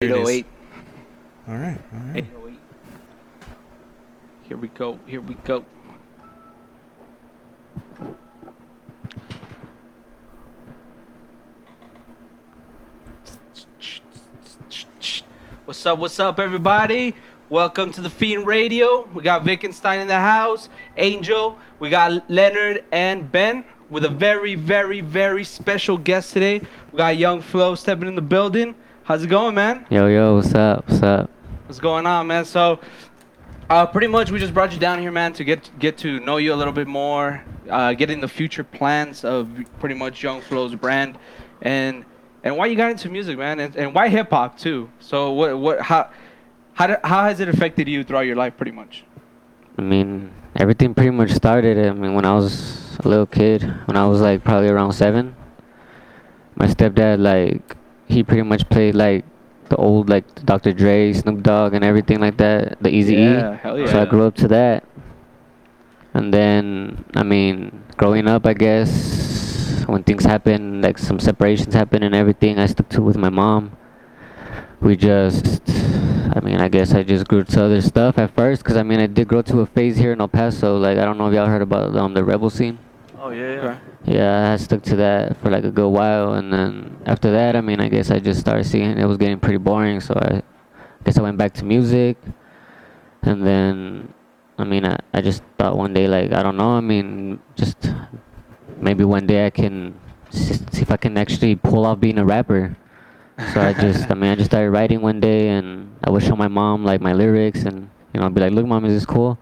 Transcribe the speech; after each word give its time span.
Here 0.00 0.14
it 0.14 0.20
is. 0.20 0.28
808. 0.28 0.46
All 1.48 1.54
right. 1.54 1.80
All 1.94 1.98
right. 2.00 2.16
808. 2.18 2.58
Here 4.42 4.56
we 4.58 4.68
go. 4.68 4.98
Here 5.06 5.22
we 5.22 5.34
go. 5.36 5.64
What's 15.64 15.86
up? 15.86 15.98
What's 15.98 16.20
up, 16.20 16.38
everybody? 16.40 17.14
Welcome 17.48 17.90
to 17.92 18.02
the 18.02 18.10
Fiend 18.10 18.46
Radio. 18.46 19.08
We 19.14 19.22
got 19.22 19.44
Wittgenstein 19.44 20.00
in 20.00 20.08
the 20.08 20.20
house, 20.20 20.68
Angel. 20.98 21.58
We 21.78 21.88
got 21.88 22.30
Leonard 22.30 22.84
and 22.92 23.32
Ben 23.32 23.64
with 23.88 24.04
a 24.04 24.10
very, 24.10 24.56
very, 24.56 25.00
very 25.00 25.42
special 25.42 25.96
guest 25.96 26.34
today. 26.34 26.60
We 26.92 26.98
got 26.98 27.16
Young 27.16 27.40
Flo 27.40 27.74
stepping 27.74 28.08
in 28.08 28.14
the 28.14 28.20
building. 28.20 28.74
How's 29.06 29.22
it 29.22 29.28
going, 29.28 29.54
man? 29.54 29.86
Yo, 29.88 30.08
yo, 30.08 30.34
what's 30.34 30.52
up? 30.52 30.88
What's 30.88 31.00
up? 31.00 31.30
What's 31.66 31.78
going 31.78 32.06
on, 32.06 32.26
man? 32.26 32.44
So, 32.44 32.80
uh, 33.70 33.86
pretty 33.86 34.08
much, 34.08 34.32
we 34.32 34.40
just 34.40 34.52
brought 34.52 34.72
you 34.72 34.80
down 34.80 34.98
here, 34.98 35.12
man, 35.12 35.32
to 35.34 35.44
get 35.44 35.70
get 35.78 35.96
to 35.98 36.18
know 36.18 36.38
you 36.38 36.52
a 36.52 36.56
little 36.56 36.72
bit 36.72 36.88
more, 36.88 37.44
uh, 37.70 37.92
getting 37.92 38.20
the 38.20 38.26
future 38.26 38.64
plans 38.64 39.24
of 39.24 39.48
pretty 39.78 39.94
much 39.94 40.24
Young 40.24 40.40
Flow's 40.40 40.74
brand, 40.74 41.18
and 41.62 42.04
and 42.42 42.56
why 42.56 42.66
you 42.66 42.74
got 42.74 42.90
into 42.90 43.08
music, 43.08 43.38
man, 43.38 43.60
and, 43.60 43.76
and 43.76 43.94
why 43.94 44.08
hip 44.08 44.30
hop 44.30 44.58
too. 44.58 44.90
So, 44.98 45.30
what 45.30 45.56
what 45.56 45.80
how 45.82 46.10
how 46.72 46.88
do, 46.88 46.96
how 47.04 47.22
has 47.22 47.38
it 47.38 47.48
affected 47.48 47.86
you 47.86 48.02
throughout 48.02 48.26
your 48.26 48.34
life, 48.34 48.56
pretty 48.56 48.72
much? 48.72 49.04
I 49.78 49.82
mean, 49.82 50.32
everything 50.56 50.94
pretty 50.96 51.10
much 51.12 51.30
started. 51.30 51.78
I 51.78 51.92
mean, 51.92 52.14
when 52.14 52.24
I 52.24 52.34
was 52.34 52.98
a 53.04 53.08
little 53.08 53.26
kid, 53.26 53.62
when 53.84 53.96
I 53.96 54.04
was 54.08 54.20
like 54.20 54.42
probably 54.42 54.68
around 54.68 54.94
seven, 54.94 55.36
my 56.56 56.66
stepdad 56.66 57.20
like 57.20 57.76
he 58.08 58.22
pretty 58.22 58.42
much 58.42 58.68
played 58.68 58.94
like 58.94 59.24
the 59.68 59.76
old 59.76 60.08
like 60.08 60.24
Dr. 60.44 60.72
Dre, 60.72 61.12
Snoop 61.12 61.42
Dogg, 61.42 61.74
and 61.74 61.84
everything 61.84 62.20
like 62.20 62.36
that, 62.38 62.80
the 62.82 62.90
Easy 62.90 63.16
Yeah, 63.16 63.56
hell 63.56 63.86
So 63.86 64.00
I 64.00 64.04
grew 64.04 64.26
up 64.26 64.34
to 64.36 64.48
that, 64.48 64.84
and 66.14 66.32
then 66.32 67.04
I 67.14 67.22
mean, 67.22 67.82
growing 67.96 68.28
up, 68.28 68.46
I 68.46 68.54
guess 68.54 69.84
when 69.86 70.02
things 70.02 70.24
happen, 70.24 70.82
like 70.82 70.98
some 70.98 71.18
separations 71.18 71.74
happen 71.74 72.02
and 72.02 72.14
everything, 72.14 72.58
I 72.58 72.66
stuck 72.66 72.88
to 72.90 73.02
with 73.02 73.16
my 73.16 73.30
mom. 73.30 73.76
We 74.80 74.94
just, 74.94 75.62
I 76.36 76.40
mean, 76.42 76.60
I 76.60 76.68
guess 76.68 76.92
I 76.92 77.02
just 77.02 77.26
grew 77.26 77.44
to 77.44 77.64
other 77.64 77.80
stuff 77.80 78.18
at 78.18 78.34
first, 78.34 78.62
cause 78.62 78.76
I 78.76 78.82
mean, 78.82 79.00
I 79.00 79.06
did 79.06 79.26
grow 79.26 79.42
to 79.42 79.60
a 79.60 79.66
phase 79.66 79.96
here 79.96 80.12
in 80.12 80.20
El 80.20 80.28
Paso. 80.28 80.76
Like 80.76 80.98
I 80.98 81.04
don't 81.04 81.18
know 81.18 81.28
if 81.28 81.34
y'all 81.34 81.46
heard 81.46 81.62
about 81.62 81.96
um 81.96 82.14
the 82.14 82.22
rebel 82.22 82.50
scene. 82.50 82.78
Oh 83.26 83.30
yeah, 83.30 83.54
yeah. 83.58 83.58
Okay. 83.58 83.78
Yeah, 84.06 84.52
I 84.52 84.56
stuck 84.56 84.82
to 84.82 84.96
that 85.02 85.36
for 85.42 85.50
like 85.50 85.64
a 85.64 85.72
good 85.72 85.88
while, 85.90 86.34
and 86.34 86.52
then 86.52 86.96
after 87.06 87.32
that, 87.32 87.56
I 87.56 87.60
mean, 87.60 87.80
I 87.80 87.88
guess 87.88 88.12
I 88.12 88.20
just 88.20 88.38
started 88.38 88.62
seeing 88.62 88.96
it 88.96 89.04
was 89.04 89.18
getting 89.18 89.40
pretty 89.40 89.58
boring, 89.58 89.98
so 89.98 90.14
I 90.14 90.42
guess 91.02 91.18
I 91.18 91.22
went 91.22 91.36
back 91.36 91.52
to 91.54 91.64
music, 91.64 92.16
and 93.22 93.44
then, 93.44 94.14
I 94.58 94.62
mean, 94.62 94.86
I, 94.86 95.00
I 95.12 95.22
just 95.22 95.42
thought 95.58 95.76
one 95.76 95.92
day, 95.92 96.06
like, 96.06 96.30
I 96.30 96.44
don't 96.44 96.56
know, 96.56 96.78
I 96.78 96.80
mean, 96.80 97.40
just 97.56 97.90
maybe 98.78 99.02
one 99.02 99.26
day 99.26 99.44
I 99.46 99.50
can 99.50 99.98
see 100.30 100.82
if 100.82 100.92
I 100.92 100.96
can 100.96 101.18
actually 101.18 101.56
pull 101.56 101.84
off 101.84 101.98
being 101.98 102.18
a 102.18 102.24
rapper. 102.24 102.76
So 103.52 103.60
I 103.60 103.72
just, 103.72 104.08
I 104.08 104.14
mean, 104.14 104.30
I 104.30 104.36
just 104.36 104.50
started 104.54 104.70
writing 104.70 105.02
one 105.02 105.18
day, 105.18 105.48
and 105.48 105.98
I 106.04 106.10
would 106.10 106.22
show 106.22 106.36
my 106.36 106.48
mom 106.48 106.84
like 106.84 107.00
my 107.00 107.12
lyrics, 107.12 107.64
and 107.64 107.90
you 108.14 108.20
know, 108.20 108.26
I'd 108.26 108.34
be 108.34 108.40
like, 108.40 108.52
"Look, 108.52 108.66
mom, 108.66 108.84
is 108.84 108.94
this 108.94 109.04
cool?" 109.04 109.36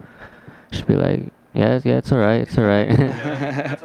She'd 0.72 0.86
be 0.86 0.96
like, 0.96 1.33
"Yeah, 1.54 1.80
yeah, 1.84 1.98
it's 1.98 2.12
alright, 2.12 2.42
it's 2.48 2.58
alright." 2.58 3.80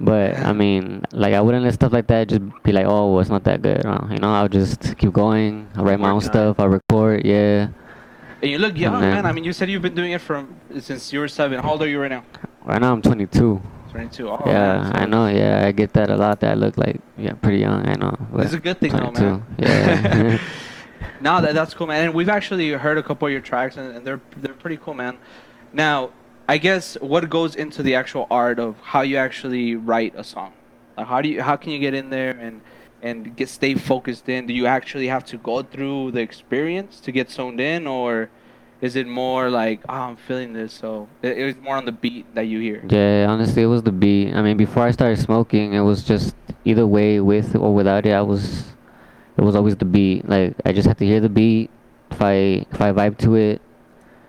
But 0.00 0.36
I 0.38 0.52
mean, 0.52 1.04
like 1.12 1.34
I 1.34 1.40
wouldn't 1.40 1.64
let 1.64 1.74
stuff 1.74 1.92
like 1.92 2.08
that 2.08 2.28
just 2.28 2.42
be 2.64 2.72
like, 2.72 2.86
oh, 2.86 3.12
well, 3.12 3.20
it's 3.20 3.30
not 3.30 3.44
that 3.44 3.62
good. 3.62 3.86
Uh, 3.86 4.06
you 4.10 4.18
know, 4.18 4.32
I'll 4.32 4.48
just 4.48 4.96
keep 4.98 5.12
going. 5.12 5.68
I'll 5.76 5.84
write 5.84 6.00
my 6.00 6.10
own 6.10 6.20
stuff. 6.20 6.58
I'll 6.58 6.68
record. 6.68 7.24
Yeah. 7.24 7.68
And 8.42 8.50
you 8.50 8.58
look 8.58 8.76
young, 8.76 9.00
man. 9.00 9.24
I 9.24 9.32
mean, 9.32 9.44
you 9.44 9.52
said 9.52 9.70
you've 9.70 9.82
been 9.82 9.94
doing 9.94 10.12
it 10.12 10.20
from 10.20 10.56
since 10.80 11.12
you 11.12 11.20
were 11.20 11.28
seven. 11.28 11.60
How 11.60 11.72
old 11.72 11.82
are 11.82 11.88
you 11.88 12.00
right 12.00 12.10
now? 12.10 12.24
Right 12.64 12.80
now 12.80 12.92
I'm 12.92 13.00
22. 13.00 13.62
22. 13.92 14.28
Oh, 14.28 14.42
yeah, 14.46 14.82
man, 14.82 14.96
I 14.96 15.06
know. 15.06 15.26
Yeah, 15.28 15.66
I 15.66 15.70
get 15.70 15.92
that 15.92 16.10
a 16.10 16.16
lot. 16.16 16.40
That 16.40 16.52
I 16.52 16.54
look 16.54 16.76
like 16.76 17.00
yeah, 17.16 17.34
pretty 17.34 17.58
young. 17.58 17.86
I 17.86 17.94
know. 17.94 18.16
It's 18.38 18.54
a 18.54 18.58
good 18.58 18.80
thing, 18.80 18.90
though, 18.92 19.12
22. 19.12 19.22
man. 19.22 19.44
Yeah. 19.58 20.38
No, 21.20 21.40
that, 21.40 21.54
that's 21.54 21.72
cool, 21.72 21.86
man. 21.86 22.06
And 22.06 22.14
we've 22.14 22.28
actually 22.28 22.70
heard 22.70 22.98
a 22.98 23.02
couple 23.02 23.26
of 23.26 23.32
your 23.32 23.40
tracks, 23.40 23.76
and, 23.76 23.96
and 23.96 24.06
they're 24.06 24.20
they're 24.36 24.54
pretty 24.54 24.76
cool, 24.76 24.94
man. 24.94 25.18
Now, 25.72 26.10
I 26.52 26.58
guess 26.58 26.98
what 27.00 27.30
goes 27.30 27.56
into 27.56 27.82
the 27.82 27.94
actual 27.94 28.26
art 28.30 28.58
of 28.58 28.76
how 28.82 29.00
you 29.00 29.16
actually 29.16 29.74
write 29.74 30.12
a 30.14 30.22
song? 30.22 30.52
Like, 30.98 31.06
how 31.06 31.22
do 31.22 31.30
you 31.30 31.40
how 31.40 31.56
can 31.56 31.72
you 31.72 31.78
get 31.78 31.94
in 31.94 32.10
there 32.10 32.32
and 32.32 32.60
and 33.00 33.34
get 33.34 33.48
stay 33.48 33.74
focused 33.74 34.28
in? 34.28 34.46
Do 34.48 34.52
you 34.52 34.66
actually 34.66 35.06
have 35.06 35.24
to 35.32 35.38
go 35.38 35.62
through 35.62 36.10
the 36.10 36.20
experience 36.20 37.00
to 37.00 37.10
get 37.10 37.30
zoned 37.30 37.58
in, 37.58 37.86
or 37.86 38.28
is 38.82 38.96
it 38.96 39.06
more 39.06 39.48
like, 39.48 39.80
oh, 39.88 39.94
I'm 39.94 40.16
feeling 40.16 40.52
this, 40.52 40.74
so 40.74 41.08
it, 41.22 41.38
it 41.38 41.44
was 41.46 41.56
more 41.56 41.76
on 41.78 41.86
the 41.86 41.96
beat 42.04 42.26
that 42.34 42.42
you 42.42 42.60
hear? 42.60 42.84
Yeah, 42.86 43.32
honestly, 43.32 43.62
it 43.62 43.72
was 43.76 43.82
the 43.82 43.96
beat. 44.04 44.34
I 44.34 44.42
mean, 44.42 44.58
before 44.58 44.82
I 44.82 44.90
started 44.90 45.20
smoking, 45.20 45.72
it 45.72 45.80
was 45.80 46.04
just 46.04 46.36
either 46.66 46.86
way, 46.86 47.18
with 47.20 47.56
or 47.56 47.72
without 47.72 48.04
it. 48.04 48.12
I 48.12 48.20
was, 48.20 48.74
it 49.38 49.42
was 49.42 49.56
always 49.56 49.76
the 49.76 49.86
beat. 49.86 50.28
Like 50.28 50.52
I 50.66 50.72
just 50.72 50.86
had 50.86 50.98
to 50.98 51.06
hear 51.06 51.20
the 51.20 51.30
beat. 51.30 51.70
If 52.10 52.20
I 52.20 52.66
if 52.70 52.78
I 52.78 52.92
vibe 52.92 53.16
to 53.24 53.36
it, 53.36 53.62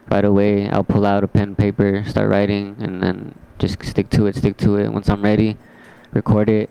right 0.09 0.25
away, 0.25 0.69
I'll 0.69 0.83
pull 0.83 1.05
out 1.05 1.23
a 1.23 1.27
pen, 1.27 1.49
and 1.49 1.57
paper, 1.57 2.03
start 2.07 2.29
writing, 2.29 2.75
and 2.79 3.01
then 3.01 3.35
just 3.59 3.83
stick 3.85 4.09
to 4.11 4.27
it, 4.27 4.35
stick 4.35 4.57
to 4.57 4.77
it. 4.77 4.89
Once 4.91 5.09
I'm 5.09 5.21
ready, 5.21 5.57
record 6.11 6.49
it. 6.49 6.69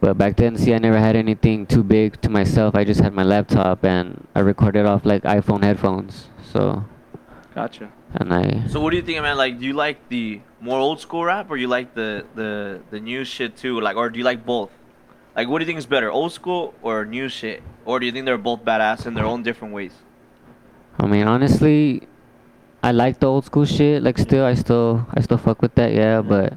But 0.00 0.16
back 0.16 0.36
then, 0.36 0.56
see, 0.56 0.72
I 0.72 0.78
never 0.78 0.98
had 0.98 1.14
anything 1.14 1.66
too 1.66 1.82
big 1.82 2.20
to 2.22 2.30
myself. 2.30 2.74
I 2.74 2.84
just 2.84 3.00
had 3.00 3.12
my 3.12 3.22
laptop, 3.22 3.84
and 3.84 4.26
I 4.34 4.40
recorded 4.40 4.86
off 4.86 5.04
like 5.04 5.22
iPhone 5.24 5.62
headphones. 5.62 6.28
So, 6.52 6.84
Gotcha. 7.54 7.92
and 8.14 8.32
I. 8.32 8.66
So 8.68 8.80
what 8.80 8.90
do 8.90 8.96
you 8.96 9.02
think, 9.02 9.20
man? 9.20 9.36
Like, 9.36 9.58
do 9.58 9.66
you 9.66 9.74
like 9.74 10.08
the 10.08 10.40
more 10.60 10.78
old 10.78 11.00
school 11.00 11.24
rap, 11.24 11.50
or 11.50 11.56
you 11.58 11.68
like 11.68 11.94
the 11.94 12.24
the 12.34 12.80
the 12.90 12.98
new 13.00 13.24
shit 13.24 13.56
too? 13.58 13.80
Like, 13.80 13.96
or 13.96 14.08
do 14.08 14.18
you 14.18 14.24
like 14.24 14.46
both? 14.46 14.70
Like, 15.36 15.48
what 15.48 15.58
do 15.58 15.64
you 15.64 15.66
think 15.66 15.78
is 15.78 15.86
better, 15.86 16.10
old 16.10 16.32
school 16.32 16.74
or 16.82 17.04
new 17.04 17.28
shit? 17.28 17.62
Or 17.84 18.00
do 18.00 18.06
you 18.06 18.12
think 18.12 18.24
they're 18.24 18.38
both 18.38 18.64
badass 18.64 19.06
in 19.06 19.14
their 19.14 19.24
own 19.24 19.42
different 19.42 19.74
ways? 19.74 19.92
I 20.98 21.06
mean, 21.06 21.26
honestly, 21.28 22.02
I 22.82 22.92
like 22.92 23.20
the 23.20 23.26
old 23.26 23.44
school 23.44 23.64
shit. 23.64 24.02
Like, 24.02 24.18
still, 24.18 24.44
I 24.44 24.54
still, 24.54 25.06
I 25.12 25.20
still 25.20 25.38
fuck 25.38 25.60
with 25.62 25.74
that. 25.74 25.92
Yeah, 25.92 26.22
but 26.22 26.56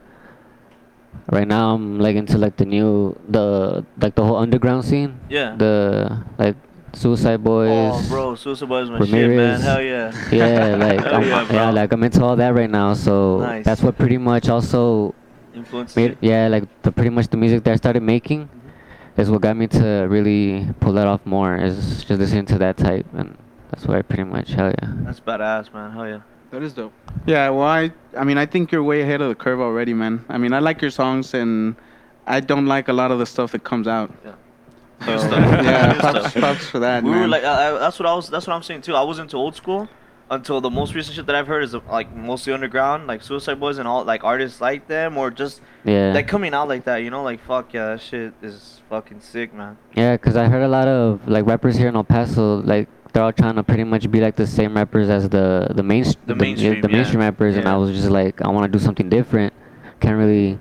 right 1.31 1.47
now 1.47 1.73
I'm 1.73 2.00
like 2.00 2.16
into 2.16 2.38
like 2.38 2.57
the 2.57 2.66
new, 2.66 3.17
the 3.28 3.85
like 4.00 4.16
the 4.16 4.23
whole 4.23 4.38
underground 4.38 4.85
scene. 4.85 5.19
Yeah. 5.29 5.56
The 5.56 6.23
like 6.38 6.56
Suicide 6.94 7.44
Boys. 7.44 7.69
oh, 7.72 8.06
bro, 8.07 8.35
Suicide 8.35 8.69
Boys 8.69 8.89
my 8.89 9.00
shit, 9.06 9.29
man. 9.29 9.59
Hell 9.59 9.81
yeah. 9.81 10.13
Yeah, 10.31 10.75
like 10.75 11.00
Hell 11.03 11.16
I'm, 11.16 11.23
yeah, 11.23 11.51
yeah, 11.51 11.69
like 11.72 11.91
I'm 11.91 12.03
into 12.03 12.23
all 12.23 12.35
that 12.35 12.53
right 12.53 12.69
now. 12.69 12.94
So 12.94 13.39
Nice. 13.39 13.66
that's 13.66 13.81
what 13.81 13.97
pretty 13.97 14.17
much 14.17 14.47
also 14.47 15.16
influenced. 15.56 15.95
made. 15.95 16.17
Yeah, 16.22 16.47
like 16.47 16.63
the 16.83 16.91
pretty 16.91 17.09
much 17.09 17.28
the 17.28 17.38
music 17.38 17.63
that 17.63 17.73
I 17.73 17.75
started 17.75 18.03
making 18.03 18.45
mm-hmm. 18.47 19.22
is 19.22 19.29
what 19.29 19.41
got 19.41 19.57
me 19.57 19.67
to 19.67 20.07
really 20.09 20.69
pull 20.79 20.94
that 20.94 21.07
off 21.07 21.25
more. 21.25 21.57
Is 21.57 22.03
just 22.03 22.19
listening 22.19 22.45
to 22.47 22.57
that 22.59 22.78
type, 22.78 23.07
and 23.13 23.38
that's 23.73 23.88
why 23.88 23.97
I 23.97 24.01
pretty 24.03 24.23
much 24.23 24.50
hell 24.51 24.72
yeah. 24.81 24.89
That's 25.06 25.19
badass, 25.19 25.73
man. 25.73 25.91
Hell 25.91 26.07
yeah. 26.07 26.22
That 26.51 26.61
is 26.61 26.73
dope. 26.73 26.94
Yeah, 27.25 27.50
well, 27.50 27.67
I, 27.67 27.91
I 28.16 28.23
mean, 28.23 28.38
I 28.38 28.45
think 28.45 28.72
you're 28.72 28.84
way 28.84 29.01
ahead 29.01 29.22
of 29.22 29.29
the 29.29 29.35
curve 29.35 29.59
already, 29.59 29.94
man. 29.94 30.23
I 30.29 30.38
mean, 30.38 30.53
I 30.53 30.59
like 30.59 30.81
your 30.81 30.91
songs, 30.91 31.34
and 31.34 31.75
I 32.28 32.39
don't 32.41 32.67
like 32.67 32.89
a 32.89 32.94
lot 32.94 33.09
of 33.12 33.17
the 33.17 33.25
stuff 33.25 33.51
that 33.53 33.63
comes 33.63 33.88
out. 33.88 34.12
Yeah. 34.23 34.33
So, 35.03 35.12
New 35.13 35.19
stuff. 35.28 35.63
yeah, 35.66 36.00
props, 36.00 36.33
props 36.33 36.66
for 36.69 36.79
that, 36.79 37.03
we 37.03 37.09
man. 37.09 37.22
were 37.22 37.28
like, 37.28 37.44
I, 37.44 37.69
I, 37.75 37.79
that's 37.79 37.97
what 37.97 38.06
I 38.07 38.13
was. 38.13 38.29
That's 38.29 38.45
what 38.45 38.53
I'm 38.56 38.62
saying 38.63 38.81
too. 38.83 38.94
I 38.95 39.01
was 39.01 39.17
into 39.19 39.35
old 39.35 39.56
school 39.56 39.89
until 40.29 40.62
the 40.62 40.69
most 40.69 40.94
recent 40.95 41.16
shit 41.16 41.25
that 41.25 41.35
I've 41.35 41.47
heard 41.47 41.63
is 41.63 41.73
like 41.73 42.16
mostly 42.16 42.53
underground, 42.53 43.07
like 43.07 43.22
Suicide 43.23 43.59
Boys 43.59 43.79
and 43.79 43.88
all 43.88 44.03
like 44.06 44.23
artists 44.23 44.62
like 44.62 44.88
them, 44.88 45.17
or 45.17 45.29
just 45.31 45.59
Yeah. 45.83 46.13
like 46.13 46.28
coming 46.28 46.53
out 46.53 46.67
like 46.69 46.85
that. 46.85 46.97
You 46.97 47.09
know, 47.09 47.23
like 47.23 47.44
fuck 47.44 47.73
yeah, 47.73 47.88
that 47.88 48.01
shit 48.01 48.33
is 48.44 48.81
fucking 48.89 49.22
sick, 49.22 49.53
man. 49.56 49.78
Yeah, 49.95 50.16
cause 50.17 50.35
I 50.38 50.45
heard 50.45 50.63
a 50.63 50.67
lot 50.69 50.88
of 50.88 51.28
like 51.28 51.45
rappers 51.47 51.75
here 51.75 51.88
in 51.89 51.95
El 51.95 52.03
Paso, 52.06 52.62
like 52.62 52.88
they're 53.13 53.24
all 53.24 53.31
trying 53.34 53.56
to 53.56 53.63
pretty 53.63 53.83
much 53.83 54.10
be 54.12 54.19
like 54.19 54.36
the 54.36 54.48
same 54.48 54.75
rappers 54.75 55.10
as 55.10 55.30
the 55.30 55.68
the 55.74 55.83
main 55.83 56.04
The 56.25 56.36
mainstream, 56.36 56.81
the 56.81 56.89
yeah. 56.89 56.95
mainstream 56.98 57.21
rappers, 57.21 57.56
and 57.57 57.68
I 57.68 57.77
was 57.77 57.92
just 57.92 58.10
like, 58.10 58.42
I 58.42 58.50
want 58.50 58.65
to 58.71 58.77
do 58.77 58.83
something 58.83 59.10
different. 59.10 59.54
Can't 60.00 60.18
really, 60.18 60.60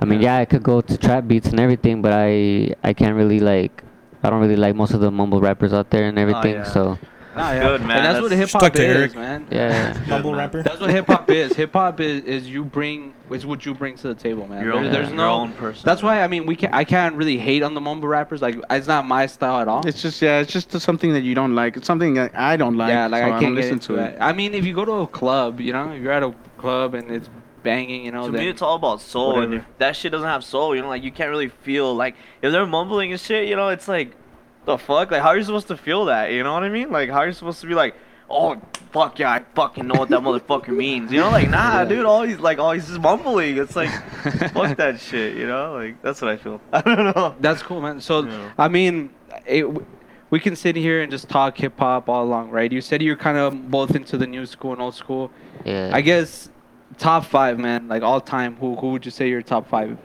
I 0.00 0.04
mean, 0.06 0.20
Yeah. 0.20 0.36
yeah, 0.36 0.42
I 0.42 0.44
could 0.46 0.62
go 0.62 0.80
to 0.80 0.98
trap 0.98 1.26
beats 1.28 1.48
and 1.50 1.60
everything, 1.60 2.02
but 2.02 2.12
I 2.12 2.74
I 2.82 2.92
can't 2.94 3.14
really 3.14 3.40
like, 3.40 3.84
I 4.22 4.30
don't 4.30 4.40
really 4.40 4.56
like 4.56 4.74
most 4.74 4.94
of 4.94 5.00
the 5.00 5.10
mumble 5.10 5.40
rappers 5.40 5.72
out 5.72 5.90
there 5.90 6.04
and 6.08 6.18
everything. 6.18 6.56
Oh, 6.56 6.64
yeah. 6.64 6.64
So 6.64 6.98
Nah, 7.40 7.52
yeah. 7.52 7.62
Good, 7.62 7.80
man. 7.82 7.96
And 7.98 8.06
that's, 8.06 8.22
what 8.22 8.32
hip 8.32 8.50
hop 8.50 8.74
is, 8.76 8.80
Eric. 8.80 9.14
man. 9.14 9.46
yeah, 9.50 9.92
Good, 9.94 10.08
Mumble 10.08 10.30
man. 10.32 10.38
rapper. 10.40 10.62
That's 10.62 10.80
what 10.80 10.90
hip 10.90 11.06
hop 11.06 11.30
is. 11.30 11.52
Hip 11.54 11.72
hop 11.72 12.00
is 12.00 12.22
is 12.24 12.48
you 12.48 12.64
bring 12.64 13.14
is 13.30 13.46
what 13.46 13.64
you 13.64 13.74
bring 13.74 13.96
to 13.96 14.08
the 14.08 14.14
table, 14.14 14.46
man. 14.46 14.62
Your 14.64 14.74
There- 14.74 14.84
own, 14.84 14.92
there's 14.92 15.08
your 15.08 15.16
no. 15.16 15.30
own 15.32 15.52
person. 15.52 15.82
That's 15.84 16.02
why 16.02 16.22
I 16.22 16.28
mean 16.28 16.46
we 16.46 16.56
can 16.56 16.72
I 16.74 16.84
can't 16.84 17.14
really 17.16 17.38
hate 17.38 17.62
on 17.62 17.74
the 17.74 17.80
mumble 17.80 18.08
rappers. 18.08 18.42
Like 18.42 18.56
it's 18.70 18.86
not 18.86 19.06
my 19.06 19.26
style 19.26 19.60
at 19.60 19.68
all. 19.68 19.86
It's 19.86 20.02
just 20.02 20.20
yeah, 20.20 20.40
it's 20.40 20.52
just 20.52 20.72
something 20.80 21.12
that 21.12 21.22
you 21.22 21.34
don't 21.34 21.54
like. 21.54 21.76
It's 21.76 21.86
something 21.86 22.14
that 22.14 22.32
I 22.34 22.56
don't 22.56 22.76
like. 22.76 22.90
yeah, 22.90 23.06
like 23.06 23.22
so 23.22 23.26
I 23.26 23.30
don't 23.30 23.40
can't 23.40 23.54
get 23.56 23.62
listen 23.64 23.78
to 23.80 23.94
it. 23.96 24.16
I 24.20 24.32
mean, 24.32 24.54
if 24.54 24.64
you 24.64 24.74
go 24.74 24.84
to 24.84 24.92
a 24.92 25.06
club, 25.06 25.60
you 25.60 25.72
know, 25.72 25.90
if 25.92 26.02
you're 26.02 26.12
at 26.12 26.22
a 26.22 26.34
club 26.58 26.94
and 26.94 27.10
it's 27.10 27.28
banging, 27.62 28.04
you 28.06 28.10
know, 28.10 28.26
To 28.26 28.32
me, 28.32 28.48
it's 28.48 28.62
all 28.62 28.76
about 28.76 29.00
soul, 29.02 29.40
and 29.40 29.52
if 29.54 29.64
that 29.78 29.94
shit 29.94 30.12
doesn't 30.12 30.26
have 30.26 30.42
soul, 30.44 30.74
you 30.74 30.80
know, 30.82 30.88
like 30.88 31.02
you 31.02 31.12
can't 31.12 31.28
really 31.30 31.48
feel 31.48 31.94
like 31.94 32.16
if 32.42 32.52
they're 32.52 32.66
mumbling 32.66 33.12
and 33.12 33.20
shit, 33.20 33.48
you 33.48 33.56
know, 33.56 33.68
it's 33.68 33.86
like 33.86 34.12
the 34.64 34.78
fuck? 34.78 35.10
Like, 35.10 35.22
how 35.22 35.28
are 35.28 35.36
you 35.36 35.44
supposed 35.44 35.68
to 35.68 35.76
feel 35.76 36.04
that? 36.06 36.32
You 36.32 36.42
know 36.42 36.52
what 36.52 36.62
I 36.62 36.68
mean? 36.68 36.90
Like, 36.90 37.10
how 37.10 37.18
are 37.18 37.26
you 37.26 37.32
supposed 37.32 37.60
to 37.62 37.66
be 37.66 37.74
like, 37.74 37.94
oh, 38.28 38.60
fuck 38.92 39.18
yeah, 39.18 39.30
I 39.32 39.42
fucking 39.54 39.86
know 39.86 39.98
what 39.98 40.08
that 40.10 40.20
motherfucker 40.20 40.68
means. 40.76 41.10
You 41.12 41.20
know, 41.20 41.30
like, 41.30 41.48
nah, 41.50 41.80
Yeah. 41.80 41.84
dude, 41.86 42.04
all 42.06 42.22
he's 42.22 42.38
like, 42.38 42.58
all 42.58 42.72
he's 42.72 42.86
just 42.86 43.00
mumbling. 43.00 43.56
It's 43.58 43.74
like, 43.76 43.90
fuck 44.52 44.76
that 44.76 45.00
shit. 45.00 45.36
You 45.36 45.46
know, 45.46 45.72
like 45.74 46.00
that's 46.02 46.20
what 46.22 46.30
I 46.30 46.36
feel. 46.36 46.60
I 46.72 46.80
don't 46.82 47.16
know. 47.16 47.34
That's 47.40 47.62
cool, 47.62 47.80
man. 47.80 48.00
So, 48.00 48.24
Yeah. 48.24 48.52
I 48.58 48.68
mean, 48.68 49.10
it, 49.46 49.66
we 50.30 50.38
can 50.38 50.54
sit 50.54 50.76
here 50.76 51.02
and 51.02 51.10
just 51.10 51.28
talk 51.28 51.56
hip 51.58 51.76
hop 51.78 52.08
all 52.08 52.22
along, 52.24 52.50
right? 52.50 52.70
You 52.70 52.80
said 52.80 53.02
you're 53.02 53.16
kind 53.16 53.36
of 53.36 53.68
both 53.70 53.96
into 53.96 54.16
the 54.16 54.26
new 54.28 54.46
school 54.46 54.72
and 54.72 54.80
old 54.80 54.94
school. 54.94 55.32
Yeah. 55.64 55.90
I 55.92 56.00
guess 56.02 56.48
top 56.98 57.24
five, 57.24 57.58
man, 57.58 57.88
like 57.88 58.02
all 58.04 58.20
time. 58.20 58.54
Who 58.56 58.76
who 58.76 58.92
would 58.92 59.04
you 59.04 59.10
say 59.10 59.28
your 59.28 59.42
top 59.42 59.68
five 59.68 59.98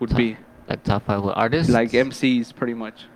would 0.00 0.10
Top- 0.10 0.18
be? 0.18 0.36
like 0.68 0.82
top 0.84 1.06
five 1.06 1.24
artists. 1.24 1.72
Like 1.72 1.92
MCs, 1.92 2.54
pretty 2.54 2.74
much. 2.74 3.06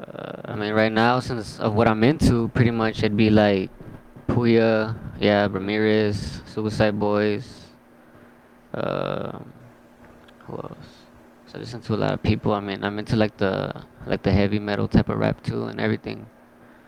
Uh, 0.00 0.42
I 0.44 0.54
mean, 0.56 0.72
right 0.74 0.92
now, 0.92 1.20
since 1.20 1.58
of 1.58 1.74
what 1.74 1.88
I'm 1.88 2.04
into, 2.04 2.48
pretty 2.48 2.70
much 2.70 2.98
it'd 2.98 3.16
be 3.16 3.30
like 3.30 3.70
Pouya, 4.28 4.94
yeah, 5.18 5.48
Ramirez, 5.50 6.42
Suicide 6.46 6.98
Boys. 7.00 7.64
Um, 8.74 9.52
who 10.44 10.56
else? 10.56 11.08
So 11.46 11.56
I 11.56 11.60
listen 11.60 11.80
to 11.82 11.94
a 11.94 11.96
lot 11.96 12.12
of 12.12 12.22
people. 12.22 12.52
I 12.52 12.60
mean, 12.60 12.84
I'm 12.84 12.98
into 12.98 13.16
like 13.16 13.36
the 13.38 13.72
like 14.06 14.22
the 14.22 14.32
heavy 14.32 14.58
metal 14.58 14.86
type 14.86 15.08
of 15.08 15.18
rap 15.18 15.42
too 15.42 15.64
and 15.64 15.80
everything. 15.80 16.26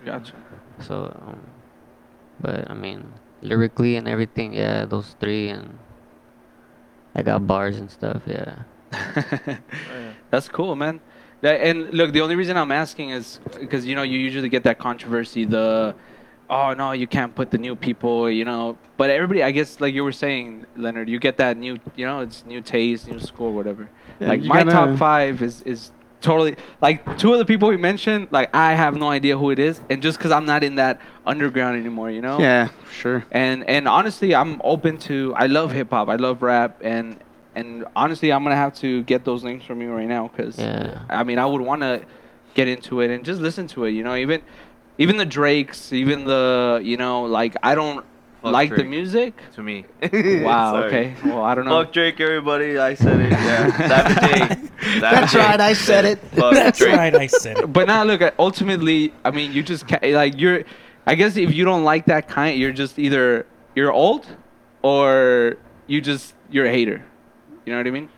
Gotcha. 0.05 0.35
So, 0.81 1.13
um, 1.27 1.41
but 2.41 2.71
I 2.71 2.75
mean, 2.75 3.13
lyrically 3.43 3.97
and 3.97 4.07
everything, 4.07 4.53
yeah, 4.53 4.85
those 4.85 5.17
three, 5.19 5.49
and 5.49 5.79
I 7.15 7.23
got 7.23 7.47
bars 7.47 7.79
and 7.79 7.91
stuff, 7.91 8.23
yeah. 8.27 8.63
That's 10.31 10.49
cool, 10.49 10.77
man. 10.77 11.01
That, 11.41 11.61
and 11.61 11.93
look, 11.95 12.13
the 12.13 12.21
only 12.21 12.35
reason 12.35 12.57
I'm 12.57 12.73
asking 12.73 13.11
is 13.11 13.39
because 13.61 13.87
you 13.87 13.95
know 13.95 14.03
you 14.03 14.19
usually 14.19 14.49
get 14.49 14.65
that 14.65 14.79
controversy, 14.79 15.45
the 15.45 15.95
oh 16.51 16.75
no, 16.75 16.93
you 16.93 17.07
can't 17.07 17.35
put 17.35 17.51
the 17.51 17.59
new 17.59 17.77
people, 17.77 18.31
you 18.31 18.45
know. 18.45 18.77
But 18.97 19.11
everybody, 19.11 19.43
I 19.43 19.53
guess, 19.53 19.81
like 19.81 19.95
you 19.95 20.03
were 20.03 20.13
saying, 20.13 20.67
Leonard, 20.77 21.09
you 21.09 21.19
get 21.21 21.37
that 21.37 21.57
new, 21.57 21.79
you 21.95 22.05
know, 22.07 22.21
it's 22.21 22.45
new 22.45 22.61
taste, 22.61 23.07
new 23.07 23.21
school, 23.21 23.53
whatever. 23.53 23.89
Yeah, 24.21 24.29
like 24.29 24.43
my 24.43 24.65
gotta- 24.65 24.73
top 24.73 24.99
five 24.99 25.43
is 25.43 25.63
is 25.63 25.93
totally 26.21 26.57
like 26.81 27.19
two 27.19 27.33
of 27.33 27.39
the 27.39 27.45
people 27.45 27.69
we 27.69 27.77
mentioned. 27.77 28.29
Like 28.31 28.55
I 28.55 28.75
have 28.75 28.97
no 28.97 29.09
idea 29.09 29.39
who 29.39 29.51
it 29.51 29.59
is, 29.59 29.81
and 29.91 30.03
just 30.03 30.19
because 30.19 30.33
I'm 30.33 30.47
not 30.47 30.65
in 30.65 30.75
that 30.77 31.01
underground 31.25 31.79
anymore, 31.79 32.11
you 32.11 32.21
know. 32.21 32.41
Yeah, 32.41 32.71
sure. 32.93 33.25
And 33.31 33.63
and 33.69 33.87
honestly, 33.87 34.35
I'm 34.35 34.61
open 34.65 34.99
to. 35.07 35.35
I 35.37 35.47
love 35.47 35.71
hip 35.71 35.91
hop. 35.91 36.09
I 36.09 36.17
love 36.17 36.43
rap, 36.43 36.81
and 36.83 37.19
and 37.59 37.85
honestly, 37.97 38.33
I'm 38.33 38.43
gonna 38.45 38.57
have 38.57 38.75
to 38.77 39.03
get 39.05 39.25
those 39.25 39.43
links 39.45 39.65
from 39.67 39.81
you 39.83 39.93
right 39.93 40.07
now 40.09 40.29
because 40.29 40.59
Yeah. 40.59 41.01
I 41.11 41.25
mean, 41.25 41.39
I 41.39 41.47
would 41.47 41.61
want 41.61 41.83
to 41.83 42.03
get 42.55 42.69
into 42.69 43.01
it 43.03 43.11
and 43.11 43.25
just 43.25 43.41
listen 43.41 43.67
to 43.69 43.85
it. 43.85 43.91
You 43.93 44.03
know, 44.05 44.15
even 44.17 44.43
even 44.99 45.17
the 45.17 45.27
Drakes, 45.27 45.93
even 45.93 46.25
the 46.25 46.81
you 46.83 46.97
know, 46.97 47.23
like 47.25 47.57
I 47.63 47.75
don't 47.75 48.05
Fuck 48.43 48.53
like 48.53 48.71
the 48.75 48.85
music. 48.85 49.35
To 49.57 49.63
me. 49.63 49.85
Wow. 50.45 50.77
Okay. 50.85 51.15
Well, 51.25 51.43
I 51.43 51.55
don't 51.55 51.65
know. 51.65 51.83
Fuck 51.83 51.93
Drake, 51.93 52.21
everybody. 52.21 52.79
I 52.79 52.95
said 52.95 53.21
it. 53.21 53.31
Yeah. 53.33 53.89
Savage 53.89 54.61
J. 54.83 55.01
That's 55.01 55.35
right, 55.35 55.61
I 55.61 55.73
said 55.73 56.05
it. 56.05 56.19
Fuck 56.33 56.55
That's 56.55 56.79
Drake. 56.79 56.97
right, 56.97 57.15
I 57.15 57.27
said 57.27 57.59
it. 57.59 57.73
But 57.73 57.89
now 57.89 58.05
look, 58.05 58.23
ultimately, 58.39 59.13
I 59.25 59.31
mean, 59.33 59.53
you 59.53 59.63
just 59.63 59.89
ca- 59.89 59.99
like 60.15 60.39
you're. 60.41 60.63
I 61.07 61.15
guess 61.15 61.37
if 61.37 61.55
you 61.55 61.65
don't 61.65 61.85
like 61.85 62.05
that 62.07 62.29
kind, 62.29 62.59
you're 62.61 62.73
just 62.83 62.99
either 62.99 63.47
you're 63.75 63.91
old, 63.93 64.27
or 64.83 65.57
you 65.87 66.01
just 66.01 66.35
you're 66.51 66.67
a 66.67 66.71
hater. 66.71 67.03
You 67.69 67.75
know 67.75 67.81
what 67.81 67.87
I 67.87 67.91
mean? 67.91 68.09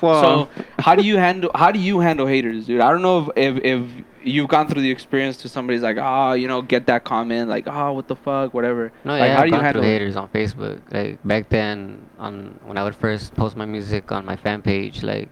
Well, 0.00 0.22
so 0.22 0.62
how 0.78 0.94
do 0.94 1.02
you 1.02 1.16
handle 1.16 1.50
how 1.56 1.72
do 1.72 1.80
you 1.80 1.98
handle 1.98 2.24
haters, 2.26 2.66
dude? 2.66 2.80
I 2.80 2.90
don't 2.92 3.02
know 3.02 3.32
if, 3.34 3.56
if 3.58 3.64
if 3.64 4.04
you've 4.22 4.48
gone 4.48 4.68
through 4.68 4.82
the 4.82 4.90
experience 4.92 5.38
to 5.38 5.48
somebody's 5.48 5.82
like, 5.82 5.96
oh, 6.00 6.34
you 6.34 6.46
know, 6.46 6.62
get 6.62 6.86
that 6.86 7.02
comment, 7.02 7.48
like, 7.48 7.66
oh, 7.66 7.92
what 7.94 8.06
the 8.06 8.14
fuck, 8.14 8.54
whatever. 8.54 8.92
No, 9.04 9.12
like, 9.12 9.22
yeah, 9.22 9.34
how 9.34 9.40
I've 9.40 9.42
do 9.42 9.48
you 9.48 9.52
gone 9.56 9.64
handle 9.64 9.82
through 9.82 9.90
haters 9.90 10.14
on 10.14 10.28
Facebook. 10.28 10.80
Like 10.92 11.18
back 11.24 11.48
then, 11.48 12.08
on 12.20 12.60
when 12.64 12.78
I 12.78 12.84
would 12.84 12.94
first 12.94 13.34
post 13.34 13.56
my 13.56 13.64
music 13.64 14.12
on 14.12 14.24
my 14.24 14.36
fan 14.36 14.62
page, 14.62 15.02
like 15.02 15.28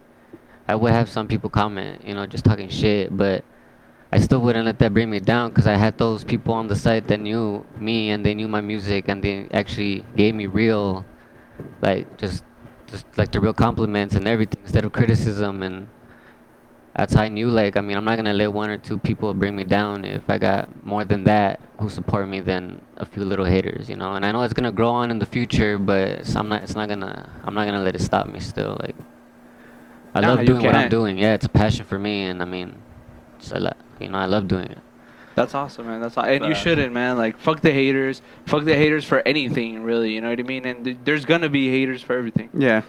I 0.67 0.75
would 0.75 0.91
have 0.91 1.09
some 1.09 1.29
people 1.29 1.49
comment, 1.49 2.05
you 2.05 2.15
know, 2.15 2.27
just 2.27 2.45
talking 2.45 2.69
shit, 2.69 3.17
but 3.17 3.45
I 4.13 4.19
still 4.19 4.41
wouldn't 4.41 4.67
let 4.67 4.81
that 4.81 4.93
bring 4.93 5.11
me 5.11 5.21
down 5.21 5.51
because 5.51 5.69
I 5.69 5.77
had 5.77 5.97
those 5.97 6.25
people 6.25 6.55
on 6.55 6.67
the 6.67 6.75
site 6.75 7.07
that 7.07 7.21
knew 7.21 7.65
me 7.79 8.11
and 8.11 8.27
they 8.27 8.35
knew 8.35 8.49
my 8.49 8.61
music 8.61 9.07
and 9.07 9.23
they 9.23 9.49
actually 9.53 10.05
gave 10.17 10.35
me 10.35 10.47
real, 10.47 11.05
like 11.81 12.19
just, 12.19 12.43
just 12.91 13.07
like 13.17 13.31
the 13.33 13.41
real 13.41 13.55
compliments 13.55 14.15
and 14.15 14.27
everything 14.27 14.61
instead 14.63 14.85
of 14.85 14.93
criticism 14.93 15.63
and. 15.63 15.89
That's 16.97 17.15
how 17.15 17.23
I 17.23 17.29
knew, 17.29 17.49
like, 17.49 17.77
I 17.77 17.83
mean, 17.83 17.97
I'm 17.97 18.05
not 18.05 18.17
gonna 18.17 18.35
let 18.35 18.53
one 18.53 18.69
or 18.69 18.77
two 18.77 18.99
people 18.99 19.33
bring 19.33 19.55
me 19.55 19.63
down 19.63 20.05
if 20.05 20.29
I 20.29 20.39
got 20.39 20.85
more 20.85 21.05
than 21.05 21.23
that 21.25 21.61
who 21.79 21.89
support 21.89 22.29
me 22.29 22.41
than 22.41 22.83
a 22.97 23.07
few 23.07 23.25
little 23.25 23.45
haters, 23.45 23.89
you 23.89 23.95
know. 23.95 24.15
And 24.15 24.27
I 24.27 24.33
know 24.33 24.43
it's 24.43 24.53
gonna 24.53 24.73
grow 24.73 24.91
on 24.91 25.13
in 25.13 25.21
the 25.21 25.25
future, 25.25 25.79
but 25.79 26.29
I'm 26.35 26.49
not. 26.49 26.65
It's 26.65 26.75
not 26.75 26.89
gonna. 26.89 27.31
I'm 27.45 27.55
not 27.55 27.67
gonna 27.67 27.85
let 27.85 27.95
it 27.95 28.03
stop 28.03 28.27
me. 28.27 28.41
Still, 28.41 28.77
like, 28.81 28.97
I 30.17 30.21
love 30.21 30.45
doing 30.45 30.63
what 30.65 30.75
I'm 30.75 30.91
doing. 30.91 31.17
Yeah, 31.17 31.35
it's 31.35 31.47
a 31.47 31.49
passion 31.49 31.87
for 31.87 31.99
me, 31.99 32.25
and 32.25 32.43
I 32.43 32.45
mean, 32.45 32.75
it's 33.39 33.53
a 33.53 33.61
lot. 33.61 33.77
You 34.01 34.09
know, 34.09 34.19
I 34.19 34.27
love 34.27 34.49
doing 34.49 34.67
it. 34.67 34.79
That's 35.35 35.55
awesome, 35.55 35.87
man. 35.87 36.01
That's 36.01 36.17
aw- 36.19 36.23
and 36.23 36.45
you 36.45 36.55
shouldn't, 36.55 36.93
man. 36.93 37.17
Like, 37.17 37.39
fuck 37.39 37.61
the 37.61 37.71
haters. 37.73 38.21
Fuck 38.47 38.65
the 38.65 38.75
haters 38.77 39.05
for 39.05 39.21
anything, 39.27 39.83
really. 39.85 40.13
You 40.15 40.21
know 40.21 40.31
what 40.31 40.41
I 40.41 40.43
mean? 40.43 40.67
And 40.67 40.85
th- 40.85 40.97
there's 41.05 41.25
gonna 41.25 41.49
be 41.49 41.71
haters 41.71 42.03
for 42.03 42.17
everything. 42.17 42.51
yeah. 42.55 42.83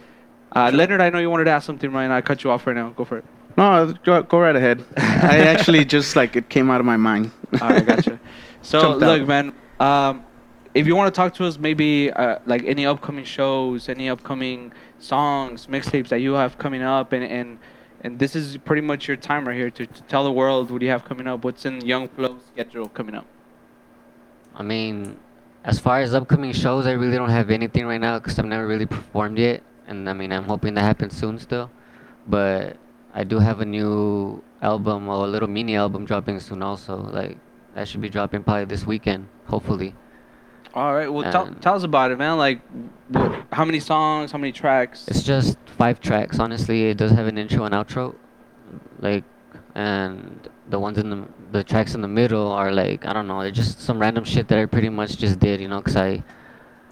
Uh, 0.53 0.69
Leonard, 0.73 0.99
I 0.99 1.09
know 1.09 1.19
you 1.19 1.29
wanted 1.29 1.45
to 1.45 1.51
ask 1.51 1.65
something, 1.65 1.89
Ryan. 1.93 2.11
I 2.11 2.19
cut 2.19 2.43
you 2.43 2.51
off 2.51 2.67
right 2.67 2.75
now. 2.75 2.89
Go 2.89 3.05
for 3.05 3.19
it. 3.19 3.25
No, 3.57 3.93
go, 4.03 4.21
go 4.23 4.37
right 4.39 4.55
ahead. 4.55 4.83
I 4.97 5.39
actually 5.47 5.85
just 5.95 6.15
like 6.17 6.35
it 6.35 6.49
came 6.49 6.69
out 6.69 6.81
of 6.81 6.85
my 6.85 6.97
mind. 6.97 7.31
All 7.61 7.69
right, 7.69 7.85
gotcha. 7.85 8.19
So 8.61 8.79
Jumped 8.81 8.99
look, 8.99 9.21
out. 9.21 9.27
man. 9.27 9.53
Um, 9.79 10.23
if 10.75 10.85
you 10.87 10.95
want 10.95 11.13
to 11.13 11.17
talk 11.17 11.33
to 11.35 11.45
us, 11.45 11.57
maybe 11.57 12.11
uh, 12.11 12.37
like 12.45 12.63
any 12.65 12.85
upcoming 12.85 13.25
shows, 13.25 13.89
any 13.89 14.07
upcoming 14.09 14.71
songs, 14.99 15.67
mixtapes 15.67 16.09
that 16.09 16.19
you 16.21 16.33
have 16.33 16.57
coming 16.57 16.81
up, 16.83 17.11
and 17.13 17.23
and 17.23 17.57
and 18.01 18.17
this 18.19 18.35
is 18.35 18.57
pretty 18.57 18.81
much 18.81 19.07
your 19.07 19.17
time 19.17 19.47
right 19.47 19.55
here 19.55 19.69
to, 19.71 19.85
to 19.85 20.01
tell 20.03 20.23
the 20.23 20.31
world 20.31 20.71
what 20.71 20.81
you 20.81 20.89
have 20.89 21.05
coming 21.05 21.27
up. 21.27 21.43
What's 21.43 21.65
in 21.65 21.81
Young 21.85 22.07
Flow's 22.09 22.41
schedule 22.51 22.89
coming 22.89 23.15
up? 23.15 23.25
I 24.55 24.63
mean, 24.63 25.17
as 25.63 25.79
far 25.79 26.01
as 26.01 26.13
upcoming 26.13 26.51
shows, 26.51 26.87
I 26.87 26.91
really 26.91 27.15
don't 27.15 27.29
have 27.29 27.51
anything 27.51 27.85
right 27.85 28.01
now 28.01 28.19
because 28.19 28.37
I've 28.39 28.45
never 28.45 28.67
really 28.67 28.87
performed 28.87 29.37
yet, 29.37 29.61
and 29.87 30.09
I 30.09 30.13
mean, 30.13 30.31
I'm 30.31 30.43
hoping 30.43 30.73
that 30.73 30.81
happens 30.81 31.15
soon 31.15 31.37
still. 31.39 31.69
But 32.27 32.77
I 33.13 33.23
do 33.23 33.39
have 33.39 33.61
a 33.61 33.65
new 33.65 34.43
album, 34.61 35.07
or 35.07 35.25
a 35.25 35.27
little 35.27 35.47
mini 35.47 35.75
album 35.75 36.05
dropping 36.05 36.39
soon 36.39 36.63
also. 36.63 36.97
Like 36.97 37.37
that 37.75 37.87
should 37.87 38.01
be 38.01 38.09
dropping 38.09 38.43
probably 38.43 38.65
this 38.65 38.85
weekend, 38.85 39.27
hopefully. 39.45 39.95
All 40.73 40.93
right. 40.93 41.11
Well, 41.11 41.29
tell, 41.31 41.47
Um, 41.47 41.55
tell 41.55 41.75
us 41.75 41.83
about 41.83 42.11
it, 42.11 42.17
man. 42.17 42.37
Like, 42.37 42.61
what, 43.09 43.43
how 43.51 43.65
many 43.65 43.79
songs? 43.79 44.31
How 44.31 44.37
many 44.37 44.51
tracks? 44.51 45.05
It's 45.07 45.23
just 45.23 45.57
five 45.77 45.99
tracks, 45.99 46.39
honestly. 46.39 46.85
It 46.89 46.97
does 46.97 47.11
have 47.11 47.27
an 47.27 47.37
intro 47.37 47.65
and 47.65 47.73
outro, 47.73 48.15
like, 48.99 49.23
and 49.75 50.47
the 50.69 50.79
ones 50.79 50.97
in 50.97 51.09
the 51.09 51.23
the 51.51 51.63
tracks 51.63 51.93
in 51.95 52.01
the 52.01 52.07
middle 52.07 52.49
are 52.51 52.71
like 52.71 53.05
I 53.05 53.11
don't 53.11 53.27
know, 53.27 53.41
they're 53.41 53.51
just 53.51 53.81
some 53.81 53.99
random 53.99 54.23
shit 54.23 54.47
that 54.47 54.57
I 54.57 54.65
pretty 54.65 54.87
much 54.89 55.17
just 55.17 55.39
did, 55.39 55.59
you 55.59 55.67
know, 55.67 55.81
cause 55.81 55.97
I 55.97 56.23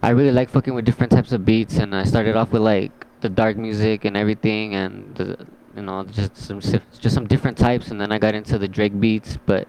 I 0.03 0.09
really 0.09 0.31
like 0.31 0.50
fucking 0.50 0.74
with 0.74 0.83
different 0.83 1.12
types 1.13 1.31
of 1.31 1.45
beats, 1.45 1.77
and 1.77 1.95
I 1.95 2.03
started 2.03 2.36
off 2.36 2.51
with 2.51 2.62
like 2.62 2.91
the 3.21 3.29
dark 3.29 3.55
music 3.55 4.03
and 4.03 4.17
everything, 4.17 4.75
and 4.75 5.15
the 5.15 5.45
you 5.75 5.81
know 5.83 6.03
just 6.03 6.36
some 6.36 6.59
just 6.59 7.15
some 7.15 7.27
different 7.27 7.57
types, 7.57 7.91
and 7.91 8.00
then 8.01 8.12
I 8.12 8.19
got 8.19 8.36
into 8.36 8.57
the 8.57 8.67
Drake 8.67 9.00
beats, 9.00 9.38
but. 9.45 9.67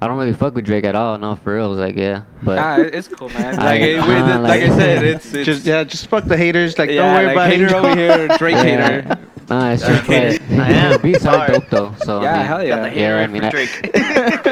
I 0.00 0.06
don't 0.06 0.18
really 0.18 0.34
fuck 0.34 0.54
with 0.54 0.66
Drake 0.66 0.84
at 0.84 0.94
all, 0.94 1.16
no, 1.18 1.36
for 1.36 1.54
real. 1.56 1.70
Like, 1.72 1.96
yeah, 1.96 2.22
but 2.42 2.58
ah, 2.58 2.76
it's 2.78 3.08
cool, 3.08 3.28
man. 3.30 3.58
I- 3.58 3.64
Like, 3.64 3.80
it, 3.80 3.98
uh, 3.98 4.06
we- 4.06 4.14
like, 4.14 4.40
like- 4.42 4.62
I 4.62 4.68
said, 4.76 5.04
it's, 5.04 5.32
it's 5.34 5.46
just 5.46 5.64
yeah, 5.64 5.84
just 5.84 6.08
fuck 6.08 6.24
the 6.24 6.36
haters. 6.36 6.78
Like 6.78 6.90
yeah, 6.90 7.02
don't 7.02 7.14
worry 7.14 7.26
like 7.26 7.34
about 7.36 7.50
hater 7.50 7.66
it. 7.66 7.72
over 7.72 7.96
here, 7.96 8.28
Drake 8.38 8.56
hater. 8.56 9.02
Yeah. 9.06 9.14
Nah, 9.48 9.70
it's 9.72 9.82
just 9.86 10.04
Okay. 10.04 10.30
like 10.32 10.50
I 10.50 10.70
am. 10.72 10.92
the 10.92 10.98
beats 10.98 11.24
are 11.26 11.46
dope 11.48 11.68
though. 11.70 11.94
So 12.04 12.20
I 12.20 12.22
Yeah, 12.24 12.36
mean, 12.38 12.46
hell 12.46 12.58
Got 12.66 12.96
yeah. 12.96 13.16
Yeah, 13.16 13.16
I 13.22 13.26
mean, 13.26 13.42
for 13.42 13.46
I- 13.46 13.50
Drake. 13.50 13.90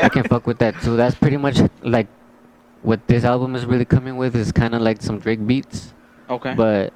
I 0.05 0.09
can 0.09 0.25
fuck 0.25 0.47
with 0.47 0.59
that 0.59 0.81
too. 0.83 0.97
That's 0.97 1.15
pretty 1.17 1.37
much 1.39 1.59
like 1.83 2.07
what 2.83 3.07
this 3.09 3.25
album 3.25 3.55
is 3.55 3.65
really 3.67 3.85
coming 3.85 4.17
with 4.17 4.35
is 4.37 4.53
kind 4.53 4.75
of 4.75 4.81
like 4.83 5.01
some 5.03 5.19
Drake 5.19 5.47
beats, 5.47 5.93
Okay. 6.31 6.55
but 6.55 6.93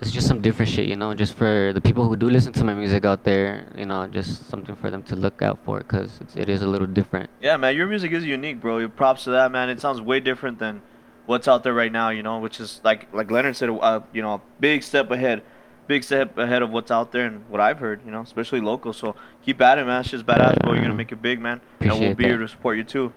it's 0.00 0.10
just 0.10 0.26
some 0.28 0.40
different 0.42 0.70
shit, 0.70 0.86
you 0.88 0.96
know, 0.96 1.14
just 1.14 1.34
for 1.34 1.72
the 1.72 1.80
people 1.80 2.06
who 2.08 2.16
do 2.16 2.28
listen 2.28 2.52
to 2.52 2.64
my 2.64 2.74
music 2.74 3.04
out 3.04 3.24
there, 3.24 3.66
you 3.76 3.86
know, 3.86 4.06
just 4.06 4.48
something 4.50 4.76
for 4.76 4.90
them 4.90 5.02
to 5.04 5.16
look 5.16 5.40
out 5.42 5.58
for 5.64 5.78
because 5.78 6.20
it 6.34 6.48
is 6.48 6.62
a 6.62 6.66
little 6.66 6.86
different. 6.86 7.30
Yeah, 7.40 7.56
man, 7.56 7.74
your 7.74 7.86
music 7.86 8.12
is 8.12 8.24
unique, 8.24 8.60
bro. 8.60 8.78
Your 8.78 8.88
props 8.90 9.24
to 9.24 9.30
that, 9.30 9.50
man. 9.52 9.70
It 9.70 9.80
sounds 9.80 10.00
way 10.00 10.20
different 10.20 10.58
than 10.58 10.82
what's 11.24 11.48
out 11.48 11.64
there 11.64 11.72
right 11.74 11.90
now, 11.90 12.10
you 12.10 12.22
know, 12.22 12.38
which 12.38 12.60
is 12.60 12.80
like 12.84 13.08
like 13.12 13.30
Leonard 13.30 13.56
said, 13.56 13.70
uh, 13.70 14.00
you 14.12 14.22
know, 14.22 14.34
a 14.34 14.40
big 14.60 14.82
step 14.82 15.10
ahead, 15.10 15.42
big 15.86 16.04
step 16.04 16.36
ahead 16.36 16.62
of 16.62 16.70
what's 16.70 16.90
out 16.90 17.10
there 17.12 17.24
and 17.26 17.48
what 17.48 17.60
I've 17.60 17.78
heard, 17.78 18.00
you 18.04 18.10
know, 18.12 18.20
especially 18.20 18.60
local. 18.60 18.92
So 18.92 19.16
keep 19.44 19.60
at 19.62 19.78
it, 19.78 19.86
man. 19.86 20.00
It's 20.02 20.10
just 20.10 20.26
badass, 20.26 20.60
bro. 20.62 20.74
You're 20.74 20.82
gonna 20.82 20.94
make 20.94 21.10
it 21.12 21.22
big, 21.22 21.40
man, 21.40 21.60
Appreciate 21.76 21.92
and 21.92 22.00
we'll 22.00 22.12
Appreciate 22.12 22.16
be 22.18 22.24
here 22.24 22.38
to 22.38 22.48
support 22.48 22.76
you 22.76 22.84
too. 22.84 23.12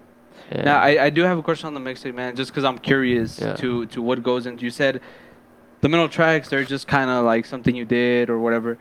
Yeah. 0.52 0.64
Now, 0.64 0.80
I, 0.80 1.06
I 1.06 1.10
do 1.10 1.24
have 1.24 1.38
a 1.38 1.44
question 1.44 1.68
on 1.68 1.74
the 1.74 1.80
mixtape, 1.82 2.16
man, 2.16 2.36
just 2.36 2.52
because 2.52 2.64
I'm 2.64 2.80
curious 2.80 3.40
Yeah. 3.40 3.54
to, 3.58 3.86
to 3.88 4.02
what 4.02 4.24
goes 4.24 4.46
into. 4.46 4.64
You 4.64 4.72
said 4.72 5.02
the 5.82 5.90
middle 5.90 6.10
tracks, 6.10 6.50
they're 6.50 6.64
just 6.64 6.88
kind 6.88 7.10
of 7.10 7.26
like 7.26 7.46
something 7.46 7.76
you 7.76 7.86
did 7.86 8.30
or 8.30 8.40
whatever. 8.40 8.78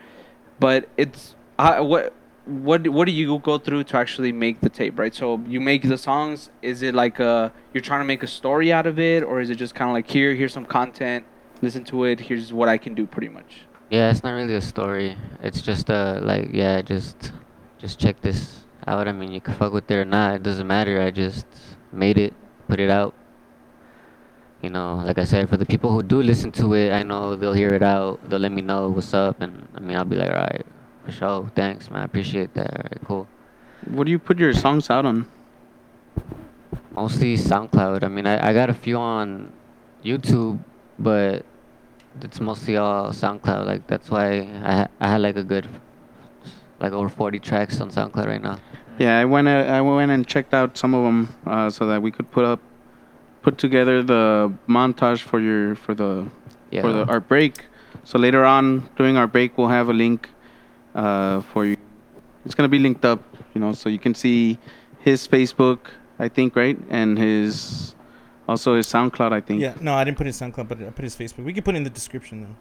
But 0.59 0.89
it's 0.97 1.35
I, 1.59 1.81
what 1.81 2.15
what 2.49 2.89
what 2.89 3.05
do 3.07 3.13
you 3.13 3.39
go 3.39 3.59
through 3.59 3.85
to 3.85 3.97
actually 3.97 4.33
make 4.33 4.61
the 4.61 4.69
tape, 4.69 4.99
right? 4.99 5.15
So 5.15 5.41
you 5.47 5.61
make 5.61 5.83
the 5.83 5.99
songs. 5.99 6.51
Is 6.63 6.83
it 6.83 6.95
like 6.95 7.21
a 7.21 7.53
you're 7.75 7.83
trying 7.83 8.01
to 8.01 8.05
make 8.07 8.23
a 8.23 8.27
story 8.27 8.73
out 8.73 8.87
of 8.87 8.99
it, 8.99 9.23
or 9.23 9.41
is 9.41 9.51
it 9.51 9.57
just 9.57 9.75
kind 9.75 9.91
of 9.91 9.95
like 9.95 10.11
here, 10.11 10.35
here's 10.35 10.53
some 10.53 10.65
content, 10.65 11.25
listen 11.63 11.85
to 11.85 12.05
it. 12.05 12.21
Here's 12.21 12.53
what 12.53 12.69
I 12.69 12.79
can 12.79 12.95
do, 12.95 13.07
pretty 13.07 13.29
much. 13.29 13.63
Yeah, 13.91 14.11
it's 14.11 14.23
not 14.23 14.33
really 14.33 14.55
a 14.55 14.61
story. 14.61 15.17
It's 15.43 15.61
just 15.61 15.91
uh 15.91 16.21
like 16.23 16.49
yeah, 16.53 16.83
just 16.83 17.33
just 17.79 17.99
check 17.99 18.21
this 18.21 18.65
out. 18.87 19.07
I 19.07 19.13
mean, 19.13 19.33
you 19.33 19.41
can 19.41 19.55
fuck 19.55 19.73
with 19.73 19.91
it 19.91 19.95
or 19.95 20.05
not. 20.05 20.37
It 20.37 20.43
doesn't 20.43 20.67
matter. 20.67 21.01
I 21.01 21.11
just 21.11 21.47
made 21.93 22.19
it, 22.19 22.35
put 22.67 22.81
it 22.81 22.91
out. 22.91 23.15
You 24.63 24.71
know, 24.71 24.97
like 25.07 25.19
I 25.19 25.25
said, 25.25 25.49
for 25.49 25.57
the 25.57 25.67
people 25.67 25.93
who 25.93 26.03
do 26.03 26.21
listen 26.21 26.51
to 26.53 26.75
it, 26.75 26.93
I 26.93 27.03
know 27.05 27.37
they'll 27.37 27.53
hear 27.53 27.73
it 27.75 27.83
out. 27.83 28.19
They'll 28.29 28.41
let 28.41 28.51
me 28.53 28.61
know 28.63 28.89
what's 28.89 29.15
up, 29.15 29.41
and 29.41 29.69
I 29.77 29.81
mean, 29.81 29.97
I'll 29.97 30.05
be 30.05 30.17
like, 30.17 30.31
all 30.31 30.37
right, 30.37 30.67
for 31.05 31.13
sure. 31.13 31.51
Thanks, 31.55 31.91
man. 31.91 32.03
I 32.03 32.05
appreciate 32.05 32.55
that. 32.55 32.71
All 32.71 32.83
right, 32.83 33.01
cool. 33.07 33.29
What 33.87 34.05
do 34.05 34.11
you 34.11 34.19
put 34.19 34.39
your 34.39 34.53
songs 34.53 34.91
out 34.91 35.07
on? 35.07 35.27
Mostly 36.91 37.37
SoundCloud. 37.37 38.03
I 38.03 38.09
mean, 38.09 38.27
I, 38.27 38.49
I 38.49 38.53
got 38.53 38.69
a 38.71 38.75
few 38.75 38.97
on 38.97 39.53
YouTube, 40.05 40.59
but 40.99 41.45
it's 42.21 42.41
mostly 42.41 42.77
all 42.77 43.11
SoundCloud. 43.11 43.65
Like 43.67 43.87
that's 43.87 44.11
why 44.11 44.41
I 44.65 44.73
ha- 44.75 44.89
I 44.99 45.09
had 45.09 45.21
like 45.21 45.37
a 45.37 45.45
good 45.45 45.69
like 46.81 46.93
over 46.93 47.09
40 47.09 47.39
tracks 47.39 47.81
on 47.81 47.91
SoundCloud 47.91 48.27
right 48.27 48.43
now. 48.43 48.59
Yeah, 48.99 49.19
I 49.21 49.25
went. 49.25 49.47
uh, 49.47 49.51
I 49.51 49.81
went 49.81 50.11
and 50.11 50.27
checked 50.27 50.53
out 50.55 50.77
some 50.77 50.95
of 50.95 51.05
them 51.05 51.33
uh, 51.47 51.71
so 51.71 51.87
that 51.87 52.03
we 52.03 52.11
could 52.11 52.29
put 52.33 52.45
up, 52.45 52.61
put 53.43 53.59
together 53.59 54.03
the 54.03 54.53
montage 54.69 55.21
for 55.21 55.41
your 55.41 55.75
for 55.75 55.95
the 55.95 56.27
Yeah. 56.71 56.83
for 56.83 56.93
the, 56.93 57.05
our 57.07 57.21
break. 57.21 57.65
So 58.05 58.19
later 58.19 58.45
on 58.45 58.89
during 58.97 59.17
our 59.17 59.27
break, 59.27 59.57
we'll 59.59 59.69
have 59.69 59.89
a 59.89 59.93
link 59.93 60.29
uh, 60.95 61.41
for 61.53 61.65
you. 61.65 61.77
It's 62.45 62.55
gonna 62.55 62.69
be 62.69 62.79
linked 62.79 63.05
up, 63.05 63.21
you 63.55 63.61
know, 63.61 63.73
so 63.73 63.89
you 63.89 63.99
can 63.99 64.15
see 64.15 64.59
his 65.01 65.27
Facebook, 65.29 65.79
I 66.19 66.29
think, 66.29 66.57
right, 66.57 66.79
and 66.91 67.19
his 67.19 67.95
also 68.49 68.77
his 68.77 68.87
SoundCloud, 68.87 69.33
I 69.33 69.41
think. 69.41 69.61
Yeah, 69.61 69.75
no, 69.81 69.95
I 69.95 70.05
didn't 70.05 70.17
put 70.17 70.27
his 70.27 70.41
SoundCloud, 70.41 70.69
but 70.69 70.81
I 70.81 70.91
put 70.91 71.05
his 71.05 71.15
Facebook. 71.15 71.45
We 71.45 71.53
can 71.53 71.63
put 71.63 71.75
it 71.75 71.79
in 71.79 71.85
the 71.85 71.91
description 71.91 72.43
though. 72.43 72.57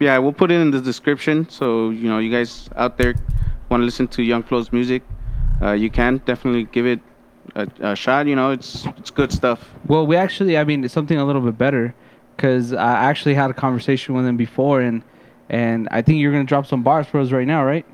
Yeah, 0.00 0.18
we'll 0.18 0.32
put 0.32 0.50
it 0.50 0.60
in 0.60 0.70
the 0.70 0.80
description. 0.80 1.48
So 1.48 1.90
you 1.90 2.08
know, 2.08 2.18
you 2.18 2.30
guys 2.30 2.68
out 2.76 2.96
there 2.98 3.14
want 3.70 3.80
to 3.80 3.84
listen 3.84 4.06
to 4.08 4.22
Young 4.22 4.42
Flow's 4.42 4.72
music, 4.72 5.02
uh, 5.62 5.72
you 5.72 5.90
can 5.90 6.18
definitely 6.26 6.64
give 6.64 6.86
it 6.86 7.00
a, 7.54 7.68
a 7.80 7.96
shot. 7.96 8.26
You 8.26 8.36
know, 8.36 8.50
it's 8.50 8.86
it's 8.98 9.10
good 9.10 9.32
stuff. 9.32 9.68
Well, 9.86 10.06
we 10.06 10.16
actually, 10.16 10.56
I 10.58 10.64
mean, 10.64 10.84
it's 10.84 10.94
something 10.94 11.18
a 11.18 11.24
little 11.24 11.42
bit 11.42 11.56
better, 11.58 11.94
because 12.36 12.72
I 12.72 12.92
actually 13.04 13.34
had 13.34 13.50
a 13.50 13.54
conversation 13.54 14.14
with 14.14 14.26
him 14.26 14.36
before, 14.36 14.80
and 14.80 15.02
and 15.50 15.88
I 15.90 16.02
think 16.02 16.18
you're 16.20 16.32
gonna 16.32 16.44
drop 16.44 16.66
some 16.66 16.82
bars 16.82 17.06
for 17.06 17.20
us 17.20 17.30
right 17.30 17.46
now, 17.46 17.64
right? 17.64 17.86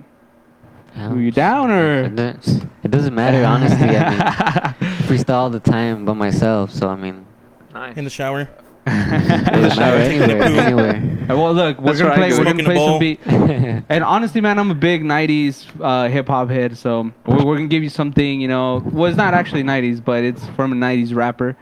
Yeah. 0.97 1.12
Are 1.12 1.21
you 1.21 1.30
down 1.30 1.71
or? 1.71 2.04
It, 2.04 2.16
does- 2.16 2.62
it 2.83 2.90
doesn't 2.90 3.14
matter, 3.14 3.45
honestly. 3.45 3.97
I 3.97 4.11
mean, 4.11 4.21
freestyle 5.07 5.35
all 5.35 5.50
the 5.50 5.61
time 5.61 6.04
by 6.04 6.12
myself, 6.14 6.73
so 6.73 6.88
I 6.88 6.97
mean, 6.97 7.26
Nice. 7.73 7.97
In 7.97 8.04
the 8.04 8.11
shower. 8.11 8.49
It 8.87 9.52
doesn't 9.52 9.78
matter 9.78 9.96
anywhere, 9.96 10.42
anywhere. 10.42 11.26
well, 11.28 11.52
look, 11.52 11.78
we're 11.80 11.92
That's 11.92 12.00
gonna 12.00 12.10
where 12.10 12.12
I 12.12 12.28
play. 12.30 12.38
We're 12.38 12.44
gonna 12.44 12.64
play 12.64 12.76
some 12.76 12.99
beat. 12.99 13.84
And 13.90 14.04
honestly, 14.04 14.40
man, 14.40 14.58
I'm 14.58 14.70
a 14.70 14.75
big 14.75 15.02
'90s 15.02 15.66
uh, 15.80 16.08
hip 16.08 16.28
hop 16.28 16.49
head, 16.49 16.78
so 16.78 17.10
we're, 17.26 17.44
we're 17.44 17.56
gonna 17.56 17.68
give 17.68 17.82
you 17.82 17.88
something. 17.90 18.40
You 18.40 18.49
know, 18.49 18.82
well, 18.92 19.06
it's 19.06 19.16
not 19.16 19.34
actually 19.34 19.62
'90s, 19.62 20.02
but 20.04 20.25
it's 20.25 20.44
from 20.50 20.72
a 20.72 20.76
'90s 20.76 21.14
rapper. 21.14 21.56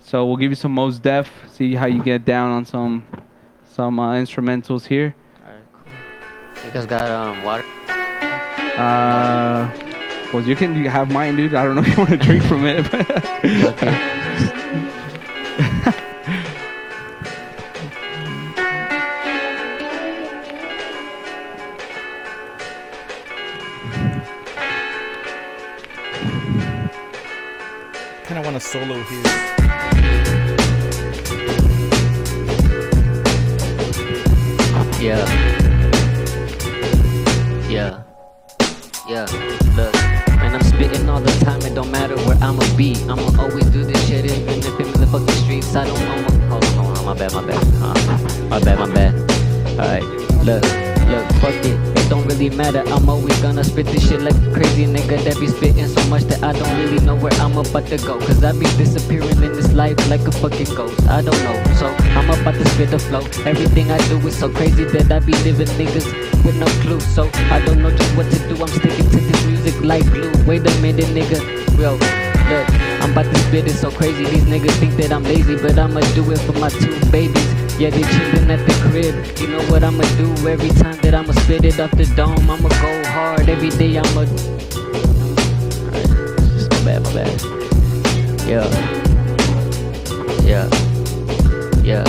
So 0.00 0.26
we'll 0.26 0.36
give 0.36 0.50
you 0.50 0.56
some 0.56 0.72
Mos 0.72 0.98
Def. 0.98 1.30
See 1.52 1.74
how 1.74 1.86
you 1.86 2.02
get 2.02 2.24
down 2.24 2.50
on 2.50 2.64
some 2.64 3.06
some 3.70 3.98
uh, 3.98 4.14
instrumentals 4.14 4.86
here. 4.86 5.14
Alright, 5.44 5.62
cool. 5.72 6.64
You 6.66 6.70
guys 6.72 6.86
got 6.86 7.10
um 7.10 7.42
water? 7.44 7.64
Uh, 8.76 9.70
well, 10.32 10.42
you 10.42 10.54
can 10.56 10.76
you 10.76 10.88
have 10.88 11.10
mine, 11.10 11.36
dude. 11.36 11.54
I 11.54 11.64
don't 11.64 11.74
know 11.74 11.82
if 11.82 11.88
you 11.88 11.96
want 11.96 12.10
to 12.10 12.16
drink 12.16 12.42
from 12.44 12.66
it. 12.66 12.90
But 12.90 13.10
Okay. 13.44 14.94
a 28.58 28.60
solo 28.60 29.00
here. 29.04 29.22
Yeah. 35.00 35.24
Yeah. 37.68 38.02
Yeah. 39.08 39.26
Look. 39.76 39.94
And 40.42 40.56
I'm 40.56 40.62
spitting 40.62 41.08
all 41.08 41.20
the 41.20 41.30
time, 41.44 41.60
it 41.62 41.74
don't 41.76 41.92
matter 41.92 42.16
where 42.26 42.36
I'ma 42.42 42.64
be. 42.76 42.96
I'ma 43.08 43.30
always 43.40 43.66
do 43.66 43.84
this 43.84 44.08
shit, 44.08 44.24
even 44.24 44.58
if 44.58 44.80
I'm 44.80 44.86
in 44.86 45.00
the 45.00 45.06
fucking 45.06 45.28
streets. 45.44 45.76
I 45.76 45.86
don't 45.86 46.00
know. 46.00 46.48
Hold 46.48 46.64
on, 46.64 46.72
hold 46.74 46.98
on, 46.98 47.04
my 47.04 47.14
bad, 47.14 47.32
my 47.34 47.46
bad. 47.46 47.62
Uh, 47.80 48.48
my 48.48 48.58
bad, 48.58 48.78
my 48.80 48.92
bad. 48.92 49.14
Alright, 49.78 50.02
look, 50.42 50.64
look, 51.08 51.26
fuck 51.40 51.64
it. 51.64 51.76
It 51.98 52.08
don't 52.08 52.26
really 52.26 52.50
matter. 52.50 52.82
I'm 52.86 53.08
always 53.08 53.36
gonna 53.40 53.64
spit 53.64 53.86
this 53.86 54.08
shit 54.08 54.20
like 54.20 54.34
a 54.34 54.52
crazy 54.52 54.86
nigga 54.86 55.22
that 55.24 55.38
be 55.40 55.48
spitting 55.48 55.88
so 55.88 56.02
much 56.08 56.24
that 56.24 56.42
I 56.42 56.52
don't 56.52 56.76
really 56.78 57.04
know 57.04 57.16
where 57.16 57.32
I'm 57.34 57.56
about 57.56 57.86
to 57.86 57.96
go. 57.98 58.18
Cause 58.20 58.42
I 58.44 58.52
be 58.52 58.66
disappearing 58.76 59.42
in 59.42 59.52
this 59.52 59.72
life 59.72 59.96
like 60.08 60.20
a 60.26 60.32
fucking 60.32 60.74
ghost. 60.74 61.00
I 61.08 61.22
don't 61.22 61.42
know. 61.44 61.56
So 61.74 61.86
I'm 62.16 62.28
about 62.30 62.54
to 62.54 62.68
spit 62.70 62.90
the 62.90 62.98
flow. 62.98 63.24
Everything 63.44 63.90
I 63.90 63.98
do 64.08 64.18
is 64.26 64.38
so 64.38 64.48
crazy 64.50 64.84
that 64.84 65.10
I 65.10 65.18
be 65.20 65.32
living 65.44 65.68
niggas 65.80 66.06
with 66.44 66.56
no 66.56 66.66
clue. 66.82 67.00
So 67.00 67.30
I 67.50 67.62
don't 67.64 67.82
know 67.82 67.90
just 67.90 68.16
what 68.16 68.30
to 68.30 68.38
do. 68.48 68.60
I'm 68.60 68.68
sticking 68.68 69.10
to 69.10 69.20
this 69.20 69.46
music 69.46 69.80
like 69.82 70.04
glue. 70.12 70.32
Wait 70.46 70.66
a 70.66 70.74
minute, 70.80 71.10
nigga. 71.16 71.40
Yo, 71.78 71.92
look, 71.94 72.68
I'm 73.02 73.12
about 73.12 73.32
to 73.32 73.38
spit 73.46 73.66
it 73.66 73.74
so 73.74 73.90
crazy. 73.90 74.24
These 74.24 74.44
niggas 74.44 74.76
think 74.80 74.94
that 74.96 75.12
I'm 75.12 75.24
lazy, 75.24 75.56
but 75.56 75.78
I'ma 75.78 76.00
do 76.14 76.30
it 76.32 76.38
for 76.40 76.52
my 76.54 76.68
two 76.68 76.98
babies. 77.10 77.67
Yeah, 77.78 77.90
they 77.90 78.02
chillin' 78.02 78.50
at 78.50 78.66
the 78.66 78.74
crib. 78.90 79.14
You 79.38 79.46
know 79.46 79.62
what 79.70 79.84
I'ma 79.84 80.02
do 80.16 80.26
every 80.48 80.70
time 80.70 80.96
that 81.02 81.14
I'ma 81.14 81.32
spit 81.32 81.64
it 81.64 81.78
off 81.78 81.92
the 81.92 82.06
dome. 82.16 82.50
I'ma 82.50 82.68
go 82.68 83.04
hard 83.04 83.48
every 83.48 83.70
day. 83.70 83.96
I'ma. 83.96 84.24
Just 86.58 86.70
bad, 86.84 87.02
my 87.04 87.12
bad. 87.14 87.40
Yeah. 88.48 88.66
Yeah. 90.42 90.68
Yeah. 91.84 92.04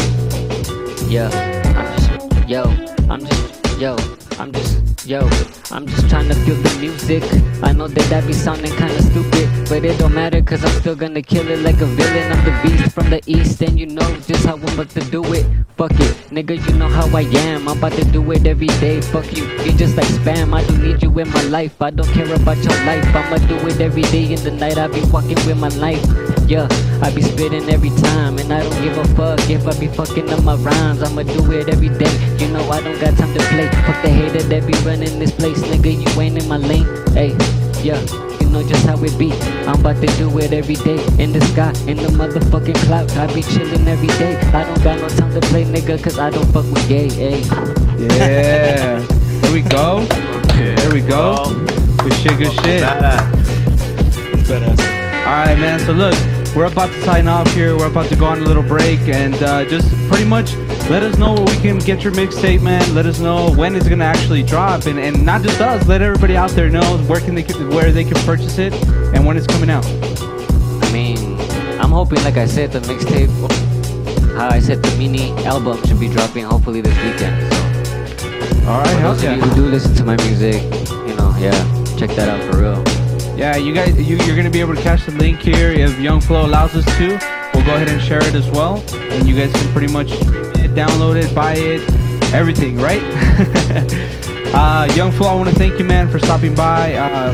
Yeah. 1.07 1.29
I'm 1.77 1.85
just. 1.99 2.49
Yo. 2.49 2.63
I'm 3.07 3.23
just. 3.23 3.79
Yo. 3.79 3.95
I'm 4.39 4.51
just. 4.51 4.98
Yo. 5.09 5.27
I'm 5.71 5.87
just 5.87 6.07
trying 6.07 6.27
to 6.27 6.35
feel 6.45 6.53
the 6.53 6.77
music. 6.79 7.23
I 7.63 7.73
know 7.73 7.87
that 7.87 8.09
that 8.11 8.27
be 8.27 8.33
sounding 8.33 8.71
kinda 8.73 9.01
stupid, 9.01 9.49
but 9.67 9.83
it 9.83 9.97
don't 9.97 10.13
matter 10.13 10.39
cause 10.39 10.63
I'm 10.63 10.69
still 10.81 10.95
gonna 10.95 11.23
kill 11.23 11.49
it 11.49 11.61
like 11.61 11.81
a 11.81 11.87
villain. 11.87 12.31
I'm 12.31 12.45
the 12.45 12.53
beast 12.61 12.93
from 12.93 13.09
the 13.09 13.19
east, 13.25 13.59
and 13.63 13.79
you 13.79 13.87
know 13.87 14.07
just 14.27 14.45
how 14.45 14.53
I'm 14.53 14.67
about 14.67 14.89
to 14.89 15.01
do 15.09 15.23
it. 15.33 15.47
Fuck 15.77 15.93
it, 15.93 16.13
nigga, 16.29 16.61
you 16.63 16.77
know 16.77 16.87
how 16.87 17.07
I 17.17 17.21
am. 17.21 17.67
I'm 17.67 17.79
about 17.79 17.93
to 17.93 18.05
do 18.05 18.21
it 18.33 18.45
every 18.45 18.69
day. 18.77 19.01
Fuck 19.01 19.35
you, 19.35 19.45
you 19.65 19.71
just 19.73 19.97
like 19.97 20.05
spam. 20.05 20.53
I 20.53 20.61
don't 20.63 20.83
need 20.83 21.01
you 21.01 21.09
in 21.17 21.29
my 21.31 21.41
life. 21.41 21.81
I 21.81 21.89
don't 21.89 22.13
care 22.13 22.31
about 22.31 22.57
your 22.57 22.77
life. 22.85 23.05
I'ma 23.15 23.37
do 23.47 23.57
it 23.65 23.81
every 23.81 24.03
day 24.13 24.31
in 24.31 24.43
the 24.43 24.51
night. 24.51 24.77
I 24.77 24.85
be 24.89 25.01
walking 25.09 25.41
with 25.47 25.57
my 25.57 25.69
life. 25.69 26.38
Yeah, 26.49 26.67
I 27.03 27.13
be 27.13 27.21
spitting 27.21 27.69
every 27.69 27.91
time, 27.91 28.39
and 28.39 28.51
I 28.51 28.63
don't 28.63 28.81
give 28.81 28.97
a 28.97 29.05
fuck 29.13 29.39
if 29.51 29.67
I 29.67 29.79
be 29.79 29.85
fucking 29.85 30.31
up 30.31 30.43
my 30.43 30.55
rhymes. 30.55 31.03
I'ma 31.03 31.21
do 31.21 31.51
it 31.51 31.69
every 31.69 31.89
day. 31.89 32.09
You 32.39 32.47
know 32.51 32.67
I 32.71 32.81
don't 32.81 32.99
got 32.99 33.15
time 33.17 33.31
to 33.35 33.39
play. 33.53 33.69
Fuck 33.85 34.01
the 34.01 34.09
hater 34.09 34.41
that 34.41 34.65
be 34.65 34.73
running 34.81 35.19
this 35.19 35.29
place, 35.29 35.59
nigga. 35.59 35.93
You 35.93 36.19
ain't 36.19 36.41
in 36.41 36.49
my 36.49 36.57
lane. 36.57 36.87
Hey, 37.13 37.37
yeah. 37.83 38.01
You 38.41 38.49
know 38.49 38.67
just 38.67 38.83
how 38.83 38.97
it 39.03 39.15
be. 39.19 39.31
I'm 39.69 39.79
about 39.79 40.01
to 40.01 40.07
do 40.17 40.39
it 40.39 40.51
every 40.51 40.73
day. 40.73 40.97
In 41.21 41.33
the 41.33 41.41
sky, 41.53 41.71
in 41.85 41.97
the 41.97 42.09
motherfucking 42.17 42.81
cloud. 42.87 43.11
I 43.11 43.31
be 43.31 43.43
chilling 43.43 43.87
every 43.87 44.07
day. 44.17 44.35
I 44.49 44.63
don't 44.63 44.83
got 44.83 44.97
no 44.97 45.07
time 45.07 45.31
to 45.35 45.41
play, 45.49 45.65
nigga, 45.65 46.01
cause 46.03 46.17
I 46.17 46.31
don't 46.31 46.51
fuck 46.51 46.65
with 46.65 46.89
gay. 46.89 47.09
Hey. 47.09 47.41
yeah, 47.99 49.05
here 49.41 49.53
we 49.53 49.61
go. 49.61 49.99
Here 50.57 50.91
we 50.91 51.01
go. 51.01 51.53
Good 52.01 52.13
shit, 52.13 52.39
good 52.39 52.53
shit. 52.65 52.83
All 55.29 55.45
right, 55.45 55.59
man. 55.59 55.79
So 55.81 55.91
look, 55.91 56.15
we're 56.55 56.65
about 56.65 56.91
to 56.91 57.01
sign 57.03 57.27
off 57.27 57.51
here. 57.53 57.77
We're 57.77 57.87
about 57.87 58.09
to 58.09 58.15
go 58.15 58.25
on 58.25 58.39
a 58.39 58.41
little 58.41 58.63
break, 58.63 58.99
and 59.01 59.35
uh, 59.35 59.65
just 59.65 59.89
pretty 60.09 60.25
much 60.25 60.55
let 60.89 61.03
us 61.03 61.17
know 61.17 61.33
where 61.33 61.45
we 61.45 61.55
can 61.61 61.79
get 61.79 62.03
your 62.03 62.13
mixtape, 62.13 62.61
man. 62.61 62.95
Let 62.95 63.05
us 63.05 63.19
know 63.19 63.51
when 63.53 63.75
it's 63.75 63.87
gonna 63.87 64.05
actually 64.05 64.43
drop, 64.43 64.85
and, 64.85 64.99
and 64.99 65.25
not 65.25 65.41
just 65.41 65.61
us. 65.61 65.87
Let 65.87 66.01
everybody 66.01 66.35
out 66.35 66.51
there 66.51 66.69
know 66.69 66.97
where 67.07 67.19
can 67.19 67.35
they 67.35 67.43
where 67.75 67.91
they 67.91 68.03
can 68.03 68.15
purchase 68.25 68.57
it 68.57 68.73
and 69.13 69.25
when 69.25 69.37
it's 69.37 69.47
coming 69.47 69.69
out. 69.69 69.85
I 69.85 70.91
mean, 70.91 71.17
I'm 71.79 71.91
hoping, 71.91 72.23
like 72.23 72.37
I 72.37 72.45
said, 72.45 72.71
the 72.71 72.79
mixtape, 72.79 73.29
how 74.35 74.49
I 74.49 74.59
said, 74.59 74.81
the 74.81 74.97
mini 74.97 75.31
album 75.45 75.81
should 75.85 75.99
be 75.99 76.09
dropping 76.09 76.45
hopefully 76.45 76.81
this 76.81 76.95
weekend. 77.03 77.53
So, 77.53 78.69
All 78.69 78.81
right, 78.81 78.95
for 78.95 79.01
those 79.01 79.23
of 79.23 79.35
you 79.35 79.41
who 79.41 79.55
do 79.55 79.65
listen 79.67 79.93
to 79.95 80.03
my 80.03 80.17
music, 80.25 80.61
you 80.91 81.15
know, 81.15 81.33
yeah, 81.39 81.51
check 81.97 82.09
that 82.11 82.27
out 82.27 82.41
for 82.51 82.61
real. 82.61 82.98
Yeah, 83.39 83.55
you 83.55 83.73
guys, 83.73 83.97
you, 83.97 84.17
you're 84.25 84.35
gonna 84.35 84.49
be 84.49 84.59
able 84.59 84.75
to 84.75 84.81
catch 84.81 85.05
the 85.05 85.13
link 85.13 85.39
here 85.39 85.71
if 85.71 85.97
Young 85.97 86.19
Flow 86.19 86.45
allows 86.45 86.75
us 86.75 86.83
to. 86.97 87.07
We'll 87.53 87.65
go 87.65 87.75
ahead 87.75 87.87
and 87.87 88.01
share 88.01 88.21
it 88.21 88.35
as 88.35 88.49
well, 88.51 88.83
and 88.93 89.29
you 89.29 89.33
guys 89.33 89.49
can 89.53 89.71
pretty 89.71 89.91
much 89.93 90.09
download 90.75 91.15
it, 91.23 91.33
buy 91.33 91.53
it, 91.55 91.81
everything, 92.33 92.75
right? 92.77 93.01
Uh, 94.51 94.91
Young 94.95 95.11
Flow, 95.11 95.27
I 95.27 95.35
want 95.35 95.47
to 95.49 95.55
thank 95.55 95.77
you, 95.77 95.85
man, 95.85 96.09
for 96.09 96.17
stopping 96.17 96.55
by. 96.55 96.95
Uh, 96.95 97.31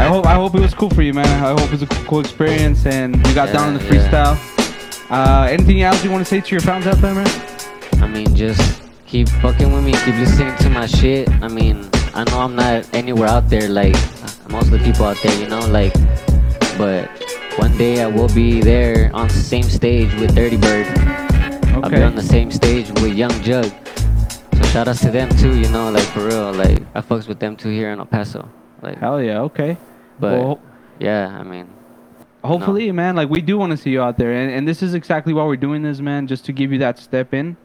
I 0.00 0.06
hope 0.08 0.24
I 0.24 0.34
hope 0.34 0.54
it 0.54 0.62
was 0.62 0.72
cool 0.72 0.88
for 0.88 1.02
you, 1.02 1.12
man. 1.12 1.26
I 1.26 1.50
hope 1.50 1.60
it 1.60 1.70
was 1.70 1.82
a 1.82 1.86
cool 1.86 2.20
experience 2.20 2.86
and 2.86 3.14
you 3.26 3.34
got 3.34 3.52
down 3.52 3.74
in 3.74 3.78
the 3.78 3.84
Yeah, 3.84 4.00
yeah. 4.00 4.34
freestyle. 4.34 5.10
Uh, 5.10 5.46
anything 5.48 5.82
else 5.82 6.02
you 6.02 6.10
want 6.10 6.24
to 6.26 6.28
say 6.28 6.40
to 6.40 6.50
your 6.50 6.62
fans 6.62 6.86
out 6.86 6.96
there, 7.02 7.14
man? 7.14 7.28
I 8.02 8.06
mean, 8.08 8.34
just 8.34 8.80
keep 9.06 9.28
fucking 9.28 9.70
with 9.70 9.84
me, 9.84 9.92
keep 9.92 10.14
listening 10.14 10.56
to 10.56 10.70
my 10.70 10.86
shit. 10.86 11.28
I 11.42 11.48
mean, 11.48 11.90
I 12.14 12.24
know 12.24 12.40
I'm 12.40 12.56
not 12.56 12.92
anywhere 12.94 13.28
out 13.28 13.50
there 13.50 13.68
like 13.68 13.94
most 14.48 14.66
of 14.66 14.72
the 14.72 14.78
people 14.78 15.04
out 15.04 15.16
there, 15.22 15.38
you 15.40 15.48
know, 15.48 15.60
like, 15.68 15.92
but 16.78 17.08
one 17.58 17.76
day 17.76 18.02
I 18.02 18.06
will 18.06 18.28
be 18.28 18.60
there 18.60 19.10
on 19.14 19.28
the 19.28 19.34
same 19.34 19.64
stage 19.64 20.12
with 20.14 20.34
Dirty 20.34 20.56
Bird. 20.56 20.86
Okay. 20.86 21.80
I'll 21.82 21.90
be 21.90 22.02
on 22.02 22.14
the 22.14 22.22
same 22.22 22.50
stage 22.50 22.88
with 23.00 23.14
Young 23.14 23.32
Jug. 23.42 23.64
So 24.54 24.62
shout 24.64 24.88
outs 24.88 25.00
to 25.00 25.10
them 25.10 25.28
too, 25.38 25.58
you 25.58 25.68
know, 25.70 25.90
like 25.90 26.04
for 26.08 26.26
real. 26.26 26.52
Like 26.52 26.80
I 26.94 27.00
fucks 27.00 27.28
with 27.28 27.38
them 27.38 27.56
too 27.56 27.70
here 27.70 27.90
in 27.90 27.98
El 27.98 28.06
Paso. 28.06 28.48
Like, 28.82 28.98
Hell 28.98 29.22
yeah. 29.22 29.40
Okay. 29.40 29.76
but 30.20 30.32
well, 30.38 30.60
yeah, 30.98 31.36
I 31.38 31.42
mean, 31.42 31.68
hopefully, 32.44 32.90
man, 32.92 33.16
like 33.16 33.28
we 33.28 33.40
do 33.40 33.58
want 33.58 33.72
to 33.72 33.76
see 33.76 33.90
you 33.90 34.00
out 34.00 34.16
there, 34.18 34.32
and, 34.32 34.50
and 34.50 34.68
this 34.68 34.82
is 34.82 34.94
exactly 34.94 35.32
why 35.32 35.44
we're 35.44 35.56
doing 35.56 35.82
this, 35.82 36.00
man, 36.00 36.26
just 36.26 36.44
to 36.46 36.52
give 36.52 36.72
you 36.72 36.78
that 36.78 36.98
step 36.98 37.34
in. 37.34 37.56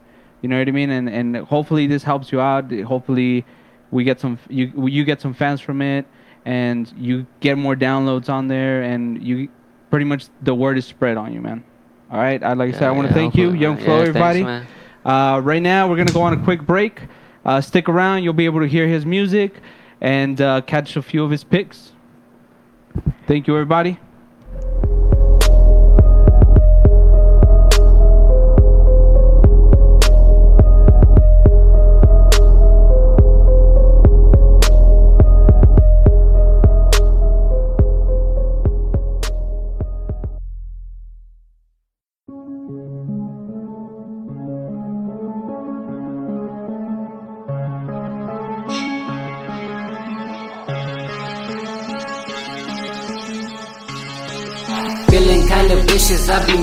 You 0.41 0.49
know 0.49 0.57
what 0.57 0.67
I 0.67 0.71
mean? 0.71 0.89
And 0.89 1.09
and 1.09 1.37
hopefully 1.37 1.87
this 1.87 2.03
helps 2.03 2.31
you 2.31 2.41
out. 2.41 2.71
Hopefully, 2.71 3.45
we 3.91 4.03
get 4.03 4.19
some 4.19 4.39
you 4.49 4.87
you 4.87 5.03
get 5.05 5.21
some 5.21 5.33
fans 5.33 5.61
from 5.61 5.81
it, 5.81 6.05
and 6.45 6.91
you 6.97 7.25
get 7.39 7.57
more 7.57 7.75
downloads 7.75 8.29
on 8.29 8.47
there, 8.47 8.83
and 8.83 9.21
you 9.21 9.49
pretty 9.89 10.05
much 10.05 10.25
the 10.41 10.53
word 10.55 10.77
is 10.77 10.85
spread 10.85 11.17
on 11.17 11.33
you, 11.33 11.41
man. 11.41 11.63
All 12.11 12.17
right. 12.19 12.41
I'd 12.43 12.57
like 12.57 12.73
to 12.73 12.77
say 12.79 12.85
I 12.85 12.91
want 12.91 13.07
to 13.07 13.13
yeah, 13.13 13.19
thank 13.21 13.35
you, 13.35 13.51
Young 13.53 13.75
man. 13.75 13.85
Flow, 13.85 13.97
Yeah, 13.99 14.05
thanks, 14.05 14.09
everybody. 14.09 14.43
man. 14.43 14.67
Uh, 15.05 15.39
right 15.39 15.61
now, 15.61 15.87
we're 15.89 15.97
gonna 15.97 16.11
go 16.11 16.21
on 16.21 16.33
a 16.33 16.43
quick 16.43 16.61
break. 16.61 17.01
Uh, 17.45 17.59
stick 17.61 17.87
around; 17.89 18.23
you'll 18.23 18.33
be 18.33 18.45
able 18.45 18.59
to 18.59 18.67
hear 18.67 18.87
his 18.87 19.05
music 19.05 19.55
and 20.01 20.39
uh, 20.41 20.61
catch 20.61 20.95
a 20.95 21.01
few 21.01 21.23
of 21.23 21.31
his 21.31 21.43
picks. 21.43 21.91
Thank 23.27 23.47
you, 23.47 23.53
everybody. 23.55 23.97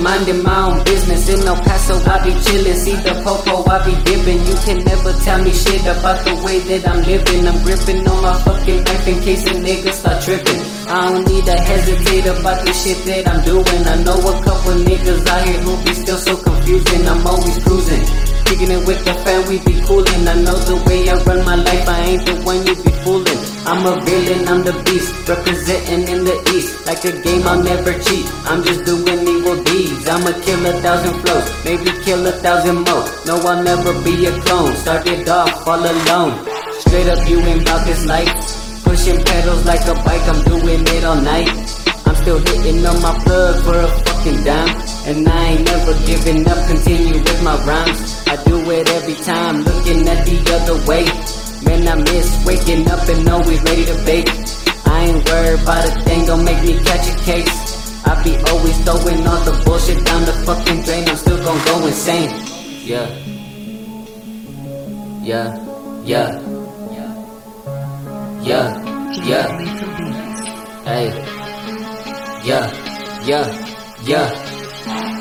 Minding 0.01 0.43
my 0.43 0.71
own 0.71 0.83
business. 0.83 1.29
In 1.29 1.47
El 1.47 1.55
Paso, 1.61 1.95
I 2.09 2.23
be 2.23 2.31
chillin'. 2.45 2.75
See 2.75 2.95
the 2.95 3.13
popo, 3.23 3.69
I 3.69 3.83
be 3.85 3.93
dipping. 4.03 4.39
You 4.45 4.55
can 4.65 4.79
never 4.83 5.13
tell 5.23 5.39
me 5.43 5.51
shit 5.51 5.81
about 5.83 6.23
the 6.25 6.35
way 6.43 6.59
that 6.59 6.87
I'm 6.87 7.01
living. 7.03 7.47
I'm 7.47 7.59
gripping 7.63 8.07
on 8.07 8.21
my 8.21 8.35
fucking 8.43 8.83
knife 8.83 9.07
in 9.07 9.19
case 9.21 9.45
a 9.45 9.53
nigga 9.53 9.91
start 9.93 10.23
trippin'. 10.23 10.61
I 10.87 11.09
don't 11.09 11.27
need 11.27 11.45
to 11.45 11.57
hesitate 11.57 12.25
about 12.25 12.65
the 12.65 12.73
shit 12.73 12.99
that 13.05 13.27
I'm 13.27 13.43
doing. 13.43 13.81
I 13.85 13.95
know 14.03 14.17
a 14.17 14.33
couple 14.43 14.73
niggas 14.87 15.27
out 15.27 15.47
here 15.47 15.59
who 15.61 15.73
be 15.83 15.93
still 15.93 16.17
so 16.17 16.35
confusing. 16.37 17.07
I'm 17.07 17.25
always 17.25 17.57
cruising. 17.63 18.05
Kicking 18.45 18.71
it 18.71 18.87
with 18.87 19.03
the 19.05 19.13
fam, 19.25 19.47
we 19.47 19.59
be 19.59 19.79
coolin'. 19.85 20.27
I 20.27 20.35
know 20.41 20.57
the 20.69 20.77
way 20.87 21.09
I 21.09 21.15
run 21.23 21.45
my 21.45 21.55
life, 21.55 21.87
I 21.87 21.99
ain't 22.01 22.25
the 22.25 22.35
one 22.41 22.65
you 22.65 22.75
be 22.75 22.91
foolin'. 23.03 23.48
I'm 23.65 23.85
a 23.85 23.99
villain, 24.01 24.47
I'm 24.47 24.63
the 24.63 24.73
beast, 24.85 25.11
representing 25.27 26.07
in 26.07 26.23
the 26.23 26.37
east. 26.55 26.85
Like 26.87 27.03
a 27.03 27.11
game, 27.21 27.43
I'll 27.43 27.61
never 27.61 27.93
cheat. 27.99 28.25
I'm 28.45 28.63
just 28.63 28.85
doing 28.85 29.19
evil 29.27 29.61
deeds. 29.63 30.07
I'ma 30.07 30.31
kill 30.41 30.65
a 30.65 30.73
thousand 30.81 31.19
flows, 31.21 31.47
maybe 31.65 31.91
kill 32.03 32.25
a 32.25 32.31
thousand 32.31 32.87
more. 32.87 33.05
No, 33.27 33.35
I'll 33.43 33.63
never 33.63 33.93
be 34.03 34.25
a 34.25 34.33
clone. 34.41 34.75
Started 34.75 35.27
off 35.27 35.67
all 35.67 35.79
alone. 35.79 36.45
Straight 36.79 37.07
up, 37.07 37.27
you 37.27 37.39
ain't 37.41 37.61
about 37.61 37.85
this 37.85 38.05
life. 38.05 38.31
Pushing 38.83 39.21
pedals 39.23 39.65
like 39.65 39.85
a 39.85 39.93
bike, 40.07 40.25
I'm 40.25 40.41
doing 40.45 40.81
it 40.81 41.03
all 41.03 41.19
night. 41.21 41.49
I'm 42.07 42.15
still 42.15 42.39
hitting 42.39 42.85
on 42.85 43.01
my 43.01 43.13
plug 43.23 43.63
for 43.63 43.77
a 43.77 43.87
fucking 43.87 44.43
dime. 44.43 44.71
And 45.05 45.27
I 45.27 45.45
ain't 45.53 45.65
never 45.65 45.93
giving 46.05 46.47
up, 46.47 46.67
continue 46.67 47.21
with 47.21 47.43
my 47.43 47.55
rhymes. 47.65 48.23
I 48.25 48.41
do 48.45 48.57
it 48.71 48.89
every 48.89 49.15
time, 49.23 49.63
looking 49.63 50.07
at 50.07 50.25
the 50.25 50.37
other 50.57 50.77
way. 50.87 51.05
Man, 51.63 51.87
I 51.87 51.95
miss 51.95 52.45
waking 52.45 52.87
up 52.89 53.07
and 53.09 53.27
always 53.29 53.61
ready 53.63 53.85
to 53.85 53.95
bake. 54.05 54.29
I 54.85 55.05
ain't 55.05 55.29
worried 55.29 55.61
about 55.61 55.87
a 55.87 55.91
thing, 56.01 56.25
don't 56.25 56.43
make 56.43 56.63
me 56.63 56.77
catch 56.83 57.07
a 57.09 57.15
case. 57.23 58.05
I 58.05 58.21
be 58.23 58.35
always 58.49 58.77
throwing 58.83 59.27
all 59.27 59.41
the 59.43 59.61
bullshit 59.65 60.05
down 60.05 60.25
the 60.25 60.33
fucking 60.45 60.83
drain, 60.83 61.07
I'm 61.07 61.17
still 61.17 61.37
gon' 61.43 61.63
go 61.65 61.87
insane. 61.87 62.29
Yeah. 62.85 63.07
Yeah. 65.21 65.47
Yeah. 66.03 66.39
Yeah. 68.41 68.67
Yeah. 69.23 69.47
Hey. 70.85 71.39
Yeah, 72.41 72.71
yeah, 73.25 73.45
yeah. 74.03 74.31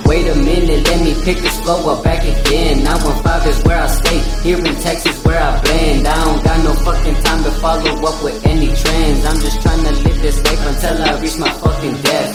Wait 0.08 0.26
a 0.26 0.34
minute, 0.34 0.88
let 0.88 1.04
me 1.04 1.12
pick 1.22 1.36
this 1.36 1.60
flow 1.60 1.92
up 1.92 2.02
back 2.02 2.24
again. 2.24 2.82
915 2.82 3.52
is 3.52 3.62
where 3.64 3.76
I 3.76 3.86
stay, 3.88 4.18
here 4.40 4.56
in 4.56 4.74
Texas 4.80 5.22
where 5.22 5.36
I 5.36 5.60
blend. 5.60 6.08
I 6.08 6.24
don't 6.24 6.42
got 6.42 6.64
no 6.64 6.72
fucking 6.80 7.14
time 7.28 7.44
to 7.44 7.50
follow 7.60 7.92
up 8.08 8.24
with 8.24 8.40
any 8.46 8.68
trends. 8.72 9.26
I'm 9.26 9.38
just 9.38 9.60
trying 9.60 9.84
to 9.84 9.92
live 10.08 10.18
this 10.22 10.40
life 10.48 10.64
until 10.64 11.02
I 11.04 11.20
reach 11.20 11.36
my 11.36 11.52
fucking 11.60 12.00
death. 12.00 12.32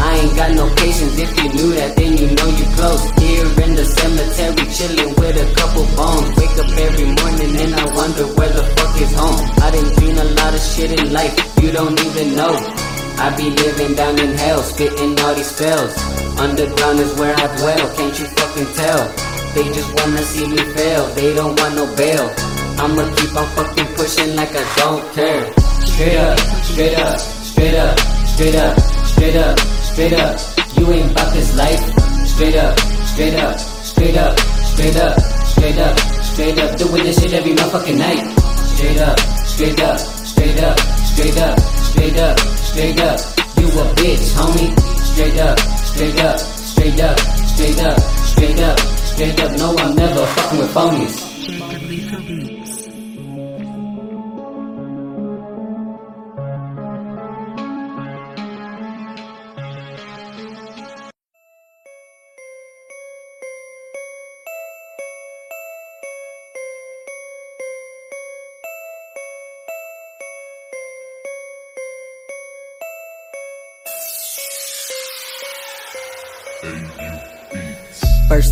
I 0.00 0.16
ain't 0.16 0.34
got 0.34 0.52
no 0.52 0.64
patience, 0.76 1.20
if 1.20 1.28
you 1.36 1.52
knew 1.52 1.76
that 1.76 1.94
then 1.94 2.16
you 2.16 2.32
know 2.40 2.48
you 2.56 2.64
close. 2.80 3.04
Here 3.20 3.44
in 3.68 3.76
the 3.76 3.84
cemetery, 3.84 4.64
chilling 4.72 5.12
with 5.20 5.36
a 5.36 5.46
couple 5.60 5.84
bones. 5.92 6.32
Wake 6.40 6.56
up 6.56 6.72
every 6.72 7.04
morning 7.20 7.52
and 7.52 7.74
I 7.76 7.84
wonder 8.00 8.24
where 8.32 8.48
the 8.48 8.64
fuck 8.80 8.96
is 8.96 9.12
home. 9.12 9.44
I 9.60 9.68
done 9.68 9.92
seen 10.00 10.16
a 10.16 10.24
lot 10.40 10.54
of 10.56 10.62
shit 10.72 10.98
in 10.98 11.12
life, 11.12 11.36
you 11.60 11.70
don't 11.70 12.00
even 12.00 12.34
know. 12.34 12.89
I 13.20 13.28
be 13.36 13.50
living 13.50 13.94
down 13.94 14.18
in 14.18 14.32
hell, 14.32 14.62
spitting 14.62 15.12
all 15.20 15.34
these 15.34 15.52
spells. 15.52 15.92
Underground 16.40 17.00
is 17.00 17.12
where 17.20 17.36
I 17.36 17.46
dwell, 17.60 17.94
can't 17.94 18.18
you 18.18 18.24
fucking 18.24 18.72
tell? 18.72 19.04
They 19.52 19.64
just 19.76 19.92
wanna 19.92 20.22
see 20.22 20.48
me 20.48 20.56
fail, 20.72 21.04
they 21.12 21.34
don't 21.34 21.52
want 21.60 21.74
no 21.74 21.84
bail. 21.96 22.32
I'ma 22.80 23.04
keep 23.16 23.36
on 23.36 23.44
fucking 23.52 23.92
pushing 23.92 24.36
like 24.36 24.56
I 24.56 24.64
don't 24.80 25.04
care. 25.12 25.52
Straight 25.84 26.16
up, 26.16 26.38
straight 26.64 26.96
up, 26.96 27.18
straight 27.20 27.76
up, 27.76 28.00
straight 28.24 28.56
up, 28.56 28.80
straight 29.04 29.36
up, 29.36 29.58
straight 29.84 30.12
up. 30.14 30.40
You 30.78 30.90
ain't 30.90 31.12
about 31.12 31.30
this 31.34 31.54
life. 31.54 31.82
Straight 32.24 32.56
up, 32.56 32.78
straight 33.04 33.34
up, 33.36 33.58
straight 33.58 34.16
up, 34.16 34.38
straight 34.64 34.96
up, 34.96 35.20
straight 35.44 35.76
up, 35.76 35.98
straight 36.24 36.58
up. 36.58 36.78
Doing 36.78 37.04
this 37.04 37.20
shit 37.20 37.34
every 37.34 37.52
motherfucking 37.52 37.98
night. 37.98 38.24
Straight 38.64 38.98
up, 38.98 39.20
straight 39.44 39.80
up, 39.80 39.98
straight 39.98 40.58
up, 40.62 40.80
straight 40.80 41.36
up, 41.36 41.60
straight 41.60 42.16
up, 42.16 42.59
straight 42.70 43.00
up. 43.00 43.18
You 43.58 43.66
a 43.66 43.84
bitch, 43.98 44.30
homie. 44.38 44.70
Straight 45.10 45.38
up, 45.40 45.58
straight 45.58 46.20
up, 46.20 46.38
straight 46.38 47.00
up, 47.00 47.18
straight 47.18 47.80
up, 47.80 47.98
straight 47.98 48.60
up, 48.60 48.78
straight 48.78 49.40
up. 49.40 49.58
No, 49.58 49.76
I'm 49.76 49.96
never 49.96 50.24
fucking 50.26 50.58
with 50.60 50.72
phonies. 50.72 52.59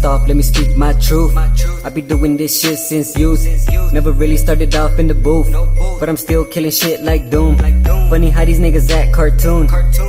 Off, 0.05 0.27
let 0.27 0.37
me 0.37 0.43
speak 0.43 0.77
my 0.77 0.93
truth. 0.95 1.37
I 1.85 1.89
be 1.89 2.03
doing 2.03 2.37
this 2.37 2.61
shit 2.61 2.79
since 2.79 3.17
youth. 3.17 3.47
Never 3.93 4.11
really 4.11 4.37
started 4.37 4.75
off 4.75 4.99
in 4.99 5.07
the 5.07 5.15
booth, 5.15 5.49
but 6.01 6.09
I'm 6.09 6.17
still 6.17 6.45
killing 6.45 6.73
shit 6.73 7.03
like 7.03 7.31
Doom. 7.31 7.57
Funny 8.11 8.29
how 8.31 8.45
these 8.45 8.59
niggas 8.59 8.91
act 8.91 9.15
cartoon, 9.15 9.69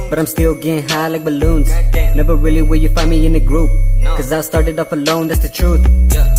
but 0.10 0.18
I'm 0.18 0.26
still 0.26 0.56
getting 0.56 0.88
high 0.90 1.08
like 1.08 1.24
balloons. 1.24 1.70
Never 2.16 2.36
really 2.36 2.64
will 2.64 2.78
you 2.78 2.90
find 2.90 3.10
me 3.10 3.26
in 3.28 3.36
a 3.36 3.40
group, 3.40 3.70
cause 4.18 4.32
I 4.32 4.42
started 4.42 4.80
off 4.80 4.92
alone, 4.92 5.28
that's 5.28 5.42
the 5.42 5.50
truth. 5.50 5.86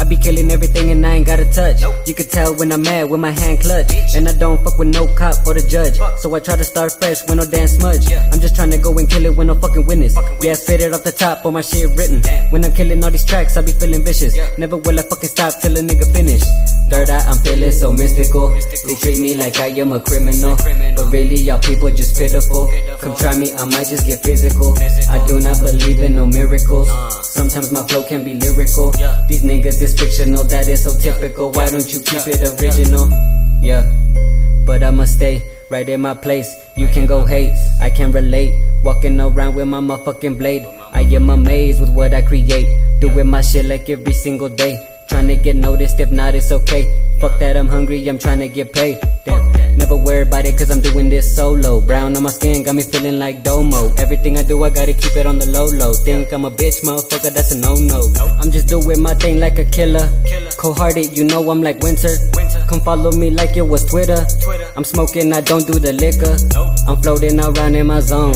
I 0.01 0.05
be 0.05 0.17
killing 0.17 0.51
everything 0.51 0.91
and 0.91 1.07
I 1.07 1.17
ain't 1.17 1.27
got 1.27 1.39
a 1.39 1.45
touch. 1.45 1.83
You 2.09 2.15
can 2.15 2.27
tell 2.27 2.57
when 2.57 2.73
I'm 2.73 2.83
mad 2.83 3.09
with 3.09 3.21
my 3.21 3.31
hand 3.31 3.61
clutch, 3.61 3.93
and 4.17 4.29
I 4.29 4.33
don't 4.33 4.63
fuck 4.65 4.79
with 4.79 4.89
no 4.89 5.07
cop 5.15 5.47
or 5.47 5.55
the 5.55 5.63
judge. 5.63 5.97
So 6.19 6.35
I 6.35 6.41
try 6.41 6.57
to 6.57 6.65
start 6.65 6.93
fresh 6.99 7.23
with 7.29 7.37
no 7.37 7.47
damn 7.47 7.69
smudge. 7.69 8.13
I'm 8.13 8.41
just 8.41 8.57
trying 8.57 8.71
to 8.73 8.79
go 8.79 8.97
and 8.99 9.09
kill 9.09 9.25
it 9.25 9.37
with 9.37 9.47
no 9.47 9.55
fucking 9.55 9.87
witness. 9.87 10.17
Yeah, 10.43 10.55
spit 10.55 10.81
it 10.81 10.93
off 10.93 11.05
the 11.05 11.13
top 11.13 11.45
or 11.47 11.53
my 11.53 11.61
shit 11.61 11.89
written. 11.97 12.23
When 12.51 12.65
I'm 12.65 12.73
killing 12.73 13.05
all 13.05 13.11
these 13.11 13.21
these 13.21 13.31
tracks, 13.41 13.57
I 13.57 13.63
be 13.63 13.73
feeling 13.73 14.05
vicious. 14.05 14.37
Never 14.59 14.77
will 14.77 14.99
I 14.99 15.03
fucking 15.03 15.29
stop 15.29 15.55
till 15.61 15.77
a 15.77 15.81
nigga 15.81 16.05
finish. 16.13 16.43
Third 16.91 17.09
eye, 17.09 17.25
I'm 17.27 17.39
feeling 17.39 17.73
so 17.73 17.93
mystical. 17.93 18.49
They 18.49 18.95
treat 18.97 19.19
me 19.21 19.35
like 19.35 19.59
I 19.59 19.69
am 19.81 19.93
a 19.93 20.01
criminal. 20.01 20.57
But 20.97 21.07
really, 21.13 21.37
y'all 21.37 21.59
people 21.59 21.91
just 21.91 22.19
pitiful. 22.19 22.69
Come 23.01 23.17
try 23.17 23.37
me, 23.39 23.53
I 23.55 23.65
might 23.65 23.89
just 23.89 24.07
get 24.07 24.23
physical. 24.23 24.77
I 24.77 25.25
do 25.27 25.41
not 25.41 25.59
believe 25.61 26.01
in 26.01 26.17
no 26.17 26.27
miracles. 26.27 26.89
Sometimes 27.25 27.73
my 27.73 27.87
flow 27.87 28.03
can 28.05 28.25
be 28.25 28.35
lyrical. 28.35 28.93
These 29.29 29.43
niggas 29.43 29.81
is 29.81 29.99
fictional, 29.99 30.45
that 30.45 30.69
is 30.69 30.85
so 30.85 30.93
typical. 30.99 31.53
Why 31.53 31.71
don't 31.71 31.89
you 31.93 32.01
keep 32.01 32.27
it 32.27 32.41
original? 32.61 33.09
Yeah, 33.63 33.89
but 34.67 34.83
I'ma 34.83 35.05
stay 35.05 35.43
right 35.71 35.89
in 35.89 36.01
my 36.01 36.15
place. 36.15 36.53
You 36.77 36.89
can 36.89 37.07
go 37.07 37.25
hate, 37.25 37.57
I 37.81 37.89
can 37.89 38.13
relate. 38.13 38.53
Walking 38.83 39.21
around 39.21 39.55
with 39.55 39.69
my 39.69 39.81
motherfucking 39.81 40.39
blade. 40.39 40.67
I 40.93 41.03
am 41.03 41.29
amazed 41.31 41.81
with 41.81 41.91
what 41.91 42.15
I 42.15 42.23
create. 42.23 42.67
Doing 42.99 43.29
my 43.29 43.43
shit 43.43 43.67
like 43.67 43.89
every 43.91 44.13
single 44.13 44.49
day. 44.49 44.90
Trying 45.11 45.27
to 45.27 45.35
get 45.35 45.57
noticed, 45.57 45.99
if 45.99 46.13
not, 46.13 46.37
it's 46.37 46.53
okay. 46.53 46.87
Fuck 47.21 47.41
that, 47.41 47.57
I'm 47.57 47.67
hungry, 47.67 48.07
I'm 48.09 48.17
trying 48.17 48.39
to 48.39 48.49
get 48.49 48.73
paid. 48.73 49.01
Damn. 49.25 49.51
Never 49.77 49.97
worry 49.97 50.23
about 50.23 50.45
it, 50.47 50.57
cause 50.57 50.71
I'm 50.71 50.81
doing 50.81 51.09
this 51.09 51.35
solo. 51.35 51.81
Brown 51.81 52.17
on 52.17 52.23
my 52.23 52.31
skin, 52.31 52.63
got 52.63 52.77
me 52.77 52.83
feeling 52.83 53.19
like 53.19 53.43
Domo. 53.43 53.93
Everything 53.97 54.39
I 54.39 54.45
do, 54.45 54.63
I 54.63 54.71
gotta 54.71 54.93
keep 54.93 55.17
it 55.17 55.27
on 55.27 55.39
the 55.39 55.47
low 55.47 55.67
low. 55.67 55.93
Think 55.93 56.33
I'm 56.33 56.45
a 56.45 56.51
bitch, 56.51 56.85
motherfucker, 56.85 57.35
that's 57.35 57.51
a 57.51 57.59
no 57.59 57.75
no. 57.75 58.13
I'm 58.39 58.53
just 58.53 58.69
doing 58.69 59.03
my 59.03 59.15
thing 59.15 59.41
like 59.41 59.59
a 59.59 59.65
killer. 59.65 60.09
Cold 60.59 60.79
hearted, 60.79 61.17
you 61.19 61.25
know 61.25 61.51
I'm 61.51 61.61
like 61.61 61.81
winter. 61.81 62.15
Come 62.69 62.81
follow 62.81 63.11
me 63.11 63.31
like 63.31 63.57
it 63.57 63.67
was 63.67 63.85
Twitter. 63.85 64.25
I'm 64.77 64.85
smoking, 64.85 65.33
I 65.33 65.41
don't 65.41 65.67
do 65.67 65.79
the 65.79 65.93
liquor. 65.93 66.39
I'm 66.87 67.03
floating 67.03 67.41
around 67.41 67.75
in 67.75 67.87
my 67.87 68.01
zone. 68.01 68.35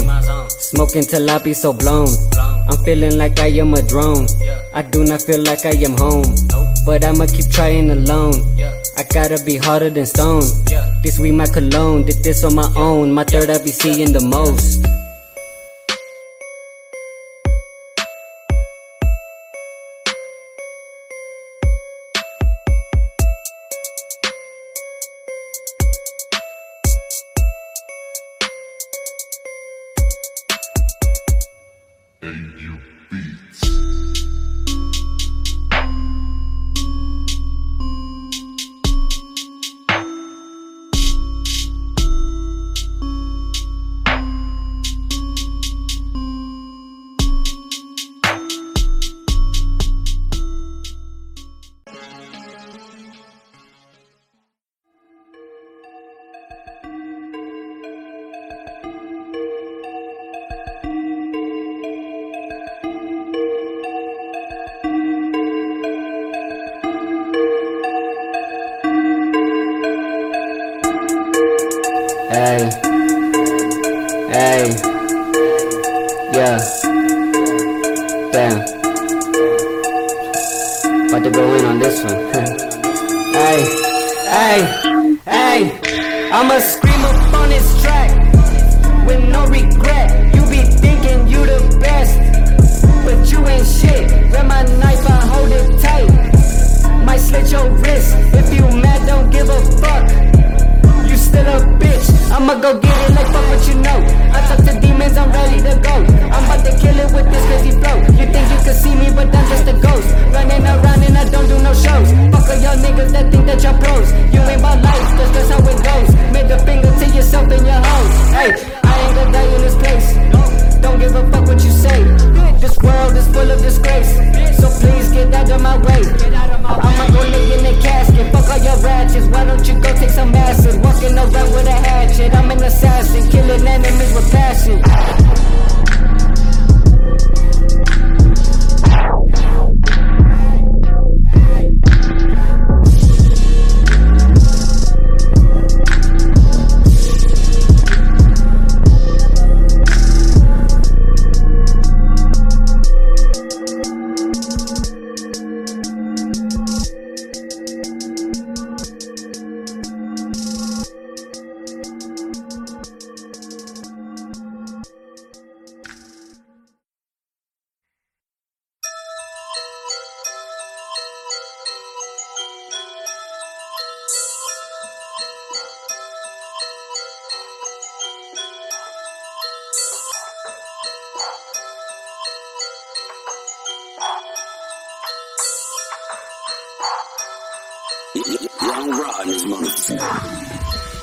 Smoking 0.49 1.03
till 1.03 1.31
I 1.31 1.39
be 1.39 1.55
so 1.55 1.73
blown. 1.73 2.09
I'm 2.37 2.83
feeling 2.85 3.17
like 3.17 3.39
I 3.39 3.49
am 3.49 3.75
a 3.75 3.83
drone. 3.83 4.27
I 4.73 4.83
do 4.83 5.05
not 5.05 5.23
feel 5.23 5.43
like 5.43 5.65
I 5.67 5.77
am 5.85 5.97
home. 5.97 6.25
But 6.85 7.05
I'ma 7.05 7.27
keep 7.27 7.51
trying 7.51 7.91
alone. 7.91 8.35
I 8.97 9.03
gotta 9.05 9.43
be 9.45 9.57
harder 9.57 9.91
than 9.91 10.07
stone. 10.07 10.45
This 11.03 11.19
week 11.19 11.35
my 11.35 11.47
cologne, 11.47 12.05
did 12.05 12.23
this 12.23 12.45
on 12.45 12.55
my 12.55 12.71
own. 12.77 13.13
My 13.13 13.25
third 13.25 13.51
I 13.51 13.59
be 13.59 13.71
seeing 13.71 14.13
the 14.13 14.21
most. 14.21 14.85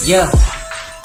Yeah, 0.05 0.29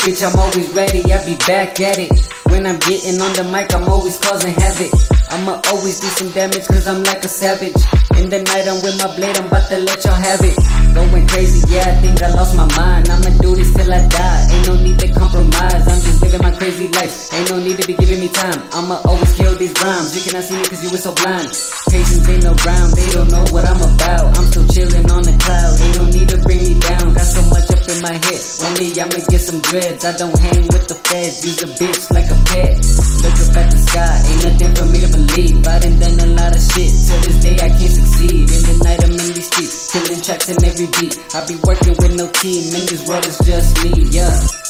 bitch, 0.04 0.22
I'm 0.22 0.38
always 0.38 0.68
ready, 0.74 1.00
I 1.10 1.24
be 1.24 1.36
back 1.46 1.80
at 1.80 1.98
it. 1.98 2.12
When 2.50 2.66
I'm 2.66 2.78
getting 2.80 3.20
on 3.20 3.32
the 3.32 3.44
mic, 3.50 3.74
I'm 3.74 3.88
always 3.88 4.18
causing 4.18 4.52
havoc. 4.52 4.92
I'ma 5.30 5.60
always 5.68 6.00
do 6.00 6.08
some 6.08 6.30
damage, 6.32 6.66
cause 6.66 6.86
I'm 6.86 7.02
like 7.04 7.24
a 7.24 7.28
savage. 7.28 7.76
In 8.16 8.28
the 8.28 8.42
night, 8.42 8.68
I'm 8.68 8.82
with 8.82 8.98
my 8.98 9.14
blade, 9.16 9.36
I'm 9.38 9.46
about 9.46 9.68
to 9.70 9.78
let 9.78 10.04
y'all 10.04 10.14
have 10.14 10.40
it. 10.42 10.85
Going 10.96 11.28
crazy, 11.28 11.60
yeah, 11.68 11.92
I 11.92 12.00
think 12.00 12.22
I 12.22 12.32
lost 12.32 12.56
my 12.56 12.64
mind. 12.72 13.10
I'ma 13.12 13.28
do 13.44 13.54
this 13.54 13.68
till 13.76 13.92
I 13.92 14.08
die, 14.08 14.48
ain't 14.48 14.66
no 14.66 14.80
need 14.80 14.98
to 15.00 15.12
compromise. 15.12 15.84
I'm 15.84 16.00
just 16.00 16.22
living 16.22 16.40
my 16.40 16.50
crazy 16.56 16.88
life, 16.88 17.28
ain't 17.36 17.50
no 17.50 17.60
need 17.60 17.76
to 17.76 17.86
be 17.86 17.92
giving 17.92 18.18
me 18.18 18.28
time. 18.32 18.64
I'ma 18.72 19.04
always 19.04 19.36
kill 19.36 19.54
these 19.56 19.76
rhymes, 19.76 20.16
you 20.16 20.24
cannot 20.24 20.48
see 20.48 20.56
me 20.56 20.64
cause 20.64 20.82
you 20.82 20.88
were 20.88 20.96
so 20.96 21.12
blind. 21.12 21.52
Patience 21.92 22.24
ain't 22.32 22.48
rhyme, 22.64 22.90
they 22.96 23.04
don't 23.12 23.28
know 23.28 23.44
what 23.52 23.68
I'm 23.68 23.76
about. 23.76 24.40
I'm 24.40 24.48
still 24.48 24.66
chilling 24.72 25.04
on 25.12 25.20
the 25.20 25.36
cloud, 25.36 25.76
ain't 25.84 25.96
no 26.00 26.04
need 26.08 26.32
to 26.32 26.38
bring 26.40 26.64
me 26.64 26.80
down. 26.80 27.12
Got 27.12 27.28
so 27.28 27.44
much 27.52 27.68
up 27.68 27.84
in 27.92 28.00
my 28.00 28.16
head, 28.16 28.40
only 28.64 28.96
I'ma 28.96 29.20
get 29.28 29.44
some 29.44 29.60
dreads. 29.60 30.00
I 30.00 30.16
don't 30.16 30.32
hang 30.32 30.64
with 30.72 30.88
the 30.88 30.96
feds, 30.96 31.44
use 31.44 31.60
a 31.60 31.68
bitch 31.76 32.08
like 32.08 32.32
a 32.32 32.38
pet. 32.48 33.15
Look 33.22 33.38
up 33.40 33.56
at 33.56 33.70
the 33.70 33.78
sky, 33.78 34.16
ain't 34.28 34.44
nothing 34.44 34.72
for 34.74 34.86
me 34.86 35.00
to 35.00 35.08
believe. 35.08 35.66
I 35.66 35.78
done 35.78 35.98
done 35.98 36.20
a 36.20 36.26
lot 36.34 36.54
of 36.54 36.62
shit, 36.62 36.90
till 36.90 37.20
this 37.24 37.38
day 37.42 37.56
I 37.56 37.68
can't 37.68 37.92
succeed. 37.92 38.48
In 38.50 38.62
the 38.68 38.74
night 38.84 39.02
I'm 39.04 39.12
in 39.12 39.32
these 39.34 39.46
streets, 39.46 39.92
killing 39.92 40.20
tracks 40.22 40.48
in 40.48 40.58
every 40.64 40.86
beat. 40.98 41.14
I 41.34 41.46
be 41.46 41.56
working 41.64 41.96
with 41.96 42.14
no 42.16 42.30
team, 42.32 42.74
and 42.74 42.84
this 42.88 43.06
world 43.08 43.26
is 43.26 43.38
just 43.44 43.82
me, 43.82 44.04
yeah. 44.10 44.65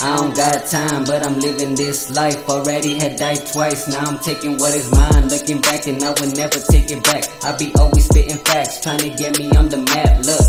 I 0.00 0.16
don't 0.16 0.36
got 0.36 0.64
time, 0.66 1.04
but 1.04 1.26
I'm 1.26 1.40
living 1.40 1.74
this 1.74 2.14
life. 2.14 2.48
Already 2.48 2.94
had 2.94 3.16
died 3.16 3.44
twice, 3.52 3.88
now 3.88 4.04
I'm 4.04 4.18
taking 4.20 4.56
what 4.56 4.72
is 4.72 4.90
mine. 4.92 5.28
Looking 5.28 5.60
back 5.60 5.88
and 5.88 6.02
I 6.02 6.10
will 6.10 6.30
never 6.38 6.60
take 6.70 6.90
it 6.90 7.02
back. 7.02 7.24
I 7.42 7.56
be 7.56 7.72
always 7.74 8.04
spitting 8.04 8.38
facts, 8.38 8.80
trying 8.80 9.00
to 9.00 9.10
get 9.10 9.36
me 9.38 9.50
on 9.56 9.68
the 9.68 9.78
map. 9.78 10.22
Look, 10.22 10.46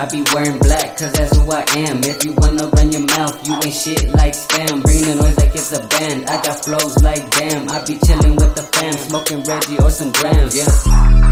I 0.00 0.08
be 0.08 0.24
wearing 0.32 0.58
black, 0.60 0.96
cause 0.96 1.12
that's 1.12 1.36
who 1.36 1.44
I 1.52 1.64
am. 1.76 2.00
If 2.04 2.24
you 2.24 2.32
wanna 2.38 2.68
run 2.68 2.90
your 2.90 3.04
mouth, 3.04 3.36
you 3.46 3.54
ain't 3.56 3.74
shit 3.74 4.08
like 4.14 4.32
spam. 4.32 4.82
Bring 4.82 5.04
the 5.04 5.14
noise 5.20 5.36
like 5.36 5.54
it's 5.54 5.72
a 5.76 5.86
band. 5.86 6.24
I 6.26 6.40
got 6.40 6.64
flows 6.64 6.96
like 7.02 7.30
damn. 7.32 7.68
I 7.68 7.84
be 7.84 7.98
chilling 8.00 8.36
with 8.36 8.54
the 8.56 8.62
fam, 8.62 8.94
smoking 8.94 9.42
Reggie 9.44 9.76
or 9.76 9.90
some 9.90 10.10
grams, 10.12 10.56
yeah. 10.56 11.25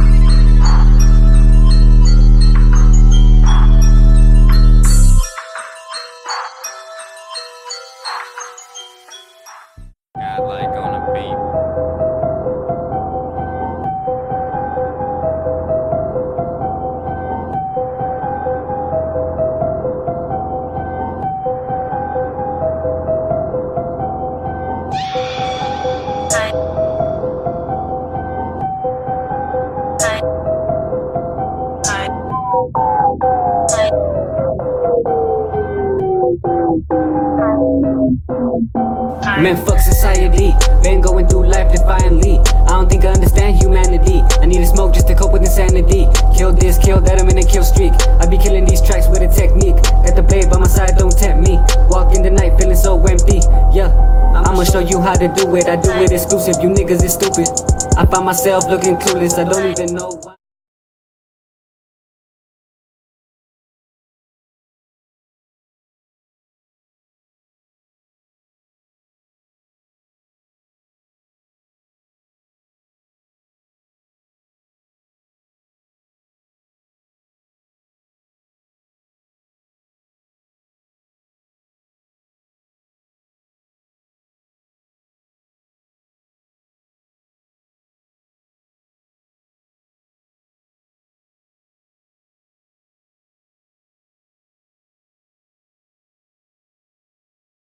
Find 58.14 58.26
myself 58.26 58.66
looking 58.70 58.94
clueless. 58.96 59.38
I 59.38 59.50
don't 59.50 59.72
even 59.72 59.96
know 59.96 60.10
why. 60.22 60.33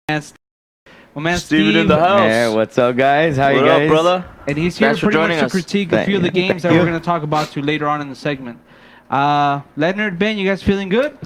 Man, 0.10 0.24
my 1.15 1.22
man 1.22 1.38
Steven 1.38 1.65
Steve, 1.72 1.76
in 1.82 1.88
the 1.88 2.00
house. 2.00 2.22
Yeah, 2.22 2.50
what's 2.50 2.78
up, 2.78 2.95
guys? 2.95 3.38
How 3.38 3.52
what 3.52 3.56
you 3.60 3.65
guys? 3.65 3.82
up, 3.84 3.88
brother? 3.89 4.26
and 4.48 4.58
he's 4.58 4.78
here 4.78 4.89
Thanks 4.89 5.02
pretty 5.02 5.17
much 5.17 5.24
joining 5.28 5.39
to 5.39 5.45
us. 5.45 5.52
critique 5.52 5.91
a 5.91 6.06
few 6.06 6.17
of 6.17 6.22
the 6.24 6.28
Thank 6.32 6.36
games 6.48 6.63
that 6.63 6.69
Thank 6.69 6.80
we're 6.82 6.88
going 6.88 7.00
to 7.00 7.06
talk 7.06 7.24
about 7.24 7.50
to 7.52 7.62
later 7.62 7.88
on 7.88 8.02
in 8.02 8.10
the 8.10 8.15
segment. 8.15 8.60
Uh, 9.10 9.62
Leonard, 9.78 10.17
Ben, 10.19 10.38
you 10.38 10.48
guys 10.48 10.62
feeling 10.63 10.89
good? 10.89 11.17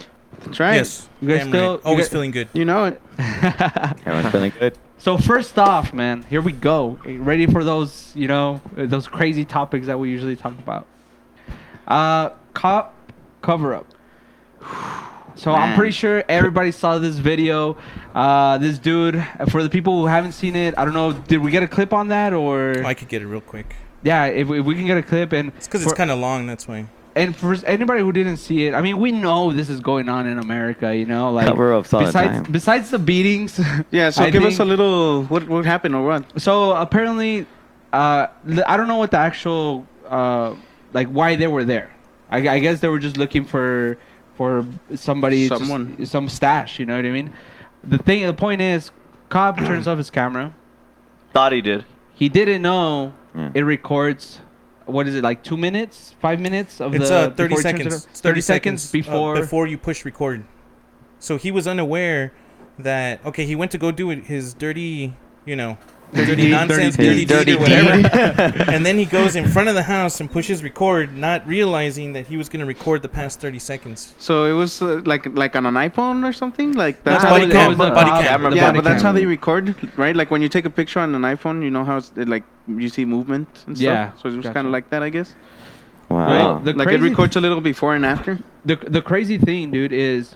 That's 0.46 0.60
right. 0.60 0.76
Yes. 0.76 1.08
You 1.22 1.30
guys 1.30 1.40
damn 1.40 1.48
still- 1.50 1.72
right. 1.76 1.80
you 1.80 1.86
always 1.86 2.06
guys- 2.06 2.12
feeling 2.12 2.32
good. 2.32 2.50
You 2.54 2.66
know 2.66 2.86
it. 2.86 3.02
Everyone's 4.06 4.30
feeling 4.32 4.54
good. 4.60 4.78
So 4.98 5.18
first 5.18 5.58
off, 5.60 5.94
man, 5.94 6.24
here 6.30 6.42
we 6.42 6.54
go. 6.54 6.98
Ready 7.06 7.46
for 7.46 7.64
those, 7.66 8.12
you 8.16 8.28
know, 8.28 8.62
those 8.74 9.08
crazy 9.08 9.44
topics 9.44 9.86
that 9.88 10.00
we 10.00 10.10
usually 10.10 10.36
talk 10.38 10.54
about. 10.60 10.88
Uh, 11.88 12.30
cop 12.54 12.94
cover 13.42 13.74
up. 13.76 15.10
So 15.36 15.52
I'm 15.52 15.76
pretty 15.76 15.92
sure 15.92 16.24
everybody 16.30 16.72
saw 16.72 17.00
this 17.00 17.16
video. 17.16 17.76
Uh, 18.14 18.58
this 18.60 18.78
dude, 18.78 19.26
for 19.50 19.64
the 19.64 19.70
people 19.70 20.00
who 20.00 20.06
haven't 20.06 20.34
seen 20.34 20.56
it, 20.56 20.76
I 20.78 20.86
don't 20.86 20.94
know, 20.94 21.14
did 21.14 21.40
we 21.40 21.50
get 21.52 21.64
a 21.64 21.68
clip 21.68 21.92
on 21.94 22.10
that 22.10 22.34
or? 22.34 22.76
Oh, 22.78 22.86
I 22.86 22.94
could 22.94 23.08
get 23.10 23.22
it 23.22 23.28
real 23.28 23.42
quick. 23.42 23.76
yeah, 24.04 24.26
if, 24.26 24.48
we- 24.48 24.60
if 24.60 24.66
we 24.66 24.76
can 24.76 24.86
get 24.86 24.98
a 24.98 25.04
clip 25.04 25.34
and 25.34 25.52
It's 25.58 25.68
because 25.68 25.84
it's 25.84 25.94
kind 25.94 26.12
of 26.12 26.20
long. 26.20 26.46
That's 26.46 26.68
why. 26.68 26.86
and 27.16 27.36
for 27.36 27.54
anybody 27.66 28.02
who 28.02 28.12
didn't 28.12 28.38
see 28.38 28.66
it, 28.68 28.74
I 28.76 28.82
mean, 28.82 29.00
we 29.00 29.12
know 29.12 29.52
this 29.52 29.70
is 29.70 29.80
going 29.80 30.08
on 30.10 30.28
in 30.28 30.38
America. 30.40 30.96
You 30.96 31.06
know, 31.06 31.32
like 31.32 31.48
Cover 31.48 31.74
ups 31.74 31.94
all 31.94 32.02
the 32.02 32.06
besides 32.08 32.32
time. 32.44 32.52
besides 32.52 32.90
the 32.92 33.00
beatings. 33.00 33.60
Yeah. 33.92 34.10
So 34.12 34.24
I 34.24 34.30
give 34.30 34.44
us 34.44 34.60
a 34.60 34.66
little. 34.66 35.24
What 35.26 35.48
what 35.50 35.66
happened 35.66 35.96
or 35.96 36.06
what? 36.06 36.42
So 36.42 36.74
apparently, 36.74 37.46
uh, 37.92 38.28
l- 38.48 38.64
I 38.68 38.78
don't 38.78 38.88
know 38.88 38.98
what 38.98 39.12
the 39.12 39.18
actual 39.20 39.88
uh, 40.08 40.54
like 40.94 41.08
why 41.08 41.36
they 41.36 41.48
were 41.48 41.64
there. 41.66 41.90
I, 42.30 42.38
I 42.56 42.60
guess 42.60 42.80
they 42.82 42.88
were 42.88 43.00
just 43.00 43.18
looking 43.18 43.46
for 43.46 43.98
for 44.44 44.66
somebody, 44.98 45.48
just- 45.48 45.60
Someone. 45.62 46.06
some 46.06 46.28
stash. 46.30 46.80
You 46.80 46.86
know 46.86 46.96
what 46.98 47.06
I 47.06 47.12
mean? 47.12 47.32
The 47.84 47.98
thing, 47.98 48.26
the 48.26 48.34
point 48.34 48.62
is, 48.62 48.92
cop 49.30 49.58
turns 49.70 49.88
off 49.88 49.98
his 49.98 50.10
camera. 50.10 50.54
Thought 51.34 51.52
he 51.54 51.62
did. 51.62 51.86
He 52.14 52.30
didn't 52.30 52.62
know 52.62 53.14
Yeah. 53.36 53.52
it 53.54 53.62
records. 53.62 54.40
What 54.86 55.08
is 55.08 55.16
it 55.16 55.24
like? 55.24 55.44
Two 55.44 55.56
minutes, 55.58 56.14
five 56.22 56.40
minutes 56.42 56.82
of 56.82 56.94
It's 56.94 57.08
the 57.08 57.16
uh, 57.16 57.30
30 57.32 57.56
before 57.56 57.60
it 57.60 57.64
turns 57.64 57.80
it 57.80 57.84
seconds. 57.84 58.06
off? 58.06 58.22
30 58.22 58.42
seconds 58.42 58.92
before. 58.92 59.38
uh, 59.38 59.40
before 59.42 59.66
you 59.68 59.78
push 59.78 60.04
record. 60.06 60.44
So 61.20 61.38
he 61.38 61.52
was 61.52 61.68
unaware 61.68 62.34
that 62.80 63.26
okay, 63.26 63.46
he 63.46 63.56
went 63.56 63.72
to 63.72 63.78
go 63.78 63.92
do 63.92 64.10
his 64.10 64.54
dirty, 64.54 65.14
you 65.46 65.56
know, 65.56 65.78
dirty 66.12 66.50
nonsense, 66.52 66.96
dirty 66.98 67.26
dirty, 67.26 67.46
deed. 67.46 67.46
deed, 67.46 67.56
or 67.56 67.60
whatever. 67.60 68.64
and 68.72 68.86
then 68.86 68.98
he 68.98 69.06
goes 69.06 69.36
in 69.36 69.48
front 69.48 69.70
of 69.70 69.76
the 69.76 69.84
house 69.84 70.20
and 70.20 70.32
pushes 70.32 70.64
record, 70.64 71.16
not 71.16 71.46
realizing 71.48 72.14
that 72.14 72.28
he 72.28 72.38
was 72.38 72.50
going 72.50 72.60
to 72.60 72.66
record 72.66 73.02
the 73.02 73.10
past 73.10 73.40
30 73.40 73.60
seconds. 73.60 74.14
So 74.20 74.46
it 74.46 74.54
was 74.54 74.82
uh, 74.82 75.02
like 75.06 75.26
like 75.36 75.56
on 75.56 75.66
an 75.66 75.76
iPhone 75.76 76.28
or 76.28 76.34
something. 76.34 76.74
Like 76.74 77.04
That's 77.04 77.24
that's 77.24 77.24
how 77.24 77.30
body 77.32 77.46
they, 77.48 77.54
cam, 77.54 77.78
body 77.78 77.92
cop- 78.12 78.24
cam. 78.24 78.44
the 78.44 78.56
Yeah, 78.56 78.68
body 78.68 78.78
but 78.80 78.84
that's 78.84 79.02
cam. 79.02 79.14
how 79.16 79.20
they 79.20 79.26
record, 79.26 79.76
right? 79.98 80.16
Like 80.16 80.30
when 80.30 80.42
you 80.42 80.50
take 80.50 80.66
a 80.66 80.70
picture 80.70 81.00
on 81.00 81.16
an 81.16 81.22
iPhone, 81.24 81.64
you 81.64 81.72
know 81.72 81.84
how 81.86 81.98
it's 81.98 82.12
it, 82.16 82.28
like 82.28 82.44
you 82.68 82.90
see 82.90 83.06
movement 83.06 83.48
and 83.68 83.78
stuff. 83.78 83.84
Yeah, 83.84 84.12
So 84.22 84.30
it 84.30 84.36
was 84.36 84.44
gotcha. 84.44 84.54
kind 84.54 84.68
of 84.68 84.74
like 84.74 84.90
that, 84.92 85.02
I 85.04 85.10
guess. 85.10 85.34
Wow. 86.10 86.28
Well, 86.28 86.60
the 86.60 86.74
like 86.74 86.90
it 86.90 87.02
records 87.02 87.36
a 87.38 87.42
little 87.42 87.62
before 87.62 87.96
and 87.96 88.06
after. 88.06 88.38
the 88.66 88.76
the 88.76 89.02
crazy 89.02 89.38
thing, 89.40 89.72
dude, 89.72 89.92
is 89.94 90.36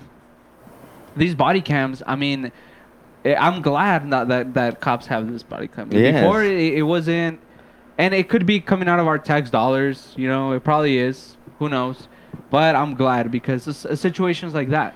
these 1.16 1.36
body 1.36 1.62
cams. 1.62 2.02
I 2.08 2.16
mean, 2.16 2.52
Eh, 3.28 3.36
I'm 3.38 3.62
glad 3.62 4.10
that 4.12 4.28
that, 4.30 4.54
that 4.54 4.80
cops 4.80 5.06
have 5.08 5.32
this 5.32 5.44
body 5.44 5.68
cam. 5.68 5.92
Yes. 5.92 6.22
Before 6.22 6.44
it, 6.44 6.74
it 6.76 6.84
wasn't, 6.84 7.40
and 7.98 8.14
it 8.14 8.30
could 8.30 8.46
be 8.46 8.62
coming 8.62 8.88
out 8.88 9.00
of 9.00 9.08
our 9.08 9.20
tax 9.20 9.50
dollars. 9.50 10.14
You 10.16 10.30
know, 10.30 10.54
it 10.54 10.64
probably 10.64 10.98
is. 10.98 11.36
Who 11.60 11.68
knows? 11.68 12.08
But 12.50 12.76
I'm 12.76 12.96
glad 12.96 13.30
because 13.32 13.68
it's, 13.68 13.84
it's 13.84 14.02
situations 14.02 14.54
like 14.54 14.70
that. 14.70 14.96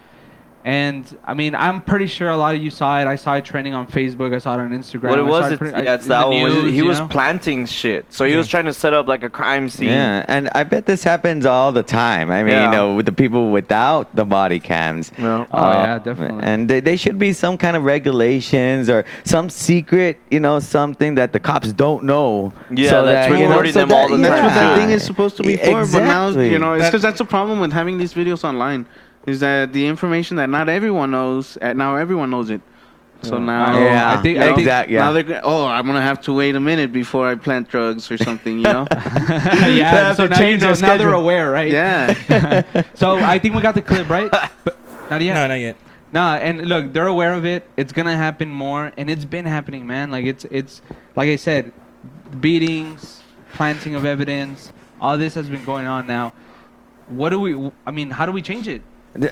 And 0.64 1.18
I 1.24 1.34
mean, 1.34 1.56
I'm 1.56 1.82
pretty 1.82 2.08
sure 2.08 2.30
a 2.30 2.38
lot 2.38 2.54
of 2.56 2.62
you 2.62 2.70
saw 2.70 3.00
it. 3.02 3.08
I 3.08 3.16
saw 3.16 3.34
it 3.36 3.46
trending 3.46 3.74
on 3.74 3.88
Facebook. 3.88 4.34
I 4.36 4.38
saw 4.38 4.54
it 4.56 4.60
on 4.60 4.70
Instagram. 4.70 5.10
What 5.10 5.20
it 5.20 5.24
was, 5.24 5.52
it's, 5.52 5.58
pretty- 5.60 5.84
yeah, 5.84 5.96
it's 5.96 6.04
in 6.04 6.10
that 6.10 6.24
the 6.24 6.28
one. 6.30 6.36
news, 6.54 6.74
he 6.74 6.82
was 6.84 7.00
know? 7.00 7.08
planting 7.08 7.66
shit. 7.66 8.06
So 8.14 8.26
he 8.26 8.36
was 8.36 8.48
trying 8.48 8.66
to 8.66 8.74
set 8.74 8.94
up 8.94 9.08
like 9.08 9.24
a 9.24 9.30
crime 9.30 9.70
scene. 9.70 9.90
Yeah, 9.90 10.24
and 10.28 10.50
I 10.54 10.64
bet 10.64 10.86
this 10.86 11.04
happens 11.04 11.46
all 11.46 11.72
the 11.72 11.84
time. 11.84 12.30
I 12.30 12.44
mean, 12.44 12.54
Yeah. 12.54 12.66
you 12.66 12.72
know, 12.72 12.96
with 12.96 13.06
the 13.08 13.12
people 13.12 13.50
without 13.52 14.16
the 14.16 14.26
body 14.26 14.60
cams. 14.60 15.12
Yeah. 15.18 15.46
Oh, 15.52 15.72
yeah, 15.72 15.96
uh, 15.96 16.00
definitely. 16.00 16.44
And 16.44 16.70
they, 16.70 16.80
they 16.80 16.96
should 16.96 17.18
be 17.18 17.34
some 17.34 17.58
kind 17.58 17.76
of 17.76 17.84
regulations 17.84 18.90
or 18.90 19.04
some 19.24 19.50
secret, 19.50 20.20
you 20.30 20.40
know, 20.40 20.60
something 20.60 21.16
that 21.16 21.34
the 21.34 21.40
cops 21.40 21.74
don't 21.74 22.04
know. 22.04 22.54
Yeah, 22.70 23.02
that's 23.02 23.32
you 23.32 23.40
know, 23.40 23.48
recording 23.50 23.74
them 23.74 23.92
all 23.92 24.08
the 24.08 24.14
And 24.16 24.24
that's 24.26 24.42
what 24.42 24.54
that 24.54 24.78
yeah. 24.78 24.86
thing 24.86 24.92
is 24.92 25.04
supposed 25.04 25.38
to 25.38 25.44
be 25.44 25.58
for. 25.58 25.86
But 25.88 26.04
now, 26.04 26.28
Exactly. 26.28 26.52
you 26.52 26.60
know, 26.60 26.74
it's 26.74 26.86
because 26.86 27.02
that's 27.02 27.18
the 27.18 27.26
problem 27.26 27.60
with 27.60 27.72
having 27.74 27.98
these 27.98 28.14
videos 28.14 28.44
online, 28.44 28.86
is 29.26 29.40
that 29.42 29.74
the 29.74 29.86
information 29.88 30.38
that 30.38 30.50
not 30.50 30.70
everyone 30.70 31.12
knows, 31.12 31.58
uh, 31.62 31.74
now 31.74 31.96
everyone 31.96 32.30
knows 32.30 32.50
it. 32.50 32.62
So 33.24 33.38
now, 33.38 33.78
Yeah, 33.78 34.14
I 34.14 34.18
think- 34.22 34.38
you 34.38 34.44
I 34.44 34.48
think- 34.48 34.60
exact- 34.60 34.90
yeah. 34.90 35.02
Now 35.02 35.12
they're 35.12 35.22
go- 35.22 35.42
oh, 35.44 35.68
I'm 35.68 35.86
gonna 35.86 36.02
have 36.02 36.22
to 36.22 36.34
wait 36.34 36.56
a 36.56 36.60
minute 36.60 36.92
before 36.92 37.28
I 37.30 37.36
plant 37.36 37.70
drugs 37.70 38.10
or 38.10 38.18
something, 38.18 38.58
you 38.58 38.64
know? 38.64 38.88
yeah. 38.92 39.92
have 40.10 40.16
So 40.16 40.26
to 40.28 40.34
now, 40.34 40.42
you 40.42 40.58
know, 40.58 40.74
now 40.74 40.98
they're 40.98 41.14
aware, 41.14 41.52
right? 41.52 41.72
yeah. 41.72 42.64
So 42.96 43.18
I 43.18 43.38
think 43.38 43.54
we 43.54 43.62
got 43.62 43.76
the 43.76 43.82
clip 43.84 44.10
right. 44.10 44.32
But 44.32 44.78
not 45.12 45.22
yet. 45.22 45.36
No, 45.36 45.48
not 45.48 45.60
yet. 45.60 45.76
Nah, 46.14 46.36
and 46.38 46.68
look, 46.68 46.92
they're 46.94 47.08
aware 47.08 47.34
of 47.34 47.46
it. 47.46 47.70
It's 47.78 47.94
gonna 47.94 48.18
happen 48.18 48.50
more, 48.50 48.92
and 48.98 49.08
it's 49.10 49.24
been 49.26 49.46
happening, 49.46 49.86
man. 49.86 50.10
Like 50.10 50.26
it's 50.26 50.46
it's 50.46 50.82
like 51.16 51.30
I 51.30 51.36
said, 51.38 51.72
beatings, 52.40 53.22
planting 53.54 53.94
of 53.96 54.04
evidence, 54.06 54.74
all 55.00 55.18
this 55.18 55.36
has 55.36 55.48
been 55.48 55.64
going 55.64 55.86
on 55.88 56.08
now. 56.08 56.34
What 57.08 57.30
do 57.30 57.40
we? 57.40 57.72
I 57.86 57.92
mean, 57.92 58.10
how 58.10 58.26
do 58.26 58.32
we 58.32 58.42
change 58.42 58.68
it? 58.68 58.82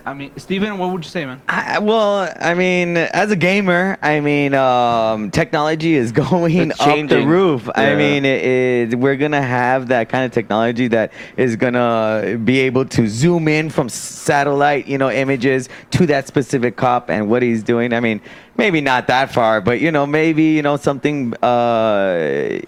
I 0.05 0.13
mean, 0.13 0.37
Steven, 0.37 0.77
what 0.77 0.91
would 0.91 1.05
you 1.05 1.09
say, 1.09 1.25
man? 1.25 1.41
I, 1.47 1.79
well, 1.79 2.29
I 2.41 2.53
mean, 2.53 2.97
as 2.97 3.31
a 3.31 3.35
gamer, 3.37 3.97
I 4.01 4.19
mean, 4.19 4.53
um, 4.53 5.31
technology 5.31 5.95
is 5.95 6.11
going 6.29 6.71
It's 6.71 6.79
up 6.81 6.87
the 6.87 6.93
changing. 6.93 7.27
roof. 7.29 7.69
I 7.73 7.95
mean, 7.95 8.25
it, 8.25 8.91
it, 8.91 8.95
we're 8.99 9.15
gonna 9.15 9.41
have 9.41 9.87
that 9.87 10.09
kind 10.09 10.25
of 10.25 10.33
technology 10.33 10.89
that 10.89 11.13
is 11.37 11.55
gonna 11.55 12.37
be 12.43 12.59
able 12.59 12.83
to 12.87 13.07
zoom 13.07 13.47
in 13.47 13.69
from 13.69 13.87
satellite, 13.87 14.85
you 14.87 14.97
know, 14.97 15.09
images 15.09 15.69
to 15.91 16.05
that 16.07 16.27
specific 16.27 16.75
cop 16.75 17.09
and 17.09 17.29
what 17.29 17.41
he's 17.41 17.63
doing. 17.63 17.93
I 17.93 18.01
mean, 18.01 18.19
maybe 18.57 18.81
not 18.81 19.07
that 19.07 19.31
far, 19.33 19.61
but 19.61 19.79
you 19.79 19.91
know, 19.93 20.05
maybe 20.05 20.43
you 20.43 20.61
know 20.61 20.75
something. 20.75 21.33
Uh, 21.41 22.59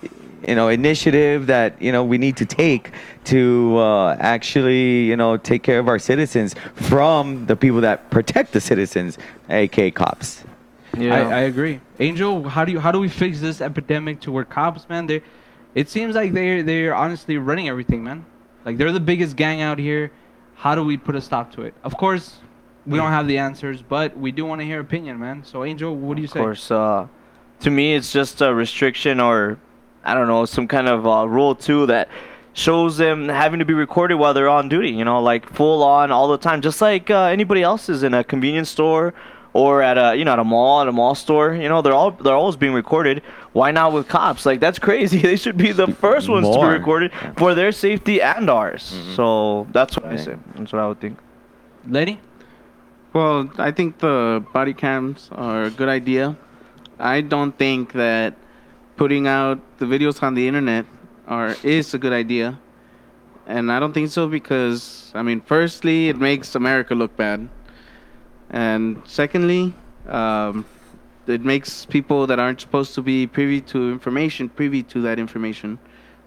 you 0.48 0.56
know 0.56 0.68
initiative 0.68 1.48
that 1.48 1.80
you 1.82 1.92
know 1.92 2.04
we 2.04 2.18
need 2.18 2.38
to 2.38 2.46
take 2.46 2.92
to 3.26 3.78
uh, 3.78 4.16
actually 4.20 5.06
you 5.06 5.16
know 5.16 5.38
take 5.38 5.64
care 5.64 5.80
of 5.80 5.88
our 5.88 6.00
citizens 6.00 6.56
from 6.76 7.46
the 7.46 7.56
people 7.56 7.82
that 7.82 8.10
protect 8.10 8.52
the 8.54 8.62
citizens 8.62 9.18
aka 9.50 9.92
cops 9.92 10.44
I, 10.94 11.22
I 11.22 11.40
agree. 11.42 11.80
Angel, 12.00 12.48
how 12.50 12.66
do 12.66 12.72
you 12.72 12.80
how 12.80 12.92
do 12.92 13.00
we 13.00 13.08
fix 13.08 13.40
this 13.40 13.62
epidemic 13.62 14.20
to 14.22 14.32
where 14.32 14.44
cops, 14.44 14.88
man? 14.90 15.08
They, 15.08 15.22
it 15.74 15.90
seems 15.90 16.16
like 16.16 16.34
they're 16.34 16.64
they're 16.64 16.94
honestly 16.94 17.38
running 17.38 17.70
everything, 17.70 18.04
man. 18.04 18.26
Like 18.66 18.78
they're 18.78 18.92
the 18.92 19.00
biggest 19.00 19.36
gang 19.36 19.62
out 19.62 19.80
here. 19.80 20.12
How 20.56 20.76
do 20.76 20.84
we 20.84 20.98
put 20.98 21.16
a 21.16 21.22
stop 21.22 21.52
to 21.54 21.64
it? 21.64 21.74
Of 21.84 21.98
course, 21.98 22.40
we 22.86 22.98
don't 22.98 23.12
have 23.12 23.28
the 23.28 23.38
answers, 23.38 23.82
but 23.82 24.16
we 24.18 24.32
do 24.32 24.46
want 24.46 24.62
to 24.62 24.66
hear 24.66 24.80
opinion, 24.80 25.20
man. 25.20 25.44
So 25.44 25.64
Angel, 25.64 25.96
what 25.96 26.16
do 26.16 26.22
you 26.22 26.28
say? 26.28 26.40
Of 26.40 26.44
course, 26.44 26.70
uh, 26.70 27.08
to 27.62 27.72
me, 27.72 27.96
it's 27.96 28.12
just 28.12 28.42
a 28.42 28.54
restriction 28.54 29.20
or 29.20 29.58
I 30.04 30.14
don't 30.14 30.28
know, 30.28 30.46
some 30.46 30.68
kind 30.68 30.88
of 30.88 31.06
uh, 31.08 31.28
rule 31.28 31.56
too 31.56 31.86
that 31.88 32.10
shows 32.54 32.98
them 32.98 33.30
having 33.30 33.60
to 33.60 33.66
be 33.66 33.74
recorded 33.74 34.16
while 34.16 34.34
they're 34.34 34.50
on 34.50 34.70
duty. 34.70 34.90
You 34.90 35.06
know, 35.06 35.22
like 35.22 35.50
full 35.54 35.84
on 35.84 36.12
all 36.12 36.28
the 36.28 36.38
time, 36.38 36.62
just 36.62 36.82
like 36.82 37.10
uh, 37.10 37.24
anybody 37.24 37.64
else 37.64 37.90
is 37.90 38.04
in 38.04 38.14
a 38.14 38.24
convenience 38.24 38.70
store 38.70 39.14
or 39.54 39.82
at 39.82 39.98
a 39.98 40.16
you 40.16 40.24
know 40.26 40.34
at 40.34 40.40
a 40.40 40.44
mall 40.44 40.82
at 40.82 40.88
a 40.88 40.92
mall 40.92 41.16
store. 41.16 41.54
You 41.54 41.70
know, 41.70 41.82
they're 41.82 41.94
all 41.94 42.12
they're 42.12 42.36
always 42.36 42.56
being 42.56 42.74
recorded. 42.74 43.22
Why 43.54 43.72
not 43.72 43.92
with 43.94 44.08
cops? 44.08 44.46
Like 44.46 44.60
that's 44.60 44.80
crazy. 44.80 45.20
They 45.22 45.36
should 45.36 45.58
be 45.58 45.72
the 45.72 45.88
first 45.88 46.30
ones 46.30 46.48
to 46.48 46.54
be 46.54 46.68
recorded 46.68 47.12
for 47.38 47.54
their 47.54 47.72
safety 47.72 48.22
and 48.22 48.50
ours. 48.50 48.94
So 49.16 49.68
that's 49.72 49.96
what 49.98 50.06
I 50.06 50.16
say. 50.16 50.36
That's 50.56 50.72
what 50.74 50.82
I 50.82 50.88
would 50.88 51.00
think. 51.02 51.20
Lady? 51.88 52.20
Well, 53.14 53.52
I 53.58 53.72
think 53.72 54.00
the 54.00 54.44
body 54.54 54.74
cams 54.74 55.30
are 55.34 55.64
a 55.64 55.70
good 55.70 55.90
idea. 55.90 56.38
I 56.98 57.20
don't 57.22 57.52
think 57.58 57.92
that 57.94 58.36
putting 59.02 59.26
out 59.26 59.58
the 59.80 59.86
videos 59.88 60.22
on 60.22 60.36
the 60.36 60.48
internet 60.48 60.86
are 61.26 61.56
is 61.64 61.96
a 61.96 61.98
good 61.98 62.14
idea. 62.14 62.60
And 63.48 63.72
I 63.72 63.80
don't 63.80 63.94
think 63.94 64.12
so 64.12 64.28
because 64.28 65.12
I 65.16 65.24
mean, 65.24 65.42
firstly, 65.42 66.10
it 66.10 66.18
makes 66.18 66.54
America 66.54 66.94
look 66.94 67.18
bad. 67.18 67.50
And 68.52 69.02
secondly, 69.08 69.74
um, 70.08 70.66
it 71.26 71.42
makes 71.42 71.84
people 71.84 72.28
that 72.28 72.38
aren't 72.38 72.62
supposed 72.62 72.94
to 72.94 73.02
be 73.02 73.26
privy 73.26 73.60
to 73.74 73.92
information 73.92 74.50
privy 74.50 74.84
to 74.94 75.02
that 75.02 75.18
information. 75.18 75.80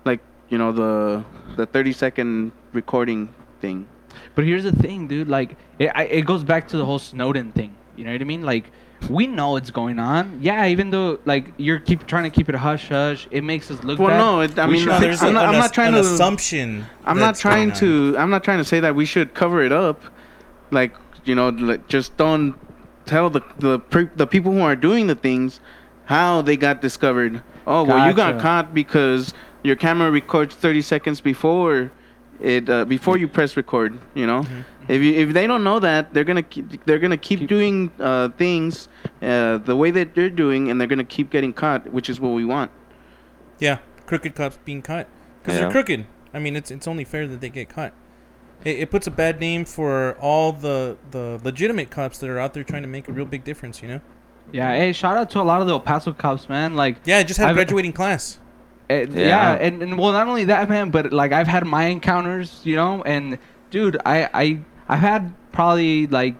Like, 0.04 0.18
you 0.48 0.58
know, 0.58 0.72
the 0.72 1.24
the 1.54 1.66
30 1.66 1.92
second 1.92 2.50
recording 2.72 3.32
thing. 3.60 3.86
But 4.34 4.46
here's 4.46 4.64
the 4.64 4.72
thing, 4.72 5.06
dude. 5.06 5.28
Like, 5.28 5.56
it, 5.78 5.92
I, 5.94 6.06
it 6.06 6.22
goes 6.26 6.42
back 6.42 6.66
to 6.70 6.76
the 6.76 6.84
whole 6.84 6.98
Snowden 6.98 7.52
thing. 7.52 7.76
You 7.96 8.04
know 8.04 8.12
what 8.12 8.20
I 8.20 8.24
mean? 8.24 8.42
Like, 8.42 8.70
we 9.10 9.26
know 9.26 9.56
it's 9.56 9.70
going 9.70 9.98
on. 9.98 10.38
Yeah, 10.40 10.66
even 10.66 10.90
though 10.90 11.18
like 11.26 11.52
you're 11.58 11.78
keep 11.78 12.06
trying 12.06 12.24
to 12.24 12.30
keep 12.30 12.48
it 12.48 12.54
hush 12.54 12.88
hush, 12.88 13.28
it 13.30 13.42
makes 13.44 13.70
us 13.70 13.82
look 13.84 13.98
Well, 13.98 14.08
bad. 14.08 14.18
no, 14.18 14.40
it, 14.40 14.58
I 14.58 14.66
We 14.66 14.74
mean, 14.74 14.82
should- 14.82 14.88
No, 14.90 15.00
there's 15.00 15.22
I'm, 15.22 15.28
a- 15.28 15.32
not, 15.32 15.44
I'm 15.46 15.54
an 15.54 15.60
not 15.60 15.72
trying 15.74 15.94
an 15.94 16.02
to. 16.02 16.08
assumption. 16.14 16.86
I'm 17.04 17.18
not 17.18 17.36
trying 17.36 17.72
to. 17.74 18.16
I'm 18.18 18.30
not 18.30 18.42
trying 18.44 18.58
to 18.58 18.64
say 18.64 18.80
that 18.80 18.94
we 18.94 19.04
should 19.04 19.34
cover 19.34 19.62
it 19.62 19.72
up, 19.72 20.02
like 20.70 20.94
you 21.24 21.34
know, 21.34 21.48
like, 21.50 21.86
just 21.88 22.16
don't 22.16 22.54
tell 23.06 23.28
the 23.30 23.42
the 23.58 23.78
pre- 23.78 24.08
the 24.16 24.26
people 24.26 24.52
who 24.52 24.60
are 24.60 24.76
doing 24.76 25.06
the 25.06 25.14
things 25.14 25.60
how 26.06 26.40
they 26.42 26.56
got 26.56 26.80
discovered. 26.80 27.42
Oh, 27.66 27.82
well, 27.84 28.06
you 28.08 28.14
got 28.14 28.40
caught 28.40 28.74
because 28.74 29.32
your 29.62 29.76
camera 29.76 30.10
records 30.10 30.54
30 30.54 30.82
seconds 30.82 31.20
before 31.22 31.90
it 32.40 32.68
uh, 32.68 32.84
before 32.84 33.16
you 33.18 33.28
press 33.28 33.56
record. 33.56 33.98
You 34.14 34.26
know, 34.26 34.46
if 34.88 35.02
you 35.02 35.12
if 35.14 35.32
they 35.32 35.46
don't 35.46 35.64
know 35.64 35.78
that, 35.80 36.12
they're 36.14 36.24
gonna 36.24 36.42
keep, 36.42 36.84
they're 36.84 36.98
gonna 36.98 37.16
keep, 37.16 37.46
doing 37.48 37.90
uh, 38.00 38.28
things 38.30 38.88
uh, 39.22 39.58
the 39.58 39.76
way 39.76 39.90
that 39.90 40.14
they're 40.14 40.30
doing, 40.30 40.70
and 40.70 40.80
they're 40.80 40.88
gonna 40.88 41.04
keep 41.04 41.30
getting 41.30 41.52
caught, 41.52 41.90
which 41.92 42.08
is 42.10 42.20
what 42.20 42.30
we 42.30 42.44
want. 42.44 42.70
Yeah, 43.58 43.78
crooked 44.06 44.34
cops 44.34 44.58
being 44.64 44.82
caught 44.82 45.06
because 45.42 45.54
Yeah. 45.54 45.62
they're 45.62 45.70
crooked. 45.72 46.06
I 46.32 46.38
mean, 46.38 46.56
it's 46.56 46.70
it's 46.70 46.88
only 46.88 47.04
fair 47.04 47.26
that 47.28 47.40
they 47.40 47.48
get 47.48 47.68
caught. 47.68 47.92
It, 48.64 48.78
it 48.78 48.90
puts 48.90 49.06
a 49.06 49.10
bad 49.10 49.40
name 49.40 49.64
for 49.64 50.16
all 50.20 50.52
the 50.52 50.96
the 51.10 51.40
legitimate 51.44 51.90
cops 51.90 52.18
that 52.18 52.30
are 52.30 52.38
out 52.38 52.54
there 52.54 52.64
trying 52.64 52.82
to 52.82 52.88
make 52.88 53.08
a 53.08 53.12
real 53.12 53.26
big 53.26 53.44
difference. 53.44 53.82
You 53.82 53.88
know? 53.88 54.00
Yeah, 54.52 54.74
hey, 54.76 54.92
shout 54.92 55.16
out 55.16 55.30
to 55.30 55.40
a 55.40 55.42
lot 55.42 55.60
of 55.62 55.66
the 55.66 55.72
El 55.72 55.80
Paso 55.80 56.12
cops, 56.12 56.48
man. 56.50 56.74
Like, 56.74 56.96
Yeah, 57.06 57.18
I 57.18 57.22
just 57.22 57.38
had 57.38 57.46
a 57.46 57.48
I've- 57.50 57.54
graduating 57.56 57.94
class. 57.94 58.38
Uh, 58.90 58.94
yeah, 58.94 59.06
Yeah. 59.14 59.52
and, 59.54 59.82
and 59.82 59.98
well, 59.98 60.12
not 60.12 60.26
only 60.28 60.44
that, 60.44 60.68
man, 60.68 60.90
but 60.90 61.12
like 61.12 61.32
I've 61.32 61.46
had 61.48 61.66
my 61.66 61.84
encounters, 61.86 62.60
you 62.64 62.76
know, 62.76 63.02
and 63.02 63.38
dude, 63.70 63.96
I 64.04 64.28
I 64.34 64.60
I've 64.88 65.00
had 65.00 65.34
probably 65.52 66.06
like 66.06 66.36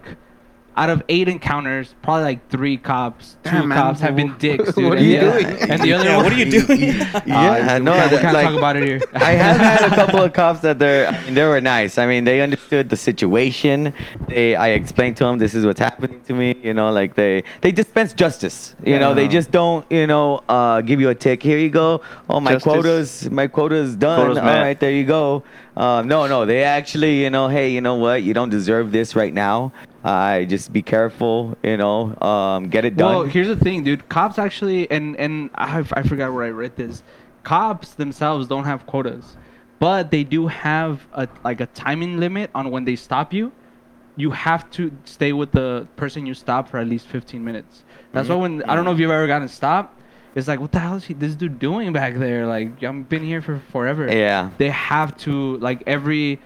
out 0.77 0.89
of 0.89 1.01
eight 1.09 1.29
encounters, 1.29 1.95
probably 2.01 2.23
like 2.23 2.49
three 2.49 2.75
cops, 2.77 3.37
two 3.43 3.51
Damn, 3.51 3.69
man. 3.69 3.77
cops 3.77 3.99
have 4.01 4.15
been 4.15 4.35
dicks, 4.39 4.73
dude. 4.73 4.85
What 4.89 4.93
are 4.93 4.97
and 4.97 5.05
you 5.05 5.19
the, 5.19 5.31
doing? 5.31 5.45
And 5.71 5.81
the 5.81 5.93
other 5.93 6.03
Yeah, 6.05 6.15
one, 6.17 6.23
what 6.25 6.33
are 6.33 6.37
you 6.37 6.51
doing? 6.51 6.81
yeah 7.25 7.77
no 7.77 7.91
we 7.93 7.97
can't, 7.97 8.11
we 8.11 8.17
that- 8.17 8.21
can't 8.21 8.33
like, 8.33 8.45
talk 8.47 8.57
about 8.57 8.75
it 8.75 8.83
here. 8.83 9.01
I 9.13 9.31
have 9.31 9.57
had 9.57 9.91
a 9.91 9.95
couple 9.95 10.21
of 10.21 10.33
cops 10.33 10.59
that 10.61 10.77
they're, 10.79 11.07
I 11.07 11.23
mean, 11.23 11.33
they 11.33 11.43
were 11.45 11.61
nice. 11.61 11.97
I 11.97 12.05
mean, 12.07 12.23
they 12.25 12.41
understood 12.41 12.89
the 12.89 12.97
situation. 12.97 13.93
They, 14.27 14.55
I 14.55 14.69
explained 14.69 15.17
to 15.17 15.23
them, 15.25 15.37
this 15.37 15.53
is 15.55 15.65
what's 15.65 15.79
happening 15.79 16.21
to 16.25 16.33
me. 16.33 16.55
You 16.61 16.73
know, 16.73 16.91
like 16.91 17.15
they, 17.15 17.43
they 17.61 17.71
dispense 17.71 18.13
justice. 18.13 18.75
You 18.83 18.99
know, 18.99 19.13
they 19.13 19.27
just 19.27 19.51
don't, 19.51 19.85
you 19.89 20.07
know, 20.07 20.43
uh, 20.49 20.81
give 20.81 20.99
you 20.99 21.09
a 21.09 21.15
tick. 21.15 21.41
Here 21.41 21.57
you 21.57 21.69
go. 21.69 22.01
Oh, 22.29 22.39
my 22.39 22.53
Justice. 22.53 22.63
quotas, 22.73 23.29
my 23.31 23.47
quota's 23.47 23.95
done. 23.95 24.19
Quota's 24.19 24.37
All 24.39 24.43
met. 24.45 24.61
right, 24.61 24.79
there 24.79 24.91
you 24.91 25.05
go. 25.05 25.43
Uh, 25.75 26.01
no, 26.05 26.25
no, 26.27 26.45
they 26.45 26.63
actually, 26.63 27.21
you 27.21 27.29
know, 27.29 27.49
hey, 27.49 27.69
you 27.69 27.81
know 27.81 27.95
what? 27.95 28.23
You 28.23 28.33
don't 28.33 28.49
deserve 28.49 28.91
this 28.91 29.15
right 29.15 29.33
now. 29.33 29.73
Uh, 30.03 30.43
just 30.43 30.71
be 30.71 30.81
careful. 30.81 31.57
You 31.63 31.77
know, 31.77 32.15
um, 32.21 32.69
get 32.69 32.85
it 32.85 32.95
done. 32.95 33.13
Well, 33.13 33.23
here's 33.23 33.47
the 33.47 33.57
thing, 33.57 33.83
dude. 33.83 34.07
Cops 34.07 34.39
actually, 34.39 34.89
and 34.89 35.17
and 35.17 35.49
I, 35.55 35.79
I 35.93 36.03
forgot 36.03 36.33
where 36.33 36.45
I 36.45 36.49
read 36.49 36.75
this. 36.75 37.03
Cops 37.43 37.95
themselves 37.95 38.47
don't 38.47 38.63
have 38.65 38.85
quotas, 38.85 39.35
but 39.79 40.11
they 40.11 40.23
do 40.23 40.47
have 40.47 41.05
a 41.13 41.27
like 41.43 41.59
a 41.59 41.65
timing 41.67 42.19
limit 42.19 42.51
on 42.55 42.71
when 42.71 42.85
they 42.85 42.95
stop 42.95 43.33
you. 43.33 43.51
You 44.15 44.31
have 44.31 44.69
to 44.71 44.91
stay 45.03 45.33
with 45.33 45.51
the 45.51 45.87
person 45.97 46.25
you 46.25 46.33
stop 46.35 46.69
for 46.69 46.77
at 46.77 46.87
least 46.87 47.07
15 47.07 47.43
minutes. 47.43 47.83
That's 48.13 48.29
why 48.29 48.35
when 48.35 48.63
I 48.63 48.75
don't 48.75 48.85
know 48.85 48.93
if 48.93 48.99
you've 48.99 49.11
ever 49.11 49.27
gotten 49.27 49.49
stopped. 49.49 49.94
It's 50.35 50.49
like, 50.49 50.59
what 50.59 50.73
the 50.73 50.79
hell 50.79 50.95
is 50.95 51.05
he, 51.05 51.13
this 51.13 51.33
dude 51.33 51.59
doing 51.59 51.93
back 51.93 52.15
there? 52.15 52.45
Like, 52.45 52.83
I've 52.83 53.07
been 53.07 53.23
here 53.23 53.41
for 53.41 53.61
forever. 53.71 54.13
Yeah. 54.13 54.49
They 54.57 54.69
have 54.69 55.17
to 55.19 55.57
like 55.57 55.83
every, 55.87 56.41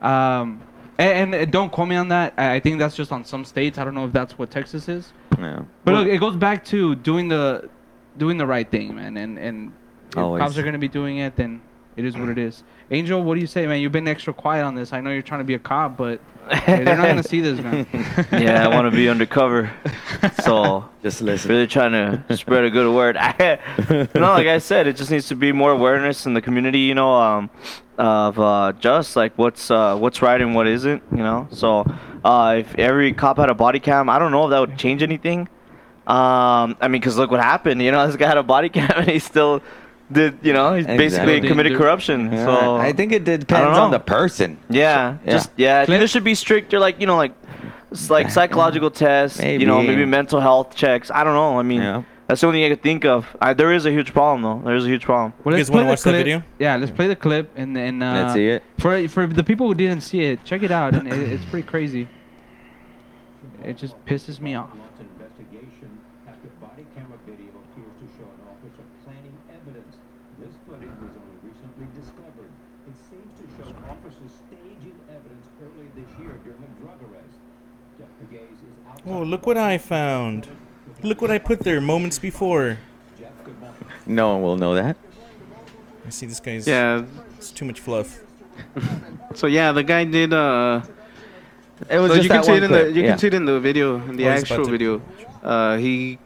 um, 0.00 0.62
and, 0.96 1.34
and 1.34 1.52
don't 1.52 1.70
quote 1.72 1.88
me 1.88 1.96
on 1.96 2.08
that. 2.08 2.34
I 2.38 2.60
think 2.60 2.78
that's 2.78 2.94
just 2.94 3.10
on 3.10 3.24
some 3.24 3.44
states. 3.44 3.78
I 3.78 3.84
don't 3.84 3.94
know 3.94 4.06
if 4.06 4.12
that's 4.12 4.38
what 4.38 4.50
Texas 4.52 4.88
is. 4.88 5.12
yeah. 5.38 5.62
But 5.84 5.94
look, 5.94 6.06
it 6.06 6.18
goes 6.18 6.36
back 6.36 6.64
to 6.66 6.94
doing 6.94 7.28
the 7.28 7.68
doing 8.16 8.36
the 8.36 8.46
right 8.46 8.70
thing, 8.70 8.94
man. 8.94 9.16
And 9.16 9.38
and 9.38 9.72
if 10.10 10.18
Always. 10.18 10.40
cops 10.40 10.58
are 10.58 10.62
gonna 10.62 10.78
be 10.78 10.88
doing 10.88 11.18
it, 11.18 11.34
then 11.34 11.62
it 11.96 12.04
is 12.04 12.16
what 12.16 12.28
it 12.28 12.38
is. 12.38 12.62
Angel, 12.90 13.22
what 13.22 13.34
do 13.34 13.40
you 13.40 13.46
say, 13.46 13.66
man? 13.66 13.80
You've 13.80 13.92
been 13.92 14.06
extra 14.06 14.32
quiet 14.32 14.64
on 14.64 14.74
this. 14.74 14.92
I 14.92 15.00
know 15.00 15.10
you're 15.10 15.22
trying 15.22 15.40
to 15.40 15.44
be 15.44 15.54
a 15.54 15.58
cop, 15.58 15.96
but 15.96 16.20
hey, 16.50 16.84
they're 16.84 16.96
not 16.96 17.06
gonna 17.06 17.22
see 17.22 17.40
this, 17.40 17.60
man. 17.60 17.86
yeah, 18.32 18.64
I 18.64 18.68
want 18.68 18.90
to 18.90 18.96
be 18.96 19.08
undercover. 19.08 19.72
So 20.44 20.88
Just 21.02 21.20
listen. 21.22 21.50
really 21.50 21.66
trying 21.66 21.92
to 21.92 22.36
spread 22.36 22.64
a 22.64 22.70
good 22.70 22.92
word. 22.94 23.16
no, 24.14 24.20
like 24.32 24.46
I 24.46 24.58
said, 24.58 24.86
it 24.86 24.96
just 24.96 25.10
needs 25.10 25.28
to 25.28 25.36
be 25.36 25.52
more 25.52 25.72
awareness 25.72 26.26
in 26.26 26.34
the 26.34 26.42
community. 26.42 26.80
You 26.80 26.94
know, 26.94 27.14
um, 27.14 27.50
of 27.98 28.38
uh, 28.38 28.72
just 28.78 29.16
like 29.16 29.36
what's 29.36 29.70
uh, 29.70 29.96
what's 29.96 30.22
right 30.22 30.40
and 30.40 30.54
what 30.54 30.66
isn't. 30.66 31.02
You 31.10 31.18
know, 31.18 31.48
so 31.50 31.84
uh, 32.24 32.56
if 32.58 32.74
every 32.76 33.12
cop 33.12 33.38
had 33.38 33.50
a 33.50 33.54
body 33.54 33.80
cam, 33.80 34.08
I 34.08 34.18
don't 34.18 34.32
know 34.32 34.44
if 34.44 34.50
that 34.50 34.60
would 34.60 34.78
change 34.78 35.02
anything. 35.02 35.48
Um, 36.06 36.76
I 36.80 36.88
mean, 36.88 37.00
because 37.00 37.16
look 37.16 37.30
what 37.30 37.40
happened. 37.40 37.80
You 37.82 37.92
know, 37.92 38.06
this 38.08 38.16
guy 38.16 38.26
had 38.28 38.38
a 38.38 38.42
body 38.42 38.68
cam 38.68 38.90
and 38.96 39.08
he 39.08 39.18
still 39.18 39.62
did. 40.12 40.38
You 40.42 40.52
know, 40.52 40.74
he's 40.74 40.86
basically 40.86 41.06
Exactly. 41.34 41.48
committed 41.48 41.72
Dude, 41.72 41.80
corruption. 41.80 42.32
Yeah, 42.32 42.44
so 42.44 42.76
I 42.76 42.92
think 42.92 43.12
it 43.12 43.24
depends 43.24 43.50
know. 43.76 43.82
on 43.84 43.90
the 43.90 43.98
person. 44.00 44.58
yeah, 44.68 45.16
Yeah. 45.24 45.32
just 45.32 45.50
yeah. 45.56 45.80
I 45.80 45.86
think 45.86 45.98
there 45.98 46.06
should 46.08 46.24
be 46.24 46.34
stricter, 46.34 46.78
like 46.78 47.00
you 47.00 47.06
know, 47.06 47.16
like 47.16 47.32
it's 47.90 48.10
like 48.10 48.30
psychological 48.38 48.90
tests. 48.90 49.40
You 49.42 49.66
know, 49.66 49.78
Maybe. 49.80 49.88
maybe 49.96 50.04
mental 50.06 50.40
health 50.40 50.74
checks. 50.74 51.10
I 51.10 51.24
don't 51.24 51.34
know. 51.34 51.58
I 51.58 51.62
mean, 51.62 51.82
Yeah. 51.82 52.02
that's 52.26 52.40
the 52.40 52.46
only 52.46 52.58
thing 52.60 52.66
I 52.72 52.74
could 52.74 52.82
think 52.82 53.04
of. 53.04 53.26
I, 53.40 53.52
there 53.54 53.72
is 53.72 53.84
a 53.86 53.90
huge 53.90 54.12
problem 54.12 54.42
though. 54.42 54.60
There 54.64 54.76
is 54.76 54.84
a 54.86 54.88
huge 54.88 55.04
problem. 55.04 55.32
Well, 55.44 55.54
You 55.54 55.58
let's 55.58 55.68
guys 55.70 55.74
wanna 55.74 55.84
play 55.84 55.86
the 55.86 55.90
watch 55.92 56.02
that 56.02 56.10
clip. 56.10 56.24
video? 56.24 56.42
Yeah, 56.58 56.76
let's 56.76 56.92
play 56.92 57.08
the 57.08 57.16
clip 57.16 57.50
and 57.56 57.76
then 57.76 58.02
uh, 58.02 58.14
Let's 58.22 58.34
see 58.34 58.48
it. 58.48 58.62
For 58.78 59.08
for 59.08 59.26
the 59.26 59.44
people 59.44 59.66
who 59.68 59.74
didn't 59.74 60.02
see 60.02 60.20
it, 60.30 60.44
check 60.44 60.62
it 60.62 60.70
out, 60.70 60.94
and 60.94 61.06
it, 61.08 61.18
it's 61.32 61.44
pretty 61.46 61.66
crazy. 61.66 62.08
It 63.64 63.76
just 63.78 63.94
pisses 64.06 64.40
me 64.40 64.54
off. 64.54 64.70
months 64.74 64.98
investigation 64.98 65.90
after 66.26 66.48
body 66.58 66.82
camera 66.98 67.18
video 67.26 67.50
appears 67.62 67.94
to 68.02 68.06
show 68.18 68.26
an 68.26 68.40
officer 68.50 68.82
planting 69.06 69.36
evidence. 69.54 69.94
This 70.42 70.54
footage 70.66 70.94
was 70.98 71.14
only 71.14 71.38
recently 71.46 71.86
discovered. 71.94 72.50
It 72.90 72.96
seems 73.06 73.30
to 73.38 73.44
show 73.58 73.68
officers 73.86 74.32
staging 74.50 74.98
evidence 75.10 75.46
early 75.62 75.86
this 75.94 76.10
year 76.18 76.34
during 76.42 76.58
a 76.62 76.72
drug 76.82 76.98
arrest. 77.06 77.38
Jeff 77.98 78.10
Pegues 78.18 78.58
is 78.66 78.74
outside. 78.90 78.91
Oh, 79.06 79.22
look 79.22 79.46
what 79.46 79.56
I 79.56 79.78
found. 79.78 80.48
Look 81.02 81.20
what 81.20 81.30
I 81.30 81.38
put 81.38 81.60
there 81.60 81.80
moments 81.80 82.18
before. 82.18 82.78
Jeff, 83.18 83.30
good 83.44 83.58
morning. 83.60 83.76
No 84.06 84.32
one 84.34 84.42
will 84.42 84.56
know 84.56 84.74
that. 84.74 84.96
I 86.06 86.10
see 86.10 86.26
this 86.26 86.40
guy's. 86.40 86.66
Yeah. 86.66 87.04
It's 87.36 87.50
too 87.50 87.64
much 87.64 87.80
fluff. 87.80 88.20
So 89.34 89.46
yeah, 89.46 89.72
the 89.72 89.82
guy 89.82 90.04
did. 90.04 90.34
Uh, 90.34 90.82
It 91.88 91.98
was 91.98 92.10
so 92.10 92.16
just 92.16 92.24
you 92.24 92.28
can 92.28 92.36
that 92.36 92.44
see 92.44 92.52
one 92.52 92.62
it 92.62 92.64
in 92.66 92.70
the 92.70 92.78
clip, 92.84 92.94
you 92.94 93.02
yeah. 93.02 93.08
can 93.08 93.18
see 93.18 93.26
it 93.28 93.34
in 93.34 93.44
the 93.46 93.58
video 93.58 93.96
in 93.96 94.16
the 94.16 94.28
Oh, 94.28 94.32
he's 94.34 94.42
about 94.42 94.52
actual 94.52 94.64
to- 94.66 94.70
video. 94.70 95.02
Uh, 95.42 95.76
he 95.78 96.18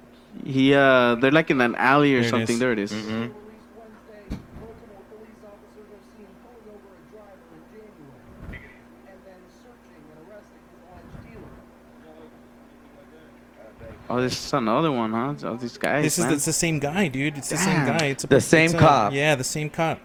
he 0.44 0.74
uh 0.74 1.14
they're 1.14 1.30
like 1.30 1.48
in 1.52 1.60
an 1.60 1.76
alley 1.76 2.14
or 2.16 2.20
There 2.22 2.26
it 2.26 2.30
something. 2.30 2.54
is. 2.54 2.58
There 2.60 2.72
it 2.72 2.78
is. 2.80 2.92
Oh, 14.08 14.20
this 14.20 14.46
is 14.46 14.52
another 14.52 14.92
one, 14.92 15.12
huh? 15.12 15.34
Oh, 15.44 15.56
these 15.56 15.76
guys. 15.78 16.04
This 16.04 16.18
is 16.18 16.26
the, 16.26 16.34
it's 16.34 16.44
the 16.44 16.52
same 16.52 16.78
guy, 16.78 17.08
dude. 17.08 17.36
It's 17.38 17.48
the 17.48 17.56
same 17.56 17.84
guy. 17.86 18.06
It's 18.06 18.24
a, 18.24 18.26
The 18.28 18.40
same 18.40 18.66
it's 18.66 18.74
a- 18.74 18.78
cop. 18.78 19.12
Yeah, 19.12 19.34
the 19.34 19.44
same 19.44 19.68
cop. 19.68 19.98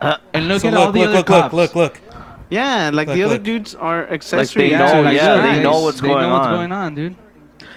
Uh, 0.00 0.16
and 0.34 0.48
look 0.48 0.62
So 0.62 0.68
at 0.68 0.74
look, 0.74 0.86
all 0.86 0.92
the 0.92 0.98
look, 1.00 1.08
other 1.08 1.16
look, 1.18 1.26
cops. 1.26 1.54
look, 1.54 1.74
look, 1.76 1.94
look. 1.94 2.16
yeah, 2.50 2.90
like 2.92 3.06
Look, 3.06 3.16
the 3.16 3.22
other 3.22 3.34
look. 3.34 3.44
dudes 3.44 3.74
are 3.76 4.08
accessory. 4.10 4.70
they 4.70 4.76
know- 4.76 5.02
like, 5.02 5.14
yeah, 5.14 5.36
guys. 5.36 5.56
they 5.56 5.62
know 5.62 5.80
what's 5.82 6.00
they 6.00 6.08
going 6.08 6.22
know 6.22 6.32
what's 6.34 6.46
on. 6.48 6.54
going 6.54 6.72
on, 6.72 6.94
dude. 6.96 7.16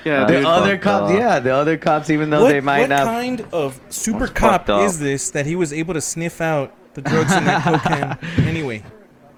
Yeah, 0.03 0.25
The 0.25 0.33
dude. 0.37 0.45
other 0.45 0.71
fucked 0.71 0.83
cops, 0.83 1.11
up. 1.11 1.17
yeah, 1.19 1.39
the 1.39 1.53
other 1.53 1.77
cops, 1.77 2.09
even 2.09 2.29
though 2.31 2.43
what 2.43 2.51
they 2.51 2.61
might 2.61 2.81
what 2.81 2.89
not. 2.89 3.05
What 3.05 3.11
kind 3.13 3.47
of 3.53 3.79
super 3.89 4.27
cop 4.27 4.65
fucked 4.67 4.83
is 4.85 4.99
this 4.99 5.29
that 5.31 5.45
he 5.45 5.55
was 5.55 5.71
able 5.73 5.93
to 5.95 6.01
sniff 6.01 6.41
out 6.41 6.73
the 6.95 7.01
drugs 7.01 7.31
in 7.33 7.43
that 7.45 7.63
cocaine 8.19 8.47
anyway? 8.47 8.83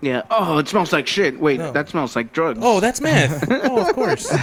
Yeah. 0.01 0.21
Oh, 0.29 0.57
it 0.59 0.67
smells 0.67 0.93
like 0.93 1.07
shit. 1.07 1.39
Wait, 1.39 1.57
No. 1.59 1.71
that 1.71 1.89
smells 1.89 2.15
like 2.15 2.31
drugs. 2.31 2.59
Oh, 2.61 2.79
that's 2.79 3.01
meth. 3.01 3.47
oh, 3.49 3.79
of 3.87 3.95
course. 3.95 4.29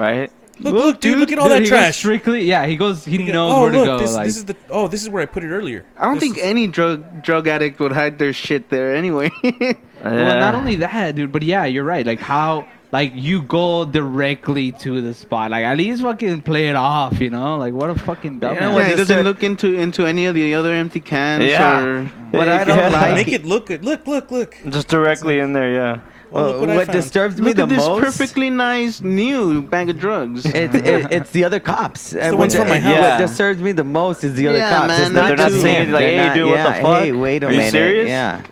Right? 0.00 0.32
Look, 0.60 0.74
look, 0.74 1.00
dude, 1.00 1.18
look 1.18 1.32
at 1.32 1.38
all 1.38 1.48
Dude, 1.48 1.62
that 1.64 1.68
trash. 1.68 1.96
Strictly, 1.98 2.44
yeah. 2.44 2.66
He 2.66 2.76
goes. 2.76 3.04
He 3.04 3.18
knows 3.18 3.52
oh, 3.54 3.62
where 3.62 3.70
to 3.72 3.84
go. 3.84 3.98
this, 3.98 4.14
like, 4.14 4.26
this 4.26 4.36
is 4.36 4.44
the. 4.44 4.56
Oh, 4.68 4.88
this 4.88 5.02
is 5.02 5.08
where 5.08 5.22
I 5.22 5.26
put 5.26 5.42
it 5.42 5.48
earlier. 5.48 5.86
I 5.96 6.04
don't 6.04 6.14
This 6.14 6.24
think 6.24 6.36
is- 6.38 6.44
any 6.44 6.66
drug 6.66 7.22
drug 7.22 7.48
addict 7.48 7.80
would 7.80 7.92
hide 7.92 8.18
their 8.18 8.32
shit 8.32 8.68
there 8.68 8.94
anyway. 8.94 9.30
yeah. 9.42 9.72
Well, 10.04 10.40
not 10.40 10.54
only 10.54 10.76
that, 10.76 11.14
dude, 11.14 11.32
but 11.32 11.42
yeah, 11.42 11.64
you're 11.64 11.84
right. 11.84 12.04
Like 12.06 12.20
how, 12.20 12.66
like 12.92 13.12
you 13.14 13.42
go 13.42 13.84
directly 13.86 14.72
to 14.84 15.00
the 15.00 15.14
spot. 15.14 15.50
Like 15.50 15.64
at 15.64 15.76
least 15.78 16.02
fucking 16.02 16.42
play 16.42 16.68
it 16.68 16.76
off, 16.76 17.20
you 17.20 17.30
know? 17.30 17.56
Like 17.56 17.72
what 17.74 17.88
a 17.90 17.94
fucking 17.94 18.40
dumbass. 18.40 18.60
know 18.60 18.68
yeah, 18.68 18.74
what, 18.74 18.86
he 18.86 18.94
doesn't 18.96 19.24
look 19.24 19.42
into 19.42 19.74
into 19.74 20.06
any 20.06 20.26
of 20.26 20.34
the 20.34 20.54
other 20.54 20.72
empty 20.72 21.00
cans 21.00 21.44
Yeah. 21.44 21.84
or 21.84 22.04
What 22.32 22.48
I 22.48 22.64
don't 22.64 22.78
Yeah. 22.78 22.88
like. 22.88 23.14
Make 23.14 23.28
it 23.28 23.44
look 23.44 23.66
good. 23.66 23.84
Look, 23.84 24.06
look, 24.06 24.30
look. 24.30 24.56
Just 24.68 24.88
directly 24.88 25.38
in 25.38 25.52
there, 25.52 25.72
yeah. 25.72 26.00
Look 26.32 26.56
Uh, 26.56 26.60
what 26.60 26.70
I 26.70 26.76
what 26.76 26.92
disturbs 26.92 27.38
me 27.40 27.46
Look 27.48 27.56
the 27.56 27.62
at 27.64 27.68
this 27.70 27.78
most. 27.86 28.00
perfectly 28.02 28.50
nice 28.50 29.00
new 29.00 29.62
bag 29.62 29.90
of 29.90 29.98
drugs. 29.98 30.46
It's 30.46 30.74
it, 30.74 30.86
it's 31.12 31.30
the 31.30 31.42
other 31.44 31.58
cops. 31.58 32.10
the 32.10 32.36
ones 32.36 32.54
from 32.54 32.68
my 32.68 32.78
house? 32.78 33.00
What 33.00 33.18
disturbs 33.26 33.60
me 33.60 33.72
the 33.72 33.82
most 33.84 34.22
is 34.22 34.34
the 34.34 34.46
other 34.48 34.58
Yeah, 34.58 34.70
cops. 34.76 34.88
man, 34.88 35.00
it's 35.02 35.10
not 35.10 35.26
they're 35.28 35.36
not 35.36 35.48
just 35.50 35.62
saying, 35.62 35.86
him. 35.86 35.92
like, 35.92 36.00
They're 36.02 36.10
"Hey, 36.20 36.26
not- 36.28 36.34
dude, 36.36 36.46
what 36.46 36.56
the 36.56 36.62
yeah, 36.62 36.82
fuck? 36.82 37.02
Hey, 37.02 37.12
wait 37.12 37.42
a 37.42 37.46
Are 37.46 37.50
you 37.50 37.56
minute. 37.58 37.70
serious? 37.72 38.08
Yeah. 38.08 38.42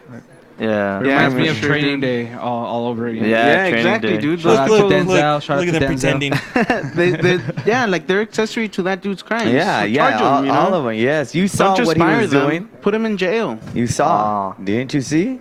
Yeah. 0.61 0.67
Yeah, 0.69 0.99
Reminds 0.99 1.35
me 1.37 1.49
of 1.51 1.57
sure, 1.59 1.69
Training 1.69 2.01
dude. 2.01 2.01
Day 2.01 2.33
all, 2.35 2.67
all 2.67 2.87
over 2.89 3.07
again. 3.07 3.27
Yeah, 3.27 3.47
Yeah, 3.47 3.59
training 3.61 3.79
exactly, 3.79 4.11
day. 4.15 4.19
dude. 4.19 4.41
Shout 4.41 4.51
Look, 4.51 4.59
out 4.59 4.71
look, 4.71 4.79
to 4.81 4.85
look, 4.87 4.93
Denzel, 4.93 5.07
look. 5.35 5.43
shout 5.45 5.59
out 5.59 5.65
Look 5.67 5.75
at 5.75 5.81
them 5.81 5.93
Denzel. 5.95 6.01
pretending. 6.01 6.95
they, 6.97 7.11
they, 7.37 7.45
yeah, 7.65 7.87
like 7.87 8.09
they're 8.09 8.23
accessory 8.23 8.69
to 8.71 8.83
that 8.83 9.01
dude's 9.01 9.23
crimes. 9.23 9.53
Yeah, 9.53 9.83
So 9.83 9.85
yeah, 9.87 10.11
charge 10.11 10.21
all, 10.23 10.39
him, 10.41 10.47
you 10.47 10.53
know? 10.53 10.59
all 10.59 10.75
of 10.75 10.85
them. 10.85 10.95
Yes, 10.95 11.33
you 11.33 11.43
Don't 11.43 11.49
saw 11.57 11.77
just 11.77 11.87
what 11.87 11.97
he 11.97 12.03
fire 12.03 12.23
was 12.23 12.31
them. 12.33 12.43
doing. 12.49 12.67
Put 12.83 12.93
him 12.93 13.07
in 13.07 13.17
jail. 13.17 13.57
You 13.73 13.87
saw, 13.87 14.55
didn't 14.65 14.95
you 14.95 15.01
see? 15.01 15.39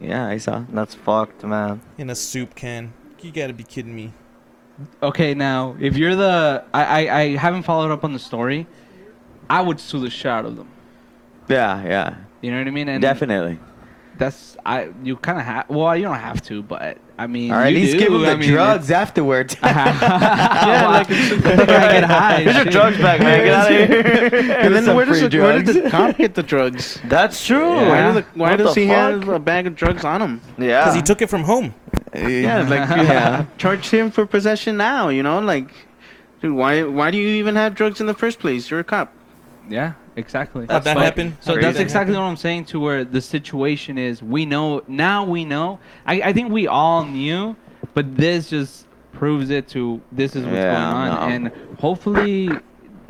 Yeah, 0.00 0.26
I 0.26 0.38
saw. 0.38 0.64
That's 0.70 0.94
fucked, 0.94 1.44
man. 1.44 1.80
in 1.98 2.10
a 2.10 2.14
soup 2.14 2.54
can. 2.54 2.92
You 3.20 3.30
gotta 3.30 3.52
be 3.52 3.64
kidding 3.64 3.94
me. 3.94 4.12
Okay, 5.02 5.34
now 5.34 5.76
if 5.78 5.96
you're 5.96 6.16
the, 6.16 6.64
I, 6.72 7.06
I, 7.06 7.18
I 7.20 7.36
haven't 7.36 7.64
followed 7.64 7.90
up 7.90 8.02
on 8.02 8.12
the 8.14 8.18
story. 8.18 8.66
I 9.50 9.60
would 9.60 9.78
sue 9.80 10.00
the 10.00 10.08
shit 10.10 10.26
out 10.26 10.46
of 10.46 10.56
them. 10.56 10.68
Yeah, 11.48 11.82
yeah, 11.84 12.14
You 12.40 12.52
know 12.52 12.58
what 12.58 12.68
I 12.68 12.70
mean? 12.70 12.88
And 12.88 13.02
definitely. 13.02 13.58
That's 14.20 14.54
I. 14.66 14.90
You 15.02 15.16
kind 15.16 15.38
of 15.38 15.44
have. 15.46 15.70
Well, 15.70 15.96
you 15.96 16.02
don't 16.04 16.18
have 16.18 16.42
to, 16.42 16.62
but 16.62 16.98
I 17.18 17.26
mean, 17.26 17.50
Or 17.50 17.56
at 17.56 17.72
least 17.72 17.92
do. 17.94 17.98
give 18.00 18.12
him 18.12 18.20
I 18.24 18.30
the 18.34 18.36
mean, 18.36 18.50
drugs 18.50 18.90
afterwards. 18.90 19.56
yeah, 19.62 20.88
like 20.92 21.10
I 21.10 21.92
get 21.92 22.04
high. 22.18 22.42
Here's 22.42 22.56
your 22.56 22.64
drugs 22.66 22.98
back, 22.98 23.20
man. 23.20 23.44
Get 23.44 23.54
out 23.54 23.72
of 23.72 23.88
here. 23.88 24.52
And 24.58 24.74
then 24.74 24.94
where 24.94 25.06
does, 25.06 25.20
the, 25.22 25.38
where 25.40 25.62
did 25.62 25.64
drugs. 25.64 25.82
the 25.84 25.90
cop 25.90 26.16
get 26.18 26.34
the 26.34 26.42
drugs? 26.42 27.00
That's 27.06 27.44
true. 27.46 27.74
Why, 27.76 28.08
do 28.12 28.20
the, 28.20 28.26
why 28.34 28.56
does 28.56 28.74
the 28.74 28.82
he 28.82 28.86
have 28.88 29.26
a 29.28 29.38
bag 29.38 29.66
of 29.66 29.74
drugs 29.74 30.04
on 30.04 30.20
him? 30.20 30.40
Yeah. 30.58 30.82
Because 30.84 30.94
he 30.96 31.02
took 31.02 31.22
it 31.22 31.30
from 31.30 31.44
home. 31.44 31.74
Yeah, 32.14 32.68
like 32.68 32.90
you 32.98 33.04
Yeah. 33.04 33.46
charge 33.56 33.88
him 33.88 34.10
for 34.10 34.26
possession 34.26 34.76
now. 34.76 35.08
You 35.08 35.22
know, 35.22 35.38
like, 35.40 35.70
dude, 36.42 36.52
why 36.54 36.82
why 36.82 37.10
do 37.10 37.16
you 37.16 37.28
even 37.40 37.56
have 37.56 37.74
drugs 37.74 38.02
in 38.02 38.06
the 38.06 38.14
first 38.14 38.38
place? 38.38 38.70
You're 38.70 38.80
a 38.80 38.84
cop. 38.84 39.12
Yeah, 39.68 39.92
exactly. 40.20 40.66
How'd 40.68 40.84
that 40.84 40.94
But- 40.94 41.02
happen? 41.04 41.36
So 41.40 41.54
Crazy. 41.54 41.66
that's 41.66 41.78
exactly 41.80 42.14
what 42.14 42.22
I'm 42.22 42.36
saying. 42.36 42.66
To 42.66 42.78
where 42.80 43.04
the 43.04 43.20
situation 43.20 43.98
is, 43.98 44.22
we 44.22 44.46
know 44.46 44.82
now. 44.86 45.24
We 45.24 45.44
know. 45.44 45.78
I, 46.06 46.22
I 46.22 46.32
think 46.32 46.52
we 46.52 46.66
all 46.68 47.04
knew, 47.04 47.56
but 47.94 48.16
this 48.16 48.50
just 48.50 48.86
proves 49.12 49.50
it. 49.50 49.66
To 49.68 50.00
this 50.12 50.36
is 50.36 50.44
what's 50.44 50.54
Yeah, 50.56 50.72
going 50.74 50.84
on, 50.84 51.28
no. 51.28 51.34
and 51.34 51.78
hopefully, 51.80 52.50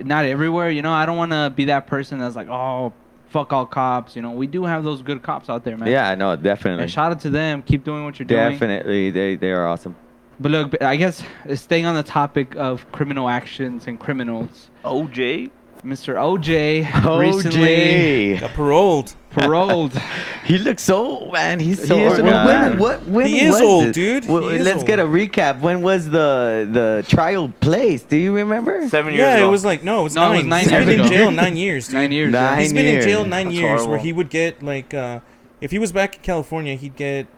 not 0.03 0.25
everywhere. 0.25 0.71
You 0.71 0.83
know, 0.83 0.93
I 0.93 1.05
don't 1.07 1.17
want 1.19 1.33
to 1.33 1.53
be 1.55 1.67
that 1.67 1.87
person 1.87 2.19
that's 2.19 2.37
like, 2.37 2.49
oh, 2.49 2.93
fuck 3.29 3.53
all 3.53 3.67
cops. 3.67 4.17
You 4.17 4.23
know, 4.23 4.31
we 4.31 4.47
do 4.47 4.65
have 4.65 4.83
those 4.85 5.03
good 5.03 5.23
cops 5.23 5.49
out 5.51 5.65
there, 5.65 5.77
man. 5.77 5.89
yeah, 5.89 6.15
no, 6.15 6.35
definitely, 6.37 6.83
And 6.85 6.91
shout 6.91 7.13
out 7.13 7.21
to 7.21 7.31
them. 7.31 7.63
Keep 7.63 7.85
doing 7.85 8.05
what 8.05 8.19
you're 8.19 8.27
doing. 8.27 8.51
definitely. 8.53 9.11
They 9.11 9.37
they 9.37 9.53
are 9.53 9.67
awesome. 9.67 9.95
But 10.43 10.53
look, 10.53 10.83
I 10.83 10.97
guess 10.97 11.23
staying 11.55 11.85
on 11.85 11.95
the 11.95 12.03
topic 12.03 12.57
of 12.57 12.91
criminal 12.93 13.29
actions 13.29 13.87
and 13.87 14.01
criminals, 14.01 14.71
OJ. 14.87 15.51
Mr. 15.85 16.15
OJ 16.15 17.19
recently 17.19 18.37
OJ. 18.37 18.41
Got 18.41 18.51
paroled. 18.53 19.15
paroled. 19.31 19.93
He 20.45 20.59
looks 20.59 20.83
so 20.83 21.31
man. 21.31 21.61
He's 21.61 21.87
so 21.87 21.97
He 21.97 22.05
old. 22.05 22.19
old. 22.19 22.25
When, 22.27 22.79
what, 22.79 23.07
when 23.07 23.27
He 23.27 23.41
is 23.41 23.61
old, 23.61 23.87
it? 23.87 23.95
dude. 23.95 24.27
Well, 24.27 24.49
He 24.49 24.59
let's 24.59 24.83
get 24.83 24.99
a 24.99 25.05
recap. 25.05 25.61
When 25.61 25.81
was 25.81 26.07
the 26.11 26.69
the 26.71 27.05
trial 27.09 27.53
placed? 27.61 28.09
Do 28.09 28.17
you 28.17 28.35
remember? 28.35 28.89
Seven 28.89 29.15
years 29.15 29.23
ago. 29.23 29.29
Yeah, 29.31 29.37
ago. 29.37 29.49
it 29.49 29.51
was 29.51 29.65
like 29.65 29.85
no, 29.85 30.01
it 30.01 30.05
was 30.05 30.15
No, 30.17 30.33
it 30.33 30.37
was 30.39 30.45
nine 30.47 30.63
He's 30.65 30.73
years 30.73 30.87
been 30.87 31.01
in 31.01 31.07
jail 31.09 31.31
nine 31.31 31.57
years. 31.57 31.87
Dude. 31.87 31.95
Nine 31.95 32.13
years. 32.13 32.33
Nine 32.33 32.59
He's 32.61 32.73
been 32.73 32.87
in 32.87 33.03
jail 33.03 33.25
nine 33.25 33.47
That's 33.47 33.57
years, 33.59 33.87
where 33.87 33.99
he 33.99 34.13
would 34.13 34.29
get 34.29 34.63
like, 34.63 34.93
uh, 34.93 35.21
if 35.61 35.71
he 35.71 35.79
was 35.79 35.93
back 35.93 36.17
in 36.17 36.23
California, 36.23 36.75
he'd 36.75 36.97
get 36.97 37.29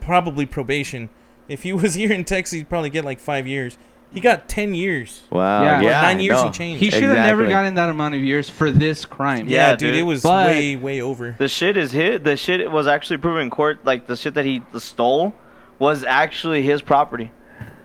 probably 0.00 0.44
probation. 0.44 1.08
If 1.48 1.62
he 1.62 1.72
was 1.72 1.94
here 2.00 2.12
in 2.12 2.24
Texas, 2.24 2.52
he'd 2.58 2.68
probably 2.68 2.90
get 2.90 3.04
like 3.04 3.18
five 3.18 3.46
years. 3.46 3.78
He 4.12 4.20
got 4.20 4.48
ten 4.48 4.74
years. 4.74 5.22
Wow. 5.30 5.62
Yeah. 5.62 5.80
Yeah. 5.82 6.00
Nine 6.00 6.20
years 6.20 6.36
no. 6.38 6.46
and 6.46 6.54
change. 6.54 6.80
He 6.80 6.90
should 6.90 7.02
have 7.02 7.16
never 7.16 7.46
gotten 7.46 7.74
that 7.74 7.90
amount 7.90 8.14
of 8.14 8.22
years 8.22 8.48
for 8.48 8.70
this 8.70 9.04
crime. 9.04 9.48
Yeah, 9.48 9.70
Yeah, 9.70 9.76
dude, 9.76 9.90
dude. 9.92 9.94
it 9.96 10.02
was 10.04 10.22
But- 10.22 10.46
way, 10.48 10.76
way 10.76 11.00
over. 11.02 11.34
The 11.38 11.48
shit 11.48 11.76
is 11.76 11.92
hit. 11.92 12.24
The 12.24 12.36
shit 12.36 12.70
was 12.70 12.86
actually 12.86 13.18
proven 13.18 13.42
in 13.42 13.50
court. 13.50 13.80
Like 13.84 14.06
the 14.06 14.16
shit 14.16 14.34
that 14.34 14.44
he 14.46 14.62
stole 14.78 15.34
was 15.78 16.04
actually 16.04 16.62
his 16.62 16.80
property. 16.80 17.30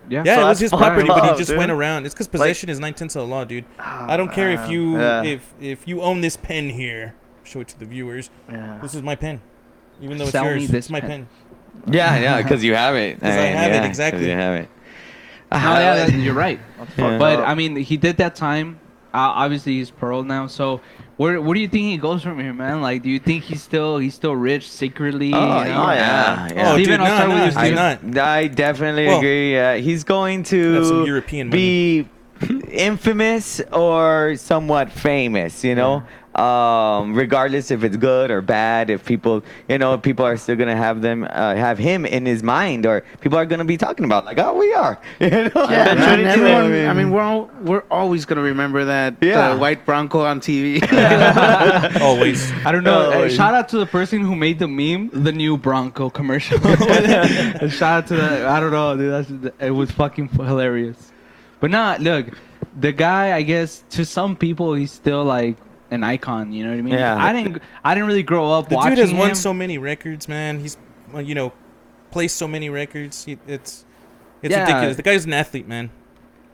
Yeah. 0.10 0.24
Yeah, 0.26 0.36
So 0.36 0.42
it 0.42 0.46
was 0.46 0.60
his 0.60 0.72
fucked 0.72 0.82
property, 0.84 1.08
but 1.08 1.24
he 1.32 1.38
just 1.38 1.50
dude. 1.50 1.58
went 1.58 1.72
around. 1.72 2.06
It's 2.06 2.14
because 2.14 2.28
possession 2.28 2.70
is 2.70 2.80
nine 2.80 2.94
tenths 2.94 3.16
of 3.16 3.22
the 3.22 3.28
law, 3.28 3.44
dude. 3.44 3.66
Ah, 3.80 4.06
I 4.10 4.18
don't 4.18 4.32
care 4.32 4.50
if 4.52 4.70
you 4.70 4.98
Yeah. 5.00 5.24
if 5.24 5.54
if 5.62 5.88
you 5.88 6.02
own 6.02 6.22
this 6.22 6.38
pen 6.38 6.70
here. 6.70 7.16
Show 7.46 7.60
it 7.60 7.68
to 7.70 7.80
the 7.80 7.86
viewers. 7.86 8.30
Yeah. 8.50 8.80
This 8.82 8.96
is 8.96 9.02
my 9.02 9.16
pen, 9.16 9.42
even 10.02 10.18
though 10.18 10.24
it's 10.24 10.32
Sell 10.32 10.46
me 10.46 10.50
yours. 10.52 10.68
this 10.70 10.86
it's 10.86 10.90
my 10.90 11.02
pen. 11.02 11.28
pen. 11.86 11.94
Yeah, 11.94 12.18
yeah, 12.18 12.42
because 12.42 12.64
you 12.64 12.76
have 12.76 12.96
it. 12.96 13.20
'Cause 13.22 13.30
I 13.30 13.34
have 13.48 13.72
it, 13.84 13.86
exactly. 13.86 14.26
You 14.30 14.32
have 14.38 14.56
it. 14.56 14.70
Oh, 15.54 15.80
yeah, 15.80 16.06
that, 16.06 16.14
you're 16.14 16.34
right. 16.34 16.60
Yeah. 16.98 17.18
But 17.18 17.40
I 17.40 17.56
mean, 17.56 17.76
he 17.76 17.98
did 17.98 18.18
that 18.18 18.36
time. 18.36 18.80
Uh, 19.14 19.30
obviously, 19.46 19.74
he's 19.74 19.92
paroled 19.92 20.26
now. 20.26 20.48
So, 20.48 20.82
where 21.18 21.40
where 21.40 21.54
do 21.54 21.60
you 21.62 21.68
think 21.68 21.84
he 21.84 21.98
goes 21.98 22.24
from 22.24 22.40
here, 22.40 22.54
man? 22.54 22.82
Like, 22.82 23.04
do 23.04 23.10
you 23.10 23.20
think 23.20 23.44
he's 23.44 23.62
still 23.62 24.00
he's 24.00 24.16
still 24.16 24.36
rich 24.36 24.70
secretly? 24.72 25.32
Oh, 25.34 25.38
you 25.38 25.46
know? 25.46 25.92
yeah. 25.92 25.94
yeah. 25.94 26.48
yeah. 26.54 26.72
Oh, 26.72 26.74
Steven, 26.76 27.00
dude, 27.00 27.00
I'll 27.02 27.08
no, 27.08 27.16
start 27.16 27.30
with 27.30 27.38
you, 27.38 27.44
he's 27.44 27.54
Steven. 27.54 28.12
not. 28.12 28.18
I 28.28 28.48
definitely 28.48 29.06
Well, 29.06 29.18
agree. 29.20 29.58
Uh, 29.58 29.74
he's 29.76 30.04
going 30.04 30.40
Have 30.40 30.48
some 30.88 31.04
to 31.04 31.06
European 31.06 31.50
be 31.52 32.10
infamous 32.72 33.62
or 33.72 34.36
somewhat 34.38 34.92
famous, 34.92 35.64
you 35.64 35.76
know? 35.76 36.04
Um, 36.36 37.14
regardless 37.14 37.70
if 37.70 37.84
it's 37.84 37.96
good 37.96 38.32
or 38.32 38.42
bad, 38.42 38.90
if 38.90 39.06
people, 39.06 39.44
you 39.70 39.78
know, 39.78 39.98
people 40.00 40.26
are 40.26 40.36
still 40.36 40.56
gonna 40.56 40.76
have 40.76 41.02
them, 41.02 41.26
uh, 41.30 41.56
have 41.56 41.78
him 41.78 42.06
in 42.08 42.26
his 42.26 42.42
mind, 42.42 42.86
or 42.88 43.04
people 43.22 43.38
are 43.38 43.46
gonna 43.46 43.66
be 43.66 43.78
talking 43.78 44.04
about, 44.06 44.26
like, 44.26 44.40
oh, 44.40 44.56
we 44.58 44.74
are, 44.74 44.98
you 45.20 45.30
know? 45.30 45.52
Yeah, 45.56 45.94
man, 45.94 45.98
man, 46.00 46.20
everyone- 46.26 46.66
everyone, 46.66 46.90
I 46.90 46.94
mean, 46.94 47.12
we're 47.12 47.22
all 47.22 47.52
we're 47.62 47.84
always 47.92 48.26
gonna 48.26 48.42
remember 48.42 48.86
that 48.86 49.16
Yeah. 49.22 49.54
white 49.56 49.86
Bronco 49.86 50.22
on 50.26 50.40
TV. 50.40 50.82
Always. 52.02 52.52
I 52.66 52.72
don't 52.72 52.84
know. 52.84 53.12
Uh, 53.12 53.30
shout 53.30 53.54
out 53.54 53.70
to 53.70 53.78
the 53.78 53.86
person 53.86 54.22
who 54.22 54.36
made 54.36 54.58
the 54.60 54.68
meme, 54.68 55.10
the 55.14 55.32
new 55.32 55.58
Bronco 55.58 56.10
commercial. 56.10 56.58
shout 56.60 57.82
out 57.84 58.08
to 58.08 58.16
the. 58.16 58.48
I 58.48 58.60
don't 58.60 58.72
know, 58.72 58.98
dude. 58.98 59.12
That's, 59.44 59.56
it 59.60 59.72
was 59.72 59.92
fucking 59.92 60.30
hilarious. 60.30 61.12
But 61.60 61.72
nah, 61.72 61.98
look, 62.00 62.26
the 62.80 62.92
guy. 62.92 63.36
I 63.36 63.42
guess 63.44 63.84
to 63.92 64.04
some 64.06 64.36
people, 64.36 64.74
he's 64.74 64.92
still 64.92 65.24
like 65.24 65.58
an 65.94 66.04
icon. 66.04 66.52
You 66.52 66.64
know 66.64 66.72
what 66.72 66.80
I 66.80 66.82
mean? 66.82 66.94
Yeah. 66.94 67.24
I 67.24 67.34
didn't. 67.34 67.62
I 67.84 67.94
didn't 67.94 68.08
really 68.08 68.24
grow 68.24 68.52
up 68.52 68.66
watching. 68.66 68.70
The 68.70 68.76
watching 68.76 68.90
dude 68.92 69.00
has 69.00 69.12
him. 69.12 69.18
won 69.18 69.36
so 69.36 69.54
many 69.54 69.78
records, 69.78 70.28
man. 70.28 70.60
He's, 70.60 70.78
well, 71.12 71.22
you 71.22 71.36
know, 71.36 71.54
placed 72.12 72.38
so 72.38 72.48
many 72.48 72.70
records. 72.70 73.26
He, 73.26 73.38
it's, 73.48 73.86
it's 74.42 74.52
Yeah. 74.52 74.62
ridiculous. 74.66 74.98
The 74.98 75.04
guy's 75.04 75.26
an 75.26 75.34
athlete, 75.34 75.68
man. 75.68 75.90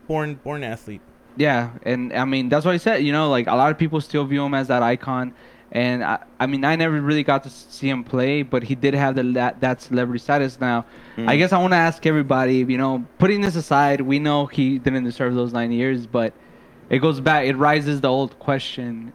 Born, 0.08 0.36
born 0.36 0.64
athlete. 0.64 1.02
Yeah, 1.38 1.70
and 1.84 2.12
I 2.12 2.26
mean 2.26 2.50
that's 2.50 2.66
what 2.66 2.74
I 2.74 2.78
said. 2.78 3.04
You 3.04 3.14
know, 3.14 3.30
like 3.30 3.48
a 3.48 3.56
lot 3.56 3.72
of 3.72 3.78
people 3.78 4.02
still 4.02 4.26
view 4.26 4.44
him 4.44 4.54
as 4.54 4.68
that 4.68 4.84
icon, 4.84 5.34
and 5.72 6.04
I, 6.04 6.20
I 6.38 6.48
mean 6.48 6.66
I 6.66 6.76
never 6.76 7.00
really 7.00 7.24
got 7.24 7.44
to 7.44 7.50
see 7.50 7.88
him 7.88 8.04
play, 8.04 8.42
but 8.42 8.62
he 8.64 8.76
did 8.76 8.94
have 8.94 9.16
the 9.16 9.24
that, 9.34 9.62
that 9.62 9.82
celebrity 9.82 10.20
status. 10.20 10.60
Now, 10.60 10.86
mm. 11.16 11.30
I 11.30 11.38
guess 11.38 11.54
I 11.54 11.60
want 11.60 11.72
to 11.72 11.78
ask 11.78 12.06
everybody. 12.06 12.58
You 12.58 12.78
know, 12.78 13.06
putting 13.20 13.40
this 13.40 13.56
aside, 13.56 14.02
we 14.02 14.20
know 14.20 14.48
he 14.48 14.80
didn't 14.80 15.06
deserve 15.06 15.34
those 15.36 15.54
nine 15.54 15.72
years, 15.72 16.06
but 16.08 16.34
it 16.90 17.00
goes 17.00 17.22
back. 17.22 17.46
It 17.46 17.56
rises 17.56 18.02
the 18.02 18.10
old 18.10 18.38
question: 18.40 19.14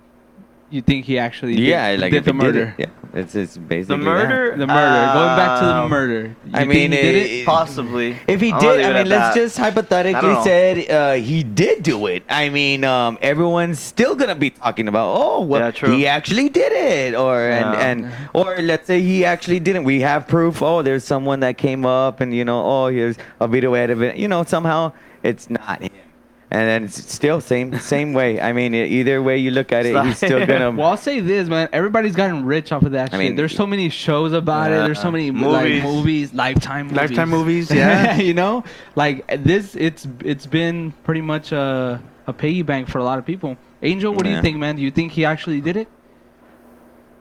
You 0.75 0.83
think 0.83 1.05
he 1.05 1.20
actually 1.20 1.55
Yeah, 1.55 1.93
did, 1.93 2.01
like 2.01 2.11
did 2.11 2.18
if 2.18 2.25
the 2.25 2.33
he 2.33 2.39
did 2.41 2.57
it, 2.57 2.59
murder? 2.59 2.75
yeah, 2.79 2.87
it's 3.20 3.37
it's 3.37 3.55
The 3.55 3.61
basically 3.61 3.97
that. 3.99 4.03
murder. 4.03 4.57
The 4.57 4.66
murder. 4.66 5.12
Going 5.14 5.37
back 5.39 5.61
to 5.61 5.66
the 5.66 5.75
um, 5.77 5.89
murder. 5.89 6.22
You 6.47 6.51
I 6.53 6.59
think 6.59 6.68
mean, 6.68 6.91
he 6.91 6.97
did 6.97 7.14
it? 7.14 7.31
it- 7.31 7.47
Possibly. 7.47 8.16
If 8.27 8.41
he 8.41 8.51
I'm 8.51 8.59
did, 8.61 8.81
I 8.85 8.93
mean, 8.99 9.09
let's 9.09 9.37
that. 9.37 9.41
just 9.41 9.57
hypothetically 9.57 10.20
don't 10.20 10.43
said 10.43 10.91
uh, 10.91 11.12
he 11.12 11.45
did 11.45 11.85
do 11.85 12.07
it. 12.07 12.25
I 12.29 12.49
mean, 12.49 12.83
um, 12.83 13.18
everyone's 13.22 13.79
still 13.79 14.16
gonna 14.16 14.35
be 14.35 14.51
talking 14.51 14.89
about, 14.89 15.14
oh, 15.16 15.43
well, 15.45 15.61
Yeah, 15.61 15.70
true. 15.70 15.93
he 15.97 16.09
actually 16.09 16.49
did 16.49 16.72
it, 16.72 17.14
or 17.14 17.39
Yeah. 17.39 17.70
and 17.87 18.03
and 18.03 18.12
or 18.35 18.59
let's 18.61 18.89
say 18.89 19.01
he 19.01 19.25
actually 19.25 19.61
didn't. 19.61 19.85
We 19.85 20.01
have 20.01 20.27
proof. 20.27 20.61
Oh, 20.61 20.83
there's 20.83 21.05
someone 21.05 21.39
that 21.47 21.57
came 21.57 21.87
up, 21.87 22.20
and 22.20 22.35
you 22.35 22.45
know, 22.45 22.59
oh, 22.66 22.87
here's 22.89 23.16
a 23.39 23.47
video 23.47 23.77
out 23.77 23.91
of 23.91 24.03
it. 24.03 24.16
You 24.16 24.27
know, 24.27 24.43
somehow 24.43 24.91
it's 25.22 25.49
not 25.49 25.83
him. 25.83 25.93
And 26.51 26.68
then 26.68 26.84
it's 26.84 27.11
still 27.12 27.40
same 27.40 27.78
same 27.80 28.12
way. 28.12 28.40
I 28.40 28.53
mean, 28.53 28.74
either 28.74 29.20
way 29.22 29.38
you 29.38 29.51
look 29.51 29.72
at 29.72 29.86
it, 29.86 30.01
he's 30.05 30.18
still 30.18 30.47
gonna. 30.47 30.70
Well, 30.76 30.88
I'll 30.88 30.97
say 30.97 31.18
this, 31.20 31.49
man. 31.49 31.68
Everybody's 31.72 32.14
gotten 32.14 32.45
rich 32.45 32.70
off 32.70 32.82
of 32.84 32.92
that 32.92 33.09
I 33.12 33.16
shit. 33.16 33.18
mean, 33.18 33.36
There's 33.36 33.57
so 33.57 33.66
many 33.66 33.88
shows 33.88 34.32
about 34.32 34.70
it. 34.70 34.76
There's 34.84 35.01
so 35.01 35.11
many 35.11 35.30
movies. 35.32 35.82
like 35.82 35.82
movies, 35.82 36.34
lifetime 36.34 36.86
movies. 36.86 36.97
Lifetime 36.97 37.30
movies, 37.30 37.70
yeah. 37.74 38.16
you 38.16 38.34
know, 38.34 38.62
like 38.95 39.26
this. 39.42 39.74
It's 39.74 40.07
it's 40.24 40.47
been 40.47 40.92
pretty 41.03 41.22
much 41.22 41.51
a 41.51 42.01
a 42.26 42.32
piggy 42.32 42.62
bank 42.62 42.88
for 42.88 42.99
a 42.99 43.05
lot 43.05 43.18
of 43.18 43.24
people. 43.26 43.57
Angel, 43.82 44.12
what 44.14 44.24
do 44.24 44.30
you 44.30 44.40
think, 44.40 44.57
man? 44.59 44.76
Do 44.76 44.82
you 44.82 44.90
think 44.92 45.12
he 45.12 45.24
actually 45.24 45.61
did 45.61 45.76
it? 45.76 45.88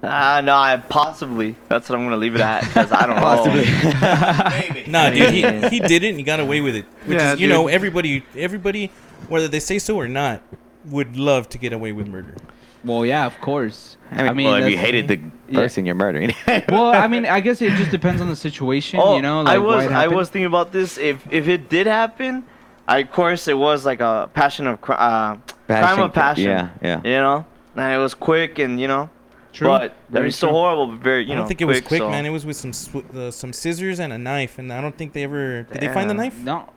Ah, 0.06 0.42
no, 0.44 0.54
I 0.54 0.76
possibly. 0.78 1.56
That's 1.70 1.88
what 1.88 1.98
I'm 1.98 2.04
gonna 2.06 2.18
leave 2.18 2.36
it 2.36 2.42
at 2.42 2.62
because 2.66 2.92
I 2.92 3.06
don't 3.08 3.16
know. 3.16 3.22
Possibly. 3.22 4.92
know. 4.92 5.04
Nah, 5.04 5.10
dude, 5.10 5.32
he, 5.34 5.70
he 5.70 5.80
did 5.80 6.04
it 6.04 6.10
and 6.10 6.18
he 6.18 6.24
got 6.24 6.42
away 6.42 6.60
with 6.60 6.76
it. 6.76 6.86
Which 7.06 7.18
Yeah, 7.18 7.34
is, 7.34 7.40
you 7.40 7.48
know, 7.48 7.68
everybody, 7.70 8.24
everybody, 8.36 8.92
whether 9.30 9.48
they 9.48 9.60
say 9.60 9.80
so 9.80 9.96
or 9.98 10.08
not, 10.08 10.42
would 10.86 11.16
love 11.18 11.50
to 11.50 11.58
get 11.58 11.74
away 11.74 11.92
with 11.92 12.08
murder. 12.08 12.36
Well, 12.84 13.06
yeah, 13.06 13.26
of 13.26 13.40
course. 13.40 13.98
I 14.12 14.34
mean, 14.34 14.48
well, 14.48 14.62
if 14.62 14.70
you 14.70 14.78
hated 14.78 15.08
the 15.08 15.20
yeah. 15.50 15.60
person 15.60 15.86
you're 15.86 15.96
murdering. 15.96 16.36
well, 16.70 16.88
I 16.88 17.08
mean, 17.08 17.26
I 17.26 17.40
guess 17.40 17.62
it 17.62 17.72
just 17.74 17.92
depends 17.92 18.22
on 18.22 18.30
the 18.30 18.36
situation. 18.36 19.00
Oh, 19.02 19.16
you 19.16 19.22
know, 19.22 19.40
I 19.40 19.58
like 19.58 19.60
why 19.60 19.76
was 19.76 19.86
I 19.88 20.08
was 20.08 20.30
thinking 20.30 20.48
about 20.48 20.72
this. 20.72 20.98
If 20.98 21.26
if 21.32 21.48
it 21.48 21.70
did 21.70 21.88
happen, 21.88 22.44
I, 22.88 23.00
of 23.00 23.12
course 23.12 23.48
it 23.48 23.58
was 23.58 23.86
like 23.86 24.02
a 24.02 24.30
passion 24.34 24.68
of 24.68 24.82
cri- 24.82 24.96
uh, 25.00 25.38
crime 25.68 26.02
of 26.02 26.14
passion. 26.14 26.44
Yeah, 26.44 26.70
yeah. 26.82 27.02
You 27.04 27.12
know, 27.12 27.46
and 27.76 27.94
it 27.94 27.98
was 27.98 28.14
quick 28.14 28.60
and 28.60 28.80
you 28.80 28.88
know, 28.90 29.10
True. 29.54 29.70
but 29.70 29.96
Very 30.10 30.28
it's 30.28 30.38
so 30.38 30.50
horrible. 30.50 30.88
But 30.88 31.00
very 31.00 31.24
you 31.26 31.34
I 31.34 31.36
don't 31.38 31.48
think 31.48 31.62
it 31.62 31.66
was 31.66 31.78
quick, 31.80 31.88
quick, 31.88 32.00
so- 32.00 32.10
man. 32.10 32.26
It 32.26 32.32
was 32.32 32.46
with 32.46 32.58
some 32.58 32.74
sw- 32.74 33.16
uh, 33.16 33.32
some 33.32 33.54
scissors 33.54 34.00
and 34.02 34.12
a 34.12 34.18
knife, 34.18 34.60
and 34.60 34.74
I 34.74 34.82
don't 34.82 34.96
think 34.98 35.14
they 35.14 35.24
ever 35.24 35.64
did. 35.64 35.82
They 35.82 35.88
find 35.88 36.10
the 36.10 36.14
knife? 36.14 36.38
No, 36.40 36.68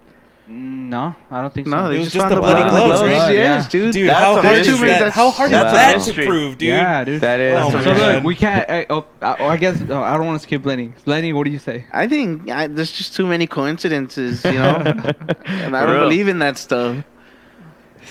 no, 0.48 1.14
I 1.30 1.40
don't 1.40 1.52
think 1.52 1.66
so. 1.66 1.70
No, 1.76 1.90
It 1.90 1.98
was 1.98 2.12
just, 2.12 2.14
just 2.14 2.28
the 2.28 2.34
the 2.36 2.40
bloody 2.40 2.62
blood 2.62 2.68
on 2.68 2.74
the 2.74 2.86
gloves, 2.86 3.00
gloves. 3.00 3.12
right? 3.26 3.34
Yes, 3.34 3.64
Yeah. 3.64 3.70
dude. 3.70 3.92
Dude, 3.92 4.08
That's 4.08 4.18
how 4.20 4.38
a 4.38 4.42
hard 4.42 4.56
is 4.58 4.80
that? 4.80 5.12
How 5.12 5.30
hard 5.30 5.50
is 5.50 5.58
that 5.58 5.90
to 5.92 5.96
mystery. 5.98 6.26
prove, 6.26 6.58
dude? 6.58 6.68
Yeah, 6.68 7.04
dude. 7.04 7.20
That 7.20 7.40
is. 7.40 7.58
Oh 7.60 7.70
So 7.70 7.84
God. 7.84 8.14
look, 8.14 8.24
we 8.24 8.34
can't. 8.36 8.86
Oh, 8.90 9.04
uh, 9.22 9.36
oh, 9.40 9.46
I 9.46 9.56
guess 9.56 9.82
oh, 9.88 10.00
I 10.02 10.16
don't 10.16 10.26
want 10.26 10.40
to 10.40 10.42
skip 10.46 10.64
Lenny. 10.64 10.92
Lenny, 11.04 11.32
what 11.32 11.44
do 11.44 11.50
you 11.50 11.58
say? 11.58 11.84
I 11.92 12.06
think 12.06 12.48
I, 12.50 12.68
there's 12.68 12.92
just 12.92 13.16
too 13.16 13.26
many 13.26 13.46
coincidences, 13.48 14.44
you 14.44 14.52
know, 14.52 14.76
and 15.46 15.76
I 15.76 15.84
don't 15.84 15.90
real. 15.94 16.00
believe 16.04 16.28
in 16.28 16.38
that 16.38 16.58
stuff. 16.58 17.04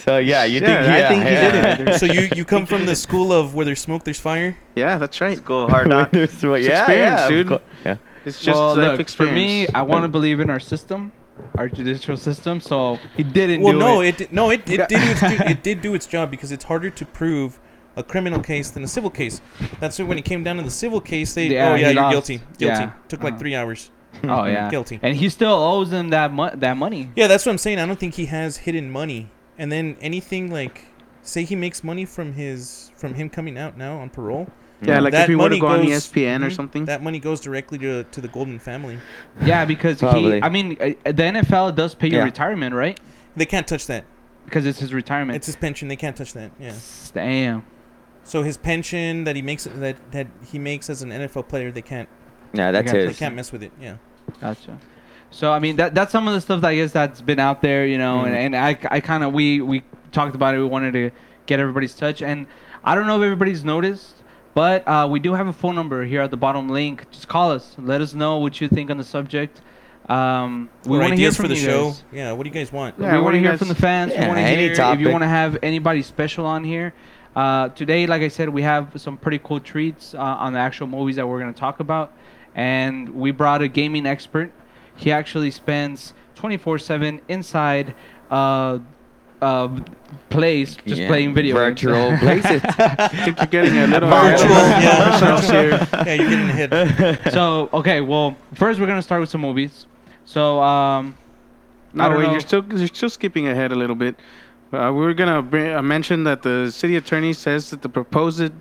So 0.03 0.17
yeah, 0.17 0.43
you 0.43 0.59
Yeah, 0.59 0.67
think? 0.67 0.79
I 0.89 0.97
Yeah, 0.99 1.07
think 1.07 1.23
he 1.23 1.83
did 1.83 1.87
it. 1.87 1.99
so 1.99 2.05
you, 2.05 2.27
you 2.35 2.43
come 2.43 2.65
from 2.65 2.85
the 2.85 2.95
school 2.97 3.31
of 3.31 3.55
where 3.55 3.65
there's 3.65 3.79
smoke, 3.79 4.03
there's 4.03 4.19
fire? 4.19 4.57
Yeah, 4.75 4.97
that's 4.97 5.21
right. 5.21 5.43
Go 5.43 5.67
hard 5.69 5.87
knock. 5.87 6.11
There's 6.11 6.43
what- 6.43 6.59
It's 6.59 6.67
yeah, 6.67 6.81
experience, 6.81 7.21
yeah, 7.21 7.29
dude. 7.29 7.59
Yeah. 7.85 7.97
It's 8.25 8.41
just 8.41 8.57
well, 8.59 8.75
life 8.75 8.97
look, 8.97 9.09
for 9.09 9.25
me, 9.25 9.67
I 9.69 9.83
want 9.83 10.03
to 10.03 10.09
believe 10.09 10.39
in 10.41 10.49
our 10.49 10.59
system, 10.59 11.11
our 11.57 11.67
judicial 11.69 12.17
system. 12.17 12.59
So 12.61 12.99
he 13.15 13.23
didn't 13.23 13.61
Well, 13.61 13.73
do 13.73 13.79
no, 13.79 14.01
it. 14.01 14.07
it 14.07 14.17
did, 14.17 14.33
no, 14.33 14.49
it, 14.51 14.69
it 14.69 14.79
Yeah. 14.79 14.87
did 14.87 14.99
its, 15.03 15.23
it 15.51 15.63
did 15.67 15.81
do 15.81 15.93
its 15.95 16.05
job 16.05 16.31
because 16.31 16.51
it's 16.51 16.63
harder 16.63 16.89
to 16.89 17.05
prove 17.05 17.59
a 17.97 18.03
criminal 18.03 18.41
case 18.41 18.71
than 18.71 18.83
a 18.83 18.87
civil 18.87 19.09
case. 19.09 19.41
That's 19.79 19.97
when 19.99 20.17
it 20.17 20.25
came 20.25 20.43
down 20.43 20.57
to 20.57 20.63
the 20.63 20.71
civil 20.71 20.99
case, 20.99 21.33
they 21.33 21.47
Yeah, 21.47 21.71
oh 21.71 21.75
yeah, 21.75 21.89
you're 21.91 22.01
lost. 22.01 22.11
guilty, 22.13 22.37
guilty. 22.57 22.81
Yeah. 22.83 22.91
Took 23.07 23.23
like 23.23 23.33
Uh-huh. 23.33 23.39
three 23.39 23.55
hours. 23.55 23.91
oh 24.23 24.45
yeah, 24.45 24.69
Guilty. 24.69 24.97
and 25.01 25.15
he 25.17 25.27
still 25.29 25.51
owes 25.53 25.89
them 25.89 26.09
that 26.09 26.31
mo- 26.31 26.51
that 26.55 26.77
money. 26.77 27.11
Yeah, 27.17 27.27
that's 27.27 27.45
what 27.45 27.51
I'm 27.51 27.57
saying. 27.57 27.79
I 27.79 27.85
don't 27.85 27.99
think 27.99 28.13
he 28.15 28.25
has 28.27 28.55
hidden 28.57 28.89
money. 28.89 29.29
And 29.57 29.69
then 29.71 29.97
anything 30.01 30.51
like, 30.51 30.85
say 31.21 31.43
he 31.43 31.55
makes 31.55 31.83
money 31.83 32.05
from 32.05 32.31
his 32.33 32.91
from 32.95 33.13
him 33.13 33.29
coming 33.29 33.57
out 33.57 33.77
now 33.77 33.97
on 33.99 34.09
parole. 34.09 34.47
Yeah, 34.81 34.99
like 34.99 35.13
that 35.13 35.23
if 35.23 35.29
he 35.29 35.35
would 35.35 35.43
money 35.51 35.55
have 35.55 35.61
gone 35.61 35.83
E 35.85 35.89
goes- 35.89 36.05
ESPN 36.11 36.43
or 36.43 36.49
Mhm. 36.49 36.55
something. 36.55 36.85
That 36.85 37.01
money 37.01 37.19
goes 37.19 37.39
directly 37.39 37.77
to 37.79 38.03
to 38.03 38.21
the 38.21 38.27
Goldman 38.27 38.59
family. 38.59 38.97
Yeah, 39.43 39.65
because 39.65 39.99
Probably. 39.99 40.35
he. 40.37 40.43
I 40.43 40.49
mean, 40.49 40.77
uh, 40.81 41.11
the 41.11 41.23
NFL 41.23 41.71
does 41.75 41.95
pay 41.95 42.07
you 42.09 42.17
Yeah. 42.17 42.23
retirement, 42.23 42.75
right? 42.75 42.99
They 43.35 43.45
can't 43.45 43.65
touch 43.67 43.87
that. 43.87 44.03
Because 44.45 44.65
it's 44.65 44.79
his 44.79 44.93
retirement. 44.93 45.37
It's 45.37 45.47
his 45.47 45.55
pension. 45.55 45.87
They 45.87 45.95
can't 45.95 46.15
touch 46.15 46.33
that. 46.33 46.51
Yeah. 46.59 46.73
Damn. 47.13 47.63
So 48.25 48.43
his 48.43 48.57
pension 48.57 49.23
that 49.23 49.35
he 49.35 49.41
makes 49.41 49.63
that 49.63 49.95
that 50.11 50.27
he 50.51 50.59
makes 50.59 50.89
as 50.89 51.01
an 51.01 51.11
NFL 51.11 51.43
player, 51.43 51.71
they 51.71 51.81
can't 51.81 52.09
Yeah, 52.53 52.71
that's 52.71 52.89
Okay. 52.89 53.01
they 53.01 53.07
his. 53.07 53.17
can't 53.19 53.35
mess 53.35 53.51
with 53.51 53.63
it. 53.63 53.71
Yeah. 53.81 53.95
Gotcha. 54.41 54.77
So 55.31 55.51
I 55.51 55.59
mean 55.59 55.75
that 55.77 55.95
that's 55.95 56.11
some 56.11 56.27
of 56.27 56.33
the 56.33 56.41
stuff 56.41 56.61
that 56.61 56.69
I 56.69 56.75
guess 56.75 56.91
that's 56.91 57.21
been 57.21 57.39
out 57.39 57.61
there, 57.61 57.85
you 57.85 57.97
know, 57.97 58.23
and, 58.25 58.35
and 58.35 58.55
I, 58.55 58.77
I 58.91 58.99
kind 58.99 59.23
of 59.23 59.33
we 59.33 59.61
we 59.61 59.83
talked 60.11 60.35
about 60.35 60.53
it. 60.55 60.59
We 60.59 60.65
wanted 60.65 60.93
to 60.93 61.11
get 61.45 61.59
everybody's 61.59 61.93
touch, 61.93 62.21
and 62.21 62.45
I 62.83 62.93
don't 62.95 63.05
know 63.07 63.17
if 63.17 63.23
everybody's 63.23 63.63
noticed, 63.65 64.14
but 64.55 64.87
uh, 64.87 65.07
we 65.09 65.19
do 65.19 65.33
have 65.33 65.45
a 65.47 65.53
phone 65.53 65.75
number 65.75 66.03
here 66.05 66.21
at 66.21 66.31
the 66.31 66.37
bottom 66.37 66.67
link. 66.69 67.05
Just 67.11 67.27
call 67.27 67.51
us. 67.51 67.75
Let 67.77 68.01
us 68.01 68.13
know 68.15 68.37
what 68.39 68.59
you 68.59 68.67
think 68.67 68.89
on 68.89 68.97
the 68.97 69.03
subject. 69.03 69.61
Um, 70.09 70.69
we 70.85 70.97
want 70.97 71.01
to 71.11 71.15
hear 71.17 71.27
ideas 71.27 71.35
from 71.35 71.43
for 71.45 71.47
the 71.49 71.55
you 71.55 71.61
show. 71.61 71.85
guys. 71.89 72.03
Yeah. 72.11 72.31
What 72.31 72.43
do 72.43 72.49
you 72.49 72.53
guys 72.53 72.71
want? 72.71 72.95
Yeah, 72.97 73.15
we 73.17 73.21
want 73.21 73.33
to 73.35 73.39
hear 73.39 73.49
guys- 73.51 73.59
from 73.59 73.67
the 73.67 73.75
fans. 73.75 74.11
we 74.11 74.17
Yeah, 74.17 74.27
want 74.27 74.37
to 74.37 74.43
any 74.43 74.61
hear 74.69 74.71
if 74.93 74.99
you 74.99 75.09
want 75.09 75.23
to 75.23 75.27
have 75.27 75.57
anybody 75.61 76.01
special 76.01 76.45
on 76.45 76.63
here. 76.63 76.93
Uh, 77.35 77.69
today, 77.69 78.07
like 78.07 78.21
I 78.21 78.29
said, 78.29 78.47
we 78.49 78.61
have 78.61 78.89
some 78.95 79.17
pretty 79.17 79.39
cool 79.43 79.59
treats 79.59 80.13
uh, 80.15 80.19
on 80.19 80.53
the 80.53 80.59
actual 80.59 80.87
movies 80.87 81.17
that 81.17 81.27
we're 81.27 81.39
going 81.39 81.53
to 81.53 81.59
talk 81.59 81.81
about, 81.81 82.13
and 82.55 83.09
we 83.09 83.31
brought 83.31 83.61
a 83.61 83.67
gaming 83.67 84.05
expert. 84.05 84.51
He 84.95 85.11
actually 85.11 85.51
spends 85.51 86.13
24/7 86.37 87.19
inside 87.27 87.93
uh, 88.31 88.79
uh, 89.41 89.67
place 90.29 90.75
just 90.85 91.01
Yeah, 91.01 91.07
playing 91.07 91.33
video 91.33 91.55
games. 91.55 91.81
virtual 91.81 92.17
places. 92.17 92.61
I 92.63 93.33
you're 93.37 93.47
getting 93.47 93.77
a 93.77 93.87
little 93.87 94.09
Virtual, 94.09 94.49
yeah. 94.49 95.39
here. 95.41 95.87
yeah, 96.05 96.13
you're 96.13 96.29
getting 96.29 96.49
hit. 96.49 97.33
so 97.33 97.69
okay, 97.73 98.01
well, 98.01 98.35
first 98.53 98.79
we're 98.79 98.87
gonna 98.87 99.01
start 99.01 99.21
with 99.21 99.29
some 99.29 99.41
movies. 99.41 99.85
So 100.25 100.61
um, 100.61 101.17
I 101.97 102.07
No, 102.07 102.09
don't 102.09 102.17
wait, 102.17 102.25
know. 102.25 102.31
you're 102.31 102.41
still 102.41 102.63
you're 102.73 102.87
still 102.87 103.09
skipping 103.09 103.47
ahead 103.47 103.71
a 103.71 103.75
little 103.75 103.95
bit. 103.95 104.15
Uh, 104.73 104.91
we 104.93 105.05
are 105.05 105.13
gonna 105.13 105.41
bring, 105.41 105.73
uh, 105.73 105.81
mention 105.81 106.23
that 106.25 106.41
the 106.41 106.69
city 106.71 106.95
attorney 106.97 107.33
says 107.33 107.69
that 107.69 107.81
the 107.81 107.89
proposed 107.89 108.51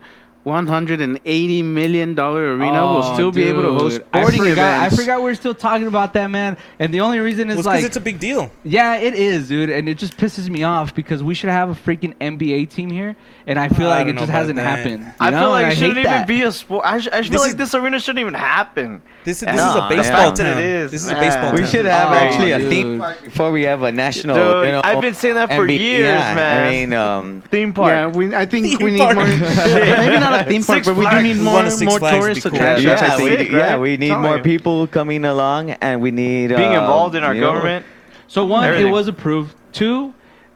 180 0.45 1.62
million 1.62 2.14
dollar 2.14 2.57
arena 2.57 2.82
will 2.86 3.03
Oh, 3.03 3.14
still 3.14 3.32
be 3.32 3.45
able 3.45 3.62
to 3.62 3.72
host 3.72 3.97
dude. 3.99 4.07
I 4.12 4.24
forgot, 4.30 4.47
events. 4.47 4.95
I 4.95 4.97
forgot 4.97 5.22
we're 5.22 5.34
still 5.34 5.55
talking 5.55 5.86
about 5.86 6.12
that, 6.14 6.30
man. 6.30 6.57
And 6.78 6.92
the 6.92 7.01
only 7.01 7.18
reason 7.18 7.49
is 7.51 7.57
Well, 7.57 7.61
it's 7.61 7.66
like, 7.66 7.84
it's 7.84 7.97
a 7.97 8.01
big 8.01 8.18
deal. 8.20 8.51
yeah, 8.62 8.97
it 8.97 9.14
is, 9.14 9.49
dude. 9.49 9.70
And 9.70 9.88
it 9.88 9.99
just 9.99 10.16
pisses 10.16 10.49
me 10.49 10.62
off 10.62 10.95
because 10.95 11.22
we 11.22 11.34
should 11.34 11.51
have 11.51 11.70
a 11.70 11.74
freaking 11.74 12.14
NBA 12.20 12.68
team 12.70 12.90
here, 12.90 13.16
and 13.47 13.59
I 13.59 13.68
feel 13.68 13.88
I 13.90 14.01
like 14.03 14.09
it 14.09 14.16
just 14.18 14.30
hasn't 14.30 14.57
that. 14.57 14.64
happened. 14.78 15.05
you 15.05 15.12
I 15.18 15.30
know? 15.30 15.40
feel 15.40 15.51
like 15.51 15.64
And 15.64 15.72
it 15.72 15.76
shouldn't 15.76 15.99
even 15.99 16.26
be 16.26 16.42
a 16.42 16.53
sport. 16.53 16.84
I, 16.86 17.01
sh- 17.01 17.09
I 17.11 17.20
just 17.22 17.30
This 17.32 17.40
feel 17.40 17.40
is- 17.42 17.47
like 17.49 17.57
this 17.57 17.74
arena 17.74 17.99
shouldn't 18.01 18.20
even 18.20 18.34
happen. 18.34 19.03
This, 19.24 19.38
is 19.38 19.45
And 19.49 19.59
this 19.59 19.64
is 19.66 19.74
a 19.76 19.88
baseball 19.88 20.05
fact 20.18 20.36
that 20.36 20.45
town. 20.53 20.59
it 20.59 20.64
is, 20.66 20.90
this 20.90 21.03
is 21.05 21.09
a 21.09 21.14
man. 21.14 21.22
baseball 21.22 21.53
We 21.53 21.59
town. 21.61 21.66
should 21.68 21.84
have 21.86 22.11
Oh, 22.11 22.14
actually 22.14 22.53
a 22.53 22.59
theme 22.68 22.99
park 22.99 23.24
before 23.24 23.51
we 23.53 23.62
have 23.62 23.82
a 23.82 23.90
national. 23.90 24.36
Dude, 24.36 24.66
you 24.66 24.72
know, 24.72 24.82
I've 24.84 25.01
been 25.01 25.14
saying 25.14 25.36
that 25.36 25.49
for 25.49 25.66
NBA 25.66 25.78
years, 25.80 26.05
yeah, 26.05 26.34
man. 26.34 26.66
I 26.66 26.70
mean, 26.70 26.92
um, 26.92 27.42
Theme 27.51 27.72
park. 27.72 27.88
Yeah, 27.88 28.07
we, 28.09 28.34
I 28.34 28.45
think 28.45 28.78
we 28.80 28.90
need 28.90 28.99
more. 28.99 29.14
maybe 29.14 30.18
not 30.20 30.34
a 30.41 30.45
theme 30.45 30.62
park, 30.64 30.85
Six 30.85 30.87
but 30.87 30.97
we 30.97 31.09
do 31.09 31.22
need 31.22 31.37
more 31.39 31.55
want 31.55 31.66
a 31.66 31.70
Six 31.70 31.91
more 31.91 31.99
Flags 31.99 32.14
would 32.14 32.20
tourist 32.20 32.45
be 32.45 32.51
cool. 32.51 32.59
attractions. 32.59 32.85
yeah, 32.87 33.16
we, 33.16 33.28
think. 33.28 33.41
sick, 33.41 33.51
yeah, 33.51 33.78
we 33.78 33.97
need 33.97 34.16
more 34.16 34.37
you. 34.39 34.43
people 34.43 34.87
coming 34.87 35.24
along, 35.24 35.70
and 35.70 36.01
we 36.01 36.11
need 36.11 36.49
Being 36.49 36.61
um, 36.76 36.85
involved 36.85 37.14
in 37.14 37.24
our 37.24 37.35
you 37.35 37.41
know, 37.41 37.53
government. 37.53 37.87
So 38.28 38.45
one, 38.45 38.64
Everything. 38.64 38.89
it 38.89 38.91
was 38.91 39.09
approved. 39.09 39.55
Two, 39.72 40.14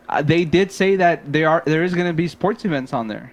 uh, 0.09 0.23
they 0.23 0.45
did 0.45 0.71
say 0.73 0.97
that 0.97 1.33
there 1.33 1.49
are 1.49 1.63
there 1.67 1.83
is 1.85 1.95
going 1.95 2.07
to 2.07 2.13
be 2.13 2.29
sports 2.29 2.65
events 2.65 2.93
on 2.93 3.09
there. 3.09 3.33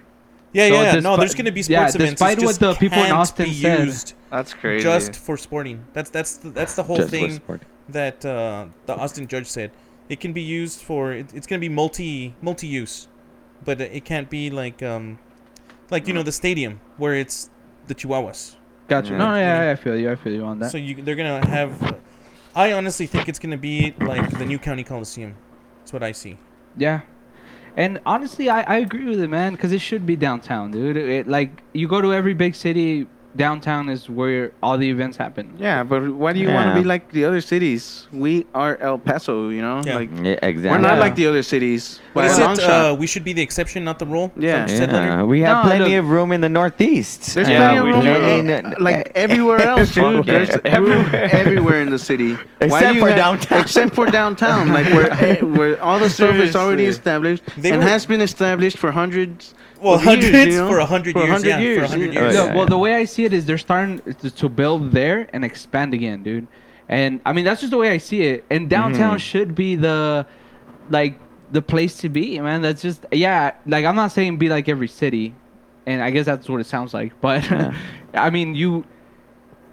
Yeah, 0.52 0.68
So 0.68 0.74
yeah. 0.82 1.00
no, 1.00 1.16
there's 1.16 1.34
going 1.34 1.44
to 1.46 1.52
be 1.52 1.60
yeah, 1.62 1.86
sports 1.86 1.94
events. 1.96 2.12
despite 2.20 2.42
what 2.42 2.58
the 2.58 2.74
people 2.74 3.02
in 3.02 3.12
Austin 3.12 3.52
said. 3.52 4.12
That's 4.30 4.54
crazy. 4.54 4.82
just 4.82 5.16
for 5.16 5.36
sporting. 5.36 5.84
That's 5.92 6.10
that's 6.10 6.36
the, 6.38 6.50
that's 6.50 6.74
the 6.74 6.82
whole 6.82 6.96
just 6.96 7.08
for 7.08 7.16
thing 7.16 7.30
sport. 7.32 7.62
that 7.90 8.24
uh, 8.24 8.66
the 8.86 8.96
Austin 8.96 9.26
judge 9.26 9.46
said. 9.46 9.70
It 10.08 10.20
can 10.20 10.32
be 10.32 10.42
used 10.42 10.80
for. 10.82 11.12
It, 11.12 11.34
it's 11.34 11.46
going 11.46 11.60
to 11.60 11.68
be 11.68 11.72
multi 11.74 12.34
multi 12.40 12.66
use, 12.66 13.08
but 13.64 13.80
it 13.80 14.04
can't 14.04 14.30
be 14.30 14.50
like 14.50 14.82
um, 14.82 15.18
like 15.90 16.06
you 16.06 16.14
know 16.14 16.22
the 16.22 16.32
stadium 16.32 16.80
where 16.96 17.14
it's 17.14 17.50
the 17.86 17.94
Chihuahuas. 17.94 18.56
Gotcha. 18.88 19.10
Yeah. 19.10 19.18
No, 19.18 19.36
yeah, 19.36 19.70
I 19.70 19.76
feel 19.76 19.96
you. 19.96 20.10
I 20.10 20.16
feel 20.16 20.32
you 20.32 20.44
on 20.44 20.58
that. 20.60 20.70
So 20.70 20.78
you, 20.78 21.02
they're 21.02 21.16
gonna 21.16 21.46
have. 21.46 21.96
I 22.54 22.72
honestly 22.72 23.06
think 23.06 23.28
it's 23.28 23.38
gonna 23.38 23.56
be 23.56 23.94
like 24.00 24.38
the 24.38 24.46
new 24.46 24.58
county 24.58 24.84
coliseum. 24.84 25.34
That's 25.80 25.92
what 25.92 26.02
I 26.02 26.12
see. 26.12 26.38
Yeah. 26.76 27.00
And 27.76 28.00
honestly, 28.06 28.48
I, 28.48 28.62
I 28.62 28.78
agree 28.78 29.04
with 29.04 29.20
it, 29.20 29.28
man, 29.28 29.52
because 29.52 29.70
it 29.72 29.80
should 29.80 30.06
be 30.06 30.16
downtown, 30.16 30.70
dude. 30.70 30.96
It, 30.96 31.28
like, 31.28 31.62
you 31.74 31.86
go 31.86 32.00
to 32.00 32.14
every 32.14 32.32
big 32.32 32.54
city, 32.54 33.06
downtown 33.36 33.88
is 33.88 34.08
where 34.08 34.52
all 34.62 34.76
the 34.78 34.88
events 34.88 35.16
happen. 35.16 35.52
Yeah, 35.58 35.82
but 35.84 36.00
why 36.14 36.32
do 36.32 36.40
you 36.40 36.48
want 36.50 36.68
Yeah. 36.68 36.74
to 36.74 36.80
be 36.80 36.84
like 36.86 37.12
the 37.12 37.24
other 37.24 37.40
cities? 37.40 38.06
We 38.12 38.46
are 38.54 38.76
El 38.80 38.98
Paso, 38.98 39.48
you 39.50 39.60
know. 39.62 39.82
Yeah. 39.84 39.96
Like 39.96 40.10
Yeah, 40.22 40.38
exactly. 40.42 40.70
we're 40.70 40.78
not 40.78 40.94
Yeah. 40.94 41.00
like 41.06 41.14
the 41.16 41.26
other 41.26 41.42
cities. 41.42 42.00
But 42.14 42.24
is 42.26 42.38
a 42.38 42.44
long 42.44 42.52
it? 42.54 42.60
shot. 42.60 42.90
Uh, 42.92 42.94
we 42.94 43.06
should 43.06 43.24
be 43.24 43.32
the 43.32 43.42
exception, 43.42 43.84
not 43.84 43.98
the 43.98 44.06
rule. 44.06 44.32
Yeah. 44.36 44.66
From 44.66 44.76
said 44.76 44.92
letter? 44.92 45.06
Yeah, 45.06 45.22
we 45.22 45.40
have 45.42 45.58
No, 45.64 45.70
plenty 45.70 45.90
look- 45.96 46.04
of 46.04 46.10
room 46.10 46.32
in 46.32 46.40
the 46.40 46.48
Northeast. 46.48 47.34
There's 47.34 47.48
Yeah, 47.48 47.58
plenty 47.58 47.76
of 47.78 47.84
we 47.84 47.92
room, 47.92 48.46
do. 48.46 48.54
uh, 48.54 48.74
like 48.80 49.12
everywhere 49.26 49.60
else, 49.62 49.94
dude. 49.94 50.24
There's 50.26 50.50
every, 50.64 50.92
everywhere 51.40 51.80
in 51.82 51.90
the 51.90 51.98
city. 51.98 52.32
Why 52.58 52.66
Except 52.66 52.88
do 52.88 52.94
you 52.94 53.00
for 53.00 53.08
have- 53.08 53.16
downtown. 53.18 53.60
Except 53.60 53.94
for 53.94 54.06
downtown, 54.06 54.72
like 54.72 54.86
where 54.96 55.12
eh, 55.12 55.40
where 55.42 55.82
all 55.82 55.98
the 55.98 56.08
stuff 56.10 56.34
is 56.36 56.56
already 56.56 56.86
established 56.86 57.42
They 57.58 57.70
and 57.70 57.82
were- 57.82 57.88
has 57.88 58.06
been 58.06 58.20
established 58.20 58.78
for 58.78 58.90
hundreds. 58.92 59.54
Well, 59.80 59.94
of 59.94 60.04
years, 60.04 60.24
hundreds 60.24 60.54
you 60.54 60.60
know? 60.62 60.68
for 60.68 60.78
a 60.78 60.86
hundred 60.86 61.12
For 61.12 61.20
a 61.22 61.26
years. 61.26 61.32
hundred 61.42 61.48
yeah, 61.60 61.78
for 61.78 61.84
a 61.84 61.88
hundred 61.88 62.14
yeah. 62.14 62.20
years. 62.20 62.34
Yeah, 62.34 62.44
yeah, 62.46 62.54
well, 62.54 62.66
the 62.66 62.78
way 62.78 62.94
I 62.94 63.04
see 63.04 63.24
it 63.24 63.32
is 63.32 63.44
they're 63.46 63.58
starting 63.58 64.00
to, 64.00 64.30
to 64.30 64.48
build 64.48 64.92
there 64.92 65.28
and 65.32 65.44
expand 65.44 65.92
again, 65.94 66.22
dude. 66.22 66.46
And 66.88 67.20
I 67.26 67.32
mean, 67.32 67.44
that's 67.44 67.60
just 67.60 67.70
the 67.72 67.76
way 67.76 67.90
I 67.90 67.98
see 67.98 68.22
it. 68.22 68.44
And 68.50 68.70
downtown 68.70 69.16
Mhm. 69.16 69.20
should 69.20 69.54
be 69.54 69.74
the, 69.76 70.26
like, 70.88 71.18
the 71.52 71.60
place 71.62 71.96
to 71.98 72.08
be, 72.08 72.38
man. 72.40 72.62
That's 72.62 72.80
just, 72.82 73.04
yeah, 73.12 73.52
like, 73.66 73.84
I'm 73.84 73.96
not 73.96 74.12
saying 74.12 74.36
be 74.38 74.48
like 74.48 74.68
every 74.68 74.88
city. 74.88 75.34
And 75.84 76.02
I 76.02 76.10
guess 76.10 76.26
that's 76.26 76.48
what 76.48 76.60
it 76.60 76.66
sounds 76.66 76.94
like. 76.94 77.12
But, 77.20 77.44
Yeah. 77.50 77.72
I 78.14 78.30
mean, 78.30 78.54
you, 78.54 78.84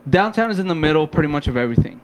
downtown 0.09 0.51
is 0.51 0.59
in 0.59 0.67
the 0.67 0.75
middle 0.75 1.07
pretty 1.07 1.29
much 1.29 1.47
of 1.47 1.55
everything. 1.55 2.01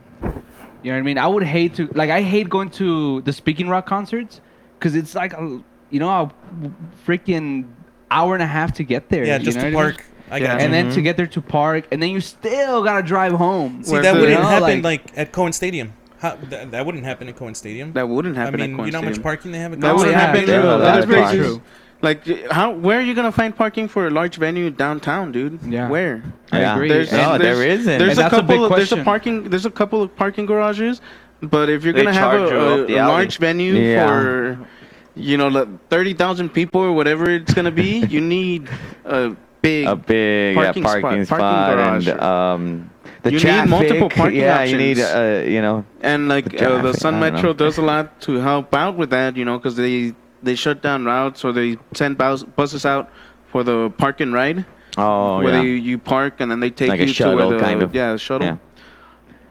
You 0.83 0.91
know 0.91 0.97
what 0.97 0.99
I 0.99 1.01
mean? 1.01 1.17
I 1.17 1.27
would 1.27 1.43
hate 1.43 1.73
to, 1.75 1.87
like, 1.93 2.09
I 2.09 2.21
hate 2.21 2.49
going 2.49 2.69
to 2.71 3.21
the 3.23 3.33
Speaking 3.33 3.67
Rock 3.67 3.85
concerts 3.85 4.39
because 4.77 4.95
it's 4.95 5.13
like, 5.15 5.33
a, 5.33 5.59
you 5.89 5.99
know, 5.99 6.09
a 6.09 6.31
freaking 7.05 7.65
hour 8.11 8.33
and 8.33 8.43
a 8.43 8.47
half 8.47 8.73
to 8.73 8.83
get 8.83 9.09
there. 9.09 9.25
Yeah, 9.25 9.37
you 9.37 9.45
just 9.45 9.57
know 9.57 9.69
to 9.69 9.75
what 9.75 9.81
I 9.83 9.87
mean? 9.87 9.93
park. 9.95 10.05
I 10.31 10.37
Yeah. 10.37 10.47
got 10.47 10.59
you. 10.59 10.65
and 10.65 10.73
then 10.73 10.89
to 10.91 10.99
Mhm. 10.99 11.03
get 11.03 11.17
there 11.17 11.27
to 11.27 11.41
park, 11.41 11.85
and 11.91 12.01
then 12.03 12.09
you 12.11 12.21
still 12.21 12.83
gotta 12.83 13.01
drive 13.01 13.31
home. 13.33 13.83
See, 13.83 13.93
Where 13.93 14.01
that 14.03 14.13
wouldn't 14.13 14.29
you 14.31 14.35
know, 14.37 14.43
happen 14.47 14.81
like- 14.83 15.03
like, 15.05 15.17
at 15.17 15.31
Cohen 15.31 15.53
Stadium. 15.53 15.93
How, 16.19 16.37
that, 16.49 16.71
that 16.71 16.85
wouldn't 16.85 17.05
happen 17.05 17.27
at 17.29 17.35
Cohen 17.37 17.55
Stadium. 17.55 17.93
That 17.93 18.07
wouldn't 18.09 18.35
happen. 18.35 18.55
I 18.55 18.57
mean, 18.57 18.71
at 18.73 18.75
Cohen 18.75 18.85
you 18.87 18.91
know 18.91 18.97
how 18.99 19.01
much 19.05 19.13
Stadium. 19.15 19.23
parking 19.23 19.51
they 19.53 19.57
have 19.59 19.73
at 19.73 19.79
Cohen. 19.81 19.87
That 19.89 19.95
wouldn't 19.97 20.11
yeah, 20.17 20.25
happen. 20.25 20.45
they 20.45 20.53
have 20.53 20.63
a 20.65 20.67
lot 20.67 20.79
That's 20.79 21.05
very 21.05 21.37
true. 21.37 21.61
Like, 22.01 22.51
how? 22.51 22.71
Where 22.71 22.99
are 22.99 23.01
you 23.01 23.13
gonna 23.13 23.31
find 23.31 23.55
parking 23.55 23.87
for 23.89 24.07
a 24.07 24.09
large 24.09 24.37
venue 24.37 24.69
downtown, 24.69 25.31
dude? 25.31 25.59
Yeah. 25.67 25.89
Where? 25.89 26.23
I 26.51 26.59
Yeah. 26.61 26.75
agree. 26.75 26.89
There's, 26.89 27.11
No, 27.11 27.33
And 27.33 27.43
there 27.43 27.55
there's- 27.55 27.79
isn't. 27.81 27.97
There's 27.99 28.11
And 28.11 28.19
a 28.19 28.21
that's 28.21 28.33
a 28.33 28.37
couple. 28.37 28.55
big 28.55 28.71
of, 28.71 28.75
there's 28.77 28.91
a 28.93 28.97
parking. 29.03 29.43
There's 29.49 29.65
a 29.65 29.69
couple 29.71 30.01
of 30.03 30.15
parking 30.15 30.45
garages, 30.45 31.01
but 31.41 31.69
if 31.69 31.83
you're 31.83 31.93
They 31.93 32.03
gonna 32.03 32.13
have 32.13 32.33
a, 32.33 32.85
a, 32.85 32.85
a 32.85 33.07
large 33.07 33.37
venue 33.37 33.73
Yeah. 33.73 34.07
for, 34.07 34.57
you 35.19 35.37
know, 35.37 35.47
like 35.49 35.67
thirty 35.89 36.13
thousand 36.13 36.49
people 36.49 36.81
or 36.81 36.93
whatever 36.93 37.29
it's 37.29 37.53
gonna 37.53 37.71
be, 37.71 37.99
you 38.09 38.21
need 38.21 38.69
a 39.05 39.35
big. 39.61 39.87
a 39.87 39.95
big 39.95 40.55
parking 40.55 40.83
yeah, 40.83 40.89
spot, 40.89 41.01
parking 41.01 41.25
spot, 41.25 41.39
parking 41.39 41.75
garage. 41.75 42.07
and 42.07 42.21
um, 42.21 42.91
the 43.23 43.31
You 43.31 43.39
need 43.39 43.65
multiple 43.65 44.09
parking 44.09 44.39
yeah, 44.41 44.63
you 44.63 44.77
need 44.77 44.99
uh, 44.99 45.43
you 45.45 45.61
know. 45.61 45.85
and 46.01 46.27
like 46.29 46.49
the 46.57 46.69
uh, 46.77 46.81
the 46.81 46.93
Sun 46.93 47.19
Metro 47.19 47.49
know. 47.49 47.53
does 47.53 47.77
a 47.77 47.81
lot 47.81 48.19
to 48.21 48.35
help 48.35 48.73
out 48.73 48.95
with 48.97 49.09
that, 49.11 49.35
you 49.37 49.45
know, 49.45 49.57
because 49.57 49.75
they 49.75 50.13
they 50.43 50.55
shut 50.55 50.81
down 50.81 51.05
routes 51.05 51.43
or 51.43 51.51
they 51.51 51.77
send 51.93 52.17
bus, 52.17 52.43
buses 52.43 52.85
out 52.85 53.09
for 53.47 53.63
the 53.63 53.89
park 53.97 54.21
and 54.21 54.33
ride, 54.33 54.65
Oh 54.97 55.41
where 55.41 55.55
yeah. 55.55 55.61
you, 55.61 55.71
you 55.71 55.97
park 55.97 56.39
and 56.39 56.49
then 56.51 56.59
they 56.59 56.69
take 56.71 56.89
Like 56.89 57.01
a 57.01 57.07
you 57.07 57.13
to 57.13 57.35
where 57.35 57.47
the 57.49 57.59
kind 57.59 57.81
of. 57.83 57.93
yeah 57.93 58.15
shuttle. 58.17 58.47
Yeah. 58.47 58.57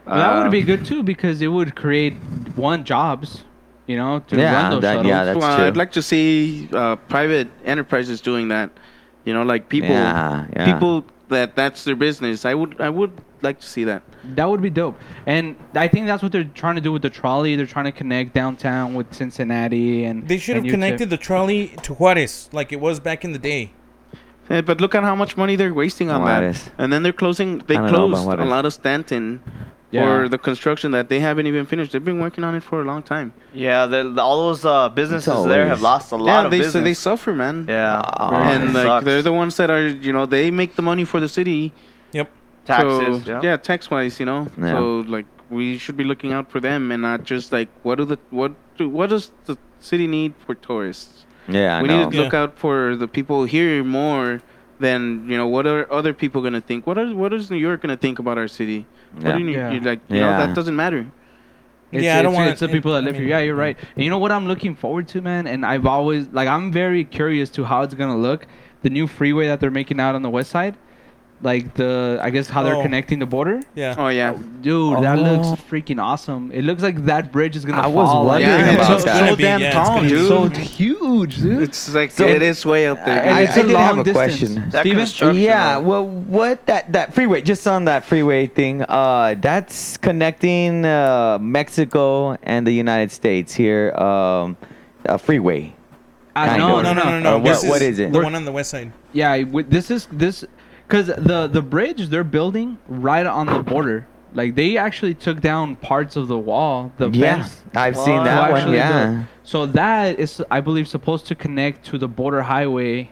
Well, 0.07 0.17
that 0.17 0.43
would 0.43 0.51
be 0.53 0.63
good 0.63 0.85
too 0.87 1.03
because 1.03 1.43
it 1.43 1.49
would 1.49 1.77
create 1.77 2.15
one 2.57 2.85
jobs, 2.85 3.45
you 3.89 3.97
know, 3.97 4.21
to 4.29 4.37
Yeah, 4.37 4.53
run 4.63 4.71
those 4.71 4.83
that- 4.83 4.91
shuttles. 4.93 5.07
yeah, 5.09 5.25
that's 5.25 5.39
well, 5.41 5.57
true. 5.57 5.67
I'd 5.67 5.77
like 5.77 5.93
to 5.93 6.03
see 6.03 6.69
uh, 6.73 6.95
private 7.09 7.49
enterprises 7.65 8.21
doing 8.21 8.49
that. 8.49 8.71
You 9.25 9.35
know, 9.35 9.43
like 9.43 9.69
people, 9.69 9.91
Yeah, 9.91 10.47
yeah. 10.55 10.73
people 10.73 11.05
that 11.29 11.57
that's 11.57 11.83
their 11.85 11.97
business. 11.97 12.45
I 12.45 12.55
would, 12.55 12.81
I 12.81 12.89
would 12.89 13.13
like 13.43 13.59
to 13.61 13.67
see 13.67 13.85
that. 13.85 14.03
That 14.37 14.49
would 14.49 14.63
be 14.63 14.71
dope. 14.71 14.99
And 15.27 15.57
I 15.75 15.89
think 15.89 16.07
that's 16.07 16.23
what 16.23 16.33
they're 16.33 16.45
trying 16.63 16.77
to 16.77 16.81
do 16.81 16.93
with 16.93 17.03
the 17.03 17.11
trolley. 17.11 17.55
They're 17.57 17.67
trying 17.67 17.85
to 17.87 17.93
connect 17.93 18.33
downtown 18.35 18.95
with 18.95 19.13
Cincinnati 19.15 20.05
and 20.05 20.27
They 20.29 20.39
should 20.39 20.57
have 20.57 20.65
and 20.65 20.71
UTEP. 20.71 20.75
connected 20.77 21.11
the 21.11 21.17
trolley 21.19 21.69
to 21.83 21.95
Juarez 21.95 22.49
like 22.53 22.73
it 22.73 22.81
was 22.81 23.01
back 23.01 23.25
in 23.25 23.33
the 23.33 23.39
day. 23.39 23.73
Eh, 24.51 24.63
but 24.63 24.81
look 24.81 24.95
at 24.95 25.03
how 25.03 25.15
much 25.15 25.37
money 25.37 25.57
they're 25.57 25.75
wasting 25.75 26.11
on 26.11 26.23
Juarez. 26.23 26.65
that. 26.65 26.73
And 26.79 26.93
then 26.93 27.03
they're 27.03 27.13
closing. 27.13 27.59
They 27.67 27.77
I 27.77 27.83
don't 27.83 27.93
know 27.93 28.09
about 28.09 28.25
closed 28.25 28.41
a 28.41 28.45
lot 28.47 28.65
of 28.65 28.73
Stanton 28.73 29.41
Yeah. 29.91 30.05
for 30.05 30.29
the 30.29 30.37
construction 30.37 30.91
that 30.93 31.09
they 31.09 31.19
haven't 31.19 31.47
even 31.47 31.65
finished. 31.65 31.93
They've 31.93 32.05
been 32.05 32.21
working 32.21 32.45
on 32.45 32.55
it 32.55 32.63
for 32.63 32.83
a 32.83 32.85
long 32.85 33.03
time. 33.03 33.33
Yeah, 33.55 33.87
the, 33.87 34.11
the- 34.13 34.21
all 34.23 34.49
those 34.49 34.65
uh, 34.65 34.91
businesses 34.91 35.33
It's 35.35 35.47
there 35.47 35.67
have 35.67 35.81
lost 35.81 36.13
a 36.13 36.17
lot 36.17 36.27
yeah, 36.27 36.45
of 36.45 36.51
they 36.51 36.59
business. 36.59 36.73
so 36.75 36.81
they 36.83 36.95
suffer, 36.95 37.33
man. 37.35 37.65
yeah, 37.69 38.03
Oh, 38.19 38.35
and 38.35 38.65
it 38.65 38.73
like 38.75 38.85
sucks. 38.85 39.05
they're 39.07 39.23
the 39.23 39.33
ones 39.33 39.57
that 39.57 39.71
are, 39.71 39.87
you 39.89 40.13
know, 40.13 40.27
they 40.27 40.51
make 40.51 40.77
the 40.77 40.83
money 40.83 41.05
for 41.07 41.21
the 41.21 41.29
city. 41.29 41.73
Yep. 42.13 42.31
taxes. 42.67 43.25
So, 43.25 43.41
yeah. 43.43 43.57
tax 43.57 43.91
wise, 43.91 44.21
you 44.21 44.27
know. 44.27 44.51
Yeah. 44.59 44.73
So 44.73 45.01
like 45.09 45.25
we 45.49 45.79
should 45.79 45.97
be 45.97 46.05
looking 46.05 46.33
out 46.35 46.51
for 46.51 46.61
them 46.61 46.93
and 46.93 47.01
not 47.03 47.25
just 47.25 47.51
like 47.53 47.69
what 47.83 47.97
do 47.97 48.05
the 48.05 48.19
what 48.29 48.53
do 48.77 48.91
what 48.91 49.09
does 49.09 49.31
the 49.47 49.57
city 49.81 50.07
need 50.07 50.35
for 50.45 50.55
tourists? 50.55 51.25
Yeah, 51.49 51.79
I 51.79 51.83
we 51.83 51.89
know. 51.89 52.05
need 52.05 52.13
to 52.17 52.23
look 52.25 52.35
out 52.35 52.59
for 52.59 52.95
the 52.95 53.09
people 53.09 53.47
here 53.47 53.83
more 53.83 54.43
than 54.81 55.25
you 55.31 55.37
know 55.39 55.47
what 55.47 55.67
are 55.67 55.91
other 55.91 56.13
people 56.13 56.43
gonna 56.43 56.61
think. 56.61 56.87
What 56.87 56.99
are 56.99 57.09
what 57.15 57.33
is 57.33 57.51
New 57.51 57.57
York 57.57 57.81
gonna 57.81 57.97
think 57.97 58.19
about 58.19 58.37
our 58.37 58.49
city? 58.49 58.85
What 59.15 59.25
Yeah. 59.27 59.33
do 59.39 59.45
you, 59.45 59.51
Yeah. 59.51 59.71
you 59.73 59.81
like? 59.81 60.01
You 60.09 60.21
know 60.21 60.39
that 60.39 60.55
doesn't 60.55 60.77
matter. 60.77 61.07
It's, 61.91 62.05
Yeah, 62.05 62.19
I 62.19 62.23
don't 62.23 62.33
it's, 62.33 62.39
wanna- 62.39 62.51
it's 62.51 62.61
the 62.61 62.69
people 62.69 62.93
that 62.93 62.99
I 62.99 63.07
live 63.07 63.15
mean- 63.15 63.23
here. 63.23 63.31
Yeah, 63.31 63.41
you're 63.41 63.55
right. 63.57 63.77
And 63.97 64.05
you 64.05 64.11
know 64.11 64.19
what 64.19 64.31
I'm 64.31 64.47
looking 64.47 64.75
forward 64.75 65.09
to, 65.09 65.23
man? 65.23 65.47
And 65.47 65.65
I've 65.65 65.87
always 65.87 66.29
like 66.33 66.47
I'm 66.49 66.71
very 66.71 67.03
curious 67.05 67.49
to 67.51 67.65
how 67.65 67.83
it's 67.83 67.95
gonna 67.95 68.17
look. 68.17 68.47
The 68.83 68.91
new 68.91 69.07
freeway 69.07 69.47
that 69.47 69.59
they're 69.61 69.71
making 69.71 69.99
out 69.99 70.15
on 70.15 70.23
the 70.23 70.29
west 70.31 70.51
side, 70.51 70.77
like 71.41 71.75
the 71.75 72.19
I 72.21 72.31
guess 72.31 72.49
how 72.49 72.65
they're 72.65 72.75
Oh. 72.75 72.83
connecting 72.83 73.21
the 73.21 73.27
border. 73.27 73.61
Yeah. 73.77 73.95
Oh 73.97 74.09
yeah. 74.09 74.35
Dude, 74.61 75.03
that 75.05 75.19
looks 75.21 75.47
Oh. 75.49 75.59
freaking 75.71 76.03
awesome. 76.03 76.51
It 76.53 76.63
looks 76.65 76.83
like 76.83 77.05
that 77.07 77.31
bridge 77.31 77.55
is 77.55 77.65
gonna 77.65 77.81
I 77.81 77.87
was 77.87 78.09
fall. 78.09 78.25
like- 78.25 78.43
wondering 78.45 78.67
Yeah, 78.67 78.73
about 78.75 78.93
it's 78.95 79.05
so, 79.05 79.09
that. 79.11 79.29
so 79.29 79.37
Be- 79.37 79.43
damn 79.45 79.61
yeah, 79.61 79.67
it's 79.69 79.77
tall, 79.77 79.87
gonna 79.97 80.03
be 80.03 80.09
dude. 80.09 80.29
so 80.29 80.49
huge, 80.49 81.37
dude. 81.41 81.63
It's 81.63 81.95
like 81.95 82.11
So- 82.11 82.27
it 82.27 82.43
is 82.43 82.67
way 82.67 82.89
up 82.89 83.05
there. 83.05 83.23
And 83.23 83.35
I, 83.37 83.41
it's 83.43 83.57
I 83.57 83.61
a 83.61 83.67
did 83.67 83.77
have 83.77 83.99
a 83.99 84.05
distance. 84.05 84.17
question. 84.39 84.71
That 84.71 84.81
Steven? 84.81 84.99
construction, 84.99 85.43
Yeah, 85.43 85.77
well, 85.79 86.05
what 86.07 86.67
that 86.67 86.93
that 86.93 87.15
freeway? 87.15 87.41
Just 87.43 87.67
on 87.69 87.85
that 87.85 88.05
freeway 88.05 88.49
thing, 88.49 88.83
uh, 88.89 89.37
that's 89.41 89.97
connecting 89.97 90.85
uh, 90.85 91.39
Mexico 91.41 92.37
and 92.43 92.67
the 92.67 92.73
United 92.73 93.13
States 93.13 93.55
here. 93.55 93.93
Um, 93.95 94.57
a 95.05 95.19
freeway. 95.19 95.73
Uh, 96.35 96.47
Kind 96.47 96.59
no, 96.59 96.77
of. 96.79 96.83
No, 96.85 96.93
no, 96.93 97.03
no, 97.05 97.21
no. 97.21 97.37
Or 97.39 97.43
This 97.43 97.63
what- 97.63 97.71
what 97.71 97.83
is 97.83 97.99
it? 97.99 98.13
The 98.13 98.21
one 98.21 98.35
on 98.35 98.45
the 98.45 98.53
west 98.53 98.71
side. 98.71 98.93
Yeah, 99.13 99.43
with, 99.45 99.71
this 99.71 99.91
is 99.91 100.07
this 100.13 100.45
because 100.89 101.07
the 101.07 101.47
the 101.47 101.63
bridge 101.63 102.09
they're 102.09 102.25
building 102.25 102.79
right 102.89 103.27
on 103.27 103.47
the 103.47 103.63
border. 103.63 104.07
Like 104.35 104.55
they 104.57 104.77
actually 104.77 105.15
took 105.15 105.41
down 105.41 105.77
parts 105.77 106.15
of 106.17 106.29
the 106.29 106.39
wall, 106.39 106.93
the 106.99 107.09
Yeah, 107.11 107.37
fence. 107.43 107.63
I've 107.75 107.97
seen 107.97 108.23
that 108.25 108.47
to 108.49 108.53
one. 108.53 108.73
Yeah. 108.75 109.07
build. 109.07 109.25
So 109.43 109.65
that 109.67 110.19
is, 110.19 110.43
I 110.51 110.61
believe, 110.61 110.87
supposed 110.87 111.27
to 111.29 111.35
connect 111.35 111.87
to 111.87 111.99
the 111.99 112.09
border 112.09 112.43
highway, 112.43 113.09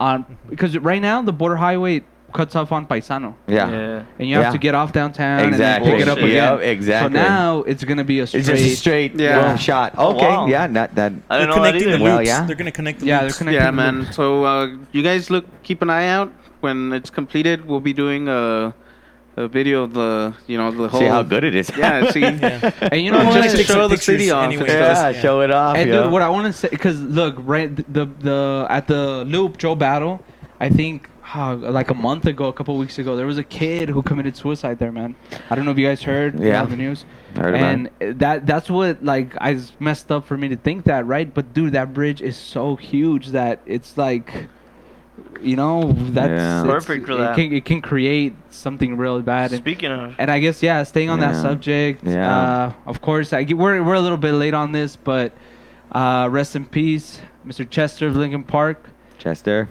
on 0.00 0.24
because 0.48 0.78
right 0.78 1.02
now 1.02 1.20
the 1.20 1.34
border 1.34 1.56
highway 1.56 2.02
cuts 2.32 2.56
off 2.56 2.72
on 2.72 2.86
Paisano, 2.86 3.34
Yeah. 3.46 3.70
yeah. 3.70 4.02
and 4.18 4.28
you 4.28 4.36
have 4.36 4.44
Yeah. 4.44 4.50
to 4.52 4.58
get 4.58 4.74
off 4.74 4.92
downtown 4.92 5.48
Exactly. 5.48 5.90
and 5.90 5.98
pick 5.98 6.06
it 6.06 6.10
up 6.10 6.18
again. 6.18 6.30
Yep, 6.30 6.60
exactly. 6.62 7.18
So 7.18 7.22
now 7.28 7.58
it's 7.66 7.84
gonna 7.84 8.04
be 8.04 8.20
a 8.20 8.26
straight. 8.26 8.40
It's 8.40 8.48
just 8.48 8.64
a 8.64 8.74
straight 8.76 9.18
Yeah. 9.20 9.48
boom 9.48 9.56
shot. 9.58 9.94
Oh, 9.98 10.14
Okay, 10.14 10.28
wow. 10.28 10.46
yeah, 10.46 10.66
not 10.66 10.94
that. 10.94 11.12
I 11.30 11.38
They're 11.38 11.46
know 11.48 11.54
connecting 11.54 11.88
the 11.88 11.94
either. 11.94 12.04
Well, 12.04 12.16
loops. 12.18 12.28
yeah. 12.28 12.44
They're 12.46 12.56
gonna 12.56 12.70
connect 12.72 13.00
the 13.00 13.06
yeah, 13.06 13.16
they're 13.18 13.24
loops. 13.28 13.38
connecting. 13.38 13.62
Yeah, 13.64 13.70
man. 13.70 14.08
So 14.12 14.44
uh, 14.44 14.68
you 14.92 15.02
guys 15.02 15.30
look, 15.30 15.44
keep 15.62 15.80
an 15.82 15.90
eye 15.90 16.08
out 16.08 16.32
when 16.60 16.92
it's 16.92 17.10
completed. 17.10 17.64
We'll 17.64 17.80
be 17.80 17.92
doing 17.92 18.28
a, 18.28 18.74
a 19.36 19.48
video 19.48 19.84
of 19.84 19.94
the, 19.94 20.34
you 20.46 20.58
know, 20.58 20.70
the 20.70 20.88
whole. 20.88 21.00
See 21.00 21.06
how 21.06 21.22
good 21.22 21.44
it 21.44 21.54
is. 21.54 21.70
Yeah, 21.76 22.10
see. 22.10 22.20
Yeah. 22.20 22.72
And 22.92 23.00
you 23.02 23.10
know 23.10 23.24
what? 23.24 23.42
just 23.42 23.56
to 23.56 23.64
show 23.64 23.88
the 23.88 23.96
city 23.96 24.30
off. 24.30 24.44
and 24.44 24.52
anyway. 24.54 24.68
stuff. 24.68 25.14
yeah, 25.14 25.20
show 25.20 25.40
it 25.42 25.50
off. 25.50 25.76
And 25.76 25.90
yeah. 25.90 26.02
dude, 26.02 26.12
what 26.12 26.22
I 26.22 26.28
want 26.28 26.46
to 26.46 26.52
say, 26.52 26.68
because 26.68 27.00
look, 27.00 27.36
right, 27.38 27.74
the 27.92 28.06
the 28.06 28.66
at 28.70 28.86
the 28.86 29.24
loop 29.24 29.58
Joe 29.58 29.74
Battle, 29.74 30.22
I 30.60 30.68
think 30.68 31.08
uh, 31.34 31.54
like 31.56 31.90
a 31.90 31.94
month 31.94 32.26
ago, 32.26 32.46
a 32.48 32.52
couple 32.52 32.76
weeks 32.78 32.98
ago, 32.98 33.16
there 33.16 33.26
was 33.26 33.38
a 33.38 33.44
kid 33.44 33.88
who 33.88 34.02
committed 34.02 34.36
suicide 34.36 34.78
there, 34.78 34.92
man. 34.92 35.14
I 35.50 35.54
don't 35.54 35.64
know 35.64 35.72
if 35.72 35.78
you 35.78 35.86
guys 35.86 36.02
heard 36.02 36.38
Yeah. 36.40 36.64
the 36.64 36.76
news. 36.76 37.04
Heard 37.36 37.54
about 37.54 37.62
and 38.00 38.18
that 38.20 38.46
that's 38.46 38.70
what 38.70 39.04
like 39.04 39.34
I 39.40 39.60
messed 39.78 40.10
up 40.10 40.26
for 40.26 40.36
me 40.38 40.48
to 40.48 40.56
think 40.56 40.84
that, 40.84 41.06
right? 41.06 41.32
But 41.32 41.52
dude, 41.52 41.74
that 41.74 41.92
bridge 41.92 42.22
is 42.22 42.36
so 42.36 42.76
huge 42.76 43.28
that 43.28 43.60
it's 43.66 43.96
like. 43.96 44.48
You 45.42 45.56
know 45.56 45.92
that's 46.10 46.30
Yeah. 46.30 46.62
Perfect 46.64 47.06
for 47.06 47.12
it 47.12 47.16
that. 47.18 47.34
Can, 47.36 47.52
it 47.52 47.64
can 47.64 47.80
create 47.80 48.34
something 48.50 48.96
really 48.96 49.22
bad. 49.22 49.52
And, 49.52 49.60
Speaking 49.60 49.90
of, 49.92 50.14
and 50.18 50.30
I 50.30 50.38
guess 50.40 50.62
yeah, 50.62 50.82
staying 50.82 51.10
on 51.10 51.20
that 51.20 51.36
subject. 51.40 52.04
Yeah. 52.04 52.30
Uh, 52.30 52.72
of 52.86 53.00
course, 53.00 53.32
I 53.32 53.42
we're 53.48 53.82
we're 53.82 53.94
a 53.94 54.00
little 54.00 54.18
bit 54.18 54.32
late 54.32 54.54
on 54.54 54.72
this, 54.72 54.96
but 54.96 55.32
uh, 55.92 56.28
rest 56.30 56.56
in 56.56 56.64
peace, 56.66 57.20
Mr. 57.46 57.68
Chester 57.68 58.06
of 58.08 58.16
Linkin 58.16 58.44
Park. 58.44 58.90
Chester. 59.18 59.68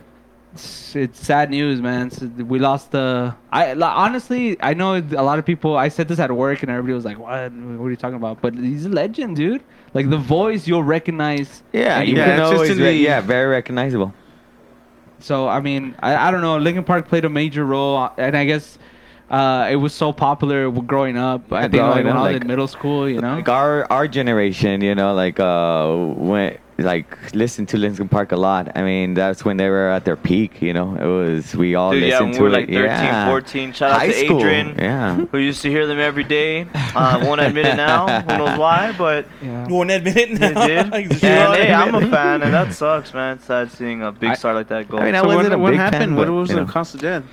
it's, 0.53 0.95
it's 0.95 1.26
sad 1.26 1.49
news, 1.51 1.80
man. 1.82 2.07
It's- 2.07 2.22
we 2.45 2.59
lost 2.59 2.91
the. 2.91 3.36
I 3.51 3.74
li- 3.74 3.84
honestly, 3.84 4.57
I 4.61 4.74
know 4.74 4.95
a 4.95 5.24
lot 5.24 5.39
of 5.39 5.45
people. 5.45 5.78
I 5.78 5.89
said 5.89 6.07
this 6.07 6.20
at 6.20 6.32
work, 6.32 6.63
and 6.63 6.72
everybody 6.72 6.93
was 6.93 7.05
like, 7.05 7.20
"What? 7.20 7.51
What 7.53 7.86
are 7.86 7.89
you 7.89 7.95
talking 7.95 8.15
about?" 8.18 8.41
But 8.41 8.55
he's 8.55 8.86
a 8.86 8.89
legend, 8.89 9.36
dude. 9.36 9.63
Like 9.93 10.09
the 10.09 10.18
voice, 10.18 10.68
you'll 10.68 10.84
recognize. 10.84 11.63
Yeah, 11.74 12.01
you 12.01 12.15
Yeah, 12.15 12.26
can 12.26 12.34
it's 12.39 12.49
just 12.49 12.53
always 12.53 12.80
re- 12.80 12.97
yeah, 12.97 13.22
very 13.22 13.47
recognizable. 13.47 14.13
So 15.20 15.47
I 15.47 15.59
mean, 15.61 15.95
I, 15.99 16.28
I 16.28 16.32
don't 16.32 16.41
know. 16.41 16.57
Linkin 16.57 16.84
Park 16.84 17.07
played 17.07 17.26
a 17.26 17.30
major 17.30 17.65
role, 17.65 18.09
and 18.18 18.36
I 18.38 18.45
guess 18.45 18.78
uh, 19.30 19.68
it 19.70 19.76
was 19.76 19.93
so 19.93 20.13
popular 20.13 20.70
growing 20.72 21.18
up. 21.18 21.51
I 21.51 21.63
think 21.68 21.82
like 21.84 22.05
when 22.05 22.07
up, 22.07 22.15
I 22.15 22.22
was 22.24 22.34
like- 22.34 22.41
in 22.41 22.47
middle 22.47 22.68
school, 22.68 23.09
you 23.09 23.20
know. 23.22 23.36
Like 23.36 23.49
our 23.49 23.91
our 23.91 24.07
generation, 24.07 24.82
you 24.82 24.95
know, 24.95 25.13
like 25.13 25.39
uh, 25.39 25.93
went 26.15 26.59
like 26.78 27.34
listened 27.34 27.69
to 27.69 27.78
Linkin 27.78 28.07
Park 28.07 28.32
a 28.32 28.36
lot. 28.36 28.71
I 28.75 28.84
mean, 28.84 29.13
that's 29.15 29.43
when 29.43 29.57
they 29.57 29.69
were 29.69 29.89
at 29.89 30.05
their 30.05 30.15
peak. 30.15 30.61
You 30.61 30.73
know, 30.73 30.95
it 30.95 31.05
was 31.05 31.55
we 31.55 31.75
all 31.75 31.91
Dude, 31.91 32.03
yeah, 32.03 32.19
listened 32.19 32.30
when 32.30 32.34
to 32.38 32.43
we 32.43 32.49
were 32.49 32.55
it. 32.55 32.59
like 32.59 32.67
13, 32.67 32.84
yeah. 32.84 33.28
14. 33.30 33.73
Shout 33.73 33.91
out 33.91 33.97
High 33.99 34.07
to 34.07 34.25
school. 34.25 34.39
Adrian, 34.39 34.75
Yeah. 34.78 35.15
who 35.32 35.38
used 35.39 35.61
to 35.63 35.69
hear 35.69 35.88
them 35.88 35.99
every 35.99 36.23
day. 36.23 36.67
Uh, 36.73 37.23
won't 37.25 37.41
admit 37.41 37.65
it 37.65 37.75
now. 37.78 38.21
Who 38.21 38.38
knows 38.38 38.57
why? 38.65 38.93
But 38.97 39.25
yeah. 39.41 39.67
You 39.67 39.73
won't 39.73 39.91
admit 39.91 40.17
it 40.17 40.30
he 40.30 40.36
now. 40.36 40.65
did. 40.67 40.93
You 40.93 41.30
and 41.30 41.55
hey, 41.55 41.73
I'm 41.73 41.95
a 41.95 42.01
fan, 42.09 42.41
and 42.43 42.53
that 42.53 42.73
sucks, 42.82 43.13
man. 43.13 43.38
It's 43.38 43.45
sad 43.45 43.71
seeing 43.71 44.03
a 44.03 44.11
big 44.11 44.32
I- 44.32 44.36
star 44.36 44.53
like 44.53 44.67
that 44.67 44.88
go. 44.88 44.97
I 44.99 45.05
mean, 45.05 45.15
I 45.15 45.21
So 45.21 45.28
wasn't 45.28 45.43
what, 45.49 45.53
a 45.53 45.57
what 45.57 45.69
big 45.71 45.80
happened? 45.80 46.01
fan, 46.11 46.15
what 46.15 46.30
was 46.30 46.49
you 46.49 46.55
the 46.57 46.65
cause 46.65 46.93
of 46.93 47.01
death? 47.01 47.23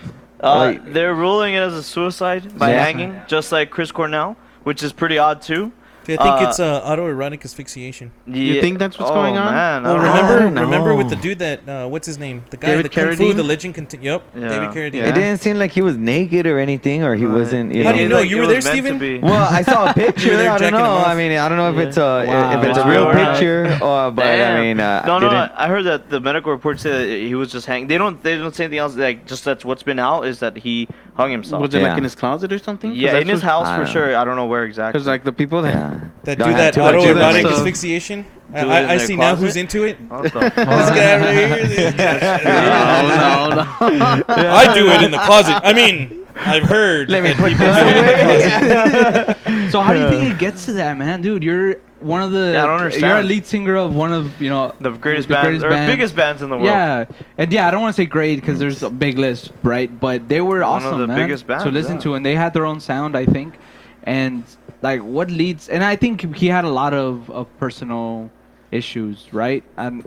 Uh, 0.41 0.75
they're 0.87 1.15
ruling 1.15 1.55
it 1.55 1.59
as 1.61 1.75
a 1.75 1.83
suicide 1.83 2.59
by 2.59 2.71
Yeah. 2.73 2.85
hanging, 2.85 3.21
just 3.27 3.51
like 3.53 3.71
Chris 3.71 3.91
Cornell, 3.93 4.37
which 4.65 4.83
is 4.83 4.93
pretty 4.93 5.17
odd 5.19 5.41
too. 5.41 5.73
I 6.09 6.17
think 6.17 6.21
Uh, 6.21 6.47
it's 6.49 6.61
uh, 6.61 6.83
autoerotic 6.83 7.45
asphyxiation. 7.45 8.13
Yeah. 8.27 8.61
think 8.61 8.79
that's 8.79 8.99
what's 8.99 9.11
oh, 9.11 9.15
going 9.15 9.37
on? 9.37 9.53
Man, 9.53 9.87
I 9.87 9.93
Well, 9.93 9.97
don't 9.97 10.05
know. 10.05 10.13
remember, 10.23 10.51
no. 10.51 10.61
remember 10.63 10.95
with 10.95 11.09
the 11.11 11.17
dude 11.17 11.39
that 11.41 11.69
uh, 11.69 11.87
what's 11.89 12.07
his 12.07 12.19
name? 12.19 12.45
The 12.51 12.57
guy, 12.57 12.69
David 12.69 12.85
the 12.87 12.89
Kung 12.91 13.17
Fu, 13.17 13.33
the 13.33 13.43
legend. 13.43 13.75
Conti- 13.75 13.99
yep, 14.03 14.23
Yeah. 14.35 14.49
David 14.49 14.69
Carradine. 14.71 14.95
Yeah. 15.03 15.09
It 15.09 15.15
didn't 15.15 15.41
seem 15.41 15.59
like 15.59 15.73
he 15.73 15.83
was 15.83 15.97
naked 15.97 16.47
or 16.47 16.59
anything, 16.59 17.03
or 17.03 17.15
he 17.15 17.25
Right. 17.27 17.35
wasn't. 17.39 17.75
You 17.75 17.85
How 17.85 17.91
know. 17.91 17.97
do 17.97 18.03
you 18.03 18.09
know? 18.09 18.17
like 18.21 18.31
You 18.31 18.37
were 18.39 18.47
there, 18.47 18.63
meant 18.63 18.65
to 18.65 18.71
Steven? 18.97 19.21
Well, 19.23 19.49
I 19.59 19.63
saw 19.63 19.91
a 19.91 19.95
picture. 20.05 20.37
there 20.37 20.51
I 20.51 20.59
don't 20.59 20.73
know. 20.73 20.97
I 20.99 21.15
mean, 21.15 21.33
I 21.39 21.49
don't 21.49 21.59
know 21.59 21.71
if 21.71 21.77
Yeah. 21.77 21.83
it's 21.89 21.97
a 21.97 22.25
Wow, 22.27 22.59
if 22.61 22.69
it's 22.69 22.79
a 22.79 22.87
real 22.89 23.05
Wow. 23.07 23.33
picture, 23.33 23.79
or 23.83 24.11
but 24.17 24.27
I 24.27 24.37
Damn. 24.37 24.61
mean, 24.61 24.81
uh, 24.81 25.05
no, 25.07 25.19
no. 25.19 25.29
didn't- 25.31 25.53
I 25.57 25.69
heard 25.69 25.85
that 25.85 26.11
the 26.11 26.21
medical 26.21 26.53
reports 26.53 26.83
said 26.83 26.93
that 27.09 27.09
he 27.09 27.35
was 27.35 27.51
just 27.51 27.67
hanging. 27.67 27.87
They 27.89 27.99
don't. 27.99 28.23
They 28.23 28.37
don't 28.39 28.55
say 28.55 28.65
anything 28.65 28.79
else. 28.81 28.97
Like 28.97 29.27
just 29.27 29.45
that's 29.45 29.65
what's 29.65 29.83
been 29.83 29.99
out 29.99 30.27
is 30.27 30.39
that 30.41 30.57
he 30.57 30.89
hung 31.15 31.31
himself. 31.31 31.63
Was 31.63 31.75
it 31.75 31.83
like 31.83 31.97
in 31.99 32.05
his 32.05 32.15
closet 32.15 32.53
or 32.53 32.59
something? 32.59 32.93
yeah, 32.95 33.17
in 33.19 33.29
his 33.29 33.43
house 33.43 33.69
for 33.79 33.87
sure. 33.87 34.17
I 34.17 34.25
don't 34.25 34.37
know 34.37 34.47
where 34.47 34.65
exactly. 34.65 34.93
Because 34.93 35.07
like 35.07 35.25
the 35.25 35.33
people 35.33 35.63
that 35.63 35.75
yeah. 35.75 35.94
That 36.25 36.39
Don't 36.39 36.49
do 36.49 36.55
have 36.55 36.59
that 36.59 36.75
too 36.75 36.81
much 36.81 36.95
do 37.05 37.15
that, 37.15 37.35
autoerotic 37.35 37.43
so- 37.43 37.57
asphyxiation. 37.57 38.27
I, 38.53 38.61
Do 38.63 38.69
it 38.69 38.71
in 38.71 38.71
I, 38.71 38.79
I 38.93 38.97
their 38.99 39.07
see 39.07 39.17
now 39.17 39.35
who's 39.35 39.57
into 39.57 39.85
it. 39.85 39.99
This 40.23 40.33
guy 40.33 41.19
right 41.19 41.67
here. 41.67 41.91
no, 41.97 43.49
no, 43.51 44.25
no. 44.29 44.51
I 44.53 44.73
do 44.75 44.89
it 44.91 45.03
in 45.03 45.11
the 45.11 45.19
closet. 45.19 45.61
I 45.65 45.73
mean, 45.73 46.25
I've 46.37 46.63
heard. 46.63 47.11
Let 47.11 47.23
me 47.25 47.35
put 47.35 47.53
people 47.53 47.67
this 47.67 47.77
do 47.77 47.89
it 47.89 48.63
in 48.63 48.69
the 48.69 49.35
closet. 49.35 49.71
So 49.73 49.81
how 49.81 49.93
do 49.93 50.01
you 50.01 50.09
think 50.09 50.35
it 50.35 50.39
gets 50.39 50.67
to 50.67 50.73
that, 50.75 50.97
man, 50.97 51.21
dude? 51.21 51.43
You're 51.43 51.77
one 51.99 52.23
of 52.23 52.31
the. 52.31 52.53
Yeah, 52.53 52.63
I 52.65 52.67
don't 52.67 52.77
understand. 52.81 53.07
You're 53.11 53.19
a 53.19 53.23
lead 53.25 53.45
singer 53.45 53.75
of 53.77 53.95
one 53.97 54.13
of 54.13 54.41
you 54.41 54.51
know 54.51 54.73
the 54.81 54.91
greatest 54.93 55.27
the 55.29 55.35
bands 55.35 55.65
or 55.65 55.71
band. 55.71 55.91
biggest 55.91 56.15
bands 56.15 56.43
in 56.43 56.51
the 56.51 56.57
world. 56.57 56.67
Yeah, 56.67 57.07
and 57.39 57.53
yeah, 57.53 57.67
I 57.67 57.71
don't 57.73 57.83
want 57.83 57.97
to 57.97 58.03
say 58.03 58.07
great 58.07 58.37
because 58.41 58.61
there's 58.61 58.85
a 58.85 58.91
big 58.91 59.19
list, 59.19 59.51
right? 59.65 59.91
But 59.99 60.29
they 60.29 60.41
were 60.41 60.61
One 60.61 60.81
of 60.83 60.87
awesome, 60.87 61.01
the 61.01 61.07
man, 61.09 61.17
biggest 61.19 61.47
bands, 61.49 61.65
to 61.65 61.71
listen 61.73 61.97
yeah. 61.97 62.03
to, 62.03 62.15
and 62.15 62.25
they 62.25 62.37
had 62.37 62.53
their 62.55 62.67
own 62.67 62.79
sound, 62.79 63.17
I 63.17 63.27
think. 63.27 63.55
And 64.05 64.45
like, 64.85 65.01
what 65.17 65.29
leads? 65.41 65.69
And 65.75 65.83
I 65.93 65.95
think 65.97 66.15
he 66.43 66.47
had 66.57 66.65
a 66.73 66.75
lot 66.83 66.93
of, 66.95 67.31
of 67.31 67.45
personal 67.59 68.31
issues, 68.71 69.17
right? 69.33 69.65
And 69.77 70.05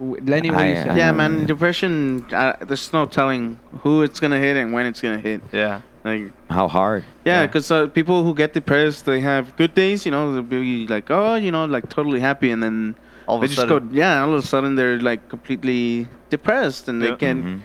Lenny, 0.00 0.50
what 0.50 0.62
do 0.62 0.70
you 0.72 0.78
I- 0.80 0.84
say? 0.84 0.96
Yeah, 1.02 1.12
man. 1.12 1.30
know. 1.40 1.44
Depression. 1.54 2.24
Uh, 2.32 2.54
there's 2.68 2.92
no 2.92 3.02
telling 3.18 3.58
who 3.82 4.02
it's 4.06 4.18
gonna 4.22 4.38
hit 4.46 4.56
and 4.56 4.72
when 4.72 4.86
it's 4.90 5.00
gonna 5.04 5.18
hit. 5.30 5.40
Yeah. 5.52 5.80
Like, 6.04 6.30
How 6.48 6.66
hard? 6.68 7.02
yeah, 7.24 7.40
Yeah. 7.40 7.46
because 7.46 7.68
uh, 7.70 7.88
people 7.98 8.22
who 8.24 8.32
get 8.42 8.54
depressed, 8.54 9.04
they 9.04 9.20
have 9.20 9.44
good 9.60 9.74
days. 9.74 10.06
You 10.06 10.12
know, 10.14 10.32
they'll 10.32 10.42
be 10.62 10.86
like, 10.86 11.10
oh, 11.10 11.34
you 11.34 11.50
know, 11.50 11.64
like 11.66 11.84
totally 11.90 12.20
happy, 12.20 12.50
and 12.54 12.62
then 12.62 12.94
All 13.26 13.36
of 13.36 13.40
they 13.42 13.46
a 13.46 13.48
just 13.48 13.58
sudden, 13.60 13.88
go, 13.88 13.94
yeah, 14.02 14.22
all 14.22 14.32
of 14.34 14.44
a 14.44 14.46
sudden 14.46 14.76
they're 14.78 15.00
like 15.10 15.28
completely 15.28 16.06
depressed, 16.30 16.88
and 16.88 16.96
they 17.02 17.12
can't 17.24 17.44
Mhm. 17.44 17.60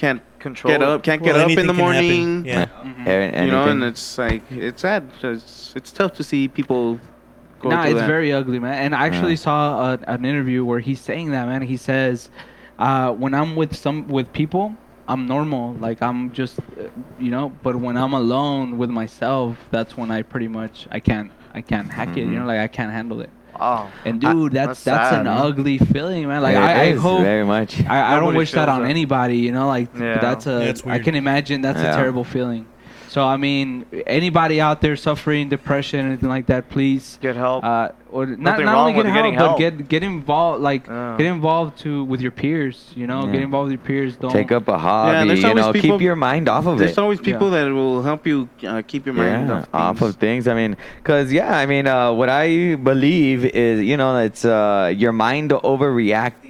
Can't 0.00 0.22
control. 0.38 0.72
get 0.72 0.82
up, 0.82 1.02
can't 1.02 1.20
Well, 1.22 1.34
get 1.34 1.44
up 1.44 1.50
in 1.50 1.66
the 1.66 1.74
can 1.74 1.84
happen. 1.84 1.84
morning. 1.84 2.44
Yeah. 2.46 2.66
Mhm. 2.82 3.06
A- 3.06 3.44
You 3.44 3.50
know, 3.52 3.64
and 3.68 3.82
it's 3.84 4.06
like 4.18 4.42
it's 4.50 4.82
sad. 4.82 5.02
It's 5.22 5.72
it's 5.76 5.92
tough 5.92 6.12
to 6.18 6.22
see 6.30 6.48
people 6.48 6.98
go 7.60 7.68
Nah, 7.68 7.82
through 7.82 7.90
it's 7.92 8.00
that. 8.00 8.06
very 8.16 8.32
ugly, 8.32 8.58
man. 8.58 8.74
And 8.84 8.94
I 8.94 9.06
actually 9.08 9.36
Yeah. 9.38 9.46
saw 9.48 9.60
a, 9.92 9.98
an 10.14 10.24
interview 10.24 10.64
where 10.64 10.80
he's 10.80 11.00
saying 11.00 11.30
that, 11.32 11.44
man. 11.50 11.62
He 11.62 11.76
says, 11.76 12.30
uh, 12.78 13.12
"When 13.22 13.32
I'm 13.34 13.54
with 13.60 13.72
some 13.76 14.08
with 14.08 14.28
people, 14.32 14.74
I'm 15.06 15.26
normal. 15.26 15.74
Like 15.86 15.98
I'm 16.08 16.30
just, 16.32 16.58
uh, 16.60 16.84
you 17.18 17.30
know. 17.34 17.52
But 17.62 17.74
when 17.76 17.96
I'm 18.02 18.14
alone 18.14 18.78
with 18.80 18.90
myself, 18.90 19.56
that's 19.70 19.92
when 19.98 20.10
I 20.10 20.22
pretty 20.22 20.48
much 20.48 20.86
I 20.90 21.00
can't 21.00 21.30
I 21.58 21.60
can't 21.60 21.92
hack 21.92 22.16
it. 22.16 22.26
You 22.30 22.38
know, 22.38 22.46
like 22.52 22.60
I 22.60 22.68
can't 22.68 22.92
handle 22.92 23.20
it. 23.20 23.30
Wow. 23.60 23.90
And 24.04 24.24
I- 24.24 24.32
dude, 24.32 24.52
that's 24.52 24.68
that's 24.68 24.84
that's, 24.84 25.10
sad, 25.10 25.20
an 25.20 25.24
man. 25.26 25.38
ugly 25.38 25.78
feeling, 25.78 26.26
man. 26.28 26.42
Like 26.42 26.56
It 26.56 26.62
I, 26.62 26.82
I 26.90 26.94
hope. 26.96 27.22
very 27.22 27.44
much. 27.44 27.80
I, 27.84 28.16
I 28.16 28.20
don't 28.20 28.34
wish 28.34 28.52
that 28.52 28.68
on 28.68 28.82
that. 28.82 28.88
anybody, 28.90 29.36
you 29.38 29.52
know. 29.52 29.66
Like 29.68 29.88
Yeah. 29.98 30.18
that's 30.18 30.46
a. 30.46 30.64
Yeah, 30.84 30.92
I 30.92 30.98
can 30.98 31.14
imagine 31.14 31.60
that's 31.60 31.78
Yeah. 31.80 31.92
a 31.92 31.96
terrible 31.96 32.24
feeling. 32.24 32.66
So 33.10 33.24
I 33.26 33.36
mean, 33.38 33.86
anybody 34.06 34.60
out 34.60 34.80
there 34.82 34.94
suffering 34.94 35.48
depression, 35.48 36.06
anything 36.06 36.28
like 36.28 36.46
that, 36.46 36.68
please 36.70 37.18
Get 37.20 37.34
help. 37.34 37.64
uh, 37.64 37.88
or 38.08 38.26
not, 38.26 38.38
Nothing 38.38 38.66
not 38.66 38.72
wrong 38.74 38.80
only 38.82 38.92
get 38.92 39.04
with 39.04 39.34
help, 39.34 39.58
getting 39.58 39.78
but 39.78 39.88
get 39.88 39.88
get 39.88 40.02
involved. 40.04 40.62
Like 40.62 40.86
Yeah. 40.86 41.16
get 41.18 41.26
involved 41.26 41.78
to 41.80 42.04
with 42.04 42.20
your 42.20 42.30
peers. 42.30 42.76
You 42.94 43.08
know, 43.08 43.26
Yeah. 43.26 43.32
get 43.32 43.42
involved 43.42 43.72
with 43.72 43.80
your 43.80 43.86
peers. 43.86 44.14
Don't 44.14 44.30
Take 44.30 44.52
up 44.52 44.68
a 44.68 44.78
hobby. 44.78 45.26
there's 45.26 45.42
you 45.42 45.48
always 45.48 45.64
know, 45.66 45.72
people- 45.72 45.98
keep 45.98 46.04
your 46.04 46.14
mind 46.14 46.48
off 46.48 46.66
of 46.66 46.78
There's 46.78 46.92
it. 46.92 46.94
There's 46.94 46.98
always 46.98 47.20
people 47.20 47.50
Yeah. 47.50 47.64
that 47.64 47.72
will 47.74 48.02
help 48.04 48.28
you 48.28 48.48
uh, 48.64 48.82
keep 48.86 49.06
your 49.06 49.16
mind 49.16 49.48
yeah, 49.48 49.64
off, 49.74 50.00
of 50.02 50.14
things. 50.14 50.46
I 50.46 50.54
mean, 50.54 50.76
because 51.02 51.32
yeah, 51.32 51.56
I 51.58 51.66
mean, 51.66 51.88
uh, 51.88 52.12
what 52.12 52.28
I 52.28 52.76
believe 52.76 53.44
is, 53.44 53.82
you 53.82 53.96
know, 53.96 54.18
it's 54.18 54.44
uh, 54.44 54.94
your 54.96 55.10
mind 55.12 55.50
overreacting, 55.50 56.49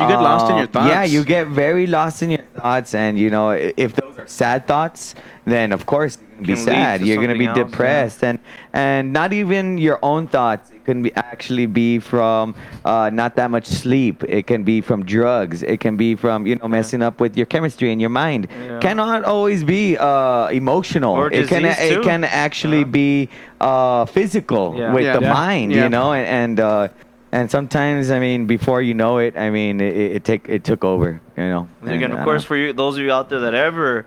You 0.00 0.08
get 0.08 0.20
lost 0.20 0.50
in 0.50 0.56
your 0.56 0.68
Um, 0.74 0.88
Yeah, 0.88 1.04
you 1.04 1.24
get 1.24 1.46
very 1.48 1.86
lost 1.86 2.22
in 2.22 2.30
your 2.30 2.44
thoughts, 2.56 2.94
and 2.94 3.18
you 3.18 3.30
know, 3.30 3.50
if 3.50 3.94
those 3.94 4.18
are 4.18 4.26
sad 4.26 4.66
thoughts, 4.66 5.14
then 5.44 5.72
of 5.72 5.84
course 5.86 6.18
you're 6.20 6.28
gonna 6.28 6.46
be 6.46 6.54
Can 6.54 6.64
lead 6.66 6.74
sad. 6.74 7.00
to 7.00 7.06
You're 7.06 7.16
gonna 7.24 7.34
be 7.38 7.44
something 7.46 7.62
else, 7.62 7.70
yeah. 7.70 7.76
depressed, 7.76 8.24
and 8.24 8.38
and 8.72 9.12
not 9.12 9.32
even 9.32 9.78
your 9.78 9.98
own 10.02 10.26
thoughts. 10.26 10.70
It 10.70 10.84
can 10.84 11.02
be 11.02 11.12
actually 11.14 11.66
be 11.66 11.98
from 11.98 12.54
uh, 12.84 13.10
not 13.12 13.36
that 13.36 13.50
much 13.50 13.66
sleep. 13.66 14.24
It 14.26 14.46
can 14.46 14.62
be 14.64 14.80
from 14.80 15.04
drugs. 15.04 15.62
It 15.62 15.78
can 15.80 15.96
be 15.96 16.14
from 16.16 16.46
you 16.46 16.56
know 16.56 16.68
messing 16.68 17.02
up 17.02 17.20
with 17.20 17.36
your 17.36 17.46
chemistry 17.46 17.92
in 17.92 18.00
your 18.00 18.10
mind. 18.10 18.48
Yeah. 18.50 18.78
Cannot 18.80 19.24
always 19.24 19.62
be 19.64 19.96
uh, 19.98 20.48
emotional. 20.48 21.12
Or 21.14 21.28
it 21.30 21.46
can 21.48 21.62
disease, 21.62 21.90
it 21.90 21.94
too. 21.96 22.02
can 22.02 22.24
actually 22.24 22.78
Yeah. 22.88 23.00
be 23.02 23.28
uh, 23.60 24.04
physical 24.06 24.74
Yeah. 24.76 24.92
with 24.94 25.04
Yeah. 25.04 25.16
the 25.18 25.22
Yeah. 25.28 25.32
mind. 25.44 25.72
Yeah. 25.72 25.82
You 25.84 25.88
know, 25.90 26.12
and 26.12 26.26
and. 26.26 26.60
Uh, 26.60 26.88
and 27.32 27.50
sometimes, 27.50 28.10
I 28.10 28.18
mean, 28.18 28.46
before 28.46 28.80
you 28.82 28.92
know 28.94 29.18
it, 29.18 29.36
I 29.36 29.50
mean, 29.50 29.80
it, 29.80 29.96
it 29.96 30.24
take 30.24 30.48
it 30.48 30.64
took 30.64 30.84
over, 30.84 31.20
you 31.36 31.44
know. 31.44 31.68
And 31.80 31.92
again, 31.92 32.10
of 32.12 32.18
uh, 32.18 32.24
course, 32.24 32.42
for 32.44 32.56
you, 32.56 32.72
those 32.72 32.96
of 32.96 33.02
you 33.04 33.12
out 33.12 33.28
there 33.28 33.40
that 33.40 33.54
ever 33.54 34.04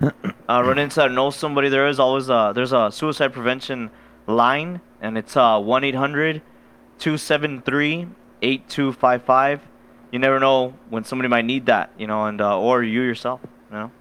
uh, 0.50 0.62
run 0.64 0.78
into 0.84 0.96
that, 0.98 1.12
know 1.12 1.30
somebody, 1.30 1.70
there 1.70 1.88
is 1.88 2.00
always 2.00 2.28
a 2.30 2.52
there's 2.54 2.74
a 2.74 2.92
suicide 2.92 3.32
prevention 3.34 3.92
line, 4.28 4.82
and 5.02 5.18
it's 5.18 5.36
uh 5.38 5.60
one 5.60 5.82
273 5.84 8.08
8255 8.42 9.62
You 10.12 10.20
never 10.20 10.40
know 10.40 10.74
when 10.90 11.04
somebody 11.04 11.28
might 11.30 11.46
need 11.46 11.66
that, 11.68 11.92
you 11.98 12.08
know, 12.08 12.26
and 12.26 12.42
uh, 12.42 12.60
or 12.60 12.84
you 12.84 13.02
yourself, 13.02 13.40
you 13.72 13.78
know. 13.78 13.92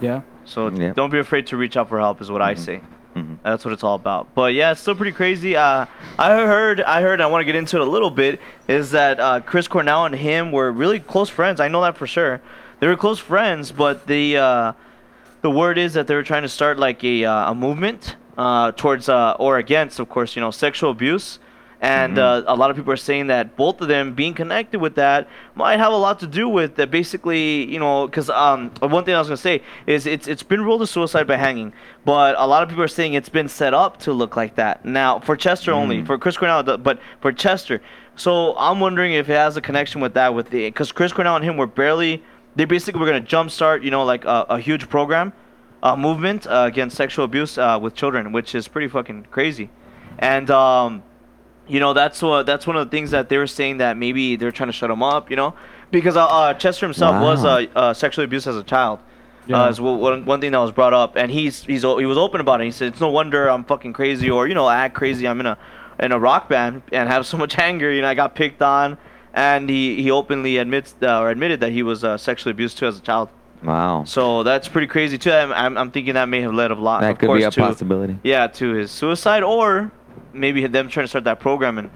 yeah. 0.00 0.20
So 0.44 0.68
Yeah. 0.70 0.92
don't 0.94 1.10
be 1.10 1.18
afraid 1.18 1.46
to 1.48 1.56
reach 1.56 1.76
out 1.76 1.88
for 1.88 1.98
help, 1.98 2.20
is 2.22 2.30
what 2.30 2.42
I 2.42 2.54
Mhm. 2.54 2.58
say. 2.58 2.80
Mhm. 3.18 3.38
That's 3.42 3.64
what 3.64 3.72
it's 3.74 3.84
all 3.84 3.94
about. 3.94 4.34
But 4.34 4.54
yeah, 4.54 4.72
it's 4.72 4.80
still 4.80 4.94
pretty 4.94 5.12
crazy. 5.12 5.56
Uh, 5.56 5.86
I 6.18 6.30
heard, 6.46 6.80
I 6.80 7.02
heard, 7.02 7.20
I 7.20 7.26
want 7.26 7.40
to 7.42 7.44
get 7.44 7.56
into 7.56 7.76
it 7.76 7.82
a 7.82 7.90
little 7.90 8.10
bit. 8.10 8.40
Is 8.66 8.90
that 8.92 9.18
uh, 9.20 9.40
Chris 9.40 9.68
Cornell 9.68 10.04
and 10.06 10.14
him 10.14 10.52
were 10.52 10.70
really 10.72 11.00
close 11.00 11.28
friends? 11.28 11.60
I 11.60 11.68
know 11.68 11.80
that 11.82 11.96
for 11.96 12.06
sure. 12.06 12.40
They 12.80 12.86
were 12.86 12.96
close 12.96 13.18
friends, 13.18 13.72
but 13.72 14.06
the 14.06 14.36
uh, 14.36 14.72
the 15.42 15.50
word 15.50 15.78
is 15.78 15.94
that 15.94 16.06
they 16.06 16.14
were 16.14 16.22
trying 16.22 16.42
to 16.42 16.48
start 16.48 16.78
like 16.78 17.02
a 17.04 17.24
uh, 17.24 17.50
a 17.50 17.54
movement 17.54 18.16
uh, 18.36 18.72
towards 18.72 19.08
uh, 19.08 19.32
or 19.38 19.58
against, 19.58 19.98
of 19.98 20.08
course, 20.08 20.36
you 20.36 20.40
know, 20.40 20.50
sexual 20.50 20.90
abuse. 20.90 21.38
And 21.80 22.16
Mhm. 22.16 22.20
uh, 22.20 22.42
a 22.48 22.56
lot 22.56 22.70
of 22.70 22.76
people 22.76 22.92
are 22.92 22.96
saying 22.96 23.28
that 23.28 23.56
both 23.56 23.80
of 23.80 23.86
them 23.86 24.12
being 24.12 24.34
connected 24.34 24.80
with 24.80 24.96
that 24.96 25.28
might 25.54 25.78
have 25.78 25.92
a 25.92 25.96
lot 25.96 26.18
to 26.20 26.26
do 26.26 26.48
with 26.48 26.74
that. 26.74 26.90
Basically, 26.90 27.70
you 27.72 27.78
know, 27.78 28.06
because 28.06 28.28
um, 28.30 28.72
one 28.80 29.04
thing 29.04 29.14
I 29.14 29.18
was 29.20 29.28
gonna 29.28 29.36
say 29.36 29.62
is 29.86 30.04
it's 30.04 30.26
it's 30.26 30.42
been 30.42 30.64
ruled 30.64 30.82
a 30.82 30.88
suicide 30.88 31.28
by 31.28 31.36
hanging, 31.36 31.72
but 32.04 32.34
a 32.36 32.46
lot 32.48 32.64
of 32.64 32.68
people 32.68 32.82
are 32.82 32.88
saying 32.88 33.14
it's 33.14 33.28
been 33.28 33.46
set 33.48 33.74
up 33.74 33.98
to 34.00 34.12
look 34.12 34.36
like 34.36 34.56
that. 34.56 34.84
Now 34.84 35.20
for 35.20 35.36
Chester 35.36 35.72
only, 35.72 35.98
Mm. 36.02 36.06
for 36.06 36.18
Chris 36.18 36.36
Cornell, 36.36 36.64
but 36.78 36.98
for 37.20 37.30
Chester. 37.30 37.80
So 38.16 38.56
I'm 38.58 38.80
wondering 38.80 39.12
if 39.12 39.28
it 39.30 39.34
has 39.36 39.56
a 39.56 39.60
connection 39.60 40.00
with 40.00 40.14
that, 40.14 40.34
with 40.34 40.50
the 40.50 40.64
because 40.64 40.90
Chris 40.90 41.12
Cornell 41.12 41.36
and 41.36 41.44
him 41.44 41.56
were 41.56 41.68
barely. 41.68 42.22
They 42.56 42.64
basically 42.64 42.98
were 43.00 43.06
gonna 43.06 43.20
jumpstart, 43.20 43.84
you 43.84 43.92
know, 43.92 44.02
like 44.04 44.24
a, 44.24 44.46
a 44.50 44.58
huge 44.58 44.88
program, 44.88 45.32
a 45.84 45.96
movement 45.96 46.44
uh, 46.48 46.64
against 46.66 46.96
sexual 46.96 47.24
abuse 47.24 47.56
uh, 47.56 47.78
with 47.80 47.94
children, 47.94 48.32
which 48.32 48.52
is 48.56 48.66
pretty 48.66 48.88
fucking 48.88 49.28
crazy. 49.30 49.70
And 50.18 50.50
um, 50.50 51.04
you 51.68 51.80
know, 51.80 51.92
that's 51.92 52.20
what 52.22 52.46
that's 52.46 52.66
one 52.66 52.76
of 52.76 52.86
the 52.88 52.90
things 52.90 53.10
that 53.10 53.28
they 53.28 53.38
were 53.38 53.46
saying 53.46 53.78
that 53.78 53.96
maybe 53.96 54.36
they're 54.36 54.52
trying 54.52 54.68
to 54.68 54.72
shut 54.72 54.90
him 54.90 55.02
up. 55.02 55.30
You 55.30 55.36
know, 55.36 55.54
because 55.90 56.16
uh, 56.16 56.26
uh, 56.26 56.54
Chester 56.54 56.86
himself 56.86 57.20
was 57.22 57.42
Wow. 57.42 57.58
uh, 57.58 57.66
uh, 57.78 57.94
sexually 57.94 58.24
abused 58.24 58.46
as 58.46 58.56
a 58.56 58.62
child. 58.62 59.00
Yeah. 59.46 59.64
Uh, 59.64 59.68
is 59.70 59.80
one, 59.80 59.98
one- 59.98 60.24
one 60.26 60.40
thing 60.42 60.52
that 60.52 60.58
was 60.58 60.72
brought 60.72 60.92
up, 60.92 61.16
and 61.16 61.30
he's 61.30 61.64
he's 61.64 61.82
he 61.82 62.06
was 62.06 62.18
open 62.18 62.40
about 62.40 62.60
it. 62.60 62.64
He 62.64 62.70
said 62.70 62.88
it's 62.88 63.00
no 63.00 63.08
wonder 63.10 63.48
I'm 63.48 63.64
fucking 63.64 63.92
crazy, 63.94 64.28
or 64.30 64.46
you 64.46 64.54
know, 64.54 64.66
I 64.66 64.76
act 64.84 64.94
crazy. 64.94 65.26
I'm 65.26 65.40
in 65.40 65.46
a 65.46 65.56
in 66.00 66.12
a 66.12 66.18
rock 66.18 66.48
band 66.48 66.82
and 66.92 67.08
have 67.08 67.26
so 67.26 67.36
much 67.38 67.58
anger. 67.68 67.90
You 67.92 68.02
know, 68.02 68.08
I 68.08 68.14
got 68.14 68.34
picked 68.34 68.60
on, 68.62 68.98
and 69.32 69.68
he 69.70 70.02
he 70.02 70.10
openly 70.10 70.58
admits 70.58 70.94
uh, 71.02 71.20
or 71.20 71.30
admitted 71.30 71.60
that 71.60 71.72
he 71.72 71.82
was 71.82 72.04
uh, 72.04 72.18
sexually 72.18 72.50
abused 72.50 72.76
too 72.78 72.86
as 72.86 72.98
a 72.98 73.00
child. 73.00 73.30
Wow. 73.62 74.04
So 74.04 74.42
that's 74.44 74.68
pretty 74.68 74.86
crazy 74.86 75.18
too. 75.18 75.32
I'm, 75.32 75.52
I'm, 75.52 75.76
I'm 75.78 75.90
thinking 75.90 76.14
that 76.14 76.28
may 76.28 76.42
have 76.42 76.54
led 76.54 76.70
a 76.70 76.74
lot. 76.76 77.00
That 77.00 77.12
of 77.12 77.18
could 77.18 77.26
course, 77.26 77.40
be 77.40 77.44
a 77.44 77.50
to, 77.50 77.60
possibility. 77.60 78.16
Yeah, 78.22 78.46
to 78.46 78.70
his 78.74 78.90
suicide, 78.92 79.42
or 79.42 79.90
maybe 80.32 80.66
them 80.66 80.88
trying 80.88 81.04
to 81.04 81.08
start 81.08 81.24
that 81.24 81.40
program 81.40 81.78
and 81.78 81.90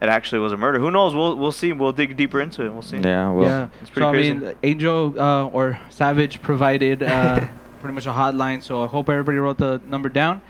it 0.00 0.08
actually 0.08 0.38
was 0.38 0.52
a 0.52 0.56
murder. 0.56 0.78
Who 0.78 0.90
knows? 0.90 1.14
We'll 1.14 1.36
we'll 1.36 1.52
see. 1.52 1.72
We'll 1.72 1.92
dig 1.92 2.16
deeper 2.16 2.40
into 2.40 2.64
it. 2.64 2.72
We'll 2.72 2.82
see. 2.82 2.98
Yeah. 2.98 3.30
Well. 3.30 3.44
yeah. 3.46 3.68
it's 3.82 3.90
pretty 3.90 4.06
so 4.06 4.10
crazy. 4.10 4.30
I 4.30 4.34
mean, 4.34 4.54
Angel 4.62 5.20
uh, 5.20 5.46
or 5.46 5.78
Savage 5.90 6.40
provided 6.40 7.02
uh, 7.02 7.46
pretty 7.80 7.94
much 7.94 8.06
a 8.06 8.10
hotline. 8.10 8.62
So 8.62 8.82
I 8.82 8.86
hope 8.86 9.10
everybody 9.10 9.38
wrote 9.38 9.58
the 9.58 9.80
number 9.86 10.08
down, 10.08 10.40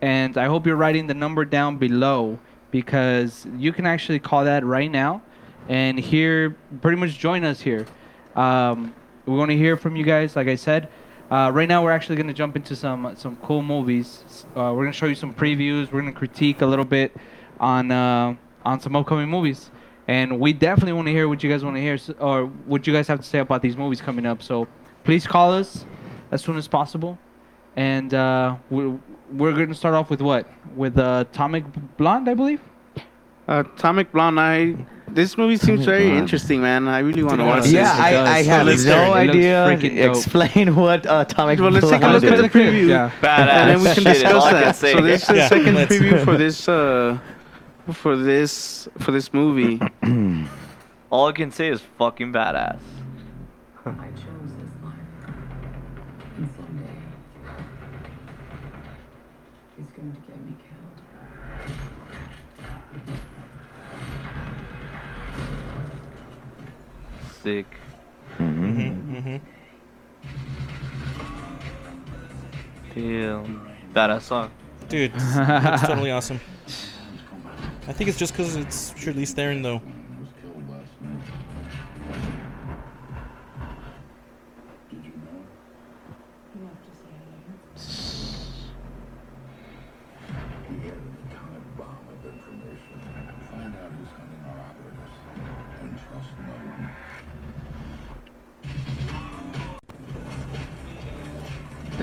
and 0.00 0.38
I 0.38 0.46
hope 0.46 0.64
you're 0.64 0.76
writing 0.76 1.08
the 1.08 1.14
number 1.14 1.44
down 1.44 1.76
below 1.76 2.38
because 2.70 3.46
you 3.56 3.72
can 3.72 3.84
actually 3.84 4.20
call 4.20 4.44
that 4.44 4.64
right 4.64 4.90
now, 4.90 5.22
and 5.68 5.98
here 5.98 6.56
pretty 6.80 6.96
much 6.96 7.18
join 7.18 7.42
us 7.42 7.60
here. 7.60 7.86
Um, 8.36 8.94
we 9.26 9.34
want 9.34 9.50
to 9.50 9.56
hear 9.56 9.76
from 9.76 9.96
you 9.96 10.04
guys. 10.04 10.36
Like 10.36 10.46
I 10.46 10.54
said, 10.54 10.88
uh, 11.30 11.50
right 11.52 11.68
now 11.68 11.82
we're 11.82 11.92
actually 11.92 12.16
gonna 12.16 12.34
jump 12.34 12.56
into 12.56 12.74
some 12.74 13.14
some 13.16 13.36
cool 13.36 13.62
movies. 13.62 14.24
Uh, 14.56 14.72
we're 14.74 14.84
gonna 14.84 14.92
show 14.92 15.06
you 15.06 15.14
some 15.14 15.32
previews. 15.32 15.92
We're 15.92 16.00
gonna 16.00 16.12
critique 16.12 16.60
a 16.60 16.66
little 16.66 16.84
bit 16.84 17.16
on 17.60 17.92
uh, 17.92 18.34
on 18.64 18.80
some 18.80 18.96
upcoming 18.96 19.28
movies, 19.28 19.70
and 20.08 20.40
we 20.40 20.52
definitely 20.52 20.92
want 20.92 21.06
to 21.06 21.12
hear 21.12 21.28
what 21.28 21.42
you 21.42 21.50
guys 21.50 21.64
want 21.64 21.76
to 21.76 21.80
hear 21.80 21.98
or 22.18 22.46
what 22.66 22.86
you 22.86 22.92
guys 22.92 23.06
have 23.06 23.20
to 23.20 23.26
say 23.26 23.38
about 23.38 23.62
these 23.62 23.76
movies 23.76 24.00
coming 24.00 24.26
up. 24.26 24.42
So 24.42 24.66
please 25.04 25.26
call 25.26 25.52
us 25.52 25.86
as 26.32 26.42
soon 26.42 26.56
as 26.56 26.66
possible, 26.66 27.16
and 27.76 28.12
uh, 28.12 28.56
we're 28.68 28.98
we're 29.32 29.52
gonna 29.52 29.74
start 29.74 29.94
off 29.94 30.10
with 30.10 30.20
what? 30.20 30.48
With 30.74 30.98
uh, 30.98 31.24
Atomic 31.30 31.64
Blonde, 31.96 32.28
I 32.28 32.34
believe. 32.34 32.60
Atomic 33.46 34.10
Blonde. 34.10 34.40
I 34.40 34.74
this 35.14 35.36
movie 35.38 35.56
seems 35.56 35.84
very 35.84 36.04
Blonde. 36.04 36.18
interesting, 36.20 36.60
man. 36.62 36.88
I 36.88 36.98
really 37.00 37.22
want 37.22 37.38
to 37.40 37.44
watch 37.44 37.60
it 37.60 37.62
this. 37.64 37.72
Yeah, 37.72 37.92
I, 37.98 38.10
does. 38.12 38.28
I 38.28 38.42
have 38.44 38.66
looks 38.66 38.84
no 38.84 38.92
terrible. 38.92 39.14
Idea. 39.14 39.66
freaking 39.68 39.96
dope. 39.96 40.16
Explain 40.16 40.74
what 40.82 41.06
Atomic 41.08 41.58
Well, 41.60 41.70
let's 41.70 41.88
take 41.90 42.02
a 42.02 42.08
look 42.08 42.24
at 42.24 42.36
the 42.38 42.48
preview. 42.48 42.88
Yeah. 42.88 43.10
Badass. 43.20 43.48
and 43.48 43.70
then 43.70 43.78
we 43.82 43.94
can 43.94 44.04
discuss 44.04 44.44
I 44.44 44.50
can 44.50 44.60
that. 44.60 44.76
So 44.76 45.00
this 45.00 45.22
is 45.22 45.28
the 45.28 45.48
second 45.48 45.74
let's- 45.74 45.92
preview 45.94 46.24
for 46.26 46.36
this 46.36 46.68
uh 46.68 47.18
for 47.92 48.16
this 48.16 48.88
for 48.98 49.10
this 49.12 49.32
movie. 49.32 49.80
all 51.10 51.28
I 51.28 51.32
can 51.32 51.50
say 51.50 51.68
is 51.68 51.80
fucking 51.98 52.32
badass. 52.32 52.78
I 53.86 53.90
chose 54.12 54.52
this 54.60 54.70
life. 54.84 54.94
And 56.36 56.48
someday, 56.56 56.98
it's 59.78 59.90
going 59.92 60.12
to 60.12 60.20
get 60.20 60.36
me 60.46 60.54
killed. 60.68 62.00
Sick. 67.42 67.66
Mm-hmm. 68.38 69.16
Mm 69.16 69.22
hmm. 69.22 69.36
Damn. 72.94 73.70
Badass 73.94 74.22
song. 74.22 74.50
Dude, 74.88 75.12
it's, 75.14 75.24
it's 75.24 75.82
totally 75.86 76.10
awesome. 76.10 76.40
I 77.88 77.92
think 77.92 78.08
it's 78.08 78.18
just 78.18 78.32
because 78.32 78.56
it's 78.56 78.92
Charlize 78.92 79.32
Theron, 79.32 79.62
though. 79.62 79.80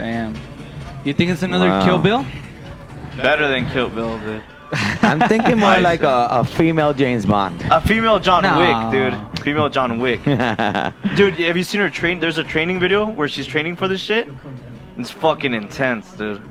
Damn. 0.08 0.34
You 1.04 1.12
think 1.14 1.32
it's 1.32 1.44
another 1.44 1.68
Wow. 1.68 1.84
Kill 1.86 1.98
Bill? 1.98 2.26
Better 3.18 3.48
than 3.50 3.70
Kill 3.72 3.90
Bill, 3.90 4.18
dude. 4.20 4.42
I'm 5.02 5.20
thinking 5.28 5.58
more 5.60 5.78
like 5.80 6.02
a, 6.04 6.28
a 6.32 6.46
female 6.46 6.94
James 6.94 7.26
Bond. 7.26 7.62
A 7.72 7.82
female 7.82 8.18
John 8.20 8.44
Nah. 8.44 8.58
Wick, 8.60 8.92
dude. 8.94 9.40
Female 9.44 9.68
John 9.70 10.00
Wick. 10.00 10.24
Dude, 11.16 11.36
have 11.40 11.56
you 11.56 11.64
seen 11.64 11.80
her 11.82 11.90
train? 11.90 12.20
There's 12.20 12.38
a 12.38 12.44
training 12.44 12.80
video 12.82 13.06
where 13.10 13.30
she's 13.30 13.48
training 13.48 13.78
for 13.78 13.88
this 13.88 14.02
shit. 14.02 14.28
It's 14.98 15.10
fucking 15.10 15.54
intense, 15.54 16.12
dude. 16.14 16.42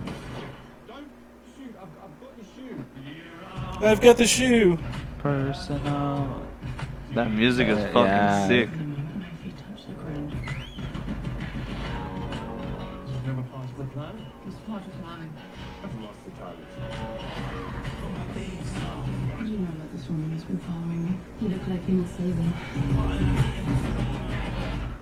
I've 3.82 4.00
got 4.00 4.16
the 4.16 4.26
shoe. 4.26 4.78
Personal. 5.18 6.42
That 7.12 7.30
music 7.30 7.68
is 7.68 7.76
Uh, 7.78 7.82
fucking 7.92 8.04
yeah. 8.07 8.48
sick. 8.48 8.68
You 21.89 21.99
look 21.99 22.07
like 22.09 22.16
you 22.16 22.16
must 22.16 22.16
save 22.16 22.37
me. 22.37 22.53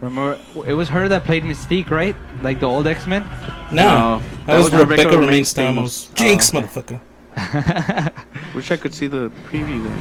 Remember, 0.00 0.38
it 0.66 0.74
was 0.74 0.88
her 0.90 1.08
that 1.08 1.24
played 1.24 1.44
Mystique, 1.44 1.90
right? 1.90 2.14
Like 2.42 2.60
the 2.60 2.66
old 2.66 2.86
X 2.86 3.06
Men. 3.06 3.24
No, 3.72 4.18
No, 4.18 4.22
that, 4.46 4.58
was, 4.58 4.72
Rebecca, 4.72 5.08
Romijn 5.10 5.44
Stamos. 5.44 6.08
Stamos. 6.10 6.14
Jinx, 6.14 6.54
Oh. 6.54 6.60
motherfucker. 6.60 7.00
Wish 8.54 8.70
I 8.70 8.76
could 8.76 8.94
see 8.94 9.06
the 9.08 9.30
preview 9.50 9.82
there. 9.82 9.96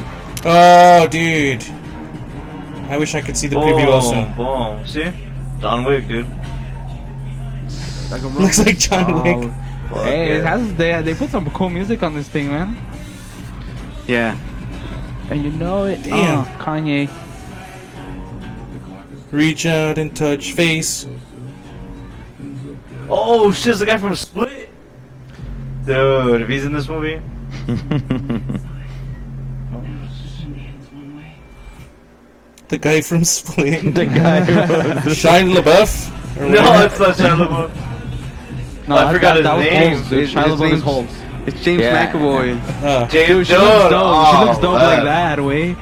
Oh, 0.46 1.08
dude. 1.08 1.64
I 2.90 2.98
wish 2.98 3.16
I 3.16 3.22
could 3.22 3.36
see 3.38 3.48
the 3.48 3.56
preview 3.56 3.88
also. 3.88 4.26
Boom. 4.36 4.86
See? 4.86 5.12
John 5.62 5.86
Wick, 5.86 6.08
dude. 6.08 6.28
Like 8.12 8.22
Looks 8.40 8.60
like 8.60 8.78
John 8.78 9.24
Wick. 9.24 9.38
Oh, 9.38 9.96
fuck 9.96 10.04
Hey, 10.06 10.34
it 10.34 10.44
has 10.44 10.74
they 10.76 11.02
they 11.02 11.16
put 11.16 11.30
some 11.32 11.50
cool 11.52 11.70
music 11.70 12.04
on 12.04 12.14
this 12.14 12.28
thing, 12.28 12.50
man. 12.50 12.78
Yeah. 14.06 14.38
And 15.30 15.44
you 15.44 15.52
know 15.52 15.86
it. 15.86 16.04
Damn. 16.04 16.40
Uh, 16.42 16.46
Kanye. 16.60 17.10
Reach 19.32 19.66
out 19.66 19.98
and 19.98 20.16
touch 20.16 20.54
face. 20.54 21.08
Oh 23.10 23.52
shit, 23.52 23.68
it's 23.72 23.80
the 23.80 23.86
guy 23.86 23.98
from 23.98 24.16
Split. 24.16 24.70
Dude, 25.86 26.42
if 26.42 26.48
he's 26.50 26.66
in 26.66 26.74
this 26.74 26.88
movie. 26.88 27.22
The 32.70 32.78
guy 32.78 33.02
from 33.02 33.24
Split. 33.24 33.94
the 33.96 34.06
guy 34.06 34.42
who 34.42 35.10
Shia 35.12 35.54
LaBeouf. 35.54 36.38
No, 36.40 36.48
whatever. 36.48 36.86
it's 36.86 37.00
not 37.00 37.16
Shia 37.16 37.38
LaBeouf. 37.48 38.88
No, 38.88 38.96
I 38.96 39.04
that- 39.06 39.14
forgot 39.14 39.34
that, 39.34 39.36
his 39.36 39.44
that 39.44 39.56
was 39.56 39.66
name. 39.66 39.94
Holmes, 39.94 40.10
dude. 40.10 40.20
His- 40.20 40.34
Shia 40.34 40.44
LaBeouf 40.44 40.54
is 40.54 40.60
name's- 40.62 40.82
Holmes. 40.84 41.12
It's 41.46 41.62
James 41.62 41.82
Yeah. 41.82 42.12
McAvoy. 42.12 42.60
Uh, 42.84 43.08
James 43.10 43.28
Dude, 43.28 43.48
she 43.48 43.54
Dude, 43.54 43.62
looks 43.64 43.90
dope. 43.90 43.92
she 43.92 44.38
oh, 44.38 44.46
looks 44.46 44.60
dope 44.60 44.76
man. 44.76 44.96
like 44.96 45.04
that, 45.04 45.44
way. 45.44 45.76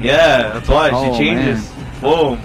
Yeah, 0.00 0.52
that's 0.54 0.68
why 0.68 0.90
Oh, 0.92 1.12
she 1.12 1.18
changes. 1.18 1.68
Boom. 2.00 2.40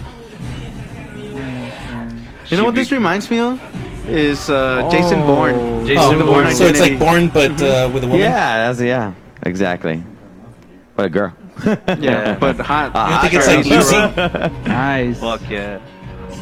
You 2.50 2.58
know 2.58 2.64
what 2.64 2.76
this 2.76 2.92
reminds 2.92 3.30
me 3.30 3.40
of? 3.40 3.60
Is 4.08 4.50
uh, 4.50 4.88
Jason 4.90 5.20
Bourne. 5.22 5.56
Oh. 5.56 5.86
Jason 5.86 6.22
oh, 6.22 6.26
Bourne 6.26 6.56
so 6.56 6.66
it's 6.66 6.80
like 6.80 6.98
Bourne, 6.98 7.28
but 7.28 7.62
uh, 7.62 7.90
with 7.94 8.04
a 8.04 8.08
woman. 8.08 8.22
Yeah, 8.22 8.68
that's 8.68 8.80
yeah, 8.80 9.14
exactly. 9.44 10.02
But 10.96 11.08
a 11.08 11.10
girl. 11.10 11.34
Yeah, 12.00 12.36
but 12.40 12.56
hot. 12.58 12.94
You 12.94 13.10
don't 13.10 13.22
think 13.22 13.34
it's 13.34 13.48
like 13.48 13.66
Lucy? 13.66 14.70
Nice. 14.70 15.20
Fuck 15.20 15.42
yeah. 15.50 15.80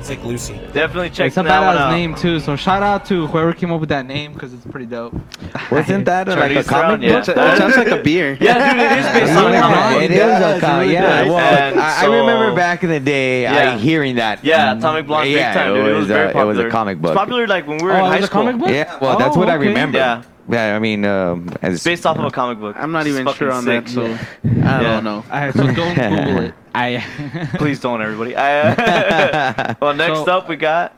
It's 0.06 0.12
like 0.12 0.24
Lucy. 0.24 0.54
Definitely 0.72 1.10
check 1.10 1.26
It's 1.30 1.38
a 1.38 1.42
that 1.42 1.66
one 1.66 1.76
badass 1.76 1.80
out. 1.80 1.92
name 1.92 2.14
too. 2.14 2.40
So 2.40 2.56
shout 2.56 2.84
out 2.84 3.08
to 3.08 3.26
whoever 3.26 3.54
came 3.54 3.72
up 3.72 3.80
with 3.80 3.90
that 3.90 4.06
name 4.06 4.34
because 4.34 4.54
it's 4.54 4.64
pretty 4.64 4.86
dope. 4.86 5.16
Wasn't 5.72 6.06
that 6.06 6.30
uh, 6.30 6.36
like 6.36 6.52
a 6.52 6.56
Charlize 6.58 6.64
Theron, 6.66 6.84
comic 6.92 7.02
yeah. 7.02 7.20
book? 7.22 7.30
It 7.30 7.58
sounds 7.58 7.76
like 7.78 7.88
a 7.88 8.04
beer. 8.04 8.38
Yeah, 8.40 8.72
dude, 8.74 8.82
it 8.84 9.00
is 9.00 9.06
based 9.20 9.32
on 9.36 9.56
a 9.56 9.60
comic 9.62 9.94
book. 9.96 10.04
it 10.04 10.12
is 10.12 10.18
Yeah, 10.18 10.50
a 10.58 10.60
comic. 10.60 10.82
really 10.82 10.94
Yeah, 10.94 11.24
does. 11.24 11.28
well, 11.30 11.40
And 11.40 11.80
I, 11.80 11.98
I 11.98 12.02
so- 12.04 12.12
remember 12.14 12.56
back 12.56 12.84
in 12.84 12.90
the 12.92 13.00
day, 13.00 13.42
Yeah. 13.42 13.74
I 13.74 13.78
hearing 13.80 14.18
that. 14.18 14.46
Yeah, 14.46 14.78
Atomic 14.78 15.08
Blonde 15.08 15.32
Yeah, 15.32 15.52
big 15.52 15.58
time, 15.64 15.74
dude. 15.74 15.86
it 15.88 15.90
It 15.90 15.94
was, 15.94 15.98
was 16.02 16.08
very 16.08 16.34
uh, 16.34 16.42
it 16.42 16.46
was 16.46 16.60
a 16.60 16.70
comic 16.70 17.02
book. 17.02 17.12
It's 17.14 17.18
popular 17.18 17.48
like 17.48 17.66
when 17.66 17.78
we 17.80 17.86
were 17.86 17.94
Oh, 17.94 18.06
in 18.06 18.12
high 18.12 18.18
school. 18.22 18.44
comic 18.44 18.60
book? 18.60 18.70
Yeah, 18.70 19.00
well, 19.02 19.18
that's 19.18 19.36
Oh, 19.36 19.40
what 19.40 19.50
I 19.50 19.56
okay. 19.56 19.70
remember. 19.70 19.98
Yeah. 19.98 20.22
Yeah, 20.48 20.76
I 20.76 20.80
mean, 20.80 21.06
um, 21.06 21.50
as 21.62 21.84
based 21.84 22.06
off 22.06 22.18
of 22.20 22.26
a 22.26 22.32
comic 22.32 22.60
book. 22.60 22.76
I'm 22.78 22.92
not 22.92 23.08
It's 23.08 23.14
even 23.16 23.26
fucking 23.26 23.38
sure 23.40 23.52
on 23.52 23.64
sick. 23.64 23.86
that, 23.86 23.92
so 23.92 24.06
I 24.06 24.18
Yeah. 24.44 24.80
don't 24.82 25.04
know. 25.04 25.24
Alright, 25.32 25.54
so 25.54 25.64
don't 25.72 25.96
Google 25.96 26.38
it. 26.44 26.54
I. 26.76 27.04
Please 27.58 27.80
don't, 27.80 28.02
everybody. 28.02 28.36
I, 28.38 29.76
well, 29.82 29.94
next 29.96 30.20
So- 30.26 30.38
up 30.38 30.48
we 30.50 30.56
got 30.56 30.94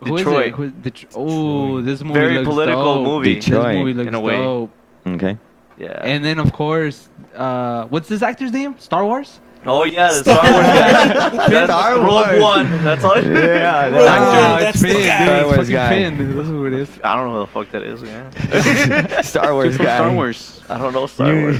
Who 0.00 0.16
is 0.16 0.24
Detroit. 0.24 0.46
it? 0.48 0.54
Who, 0.54 0.70
Det- 0.70 1.06
oh, 1.14 1.80
this 1.80 2.02
movie 2.02 2.20
very 2.20 2.34
looks 2.34 2.48
political 2.48 2.94
dope. 2.96 3.04
movie. 3.06 3.34
Detroit. 3.34 3.66
This 3.66 3.76
movie 3.78 3.94
looks 3.94 4.08
in 4.08 4.14
a 4.14 4.20
way. 4.20 4.36
dope. 4.36 4.70
okay. 5.06 5.38
Yeah. 5.78 6.00
And 6.02 6.24
then 6.24 6.38
of 6.38 6.52
course, 6.52 7.08
uh, 7.34 7.84
what's 7.86 8.08
this 8.08 8.20
actor's 8.22 8.52
name? 8.52 8.76
Star 8.78 9.04
Wars. 9.04 9.40
Oh 9.68 9.82
yeah, 9.84 10.08
the 10.08 10.14
Star 10.22 10.42
Wars 10.52 10.64
guy. 10.66 11.48
That's 11.48 11.66
Star 11.72 11.96
Rogue 11.98 12.08
Wars. 12.08 12.40
One. 12.42 12.84
That's 12.84 13.02
all. 13.04 13.16
Yeah, 13.20 13.84
Rogue 13.86 13.92
that- 13.92 13.92
One, 13.92 14.02
Oh, 14.28 14.58
that's 14.60 14.76
it's 14.76 14.82
the 14.82 14.88
Finn, 14.88 15.06
guy. 15.06 15.24
Star 15.26 15.44
Wars 15.46 15.68
guy. 15.70 15.88
Finn, 15.88 16.16
dude. 16.18 16.36
That's 16.36 16.48
who 16.48 16.66
it 16.66 16.72
is. 16.72 17.00
I 17.02 17.16
don't 17.16 17.26
know 17.26 17.32
who 17.34 17.40
the 17.40 17.46
fuck 17.48 17.70
that 17.72 17.82
is. 17.82 18.02
Yeah. 18.02 19.20
Star 19.22 19.52
Wars 19.54 19.76
From 19.76 19.86
guy. 19.86 19.96
Star 19.96 20.12
Wars. 20.12 20.60
I 20.68 20.78
don't 20.78 20.92
know 20.92 21.06
Star 21.06 21.32
Wars. 21.34 21.58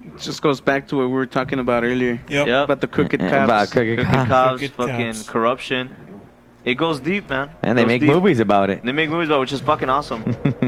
just 0.19 0.41
goes 0.41 0.61
back 0.61 0.87
to 0.89 0.97
what 0.97 1.07
we 1.07 1.13
were 1.13 1.25
talking 1.25 1.59
about 1.59 1.83
earlier 1.83 2.19
Yep. 2.29 2.47
Yep. 2.47 2.63
about 2.65 2.81
the 2.81 2.87
crooked 2.87 3.19
cops. 3.19 3.33
About 3.33 3.69
crooked 3.71 3.97
Crooked 3.99 4.13
cops. 4.13 4.29
cops, 4.35 4.59
Crooked 4.59 4.71
fucking 4.75 5.13
cops. 5.13 5.29
corruption. 5.29 5.95
It 6.63 6.75
goes 6.75 6.99
deep, 6.99 7.27
man. 7.29 7.49
And 7.63 7.75
they 7.77 7.85
make 7.85 8.01
deep. 8.01 8.09
movies 8.11 8.39
about 8.39 8.69
it. 8.69 8.83
They 8.83 8.91
make 8.91 9.09
movies 9.09 9.29
about, 9.29 9.37
it, 9.37 9.39
which 9.41 9.53
is 9.53 9.61
fucking 9.61 9.89
awesome. 9.89 10.23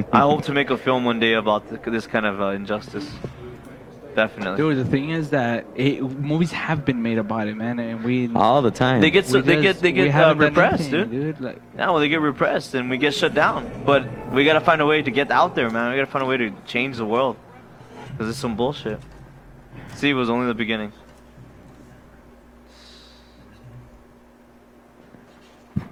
I 0.12 0.22
hope 0.22 0.44
to 0.46 0.52
make 0.54 0.70
a 0.72 0.78
film 0.78 1.06
one 1.06 1.20
day 1.20 1.34
about 1.34 1.70
th- 1.70 1.82
this 1.86 2.08
kind 2.08 2.26
of 2.26 2.42
uh, 2.42 2.46
injustice. 2.48 3.08
Definitely. 4.16 4.58
Dude, 4.58 4.78
the 4.78 4.90
thing 4.90 5.10
is 5.10 5.32
that 5.32 5.66
it, 5.76 6.02
movies 6.02 6.52
have 6.52 6.86
been 6.86 7.02
made 7.02 7.18
about 7.18 7.48
it, 7.48 7.56
man, 7.56 7.80
and 7.80 8.04
we. 8.04 8.32
All 8.36 8.62
the 8.62 8.70
time. 8.70 9.02
They 9.02 9.10
get 9.10 9.26
so, 9.26 9.42
they 9.42 9.62
just- 9.62 9.82
get 9.82 9.82
they 9.82 9.92
get 9.92 10.14
uh, 10.16 10.36
repressed, 10.36 10.94
anything, 10.94 11.10
dude. 11.10 11.42
Like, 11.42 11.60
Yeah, 11.76 11.88
well, 11.90 12.00
they 12.00 12.10
get 12.10 12.22
repressed 12.22 12.76
and 12.76 12.92
we 12.92 12.98
get 12.98 13.16
shut 13.16 13.34
down. 13.34 13.72
But 13.86 14.32
we 14.32 14.46
gotta 14.46 14.62
find 14.62 14.82
a 14.82 14.86
way 14.86 15.02
to 15.02 15.10
get 15.10 15.32
out 15.32 15.56
there, 15.56 15.70
man. 15.72 15.92
We 15.92 15.98
gotta 15.98 16.12
find 16.12 16.24
a 16.24 16.28
way 16.28 16.38
to 16.38 16.52
change 16.68 16.98
the 16.98 17.06
world. 17.06 17.38
Cause 18.20 18.30
it's 18.30 18.38
some 18.38 18.56
bullshit. 18.56 19.00
See, 20.04 20.10
it 20.10 20.16
was 20.16 20.30
only 20.30 20.48
the 20.48 20.54
beginning. 20.54 20.92
I 25.78 25.86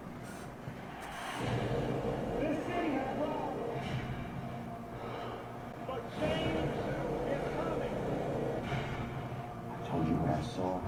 told 9.88 10.05
you 10.05 10.20
I 10.28 10.41
saw. 10.41 10.82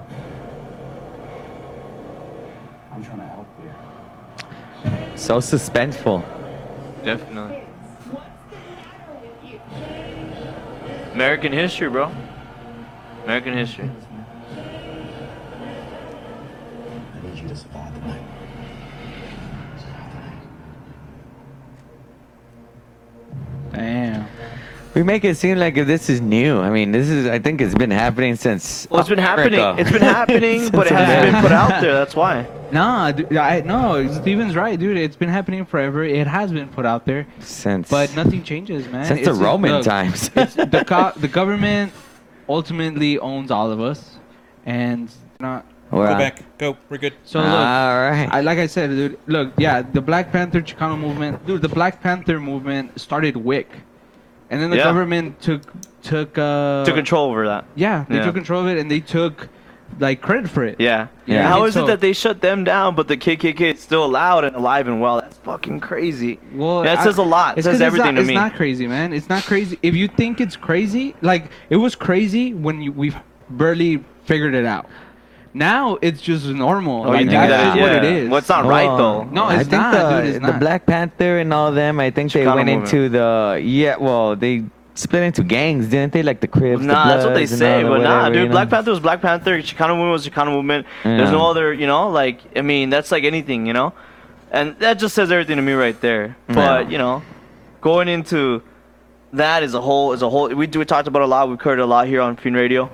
I'm 2.92 3.02
trying 3.02 3.20
to 3.20 3.24
help 3.24 3.46
here. 3.58 5.16
so 5.16 5.38
suspenseful. 5.38 6.22
Definitely. 7.02 7.64
American 11.14 11.54
history, 11.54 11.88
bro. 11.88 12.12
American 13.24 13.56
history. 13.56 13.90
I 14.52 14.56
need 17.26 17.38
you 17.42 17.48
to 17.48 17.56
survive 17.56 17.94
the 17.94 18.00
night. 18.06 18.20
Survive 19.78 20.12
the 20.12 20.18
night. 20.20 20.38
damn. 23.72 24.26
We 24.94 25.02
make 25.02 25.24
it 25.24 25.36
seem 25.36 25.58
like 25.58 25.76
if 25.76 25.88
this 25.88 26.08
is 26.08 26.20
new. 26.20 26.60
I 26.60 26.70
mean, 26.70 26.92
this 26.92 27.08
is. 27.08 27.26
I 27.26 27.40
think 27.40 27.60
it's 27.60 27.74
been 27.74 27.90
happening 27.90 28.36
since. 28.36 28.86
Well, 28.90 29.00
it's 29.00 29.08
been 29.08 29.18
happening. 29.18 29.58
It's 29.78 29.90
been 29.90 30.02
happening, 30.02 30.68
but 30.70 30.86
it 30.86 30.92
hasn't 30.92 31.32
been 31.32 31.42
put 31.42 31.50
out 31.50 31.80
there. 31.80 31.94
That's 31.94 32.14
why. 32.14 32.46
Nah, 32.70 33.10
dude, 33.10 33.36
I 33.36 33.60
no. 33.62 34.06
Steven's 34.20 34.54
right, 34.54 34.78
dude. 34.78 34.96
It's 34.96 35.16
been 35.16 35.28
happening 35.30 35.64
forever. 35.64 36.04
It 36.04 36.28
has 36.28 36.52
been 36.52 36.68
put 36.68 36.86
out 36.86 37.06
there, 37.06 37.26
Since. 37.40 37.88
but 37.90 38.14
nothing 38.14 38.44
changes, 38.44 38.86
man. 38.88 39.04
Since 39.06 39.20
It's 39.20 39.26
the 39.28 39.32
just- 39.32 39.42
Roman 39.42 39.72
look, 39.72 39.84
times. 39.84 40.30
it's 40.36 40.54
the 40.54 40.84
co- 40.86 41.12
the 41.16 41.26
government 41.28 41.92
ultimately 42.48 43.18
owns 43.18 43.50
all 43.50 43.70
of 43.70 43.80
us, 43.80 44.18
and 44.66 45.10
not. 45.40 45.66
We're 45.90 46.06
Go 46.06 46.12
on. 46.12 46.18
back. 46.18 46.58
Go. 46.58 46.76
We're 46.88 46.98
good. 46.98 47.12
So 47.24 47.38
look, 47.38 47.48
All 47.48 48.00
right. 48.10 48.28
I 48.32 48.40
like 48.40 48.58
I 48.58 48.66
said, 48.66 48.90
dude. 48.90 49.18
Look, 49.26 49.52
yeah, 49.58 49.82
the 49.82 50.00
Black 50.00 50.32
Panther 50.32 50.60
Chicano 50.60 50.98
movement, 50.98 51.46
dude. 51.46 51.62
The 51.62 51.68
Black 51.68 52.02
Panther 52.02 52.40
movement 52.40 52.98
started 52.98 53.36
WIC, 53.36 53.68
and 54.50 54.60
then 54.60 54.70
the 54.70 54.76
Yeah. 54.78 54.84
government 54.84 55.40
took 55.40 55.62
took 56.02 56.36
uh 56.38 56.84
Took 56.84 56.96
control 56.96 57.30
over 57.30 57.46
that. 57.46 57.64
Yeah, 57.76 58.04
they 58.08 58.16
Yeah. 58.16 58.24
took 58.24 58.34
control 58.34 58.62
of 58.62 58.66
it, 58.68 58.78
and 58.78 58.90
they 58.90 59.00
took 59.00 59.48
like 60.00 60.20
credit 60.20 60.50
for 60.50 60.64
it. 60.64 60.76
Yeah. 60.80 61.08
Yeah. 61.26 61.46
How 61.48 61.60
And 61.60 61.68
is 61.68 61.74
so- 61.74 61.84
it 61.84 61.86
that 61.88 62.00
they 62.00 62.12
shut 62.12 62.40
them 62.40 62.64
down, 62.64 62.94
but 62.94 63.08
the 63.08 63.16
KKK 63.16 63.74
is 63.74 63.80
still 63.80 64.04
allowed 64.04 64.44
and 64.44 64.54
alive 64.56 64.86
and 64.88 65.00
well? 65.00 65.20
That's 65.20 65.36
fucking 65.38 65.80
crazy. 65.80 66.38
Well, 66.54 66.82
that 66.82 66.98
I- 66.98 67.04
says 67.04 67.18
a 67.18 67.22
lot. 67.22 67.56
It 67.56 67.58
It's 67.60 67.66
says 67.66 67.74
'cause 67.74 67.80
everything 67.82 68.08
it's 68.08 68.14
not, 68.16 68.16
to 68.16 68.20
it's 68.20 68.28
me. 68.28 68.34
not 68.34 68.54
crazy, 68.54 68.86
man. 68.86 69.12
It's 69.12 69.28
not 69.28 69.42
crazy. 69.44 69.78
If 69.82 69.94
you 69.94 70.08
think 70.08 70.40
it's 70.40 70.56
crazy, 70.56 71.14
like 71.22 71.44
it 71.70 71.76
was 71.76 71.94
crazy 71.94 72.54
when 72.54 72.82
you, 72.82 72.92
we've 72.92 73.16
barely 73.50 74.02
figured 74.24 74.54
it 74.54 74.64
out. 74.66 74.86
Now 75.56 75.98
it's 76.02 76.20
just 76.20 76.46
normal. 76.46 77.04
Oh, 77.04 77.10
like 77.10 77.26
you 77.26 77.30
think 77.30 77.40
that 77.42 77.48
that- 77.48 77.76
is 77.76 77.80
what 77.82 77.92
it 77.92 78.02
yeah. 78.04 78.10
is. 78.10 78.28
Well, 78.28 78.38
it's 78.38 78.48
not 78.48 78.64
right 78.64 78.88
oh. 78.88 78.96
though. 78.96 79.22
No, 79.24 79.44
I 79.44 79.60
it's 79.60 79.68
think 79.68 79.82
not, 79.82 79.92
the, 79.92 80.20
dude, 80.22 80.34
it's 80.34 80.44
the 80.44 80.50
not. 80.52 80.60
Black 80.60 80.84
Panther 80.86 81.38
and 81.38 81.52
all 81.54 81.70
them. 81.70 82.00
I 82.00 82.10
think 82.10 82.32
they 82.32 82.44
went 82.44 82.66
movement. 82.66 82.84
into 82.92 83.08
the 83.08 83.60
yeah. 83.62 83.96
Well, 83.96 84.34
they 84.34 84.64
split 84.94 85.22
into 85.22 85.42
gangs, 85.42 85.88
didn't 85.88 86.12
they? 86.12 86.22
Like 86.22 86.40
the 86.40 86.48
Crips. 86.48 86.80
the 86.80 86.86
Nah, 86.86 87.08
that's 87.08 87.24
what 87.24 87.34
they 87.34 87.46
say, 87.46 87.82
but 87.82 87.98
the 87.98 88.04
nah, 88.04 88.28
dude. 88.28 88.36
you 88.36 88.44
know? 88.46 88.50
Black 88.52 88.70
Panther 88.70 88.90
was 88.90 89.00
Black 89.00 89.20
Panther. 89.20 89.58
Chicano 89.60 89.96
movement 89.96 90.12
was 90.12 90.26
Chicano 90.28 90.48
movement. 90.52 90.86
There's 91.02 91.30
no 91.30 91.50
other, 91.50 91.72
you 91.72 91.86
know. 91.86 92.08
Like, 92.10 92.40
I 92.56 92.62
mean, 92.62 92.90
that's 92.90 93.10
like 93.10 93.24
anything, 93.24 93.66
you 93.66 93.72
know. 93.72 93.92
And 94.50 94.78
that 94.78 94.94
just 95.00 95.14
says 95.14 95.32
everything 95.32 95.56
to 95.56 95.62
me 95.62 95.72
right 95.72 96.00
there. 96.00 96.36
But 96.46 96.84
Yeah. 96.86 96.88
you 96.90 96.98
know, 96.98 97.22
going 97.80 98.06
into 98.08 98.62
that 99.32 99.62
is 99.64 99.74
a 99.74 99.80
whole 99.80 100.12
is 100.12 100.22
a 100.22 100.30
whole. 100.30 100.48
We 100.48 100.66
do 100.68 100.78
we 100.78 100.84
talked 100.84 101.08
about 101.08 101.22
a 101.22 101.26
lot. 101.26 101.48
We've 101.48 101.60
heard 101.60 101.80
a 101.80 101.86
lot 101.86 102.06
here 102.06 102.20
on 102.20 102.36
Fiend 102.36 102.54
Radio. 102.56 102.88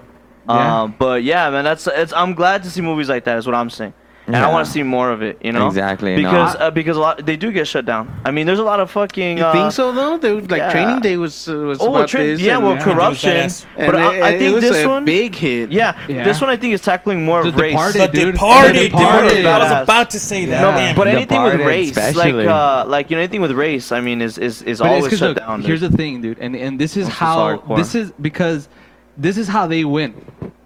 Yeah. 0.48 0.82
Um, 0.82 0.94
but 0.98 1.22
yeah, 1.22 1.50
man, 1.50 1.64
that's 1.64 1.86
it's. 1.86 2.12
I'm 2.14 2.34
glad 2.34 2.62
to 2.62 2.70
see 2.70 2.80
movies 2.80 3.08
like 3.10 3.24
that. 3.24 3.36
Is 3.36 3.46
what 3.46 3.54
I'm 3.54 3.68
saying. 3.70 3.92
And 4.34 4.44
I 4.44 4.50
want 4.50 4.66
to 4.66 4.72
see 4.72 4.82
more 4.82 5.10
of 5.10 5.22
it, 5.22 5.38
you 5.42 5.52
know. 5.52 5.66
Exactly, 5.66 6.16
no, 6.16 6.30
Because 6.30 6.56
I- 6.56 6.66
uh, 6.66 6.70
because 6.70 6.96
a 6.96 7.00
lot 7.00 7.24
they 7.26 7.36
do 7.36 7.50
get 7.52 7.66
shut 7.66 7.84
down. 7.84 8.08
I 8.24 8.30
mean, 8.30 8.46
there's 8.46 8.58
a 8.58 8.64
lot 8.64 8.80
of 8.80 8.90
fucking. 8.90 9.38
You 9.38 9.44
uh, 9.44 9.52
think 9.52 9.72
so 9.72 9.92
though? 9.92 10.18
They 10.18 10.32
would, 10.34 10.50
like 10.50 10.58
yeah. 10.58 10.72
Training 10.72 11.00
Day 11.00 11.16
was 11.16 11.48
uh, 11.48 11.54
was 11.56 11.78
Oh, 11.80 11.88
about 11.94 12.08
tra- 12.08 12.22
this. 12.22 12.40
yeah, 12.40 12.56
and, 12.56 12.64
well, 12.64 12.74
Yeah, 12.76 12.84
corruption. 12.84 13.50
But 13.76 13.96
I, 13.96 14.16
it, 14.16 14.22
I 14.22 14.28
it 14.30 14.38
think 14.38 14.54
was 14.54 14.64
this 14.64 14.84
a 14.84 14.88
one, 14.88 15.04
big 15.04 15.34
hit. 15.34 15.72
yeah, 15.72 15.98
Yeah. 16.08 16.24
this 16.24 16.40
one 16.40 16.50
I 16.50 16.56
think 16.56 16.74
is 16.74 16.80
tackling 16.80 17.24
more 17.24 17.42
The 17.42 17.48
of 17.50 17.56
race. 17.56 17.72
Departed, 17.72 18.00
The 18.02 18.08
dude. 18.08 18.34
Departed, 18.34 18.76
The 18.76 18.88
dude. 19.36 19.46
I 19.46 19.58
was 19.58 19.82
about 19.82 20.10
to 20.10 20.20
say 20.20 20.44
that. 20.46 20.60
No, 20.62 20.70
Damn. 20.72 20.94
But 20.96 21.08
anything 21.08 21.42
with 21.42 21.60
race, 21.60 21.90
especially. 21.96 22.44
like 22.44 22.46
uh, 22.48 22.84
like 22.86 23.10
you 23.10 23.16
know, 23.16 23.22
anything 23.22 23.40
with 23.40 23.52
race, 23.52 23.92
I 23.92 24.00
mean, 24.00 24.22
is 24.22 24.38
is, 24.38 24.62
is 24.62 24.62
But 24.62 24.70
it's 24.70 24.80
always 24.80 25.08
'cause, 25.10 25.18
shut 25.18 25.28
look, 25.30 25.38
down. 25.38 25.62
Here's 25.62 25.80
the 25.80 25.90
thing, 25.90 26.20
dude, 26.22 26.38
and 26.38 26.54
and 26.56 26.78
this 26.78 26.96
is 26.96 27.08
how 27.08 27.56
this 27.76 27.94
is 27.94 28.12
because 28.20 28.68
this 29.16 29.36
is 29.36 29.48
how 29.48 29.66
they 29.66 29.84
win, 29.84 30.14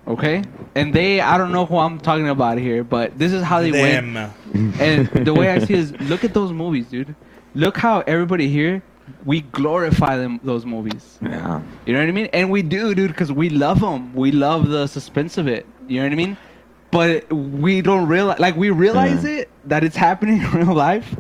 okay? 0.07 0.43
And 0.75 0.93
they, 0.93 1.21
I 1.21 1.39
don't 1.39 1.53
know 1.53 1.67
who 1.67 1.79
I'm 1.79 1.99
talking 1.99 2.29
about 2.29 2.59
here, 2.59 2.85
but 2.85 3.19
this 3.19 3.33
is 3.33 3.43
how 3.43 3.61
they 3.61 3.71
win. 3.73 4.15
Them. 4.15 4.33
And 4.81 5.09
the 5.27 5.35
way 5.35 5.51
I 5.51 5.59
see 5.65 5.75
it 5.75 5.79
is, 5.81 5.93
look 6.01 6.25
at 6.25 6.35
those 6.35 6.53
movies, 6.53 6.87
dude. 6.87 7.15
Look 7.55 7.77
how 7.77 8.01
everybody 8.01 8.49
here 8.49 8.83
we 9.25 9.43
glorify 9.43 10.17
them 10.17 10.41
those 10.43 10.65
movies. 10.65 11.19
Yeah. 11.21 11.61
You 11.87 11.93
know 11.93 12.01
what 12.01 12.09
I 12.09 12.13
mean? 12.13 12.27
And 12.33 12.51
we 12.51 12.63
do, 12.63 12.95
dude, 12.95 13.11
because 13.11 13.31
we 13.31 13.51
love 13.51 13.81
them. 13.81 14.15
We 14.15 14.33
love 14.33 14.69
the 14.69 14.87
suspense 14.87 15.37
of 15.37 15.47
it. 15.47 15.67
You 15.89 15.99
know 16.01 16.07
what 16.07 16.13
I 16.13 16.17
mean? 16.17 16.37
But 16.91 17.31
we 17.33 17.83
don't 17.83 18.07
realize, 18.09 18.39
like, 18.39 18.57
we 18.57 18.71
realize 18.71 19.25
it 19.25 19.51
that 19.67 19.85
it's 19.85 19.97
happening 19.97 20.41
in 20.43 20.51
real 20.53 20.75
life. 20.75 21.15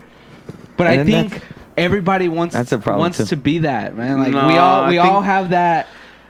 But 0.76 0.86
I 0.86 0.92
And 0.94 1.08
then 1.08 1.28
think 1.30 1.42
everybody 1.76 2.28
wants 2.28 2.54
that's 2.54 2.72
a 2.72 2.78
wants 2.78 3.18
too. 3.18 3.26
to 3.26 3.36
be 3.36 3.58
that 3.58 3.96
man. 3.96 4.18
Like 4.18 4.32
No, 4.32 4.46
we 4.48 4.56
all 4.56 4.86
we 4.88 4.94
think- 4.96 5.04
all 5.04 5.20
have 5.20 5.50
that. 5.50 5.86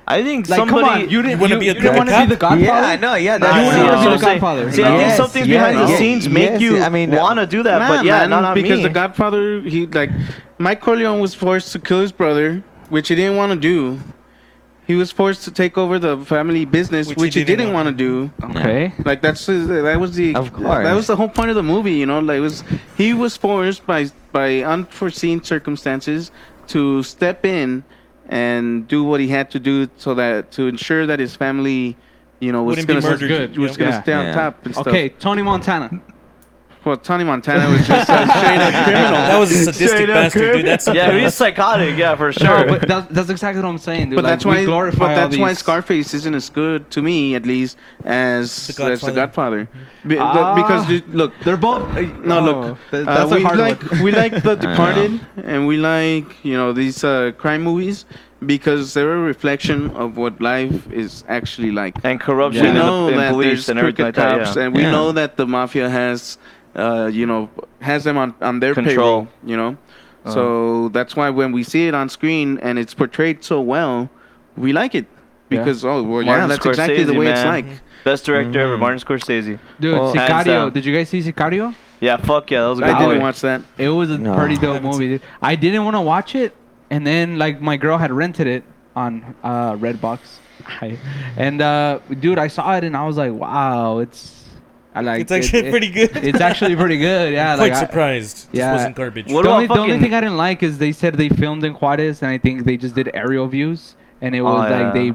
I 0.07 0.23
think 0.23 0.49
Like, 0.49 0.59
somebody. 0.59 0.85
come 0.87 1.03
on, 1.03 1.09
you 1.09 1.23
didn't 1.23 1.41
wanna 1.41 1.59
be 1.59 1.69
a 1.69 1.75
you 1.75 1.81
didn't 1.81 1.93
good 1.93 1.97
want 1.97 2.09
to 2.11 2.21
be 2.21 2.27
the 2.27 2.37
Godfather. 2.37 2.63
Yeah, 2.65 2.87
I 2.87 2.97
know. 2.97 3.15
Yeah, 3.15 3.39
that's 3.39 3.57
You 3.57 3.73
see, 3.73 3.83
wanna 3.89 4.11
be 4.11 4.17
the 4.17 4.21
Godfather. 4.27 4.73
See, 4.73 4.83
I 4.85 4.87
think 4.89 5.01
Yes, 5.01 5.17
some 5.17 5.31
things 5.31 5.47
behind 5.47 5.79
the 5.79 5.87
yes, 5.89 5.99
scenes 5.99 6.29
make 6.29 6.51
yes, 6.51 6.61
you 6.61 6.83
I 6.83 6.89
mean, 6.91 7.11
want 7.11 7.39
to 7.41 7.47
do 7.47 7.63
that, 7.63 7.79
Nah, 7.79 7.89
but 7.89 8.05
yeah, 8.05 8.19
man, 8.21 8.31
no, 8.31 8.41
not 8.41 8.55
because 8.55 8.79
me. 8.79 8.83
the 8.85 8.91
Godfather, 8.91 9.61
he 9.63 9.87
like 9.87 10.11
Mike 10.59 10.81
Corleone 10.83 11.21
was 11.21 11.35
forced 11.35 11.73
to 11.73 11.79
kill 11.79 12.01
his 12.03 12.13
brother, 12.13 12.63
which 12.91 13.09
he 13.09 13.15
didn't 13.15 13.37
want 13.37 13.53
to 13.53 13.59
do. 13.59 13.99
He 14.87 14.95
was 14.95 15.11
forced 15.11 15.45
to 15.45 15.51
take 15.51 15.79
over 15.79 15.99
the 15.99 16.19
family 16.19 16.67
business, 16.67 17.09
Which 17.09 17.17
which, 17.17 17.35
he 17.35 17.41
he, 17.41 17.45
didn't 17.45 17.61
didn't 17.61 17.75
want 17.75 17.89
to 17.89 17.95
do. 17.95 18.31
Okay. 18.51 18.93
Like 19.07 19.23
that's 19.23 19.47
that 19.47 19.97
was 19.99 20.15
the 20.15 20.35
Of 20.37 20.53
course. 20.53 20.85
that 20.85 20.93
was 20.95 21.07
the 21.07 21.17
whole 21.17 21.31
point 21.31 21.49
of 21.49 21.57
the 21.57 21.63
movie. 21.63 21.95
You 21.95 22.05
know, 22.05 22.21
like 22.21 22.37
it 22.37 22.41
was 22.41 22.63
he 22.99 23.15
was 23.15 23.35
forced 23.39 23.87
by 23.87 24.11
by 24.33 24.63
unforeseen 24.63 25.43
circumstances 25.43 26.31
to 26.67 27.03
step 27.03 27.47
in 27.47 27.85
and 28.29 28.87
do 28.89 29.05
what 29.05 29.21
he 29.21 29.29
had 29.29 29.51
to 29.51 29.59
do 29.61 29.89
so 29.97 30.15
that 30.15 30.51
to 30.53 30.67
ensure 30.67 31.07
that 31.07 31.19
his 31.19 31.37
family 31.37 31.97
you 32.41 32.53
know, 32.53 32.63
was 32.63 32.77
Wouldn't 32.77 32.89
be 32.89 32.95
gonna 32.95 33.07
murdered, 33.15 33.29
good. 33.29 33.59
was 33.59 33.77
gonna 33.77 33.91
Yeah. 33.93 34.03
stay 34.03 34.13
on 34.13 34.27
Yeah. 34.27 34.35
top. 34.35 34.65
And 34.67 34.75
stuff. 34.75 34.87
Okay, 34.89 35.09
Tony 35.09 35.41
Montana. 35.43 35.89
Well, 36.85 36.97
Tony 36.99 37.25
Montana 37.25 37.71
was 37.71 37.87
just 37.87 38.11
a 38.11 38.13
straight 38.29 38.59
up 38.61 38.85
criminal. 38.85 39.13
That 39.13 39.39
was 39.39 39.51
a 39.53 39.55
sadistic 39.65 39.89
Straight 39.89 40.11
up 40.11 40.15
bastard, 40.17 40.57
dude. 40.57 40.67
That's 40.67 40.87
Yeah, 40.89 41.19
he's 41.19 41.35
psychotic. 41.35 41.97
Yeah, 41.97 42.15
for 42.17 42.31
sure. 42.33 42.47
No, 42.47 42.59
sure. 42.69 42.79
but 42.79 42.89
that's, 42.89 43.07
that's 43.11 43.31
exactly 43.31 43.63
what 43.63 43.69
I'm 43.71 43.79
saying, 43.79 44.11
dude. 44.11 44.17
But 44.17 44.25
Like, 44.25 44.33
that's 44.33 44.45
we 44.45 44.51
why. 44.53 44.65
glorify 44.65 44.99
But 44.99 45.09
all 45.11 45.17
that's 45.17 45.37
why 45.39 45.49
these- 45.49 45.59
Scarface 45.61 46.13
isn't 46.15 46.35
as 46.35 46.51
good 46.51 46.91
to 46.91 47.01
me, 47.03 47.35
at 47.35 47.47
least, 47.47 47.79
as 48.05 48.67
The 48.67 48.73
the 48.75 48.91
as 48.93 49.01
the 49.01 49.13
Godfather. 49.13 49.65
Godfather. 49.65 49.69
Be- 50.07 50.15
the- 50.17 50.21
Ah. 50.21 50.55
because 50.55 50.87
dude, 50.87 51.09
look, 51.15 51.33
They're 51.43 51.57
both. 51.57 51.83
no, 52.25 52.39
oh, 52.39 52.43
look. 52.45 52.79
th- 52.91 53.07
uh, 53.07 53.15
That's 53.15 53.33
a 53.33 53.35
we 53.37 53.43
hard 53.43 53.59
like 53.59 53.83
one. 53.91 54.03
we 54.03 54.13
like 54.13 54.43
The 54.43 54.55
Departed, 54.67 55.21
and 55.43 55.67
we 55.67 55.77
like 55.79 56.45
you 56.45 56.55
know 56.57 56.73
these 56.73 57.03
uh, 57.03 57.33
crime 57.39 57.63
movies 57.63 58.05
because 58.45 58.93
they're 58.93 59.15
a 59.15 59.19
reflection 59.21 59.91
of 59.93 60.19
what 60.19 60.39
life 60.43 60.93
is 60.93 61.25
actually 61.29 61.71
like. 61.71 61.95
and 62.05 62.21
corruption 62.21 62.63
we 62.65 62.69
in, 62.69 62.75
know 62.75 63.07
the, 63.07 63.13
in 63.13 63.19
that 63.19 63.33
police 63.33 63.47
there's 63.47 63.69
and 63.71 63.79
everything 63.79 64.05
like 64.05 64.15
that. 64.17 64.39
cops, 64.45 64.57
Yeah. 64.57 64.63
and 64.65 64.75
we 64.77 64.83
Yeah. 64.83 64.91
know 64.91 65.13
that 65.13 65.39
the 65.39 65.47
mafia 65.47 65.89
has, 65.89 66.37
uh, 66.77 67.11
you 67.13 67.27
know, 67.27 67.49
has 67.81 68.05
them 68.05 68.17
on 68.19 68.35
on 68.41 68.61
their 68.61 68.75
Control. 68.75 68.95
payroll. 68.95 69.29
You 69.45 69.57
know, 69.57 69.77
Uh-huh. 70.25 70.35
so 70.35 70.89
that's 70.89 71.15
why 71.17 71.31
when 71.31 71.53
we 71.53 71.63
see 71.63 71.87
it 71.89 71.95
on 71.95 72.09
screen 72.09 72.59
and 72.63 72.79
it's 72.79 72.95
portrayed 72.95 73.45
so 73.45 73.61
well, 73.61 74.09
we 74.57 74.73
like 74.73 74.95
it 74.95 75.07
Yeah. 75.51 75.59
because 75.59 75.85
oh 75.85 76.03
well, 76.03 76.23
yeah, 76.23 76.31
Martin 76.33 76.49
that's 76.49 76.67
exactly 76.67 77.05
the 77.05 77.13
Scorsese, 77.13 77.19
way 77.19 77.27
it's 77.33 77.45
like. 77.45 77.67
Best 78.05 78.27
director 78.27 78.61
ever, 78.61 78.77
Mhm. 78.77 78.81
Martin 78.81 79.01
Scorsese. 79.01 79.59
Dude, 79.81 79.95
Well, 79.99 80.15
Sicario. 80.15 80.71
Did 80.71 80.85
you 80.85 80.95
guys 80.95 81.09
see 81.09 81.21
Sicario? 81.23 81.75
Yeah, 82.01 82.19
fuck 82.19 82.51
yeah, 82.51 82.61
that 82.61 82.69
was 82.69 82.81
a 82.81 82.85
I 82.85 82.89
good 82.89 82.97
I 82.97 83.09
didn't 83.09 83.23
watch 83.23 83.41
that. 83.41 83.63
It 83.79 83.89
was 83.89 84.11
a 84.11 84.19
No. 84.19 84.37
pretty 84.37 84.59
dope 84.59 84.83
movie, 84.83 85.09
dude. 85.09 85.23
I 85.41 85.55
didn't 85.57 85.85
want 85.87 85.97
to 85.97 86.03
watch 86.03 86.35
it, 86.35 86.53
and 86.91 87.07
then 87.07 87.39
like 87.39 87.63
my 87.63 87.79
girl 87.79 87.97
had 87.97 88.13
rented 88.13 88.47
it 88.47 88.63
on 88.95 89.35
uh, 89.43 89.73
Redbox, 89.77 90.19
and 91.37 91.63
uh, 91.63 91.99
dude, 92.21 92.39
I 92.39 92.49
saw 92.49 92.77
it 92.77 92.85
and 92.85 92.97
I 92.97 93.07
was 93.07 93.17
like, 93.17 93.33
wow, 93.33 93.99
it's. 93.99 94.44
I 94.95 95.01
like. 95.01 95.21
It's 95.23 95.33
actually 95.33 95.59
it- 95.61 95.65
it- 95.67 95.71
pretty 95.71 95.91
good. 95.91 96.17
It's 96.17 96.41
actually 96.41 96.77
pretty 96.77 96.99
good. 96.99 97.33
Yeah, 97.33 97.57
Quite 97.57 97.65
like 97.71 97.73
I- 97.73 97.81
surprised. 97.81 98.49
yeah. 98.53 98.71
This 98.73 98.79
wasn't 98.79 98.97
garbage. 98.97 99.27
What 99.33 99.43
the, 99.43 99.49
about 99.49 99.55
only, 99.55 99.67
the 99.67 99.75
only 99.95 99.99
thing 99.99 100.15
I 100.15 100.21
didn't 100.21 100.37
like 100.37 100.63
is 100.63 100.79
they 100.79 100.93
said 100.93 101.15
they 101.15 101.29
filmed 101.29 101.65
in 101.65 101.73
Juarez, 101.75 102.23
and 102.23 102.31
I 102.31 102.39
think 102.39 102.65
they 102.65 102.77
just 102.77 102.95
did 102.95 103.11
aerial 103.15 103.47
views, 103.49 103.97
and 104.21 104.35
it 104.35 104.41
Oh, 104.41 104.45
was 104.45 104.71
like 104.71 104.95
yeah. 104.95 105.13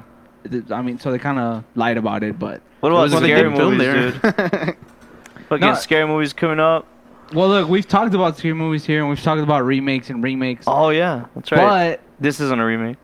they. 0.47 0.73
I 0.73 0.81
mean, 0.81 0.99
so 0.99 1.11
they 1.11 1.19
kind 1.19 1.37
of 1.39 1.63
lied 1.75 1.97
about 1.97 2.23
it, 2.23 2.37
but 2.39 2.61
What 2.81 2.91
about 2.91 3.01
was 3.03 3.13
when 3.13 3.23
scary 3.23 3.49
did 3.49 3.57
film 3.57 3.77
movies, 3.77 4.13
dude? 4.13 4.21
there. 4.21 4.77
Fucking 5.49 5.67
No. 5.67 5.73
scary 5.75 6.07
movies 6.07 6.31
coming 6.33 6.59
up. 6.59 6.85
well, 7.33 7.47
look, 7.49 7.69
we've 7.69 7.87
talked 7.87 8.13
about 8.13 8.37
scary 8.37 8.53
movies 8.53 8.85
here, 8.85 8.99
and 9.01 9.09
we've 9.09 9.21
talked 9.21 9.41
about 9.41 9.63
remakes 9.65 10.09
and 10.09 10.23
remakes, 10.23 10.65
Oh 10.67 10.89
yeah, 10.89 11.25
that's 11.35 11.51
right. 11.51 11.99
but 11.99 12.01
this 12.19 12.39
isn't 12.39 12.59
a 12.59 12.65
remake. 12.65 12.97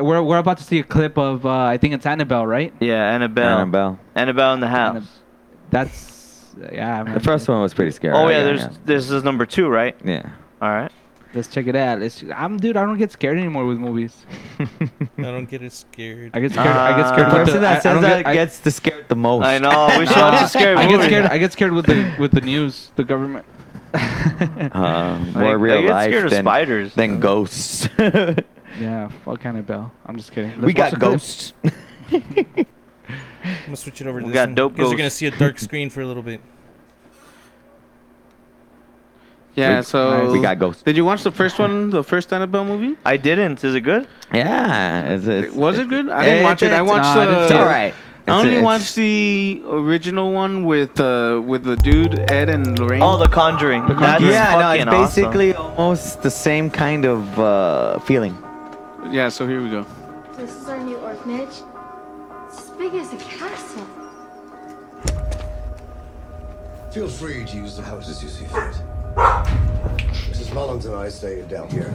we're 0.00 0.22
we're 0.22 0.38
about 0.38 0.58
to 0.58 0.64
see 0.64 0.78
a 0.78 0.82
clip 0.82 1.16
of 1.18 1.44
uh, 1.46 1.50
I 1.64 1.76
think 1.78 1.92
it's 1.94 2.06
Annabelle, 2.06 2.46
right? 2.46 2.72
Yeah, 2.80 3.10
Annabelle. 3.14 3.58
Annabelle, 3.58 3.98
Annabelle. 4.14 4.54
in 4.54 4.60
the 4.60 4.68
house. 4.68 4.96
Annab- 5.02 5.06
That's 5.70 6.11
yeah. 6.72 7.02
Man. 7.02 7.14
The 7.14 7.20
first 7.20 7.48
one 7.48 7.60
was 7.60 7.74
pretty 7.74 7.90
scary. 7.92 8.14
oh 8.14 8.28
yeah, 8.28 8.42
there's 8.42 8.66
this 8.84 9.10
is 9.10 9.22
number 9.24 9.46
two, 9.46 9.68
right? 9.68 9.96
yeah. 10.04 10.30
All 10.60 10.70
right. 10.70 10.92
Let's 11.34 11.48
check 11.48 11.66
it 11.66 11.74
out. 11.74 11.98
Let's. 12.00 12.22
I'm 12.36 12.58
dude. 12.58 12.76
I 12.76 12.84
don't 12.84 12.98
get 12.98 13.10
scared 13.10 13.38
anymore 13.38 13.64
with 13.64 13.78
movies. 13.78 14.14
I 14.60 14.66
don't 15.16 15.46
get 15.48 15.62
as 15.62 15.72
scared. 15.72 16.30
I 16.34 16.40
get 16.40 16.52
scared. 16.52 16.66
I 16.66 16.94
get 16.96 17.06
Uh, 17.06 17.12
scared 17.14 17.30
The 17.32 17.38
with 17.38 17.46
person 17.46 17.60
the. 17.62 17.68
I, 17.68 17.70
that 17.70 17.76
I 17.78 17.80
says 17.80 17.92
don't 17.94 18.02
that 18.02 18.16
get, 18.18 18.26
I, 18.26 18.34
gets 18.34 18.58
the 18.58 18.70
scared 18.70 19.08
the 19.08 19.16
most. 19.16 19.44
I 19.46 19.56
know. 19.58 19.96
We 19.98 20.04
should 20.06 20.16
watch 20.16 20.42
a 20.42 20.48
scary 20.58 20.76
I 20.76 20.86
get 20.86 21.04
scared. 21.06 21.24
I 21.26 21.38
get 21.38 21.52
scared 21.52 21.72
with 21.72 21.86
the 21.86 22.14
with 22.18 22.32
the 22.32 22.42
news, 22.42 22.90
the 22.96 23.04
government. 23.04 23.46
Uh, 23.94 25.18
more 25.34 25.44
I, 25.44 25.50
real 25.52 25.78
I 25.78 25.82
get 25.82 25.90
life 25.90 26.10
scared 26.10 26.24
of 26.26 26.30
than, 26.32 26.44
spiders. 26.44 26.94
than 26.94 27.18
ghosts. 27.18 27.88
yeah, 28.78 29.08
fuck 29.24 29.44
Annabelle. 29.46 29.90
I'm 30.04 30.18
just 30.18 30.32
kidding. 30.32 30.60
we 30.60 30.74
Let's 30.74 30.78
watch 30.78 30.90
got 30.92 31.00
ghosts. 31.00 31.54
I'm 33.44 33.56
gonna 33.66 33.76
switch 33.76 34.00
it 34.00 34.06
over 34.06 34.20
to 34.20 34.26
We 34.26 34.32
this 34.32 34.34
got 34.40 34.48
one. 34.48 34.54
dope 34.54 34.78
you're 34.78 34.90
gonna 34.96 35.10
see 35.10 35.26
a 35.26 35.30
dark 35.30 35.58
screen 35.66 35.90
for 35.90 36.00
a 36.02 36.06
little 36.06 36.22
bit. 36.22 36.40
yeah, 39.54 39.78
We- 39.78 39.82
so 39.84 40.32
we 40.32 40.40
got 40.40 40.58
ghosts. 40.58 40.82
Did 40.82 40.96
you 40.96 41.04
watch 41.04 41.22
the 41.22 41.30
first 41.30 41.58
one, 41.58 41.90
the 41.90 42.02
first 42.02 42.32
Annabelle 42.32 42.64
movie? 42.64 42.96
I 43.04 43.16
didn't. 43.16 43.62
Is 43.64 43.74
it 43.74 43.82
good? 43.82 44.06
Yeah. 44.32 45.10
It's, 45.12 45.26
it's, 45.26 45.54
Was 45.54 45.78
it 45.78 45.88
good? 45.88 46.08
I 46.08 46.24
didn't 46.24 46.44
watch 46.44 46.62
it. 46.62 46.72
I 46.72 46.82
it's- 46.82 46.88
watched. 46.88 47.04
nah, 47.16 47.22
I 47.22 47.24
didn't 47.26 47.40
uh, 47.40 47.42
It's 47.44 47.52
all 47.52 47.64
right. 47.66 47.94
I 48.28 48.30
only 48.38 48.50
it's- 48.52 48.64
watched 48.64 48.94
the 48.94 49.62
original 49.66 50.32
one 50.32 50.64
with 50.64 50.98
uh 51.00 51.42
with 51.44 51.64
the 51.64 51.74
dude 51.76 52.30
Ed 52.30 52.48
and 52.48 52.78
Lorraine. 52.78 53.02
Oh, 53.02 53.18
The 53.18 53.26
Conjuring. 53.28 53.84
That's 53.88 54.22
Yeah, 54.22 54.52
no, 54.54 54.60
fucking 54.60 54.80
it's 54.82 54.88
awesome. 54.90 55.22
basically 55.24 55.54
almost 55.54 56.22
the 56.22 56.30
same 56.30 56.70
kind 56.70 57.04
of 57.04 57.38
uh, 57.38 57.98
feeling. 58.00 58.34
yeah. 59.10 59.28
So 59.28 59.46
here 59.46 59.60
we 59.60 59.70
go. 59.70 59.84
This 60.36 60.54
is 60.56 60.68
our 60.68 60.78
new 60.78 60.96
orphanage. 60.98 61.48
It's 62.84 62.94
as 62.94 63.10
big 63.10 63.12
as 63.12 63.12
a 63.12 63.16
castle. 63.38 63.86
Feel 66.90 67.08
free 67.08 67.44
to 67.44 67.56
use 67.56 67.76
the 67.76 67.82
house 67.82 68.08
as 68.10 68.22
you 68.22 68.28
see 68.28 68.44
fit. 68.46 68.74
Mrs. 70.30 70.52
Mullins 70.52 70.86
and 70.86 70.96
I 70.96 71.08
stay 71.08 71.42
down 71.42 71.68
here. 71.70 71.94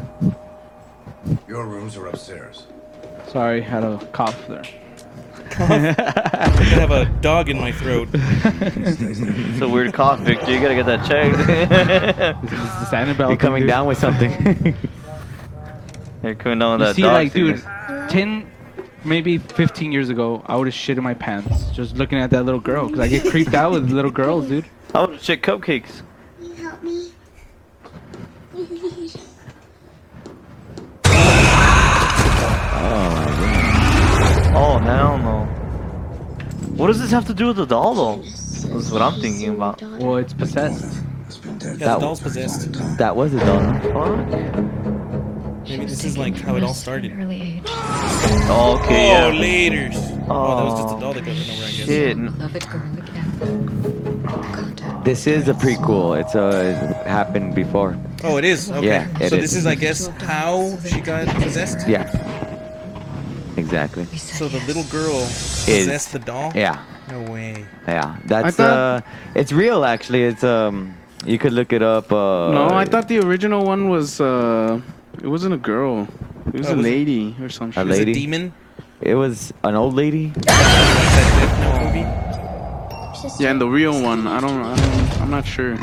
Your 1.47 1.65
rooms 1.65 1.97
are 1.97 2.07
upstairs. 2.07 2.67
Sorry, 3.27 3.61
had 3.61 3.83
a 3.83 3.97
cough 4.13 4.47
there. 4.47 4.63
I 5.59 5.93
have 6.75 6.91
a 6.91 7.05
dog 7.21 7.49
in 7.49 7.59
my 7.59 7.71
throat. 7.71 8.07
It's 8.79 9.61
a 9.61 9.67
weird 9.67 9.93
cough, 9.93 10.19
Victor. 10.21 10.51
You 10.51 10.61
gotta 10.61 10.75
get 10.75 10.85
that 10.85 11.05
checked. 11.05 11.37
This 12.49 12.59
is 12.59 12.79
this 12.79 12.93
Annabelle. 12.93 13.29
You're 13.29 13.37
coming 13.37 13.63
dude. 13.63 13.69
down 13.69 13.87
with 13.87 13.97
something. 13.97 14.31
You're 16.23 16.35
coming 16.35 16.59
down 16.59 16.79
with 16.79 16.81
You 16.81 16.85
that 16.87 16.95
see, 16.95 17.01
dog 17.01 17.13
like, 17.13 17.33
dude, 17.33 17.61
ten, 18.09 18.51
maybe 19.07 19.37
fifteen 19.37 19.91
years 19.91 20.09
ago, 20.09 20.43
I 20.45 20.55
would 20.55 20.67
have 20.67 20.73
shit 20.73 20.97
in 20.97 21.03
my 21.03 21.13
pants 21.13 21.69
just 21.71 21.95
looking 21.95 22.19
at 22.19 22.29
that 22.31 22.43
little 22.43 22.59
girl 22.59 22.85
because 22.87 22.99
I 22.99 23.07
get 23.07 23.25
creeped 23.31 23.53
out 23.53 23.71
with 23.71 23.89
little 23.91 24.11
girls, 24.11 24.47
dude. 24.47 24.65
I 24.93 25.05
would 25.05 25.21
shit 25.21 25.41
cupcakes. 25.41 26.01
Can 26.39 26.47
you 26.49 26.53
help 26.55 26.83
me? 26.83 27.11
Please. 28.51 29.17
Oh 34.59 34.79
hell 34.79 35.17
no. 35.19 35.45
What 36.75 36.87
does 36.87 36.99
this 36.99 37.11
have 37.11 37.25
to 37.27 37.33
do 37.33 37.47
with 37.47 37.57
the 37.57 37.65
doll 37.65 37.93
though? 37.95 38.17
That's 38.23 38.91
what 38.91 39.01
I'm 39.01 39.19
thinking 39.21 39.49
about. 39.49 39.81
Well, 39.81 40.17
it's 40.17 40.33
possessed. 40.33 41.03
It's 41.27 41.37
been 41.37 41.57
dead. 41.57 41.79
Yeah, 41.79 41.87
That- 41.87 41.95
the 41.95 41.99
doll's 42.05 42.19
possessed. 42.21 42.73
that 42.97 43.15
was 43.15 43.33
a 43.33 43.39
doll. 43.39 43.59
Fuck. 43.93 44.96
Maybe 45.67 45.85
this 45.85 46.03
is 46.03 46.17
like 46.17 46.35
how 46.37 46.55
it 46.55 46.63
all 46.63 46.73
started. 46.73 47.11
Early 47.19 47.41
age. 47.41 47.63
Oh, 48.49 48.79
okay, 48.83 49.11
Oh, 49.17 49.31
yeah. 49.31 49.39
later. 49.39 49.89
Oh, 50.29 50.57
that 50.57 50.65
was 50.65 50.81
just 50.81 50.93
Oh. 50.93 50.97
a 50.97 51.01
doll 51.01 51.13
that 51.13 51.25
got 51.25 51.35
run 51.35 51.49
over, 51.49 51.63
I 51.63 51.71
guess. 51.71 51.85
Shit. 51.85 52.17
Love 52.17 52.55
it 52.55 52.69
girl 52.69 52.81
again. 52.97 55.01
This 55.03 55.27
is 55.27 55.47
a 55.47 55.53
prequel. 55.53 56.19
It's 56.19 56.35
uh, 56.35 57.01
it 57.03 57.07
happened 57.07 57.55
before. 57.55 57.97
Oh, 58.23 58.37
it 58.37 58.45
is. 58.45 58.71
Okay. 58.71 58.87
Yeah, 58.87 59.07
it 59.21 59.29
so 59.29 59.35
is. 59.37 59.41
this 59.41 59.55
is, 59.55 59.65
I 59.65 59.75
guess, 59.75 60.07
how 60.19 60.77
she 60.85 60.99
got 61.01 61.27
possessed. 61.41 61.87
Yeah. 61.87 62.05
Exactly. 63.57 64.05
So 64.17 64.47
the 64.47 64.59
little 64.67 64.83
girl 64.91 65.19
possessed 65.21 66.11
the 66.11 66.19
doll. 66.19 66.51
Yeah. 66.55 66.83
No 67.09 67.21
way. 67.31 67.65
Yeah. 67.87 68.17
That's 68.25 68.57
thought- 68.57 69.03
uh, 69.03 69.35
it's 69.35 69.51
real 69.51 69.83
actually. 69.85 70.23
It's 70.23 70.43
um, 70.43 70.93
you 71.25 71.37
could 71.39 71.53
look 71.53 71.73
it 71.73 71.81
up. 71.81 72.11
Uh, 72.11 72.51
no, 72.51 72.69
I 72.69 72.85
thought 72.85 73.07
the 73.07 73.19
original 73.19 73.65
one 73.65 73.89
was 73.89 74.19
uh, 74.21 74.79
it 75.21 75.27
wasn't 75.27 75.53
a 75.53 75.57
girl. 75.57 76.07
It 76.53 76.59
was 76.59 76.67
Oh, 76.67 76.73
a 76.73 76.75
was 76.77 76.85
it- 76.85 76.89
lady 76.89 77.35
or 77.41 77.49
some 77.49 77.69
A 77.69 77.73
shit. 77.73 77.81
It 77.85 77.87
was 77.89 77.97
lady? 77.99 78.11
a 78.11 78.13
demon. 78.13 78.53
it 79.01 79.15
was 79.15 79.53
an 79.63 79.75
old 79.75 79.93
lady. 79.95 80.27
Like 80.27 80.45
that 80.45 81.37
Death 81.39 81.59
Note 81.61 81.85
movie. 81.85 83.43
Yeah, 83.43 83.51
and 83.51 83.59
the 83.61 83.67
real 83.67 84.01
one. 84.01 84.27
I 84.27 84.39
don't. 84.39 84.61
I 84.63 84.75
don't. 84.75 85.21
I'm 85.21 85.31
not 85.31 85.45
sure. 85.45 85.75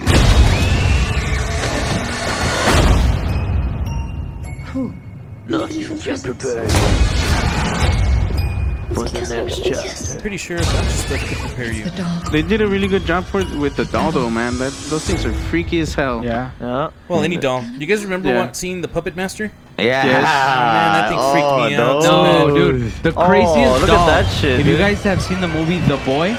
For 8.95 9.09
the 9.09 9.21
next 9.45 9.63
chapter. 9.65 10.15
I'm 10.15 10.21
pretty 10.21 10.37
sure 10.37 10.57
a 10.57 10.61
bunch 10.61 10.87
of 10.87 10.93
stuff 10.93 11.21
could 11.29 11.39
prepare 11.39 11.73
you. 11.73 11.85
The. 11.85 12.29
They 12.33 12.43
did 12.43 12.61
a 12.61 12.67
really 12.67 12.87
good 12.89 13.05
job 13.05 13.25
for 13.25 13.45
with 13.59 13.77
the 13.77 13.85
doll 13.87 14.13
though, 14.13 14.31
man. 14.31 14.57
That 14.59 14.73
those 14.89 15.05
things 15.05 15.25
are 15.25 15.33
freaky 15.51 15.81
as 15.81 15.95
hell. 15.95 16.25
Yeah. 16.25 16.51
Yeah. 16.61 16.91
Well, 17.09 17.23
any 17.23 17.37
doll. 17.37 17.63
You 17.65 17.87
guys 17.87 18.05
remember 18.05 18.29
Yeah. 18.29 18.41
what, 18.47 18.57
seeing 18.57 18.81
the 18.83 18.89
Puppet 18.89 19.17
Master? 19.17 19.51
Yeah. 19.79 19.85
Yes. 20.07 20.23
Man, 20.23 20.23
that 20.23 21.09
thing 21.09 21.19
freaked 21.33 21.71
me 21.71 21.75
out. 21.75 22.03
those- 22.03 22.05
No, 22.05 22.55
dude. 22.55 22.93
The 23.03 23.13
Oh, 23.15 23.27
craziest 23.27 23.81
look 23.81 23.91
at 23.91 24.07
that 24.07 24.27
shit, 24.33 24.61
If 24.61 24.67
you 24.67 24.77
guys 24.79 25.03
have 25.03 25.21
seen 25.21 25.41
the 25.41 25.49
movie 25.49 25.79
The 25.81 25.97
Boy, 25.99 26.37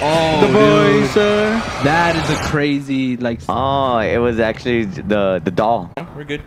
oh, 0.00 0.40
The 0.40 0.46
dude, 0.46 0.56
boys. 0.56 1.16
Uh, 1.16 1.60
that 1.84 2.16
is 2.16 2.30
a 2.30 2.40
crazy 2.48 3.16
like. 3.18 3.40
Oh, 3.48 3.98
it 3.98 4.18
was 4.18 4.40
actually 4.40 4.86
the 4.86 5.40
the 5.44 5.50
doll. 5.50 5.92
We're 6.16 6.24
good. 6.24 6.42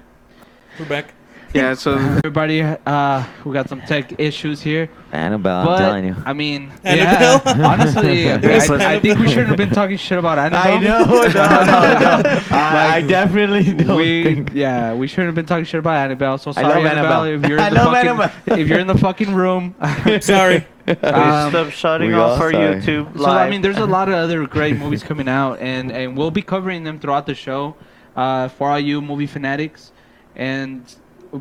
We're 0.80 0.86
back. 0.88 1.14
Yeah. 1.56 1.74
So 1.74 1.96
Everybody, 2.26 2.62
uh, 2.62 3.24
we 3.44 3.54
got 3.54 3.70
some 3.70 3.82
tech 3.82 4.20
issues 4.20 4.62
here, 4.62 4.90
Annabelle, 5.12 5.66
but 5.66 5.72
I'm 5.72 5.80
telling 5.80 6.06
you. 6.06 6.16
I 6.26 6.34
mean, 6.34 6.72
Annabelle? 6.84 7.42
yeah, 7.46 7.68
honestly, 7.72 8.32
I, 8.32 8.96
I 8.96 9.00
think 9.00 9.20
we 9.20 9.28
shouldn't 9.30 9.48
have 9.48 9.58
been 9.58 9.70
talking 9.72 9.98
shit 9.98 10.18
about 10.20 10.38
Annabelle. 10.38 10.82
no, 10.82 11.06
no, 11.06 11.28
no. 11.28 12.42
I, 12.52 12.96
I 12.96 13.02
definitely 13.02 13.74
don't 13.74 13.98
we 13.98 14.24
think. 14.24 14.52
yeah, 14.54 14.94
we 14.94 15.08
shouldn't 15.08 15.28
have 15.28 15.36
been 15.36 15.46
talking 15.46 15.66
shit 15.66 15.80
about 15.80 15.96
Annabelle. 15.96 16.38
So 16.38 16.52
I 16.52 16.54
sorry, 16.54 16.68
love 16.84 16.86
Annabelle, 16.86 17.24
Annabelle. 17.24 17.44
if 17.44 17.50
you're 17.50 17.58
in 17.58 17.64
I 17.64 17.70
the 17.70 17.76
love 17.76 17.94
fucking 17.94 18.10
Annabelle. 18.10 18.60
if 18.60 18.68
you're 18.68 18.80
in 18.80 18.88
the 18.88 18.98
fucking 18.98 19.34
room. 19.34 19.76
Sorry. 20.22 20.68
Um, 20.88 21.50
Stop 21.50 21.70
shutting 21.72 22.10
we 22.10 22.14
off 22.16 22.40
our 22.40 22.52
sorry. 22.52 22.76
YouTube 22.80 23.16
live. 23.16 23.22
So 23.22 23.32
I 23.32 23.50
mean, 23.50 23.62
there's 23.64 23.78
a 23.78 23.88
lot 23.88 24.08
of 24.08 24.14
other 24.14 24.46
great 24.46 24.78
movies 24.78 25.02
coming 25.02 25.28
out, 25.28 25.60
and 25.60 25.92
and 25.92 26.16
we'll 26.16 26.30
be 26.32 26.44
covering 26.44 26.84
them 26.84 27.00
throughout 27.00 27.26
the 27.26 27.34
show, 27.34 27.76
uh, 28.16 28.50
for 28.50 28.70
all 28.70 28.80
you 28.80 29.02
movie 29.02 29.26
fanatics, 29.26 29.92
and 30.36 30.84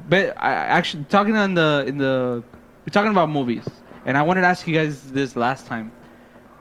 but 0.08 0.34
I 0.36 0.52
actually 0.52 1.04
talking 1.04 1.36
on 1.36 1.54
the 1.54 1.84
in 1.86 1.98
the 1.98 2.42
we're 2.86 2.92
talking 2.92 3.10
about 3.10 3.30
movies, 3.30 3.64
and 4.06 4.16
I 4.16 4.22
wanted 4.22 4.42
to 4.42 4.46
ask 4.46 4.66
you 4.66 4.74
guys 4.74 5.02
this 5.12 5.36
last 5.36 5.66
time, 5.66 5.92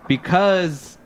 because 0.08 0.98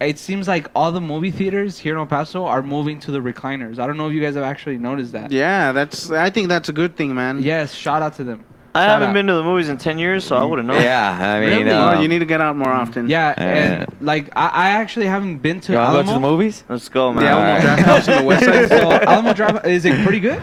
it 0.00 0.18
seems 0.18 0.46
like 0.46 0.68
all 0.74 0.92
the 0.92 1.00
movie 1.00 1.30
theaters 1.30 1.78
here 1.78 1.94
in 1.94 1.98
El 1.98 2.06
Paso 2.06 2.44
are 2.44 2.62
moving 2.62 3.00
to 3.00 3.10
the 3.10 3.18
recliners. 3.20 3.78
I 3.78 3.86
don't 3.86 3.96
know 3.96 4.08
if 4.08 4.14
you 4.14 4.20
guys 4.20 4.34
have 4.36 4.44
actually 4.44 4.78
noticed 4.78 5.12
that. 5.12 5.32
Yeah, 5.32 5.72
that's. 5.72 6.10
I 6.10 6.30
think 6.30 6.48
that's 6.48 6.68
a 6.68 6.72
good 6.72 6.96
thing, 6.96 7.14
man. 7.14 7.42
Yes, 7.42 7.74
shout 7.74 8.02
out 8.02 8.14
to 8.16 8.24
them. 8.24 8.44
I 8.74 8.82
Shout 8.82 8.90
haven't 8.90 9.08
out. 9.08 9.12
been 9.14 9.26
to 9.28 9.34
the 9.34 9.42
movies 9.42 9.70
in 9.70 9.78
10 9.78 9.98
years, 9.98 10.24
so 10.24 10.36
I 10.36 10.44
wouldn't 10.44 10.68
know. 10.68 10.78
Yeah, 10.78 11.10
I 11.36 11.40
mean, 11.40 11.48
Really? 11.48 11.70
uh, 11.70 11.96
Oh, 11.96 12.00
you 12.02 12.06
need 12.06 12.18
to 12.20 12.26
get 12.26 12.40
out 12.40 12.54
more 12.54 12.68
often. 12.68 13.08
Yeah, 13.08 13.30
Uh, 13.36 13.40
and 13.40 13.96
like 14.00 14.28
I, 14.36 14.48
I 14.48 14.68
actually 14.70 15.06
haven't 15.06 15.38
been 15.38 15.58
to 15.62 15.72
you 15.72 15.78
want 15.78 15.90
to 15.96 16.02
go 16.02 16.06
to 16.08 16.12
the 16.12 16.20
movies? 16.20 16.64
Let's 16.68 16.88
go, 16.88 17.12
man. 17.12 17.24
The 17.24 17.30
Alamo 17.30 17.48
Alright. 17.48 17.62
Draft 17.62 17.82
House 17.82 18.08
on 18.08 18.18
the 18.18 18.24
west 18.24 18.44
side. 18.44 18.68
so 18.68 18.92
Alamo 18.92 19.32
Drive 19.32 19.64
is 19.66 19.84
it 19.86 20.00
pretty 20.04 20.20
good? 20.20 20.40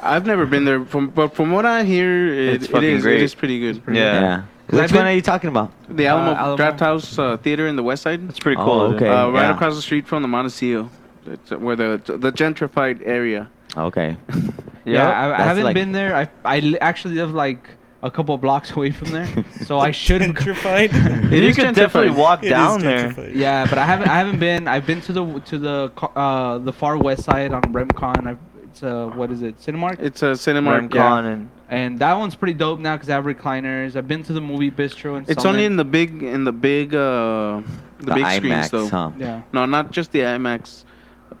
I've 0.00 0.26
never 0.26 0.46
been 0.46 0.64
there, 0.64 0.84
from 0.84 1.08
but 1.08 1.34
from 1.34 1.50
what 1.52 1.64
I 1.66 1.84
hear, 1.84 2.28
it, 2.28 2.54
It's 2.54 2.64
it 2.66 2.70
fucking 2.70 2.88
is 2.88 3.02
great. 3.02 3.16
it 3.20 3.22
is 3.24 3.34
pretty 3.34 3.58
good. 3.60 3.82
Yeah. 3.88 3.94
Yeah. 4.20 4.42
I've 4.70 4.74
Which 4.80 4.88
been- 4.90 4.96
one 4.98 5.06
are 5.06 5.12
you 5.14 5.22
talking 5.22 5.48
about? 5.48 5.72
The 5.88 6.06
Alamo, 6.06 6.34
Alamo. 6.34 6.56
Draft 6.56 6.80
House 6.80 7.18
uh, 7.18 7.36
Theater 7.38 7.66
in 7.66 7.76
the 7.76 7.82
west 7.82 8.02
side, 8.02 8.20
It's 8.28 8.38
pretty 8.38 8.60
Oh, 8.60 8.64
cool. 8.64 8.80
okay. 8.94 9.08
uh, 9.08 9.30
right 9.30 9.48
yeah. 9.48 9.54
across 9.54 9.74
the 9.76 9.82
street 9.82 10.06
from 10.06 10.22
the 10.22 10.28
Montecillo, 10.28 10.88
it's 11.26 11.50
where 11.50 11.74
the 11.76 12.00
the 12.06 12.30
gentrified 12.32 13.00
area. 13.04 13.48
Okay. 13.76 14.16
Yeah, 14.84 15.06
I, 15.06 15.24
I 15.26 15.28
that's 15.28 15.42
haven't 15.42 15.64
like- 15.64 15.74
been 15.74 15.92
there. 15.92 16.16
I 16.16 16.28
I 16.46 16.60
li- 16.60 16.78
actually 16.80 17.16
live 17.16 17.34
like 17.34 17.68
a 18.02 18.10
couple 18.10 18.34
of 18.34 18.40
blocks 18.40 18.70
away 18.76 18.90
from 18.90 19.10
there, 19.10 19.28
so 19.66 19.78
I 19.78 19.90
shouldn't. 19.90 20.34
Gentrified. 20.38 20.90
It 21.32 21.42
you 21.42 21.48
is 21.50 21.56
could 21.56 21.74
definitely 21.74 22.08
gentrified. 22.14 22.16
walk 22.16 22.38
It 22.42 22.46
is 22.46 22.50
down 22.52 22.80
there. 22.80 23.10
gentrified. 23.10 23.34
Yeah, 23.34 23.66
but 23.68 23.76
I 23.76 23.84
haven't. 23.84 24.08
I 24.08 24.16
haven't 24.22 24.38
been. 24.38 24.66
I've 24.66 24.86
been 24.86 25.02
to 25.02 25.12
the 25.12 25.24
to 25.50 25.58
the 25.58 25.76
co- 25.94 26.12
uh 26.16 26.56
the 26.68 26.72
far 26.72 26.96
west 26.96 27.24
side 27.24 27.52
on 27.52 27.60
Remcon. 27.76 28.26
I've, 28.26 28.38
it's 28.78 28.82
uh 28.82 29.06
what 29.16 29.30
is 29.30 29.42
it? 29.42 29.58
Cinemark. 29.58 29.98
It's 30.00 30.22
a 30.22 30.36
cinema. 30.36 30.80
Remcon 30.80 31.32
and 31.32 31.50
And 31.68 31.98
that 31.98 32.14
one's 32.16 32.34
pretty 32.34 32.54
dope 32.54 32.78
now 32.80 32.94
because 32.94 33.08
they 33.08 33.12
have 33.12 33.24
recliners. 33.24 33.96
I've 33.96 34.08
been 34.08 34.22
to 34.24 34.32
the 34.32 34.40
movie 34.40 34.70
bistro 34.70 35.16
and 35.18 35.28
It's 35.28 35.44
only 35.44 35.64
in 35.64 35.76
the 35.76 35.84
big 35.84 36.22
in 36.22 36.44
the 36.44 36.52
big 36.52 36.94
uh 36.94 37.60
the, 37.98 38.06
The 38.06 38.14
big 38.14 38.24
IMAX, 38.24 38.36
screens 38.36 38.70
though. 38.70 38.88
huh? 38.88 39.10
yeah. 39.18 39.42
No, 39.52 39.66
not 39.66 39.90
just 39.90 40.12
the 40.12 40.20
IMAX, 40.20 40.84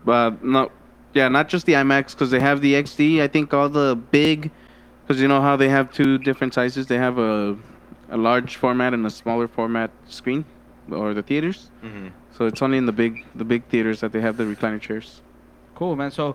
but 0.04 0.42
no, 0.42 0.70
yeah, 1.14 1.28
not 1.28 1.48
just 1.48 1.66
the 1.66 1.74
IMAX 1.74 2.12
because 2.12 2.30
they 2.30 2.40
have 2.40 2.60
the 2.60 2.74
XD. 2.74 3.20
I 3.22 3.28
think 3.28 3.54
all 3.54 3.68
the 3.68 3.96
big, 4.10 4.50
because 5.06 5.22
you 5.22 5.28
know 5.28 5.40
how 5.40 5.54
they 5.56 5.68
have 5.68 5.92
two 5.92 6.18
different 6.18 6.54
sizes. 6.54 6.86
They 6.88 6.98
have 6.98 7.18
a 7.18 7.56
a 8.10 8.16
large 8.16 8.56
format 8.56 8.92
and 8.94 9.06
a 9.06 9.10
smaller 9.10 9.46
format 9.46 9.90
screen, 10.08 10.44
or 10.90 11.14
the 11.14 11.22
theaters. 11.22 11.70
Mhm. 11.84 12.10
So 12.36 12.46
it's 12.46 12.60
only 12.62 12.78
in 12.78 12.86
the 12.86 12.92
big 12.92 13.24
the 13.36 13.44
big 13.44 13.62
theaters 13.68 14.00
that 14.00 14.10
they 14.12 14.20
have 14.20 14.36
the 14.36 14.44
recliner 14.44 14.80
chairs. 14.80 15.22
Cool, 15.76 15.94
man. 15.94 16.10
So 16.10 16.34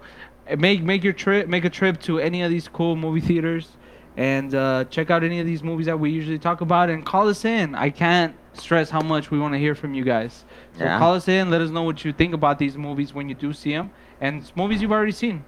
make 0.58 0.82
make 0.84 1.04
your 1.04 1.14
trip, 1.14 1.48
make 1.48 1.66
a 1.66 1.70
trip 1.70 2.00
to 2.02 2.20
any 2.20 2.42
of 2.44 2.52
these 2.52 2.68
cool 2.68 2.96
movie 2.96 3.22
theaters, 3.22 3.70
and 4.18 4.54
uh, 4.54 4.86
check 4.86 5.10
out 5.12 5.24
any 5.24 5.40
of 5.40 5.46
these 5.46 5.64
movies 5.64 5.86
that 5.88 6.00
we 6.00 6.10
usually 6.12 6.40
talk 6.40 6.62
about, 6.62 6.90
and 6.90 7.06
call 7.06 7.28
us 7.28 7.46
in. 7.46 7.76
I 7.76 7.90
can't 7.90 8.36
stress 8.54 8.90
how 8.90 9.02
much 9.02 9.32
we 9.32 9.40
want 9.40 9.54
to 9.54 9.60
hear 9.60 9.74
from 9.76 9.94
you 9.94 10.04
guys. 10.04 10.46
So 10.78 10.84
Yeah. 10.84 11.00
call 11.00 11.14
us 11.16 11.28
in, 11.28 11.50
let 11.50 11.62
us 11.62 11.70
know 11.72 11.84
what 11.84 12.06
you 12.06 12.14
think 12.14 12.34
about 12.34 12.60
these 12.60 12.78
movies 12.78 13.14
when 13.14 13.30
you 13.30 13.36
do 13.36 13.54
see 13.54 13.72
them, 13.72 13.92
and 14.22 14.42
it's 14.42 14.56
movies 14.56 14.82
you've 14.82 14.92
already 14.92 15.12
seen. 15.12 15.44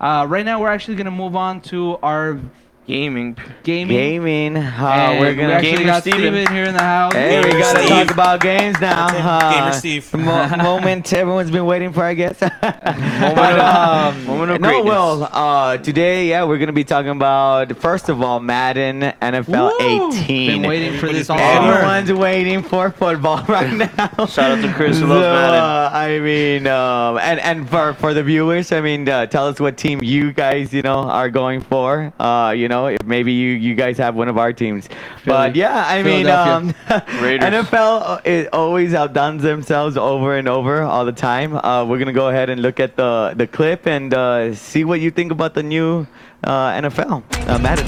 Uh, 0.00 0.26
right 0.28 0.44
now, 0.44 0.60
we're 0.60 0.68
actually 0.70 0.96
gonna 0.96 1.10
move 1.10 1.34
on 1.34 1.60
to 1.62 1.98
our 2.02 2.38
gaming. 2.86 3.36
gaming. 3.64 3.96
Gaming. 3.96 4.56
Uh, 4.56 4.60
and 4.60 5.20
we're 5.20 5.30
we 5.30 5.34
gonna. 5.36 5.52
actually 5.54 5.70
Gamer 5.72 5.84
got 5.84 6.02
Steven. 6.02 6.20
Steven 6.20 6.54
here 6.54 6.64
in 6.64 6.74
the 6.74 6.82
house. 6.82 7.12
Hey, 7.12 7.38
we 7.38 7.46
Gamer 7.50 7.58
gotta 7.60 7.78
Steve. 7.80 7.88
talk 7.90 8.10
about 8.12 8.40
games 8.40 8.80
now. 8.80 9.08
That's 9.08 9.52
him. 9.54 9.60
Gamer 9.60 9.72
Steve. 9.72 10.14
Mo- 10.14 10.56
moment 10.62 11.12
everyone's 11.12 11.50
been 11.50 11.66
waiting 11.66 11.92
for, 11.92 12.02
I 12.04 12.14
guess. 12.14 12.40
Moment 12.40 12.60
But, 12.62 13.58
of- 13.58 14.14
um, 14.16 14.26
moment 14.26 14.50
of 14.52 14.60
no, 14.60 14.68
greatness. 14.68 14.88
well, 14.88 15.28
uh, 15.32 15.76
today, 15.78 16.28
yeah, 16.28 16.44
we're 16.44 16.58
gonna 16.58 16.72
be 16.72 16.84
talking 16.84 17.10
about 17.10 17.76
first 17.78 18.08
of 18.08 18.22
all 18.22 18.40
Madden 18.40 19.00
NFL 19.22 19.78
Woo! 19.80 20.10
18. 20.12 20.62
Been 20.62 20.68
waiting 20.68 20.98
for 20.98 21.08
this 21.08 21.28
all 21.30 21.38
Everyone's 21.38 21.66
summer. 21.66 21.72
Everyone's 21.74 22.12
waiting 22.12 22.62
for 22.62 22.90
football 22.90 23.42
right 23.48 23.72
now. 23.72 24.26
Shout 24.26 24.58
out 24.58 24.62
to 24.62 24.72
Chris 24.74 24.98
who 24.98 25.06
loves 25.06 25.22
So, 25.24 25.32
Madden. 25.32 25.60
uh, 25.60 25.90
I 25.92 26.18
mean, 26.20 26.66
um, 26.66 27.18
and 27.18 27.40
and 27.40 27.68
for 27.68 27.94
for 27.94 28.14
the 28.14 28.22
viewers, 28.22 28.70
I 28.72 28.80
mean, 28.80 29.08
uh, 29.08 29.26
tell 29.26 29.46
us 29.48 29.58
what 29.58 29.76
team 29.76 30.02
you 30.02 30.32
guys, 30.32 30.72
you 30.72 30.82
know, 30.82 30.98
are 31.00 31.30
going 31.30 31.60
for. 31.62 32.12
Uh, 32.20 32.52
you 32.56 32.68
know, 32.68 32.75
if 32.84 33.02
maybe 33.04 33.32
you 33.32 33.52
you 33.52 33.74
guys 33.74 33.96
have 33.96 34.14
one 34.14 34.28
of 34.28 34.36
our 34.36 34.52
teams. 34.52 34.88
But 35.24 35.56
yeah, 35.56 35.84
I 35.86 36.02
mean, 36.02 36.26
um, 36.26 36.74
NFL 36.86 38.02
uh, 38.04 38.20
it 38.24 38.52
always 38.52 38.92
outdoes 38.92 39.40
themselves 39.40 39.96
over 39.96 40.36
and 40.36 40.46
over 40.48 40.82
all 40.82 41.06
the 41.06 41.12
time. 41.12 41.56
Uh, 41.56 41.86
we're 41.86 41.98
gonna 41.98 42.12
go 42.12 42.28
ahead 42.28 42.50
and 42.50 42.60
look 42.60 42.78
at 42.78 42.96
the 42.96 43.32
the 43.34 43.46
clip 43.46 43.86
and 43.86 44.12
uh, 44.12 44.54
see 44.54 44.84
what 44.84 45.00
you 45.00 45.10
think 45.10 45.32
about 45.32 45.54
the 45.54 45.62
new 45.62 46.06
uh, 46.44 46.72
NFL 46.72 47.22
uh, 47.48 47.58
Madden. 47.58 47.86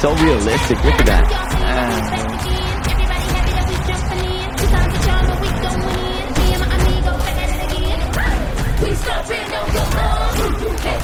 So 0.00 0.14
realistic. 0.16 0.82
Look 0.84 0.94
at 0.94 1.06
that. 1.06 2.34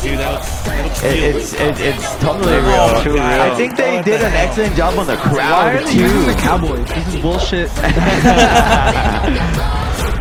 Dude, 0.03 0.19
that 0.19 0.33
looks, 0.33 0.33
that 0.33 0.33
looks 0.33 0.60
It, 1.03 1.35
it's 1.37 1.53
it, 1.55 1.81
it's 1.81 2.15
totally 2.17 2.53
Oh, 2.57 2.93
real. 2.93 3.03
Too 3.03 3.13
real. 3.15 3.23
I 3.23 3.55
think 3.57 3.77
they 3.77 3.97
What 3.97 4.05
did 4.05 4.21
the 4.21 4.27
an 4.27 4.33
hell? 4.33 4.49
excellent 4.49 4.77
job 4.77 4.99
on 4.99 5.07
the 5.07 5.17
Why 5.17 5.23
crowd 5.35 5.75
are 5.77 5.85
they 5.85 5.93
using 5.95 6.27
the. 6.27 6.35
Cowboys? 6.35 6.87
This 6.89 7.07
is 7.15 7.21
bullshit. 7.23 7.69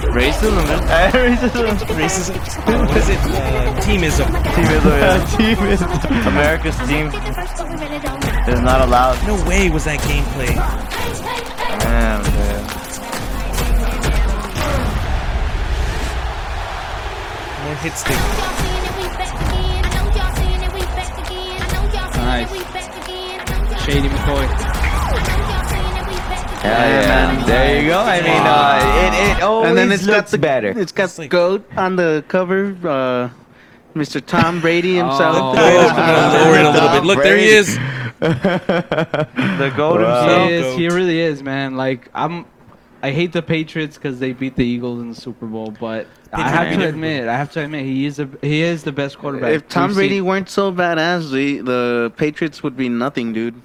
Racism, 0.10 0.56
man. 0.56 1.11
Racism. 1.11 1.76
Racism. 1.99 2.88
What 2.88 2.97
is 2.97 3.10
it? 3.10 3.18
Uh, 3.19 3.81
teamism. 3.81 4.27
Teamism, 4.56 4.93
yeah. 4.99 5.38
Team 5.38 5.60
is- 5.68 5.81
America's 6.27 6.77
team 6.88 7.07
is 8.47 8.61
not 8.61 8.81
allowed. 8.81 9.18
No 9.27 9.35
way 9.47 9.69
was 9.69 9.84
that 9.84 9.99
gameplay. 9.99 10.56
Damn, 11.81 12.22
man. 12.23 12.64
More 17.65 17.76
hit 17.76 17.93
stick. 17.93 18.59
Nice. 22.30 22.51
Shady 23.84 24.07
McCoy. 24.07 24.45
Yeah, 26.61 26.85
yeah, 26.85 27.07
man. 27.07 27.47
There 27.47 27.81
you 27.81 27.89
go. 27.89 27.99
I 27.99 28.22
mean, 28.22 28.43
uh, 28.45 29.01
it 29.07 29.38
it 29.38 29.41
always 29.41 29.69
and 29.69 29.76
then 29.76 29.91
it's 29.91 30.06
got 30.06 30.27
the 30.27 30.38
better. 30.38 30.69
It's 30.80 30.91
got 30.91 31.10
the 31.10 31.22
like- 31.22 31.31
goat 31.31 31.65
on 31.76 31.95
the 31.95 32.23
cover. 32.27 32.77
Uh, 32.84 33.30
Mr. 33.95 34.23
Tom 34.23 34.61
Brady 34.61 34.95
himself. 34.97 35.38
Oh. 35.38 35.49
Oh, 35.49 35.53
greatest 35.56 35.93
I'm 35.95 35.99
of 35.99 36.15
all 36.15 36.31
gonna 36.31 36.43
lower 36.43 36.60
it 36.60 36.65
a 36.65 36.69
little 36.69 36.89
bit. 36.89 37.03
Look, 37.03 37.23
there 37.23 37.38
he 37.38 37.47
is. 37.47 37.76
The 38.19 39.73
goat 39.76 40.01
Wow. 40.01 40.45
He 40.47 40.53
is. 40.53 40.77
He 40.77 40.88
really 40.88 41.19
is, 41.19 41.41
man. 41.41 41.77
Like 41.77 42.10
I'm. 42.14 42.45
I 43.02 43.12
hate 43.12 43.32
the 43.32 43.42
Patriots 43.42 43.98
because 43.98 44.20
they 44.20 44.34
beat 44.34 44.56
the 44.56 44.66
Eagles 44.66 45.00
in 45.02 45.10
the 45.10 45.16
Super 45.16 45.46
Bowl, 45.46 45.72
but 45.80 46.08
I 46.34 46.50
have 46.50 46.66
to 46.66 46.70
Patriots. 46.72 46.94
admit, 46.94 47.28
I 47.28 47.38
have 47.38 47.52
to 47.54 47.64
admit, 47.64 47.86
he 47.86 48.06
is 48.06 48.20
a 48.20 48.30
he 48.42 48.62
is 48.62 48.84
the 48.84 48.92
best 48.92 49.18
quarterback. 49.18 49.54
If 49.54 49.68
Tom 49.70 49.94
Brady 49.94 50.16
seen. 50.16 50.26
weren't 50.26 50.50
so 50.50 50.72
badass, 50.72 51.32
the 51.32 51.62
the 51.62 52.14
Patriots 52.18 52.62
would 52.64 52.76
be 52.76 52.90
nothing, 52.90 53.32
dude. 53.34 53.56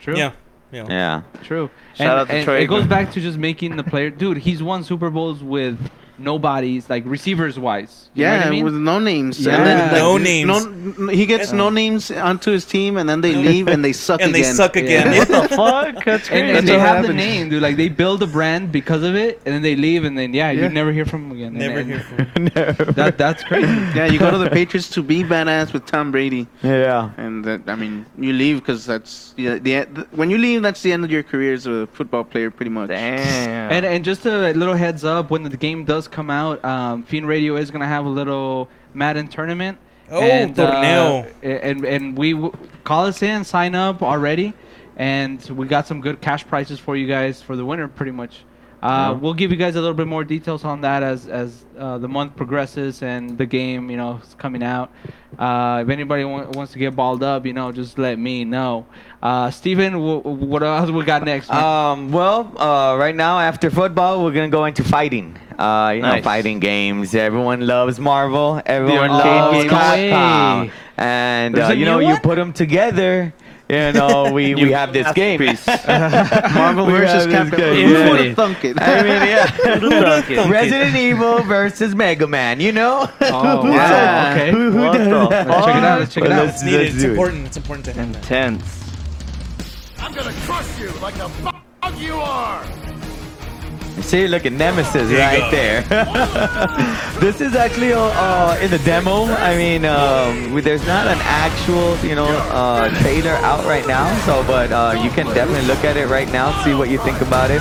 true, 0.00 0.16
Yeah. 0.16 0.32
Yeah. 0.72 0.86
Yeah. 0.88 1.22
true. 1.42 1.70
Shout 1.94 2.00
and, 2.00 2.20
out 2.20 2.26
to 2.28 2.34
and 2.34 2.44
Troy 2.44 2.58
it 2.60 2.66
goes 2.66 2.86
back 2.86 3.12
to 3.12 3.20
just 3.20 3.38
making 3.38 3.76
the 3.76 3.84
player, 3.84 4.10
dude. 4.10 4.36
He's 4.38 4.62
won 4.62 4.84
Super 4.84 5.10
Bowls 5.10 5.42
with 5.42 5.78
nobodies, 6.18 6.88
like 6.88 7.04
receivers 7.06 7.58
wise. 7.58 8.08
You 8.14 8.24
know 8.24 8.30
Yeah, 8.32 8.38
what 8.38 8.46
I 8.46 8.50
mean? 8.50 8.64
with 8.64 8.74
no 8.74 8.98
names. 8.98 9.38
Yeah. 9.44 9.56
And 9.56 9.66
then, 9.66 9.92
No 9.94 10.16
names. 10.18 10.98
No, 10.98 11.08
he 11.08 11.26
gets 11.26 11.52
no 11.52 11.68
names 11.70 12.10
onto 12.10 12.50
his 12.50 12.64
team, 12.64 12.96
and 12.96 13.08
then 13.08 13.20
they 13.20 13.34
leave 13.34 13.68
and 13.68 13.84
they 13.84 13.92
suck 13.92 14.20
And 14.22 14.34
they 14.34 14.42
suck 14.42 14.76
again. 14.76 15.12
Yeah. 15.12 15.18
What 15.18 15.28
the 15.28 15.48
fuck? 15.56 16.04
That's 16.04 16.28
and, 16.30 16.40
crazy. 16.40 16.58
and 16.58 16.68
they 16.68 16.76
what 16.76 16.86
have 16.86 17.06
the 17.06 17.12
name, 17.12 17.48
dude. 17.50 17.62
Like 17.62 17.76
they 17.76 17.88
build 17.88 18.22
a 18.22 18.26
brand 18.26 18.72
because 18.72 19.02
of 19.02 19.14
it, 19.14 19.40
and 19.44 19.54
then 19.54 19.62
they 19.62 19.76
leave, 19.76 20.04
and 20.04 20.16
then 20.16 20.32
yeah, 20.32 20.50
Yeah. 20.50 20.62
you 20.62 20.68
never 20.70 20.92
hear 20.92 21.04
from 21.06 21.28
them 21.28 21.32
again. 21.38 21.52
Never 21.54 21.80
and 21.80 21.90
hear 21.90 22.00
from 22.00 22.18
him. 22.18 22.94
That 22.94 23.18
that's 23.18 23.42
crazy. 23.44 23.66
Yeah, 23.94 24.06
you 24.06 24.18
go 24.18 24.30
to 24.30 24.38
the 24.38 24.50
Patriots 24.50 24.88
to 24.90 25.02
be 25.02 25.22
badass 25.22 25.72
with 25.72 25.84
Tom 25.86 26.10
Brady, 26.12 26.46
Yeah. 26.62 27.10
and 27.18 27.44
that, 27.44 27.62
I 27.68 27.74
mean, 27.74 28.06
you 28.18 28.32
leave 28.32 28.60
because 28.60 28.86
that's 28.86 29.34
yeah, 29.36 29.54
the, 29.58 29.84
the 29.84 30.06
when 30.12 30.30
you 30.30 30.38
leave, 30.38 30.62
that's 30.62 30.82
the 30.82 30.92
end 30.92 31.04
of 31.04 31.10
your 31.10 31.22
career 31.22 31.52
as 31.54 31.66
a 31.66 31.86
football 31.88 32.24
player, 32.24 32.50
pretty 32.50 32.70
much. 32.70 32.88
Damn. 32.88 33.72
And 33.72 33.84
and 33.84 34.04
just 34.04 34.24
a 34.26 34.52
little 34.54 34.74
heads 34.74 35.04
up, 35.04 35.30
when 35.30 35.42
the 35.42 35.56
game 35.56 35.84
does 35.84 36.05
come 36.08 36.30
out, 36.30 36.64
um, 36.64 37.02
Fiend 37.04 37.26
Radio 37.26 37.56
is 37.56 37.70
gonna 37.70 37.86
have 37.86 38.04
a 38.06 38.08
little 38.10 38.68
Madden 38.94 39.28
tournament. 39.28 39.78
Oh, 40.10 40.22
and, 40.22 40.54
torneo. 40.54 41.26
uh, 41.26 41.46
and 41.46 41.84
and 41.84 42.16
we 42.16 42.32
w- 42.32 42.52
call 42.84 43.06
us 43.06 43.22
in, 43.22 43.42
sign 43.44 43.74
up 43.74 44.02
already, 44.02 44.54
and 44.96 45.42
we 45.50 45.66
got 45.66 45.86
some 45.86 46.00
good 46.00 46.20
cash 46.20 46.46
prizes 46.46 46.78
for 46.78 46.96
you 46.96 47.06
guys 47.08 47.42
for 47.42 47.56
the 47.56 47.64
winner, 47.64 47.88
pretty 47.88 48.12
much. 48.12 48.44
Uh, 48.82 49.16
We'll 49.20 49.34
give 49.34 49.50
you 49.50 49.56
guys 49.56 49.74
a 49.74 49.80
little 49.80 49.94
bit 49.96 50.06
more 50.06 50.22
details 50.22 50.64
on 50.64 50.82
that 50.82 51.02
as 51.02 51.26
as 51.26 51.64
uh, 51.76 51.98
the 51.98 52.06
month 52.08 52.36
progresses 52.36 53.02
and 53.02 53.36
the 53.36 53.46
game, 53.46 53.90
you 53.90 53.96
know, 53.96 54.20
is 54.22 54.34
coming 54.38 54.62
out. 54.62 54.92
Uh, 55.38 55.82
if 55.84 55.88
anybody 55.90 56.24
wa- 56.24 56.46
wants 56.52 56.72
to 56.72 56.78
get 56.78 56.94
balled 56.94 57.22
up, 57.24 57.44
you 57.44 57.52
know, 57.52 57.72
just 57.72 57.98
let 57.98 58.18
me 58.18 58.44
know. 58.44 58.86
Uh, 59.26 59.50
Steven, 59.50 59.92
w- 59.94 60.22
w- 60.22 60.46
what 60.46 60.62
else 60.62 60.90
we 60.90 61.02
got 61.04 61.24
next? 61.24 61.48
man? 61.50 61.62
Um, 61.62 62.12
well, 62.12 62.38
uh, 62.56 62.96
right 62.96 63.14
now 63.14 63.40
after 63.40 63.70
football, 63.70 64.22
we're 64.24 64.30
gonna 64.38 64.48
go 64.60 64.64
into 64.66 64.84
fighting. 64.84 65.36
Uh, 65.58 65.92
you 65.96 66.02
know, 66.02 66.12
Nice. 66.12 66.22
fighting 66.24 66.60
games. 66.60 67.12
Everyone 67.14 67.66
loves 67.66 67.98
Marvel. 67.98 68.60
Everyone 68.64 69.10
arcade 69.10 69.40
loves 69.40 69.58
games. 69.64 69.72
Capcom. 69.72 70.70
And 70.98 71.54
There's 71.54 71.70
uh, 71.70 71.72
a 71.72 71.74
you 71.74 71.86
know, 71.86 71.98
new 71.98 72.06
you 72.06 72.12
one? 72.12 72.20
put 72.20 72.36
them 72.36 72.52
together. 72.52 73.32
You 73.68 73.92
know, 73.98 74.30
we, 74.32 74.54
we 74.64 74.70
have 74.70 74.92
this 74.92 75.10
game. 75.14 75.40
Marvel 76.54 76.86
We 76.86 76.92
versus 76.92 77.26
have 77.32 77.50
this 77.50 77.58
Capcom. 77.58 77.74
game. 77.74 77.88
Who 77.88 77.94
Yeah. 77.94 78.10
would 78.10 78.20
have 78.26 78.36
thunk 78.36 78.64
it? 78.64 78.76
I 78.80 79.02
mean, 79.02 79.22
yeah. 79.26 79.46
Thunk 79.46 80.30
it. 80.30 80.48
Resident 80.48 80.94
Evil 80.94 81.42
versus 81.42 81.94
Mega 81.96 82.26
Man. 82.28 82.60
You 82.60 82.70
know? 82.72 83.10
Oh, 83.22 83.64
wow. 83.64 83.88
said- 83.88 84.36
Okay. 84.38 84.50
Who, 84.52 84.70
who 84.70 84.78
What 84.84 84.92
does 84.92 85.08
that? 85.08 85.48
Let's 85.48 85.66
check 85.66 85.74
it 85.74 85.82
out. 85.82 85.98
Let's 86.00 86.14
check 86.14 86.24
it 86.24 86.32
out. 86.32 86.48
It's 86.48 86.62
needed. 86.62 86.94
It's 86.94 87.02
important. 87.02 87.46
It's 87.46 87.56
important 87.56 87.84
to 87.86 87.92
have 87.94 88.12
that. 88.12 88.22
Intense. 88.22 88.85
I'm 90.06 90.14
gonna 90.14 90.32
crush 90.42 90.78
you 90.78 90.88
like 91.02 91.16
the 91.16 91.24
f- 91.24 92.00
you 92.00 92.14
are! 92.14 92.64
See, 94.02 94.28
look 94.28 94.46
at 94.46 94.52
Nemesis 94.52 95.10
right 95.10 95.50
there. 95.50 95.82
this 97.20 97.40
is 97.40 97.56
actually 97.56 97.92
uh, 97.92 98.02
uh, 98.14 98.56
in 98.62 98.70
the 98.70 98.78
demo. 98.78 99.24
I 99.24 99.56
mean, 99.56 99.84
um, 99.84 100.62
there's 100.62 100.86
not 100.86 101.08
an 101.08 101.18
actual, 101.22 101.96
you 102.06 102.14
know, 102.14 102.28
uh, 102.52 102.88
trailer 103.00 103.32
out 103.32 103.64
right 103.64 103.84
now. 103.88 104.06
So, 104.20 104.44
but 104.46 104.70
uh, 104.70 104.94
you 105.02 105.10
can 105.10 105.26
definitely 105.34 105.66
look 105.66 105.82
at 105.82 105.96
it 105.96 106.06
right 106.06 106.30
now, 106.30 106.62
see 106.62 106.72
what 106.72 106.88
you 106.88 106.98
think 106.98 107.20
about 107.20 107.50
it. 107.50 107.60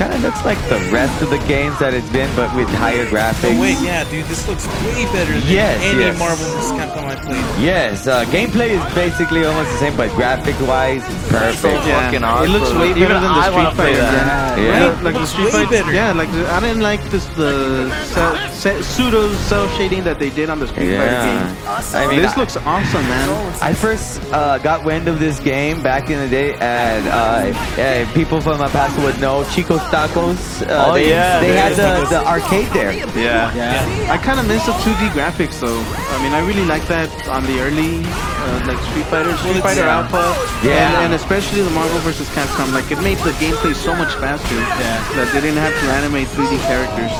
Kind 0.00 0.14
of 0.14 0.22
looks 0.22 0.42
like 0.46 0.56
the 0.72 0.80
rest 0.90 1.20
of 1.20 1.28
the 1.28 1.36
games 1.44 1.78
that 1.78 1.92
it's 1.92 2.08
been, 2.08 2.34
but 2.34 2.48
with 2.56 2.68
higher 2.80 3.04
graphics. 3.04 3.52
Oh 3.52 3.60
wait, 3.60 3.76
yeah, 3.84 4.08
dude, 4.08 4.24
this 4.32 4.48
looks 4.48 4.64
way 4.80 5.04
better 5.12 5.28
than 5.36 5.44
Yes, 5.44 5.76
any 5.84 6.00
yes. 6.08 6.18
Marvel 6.18 6.46
vs. 6.56 6.72
Capcom 6.72 7.04
I 7.04 7.16
played. 7.20 7.44
Yes, 7.60 8.06
uh, 8.06 8.24
gameplay 8.32 8.70
is 8.80 8.94
basically 8.94 9.44
almost 9.44 9.68
the 9.72 9.76
same, 9.76 9.94
but 10.00 10.08
graphic-wise, 10.16 11.04
it's 11.04 11.28
perfect. 11.28 11.84
Yeah, 11.84 12.00
Fucking 12.08 12.24
it 12.24 12.48
looks 12.48 12.72
awesome. 12.72 12.80
way 12.80 12.90
Even 12.96 13.02
better 13.12 13.20
than 13.20 13.28
the 13.28 13.44
Street 13.52 13.76
Fighter. 13.76 14.00
that. 14.00 14.56
Yeah, 14.58 14.64
Yeah. 14.64 14.88
Right? 14.88 15.02
like 15.04 15.14
the 15.20 15.26
Street 15.26 15.50
Fighter. 15.52 15.68
better. 15.68 15.92
Yeah, 15.92 16.12
like 16.12 16.32
the, 16.32 16.48
I 16.50 16.60
didn't 16.60 16.80
like 16.80 17.02
this 17.12 17.26
the 17.36 17.92
cel, 18.08 18.32
ce- 18.56 18.80
pseudo 18.82 19.28
cel 19.52 19.68
shading 19.76 20.02
that 20.04 20.18
they 20.18 20.30
did 20.30 20.48
on 20.48 20.60
the 20.60 20.68
Street 20.68 20.96
Fighter 20.96 21.20
game. 21.28 21.44
Yeah. 21.44 22.00
I 22.00 22.06
mean, 22.08 22.22
this 22.24 22.32
I- 22.36 22.40
looks 22.40 22.56
awesome, 22.56 23.04
man. 23.04 23.28
I 23.60 23.74
first 23.74 24.22
uh, 24.32 24.56
got 24.64 24.82
wind 24.82 25.08
of 25.08 25.20
this 25.20 25.38
game 25.40 25.82
back 25.82 26.08
in 26.08 26.18
the 26.24 26.28
day, 26.28 26.54
and 26.56 27.04
uh, 27.04 27.52
uh, 27.76 28.12
people 28.14 28.40
from 28.40 28.62
El 28.64 28.70
Paso 28.70 28.96
would 29.04 29.20
know 29.20 29.44
Chico's 29.52 29.84
Tacos. 29.90 30.62
Uh, 30.62 30.86
Oh, 30.90 30.94
they, 30.94 31.10
yeah, 31.10 31.40
they 31.40 31.54
had 31.54 31.74
the, 31.74 32.08
the 32.08 32.22
arcade 32.26 32.68
there. 32.72 32.92
Yeah. 33.18 33.52
Yeah. 33.54 34.12
I 34.12 34.16
kind 34.18 34.38
of 34.40 34.46
miss 34.46 34.64
the 34.66 34.72
2D 34.86 35.10
graphics 35.10 35.60
though. 35.60 35.82
I 36.14 36.22
mean, 36.22 36.32
I 36.32 36.40
really 36.46 36.64
like 36.64 36.86
that 36.88 37.10
on 37.28 37.44
the 37.44 37.60
early, 37.60 38.00
uh, 38.06 38.66
like 38.70 38.78
Street 38.90 39.06
Fighter, 39.10 39.36
Street 39.38 39.58
it's- 39.58 39.66
Fighter 39.66 39.86
yeah. 39.86 40.00
Alpha, 40.06 40.24
Yeah. 40.66 40.88
and, 41.02 41.10
and 41.10 41.14
especially 41.14 41.62
the 41.62 41.70
Marvel 41.70 41.98
vs. 42.00 42.28
Capcom. 42.30 42.72
Like 42.72 42.90
it 42.90 43.02
made 43.02 43.18
the 43.26 43.32
gameplay 43.42 43.74
so 43.74 43.94
much 43.94 44.14
faster 44.16 44.54
yeah. 44.54 44.98
that 45.18 45.28
they 45.34 45.40
didn't 45.42 45.58
have 45.60 45.74
to 45.74 45.86
animate 45.98 46.28
3D 46.28 46.58
characters. 46.66 47.12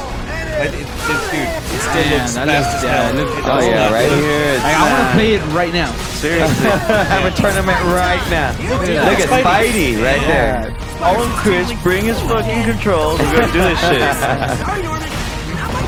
But 0.61 0.75
it, 0.77 0.85
it, 0.85 1.21
dude, 1.33 1.49
it 1.49 1.81
still 1.81 2.05
Man, 2.05 2.21
looks 2.21 2.35
that 2.37 2.47
fast 2.47 2.69
looks- 2.69 2.85
as 2.85 2.91
hell. 2.91 3.09
it 3.09 3.17
looks- 3.17 3.39
It 3.39 3.45
Oh 3.49 3.61
yeah, 3.65 3.81
not 3.81 3.93
right 3.97 4.11
look- 4.13 4.21
here. 4.21 4.55
Like, 4.61 4.77
I 4.77 4.83
want 4.93 5.01
to 5.01 5.11
play 5.17 5.31
it 5.35 5.43
right 5.57 5.73
now. 5.73 5.91
Seriously. 6.21 6.69
have 7.15 7.25
a 7.25 7.33
tournament 7.35 7.81
right 7.97 8.21
now. 8.29 8.53
Look 8.69 8.85
at 8.85 9.29
Spidey. 9.29 9.43
Spidey 9.43 9.91
right 10.05 10.21
there. 10.29 10.77
All 11.03 11.23
of 11.23 11.31
Chris, 11.43 11.73
bring 11.83 12.05
his 12.05 12.21
fucking 12.21 12.65
controls. 12.65 13.19
We're 13.21 13.41
gonna 13.41 13.53
do 13.53 13.61
this 13.61 13.81
shit. 13.81 14.01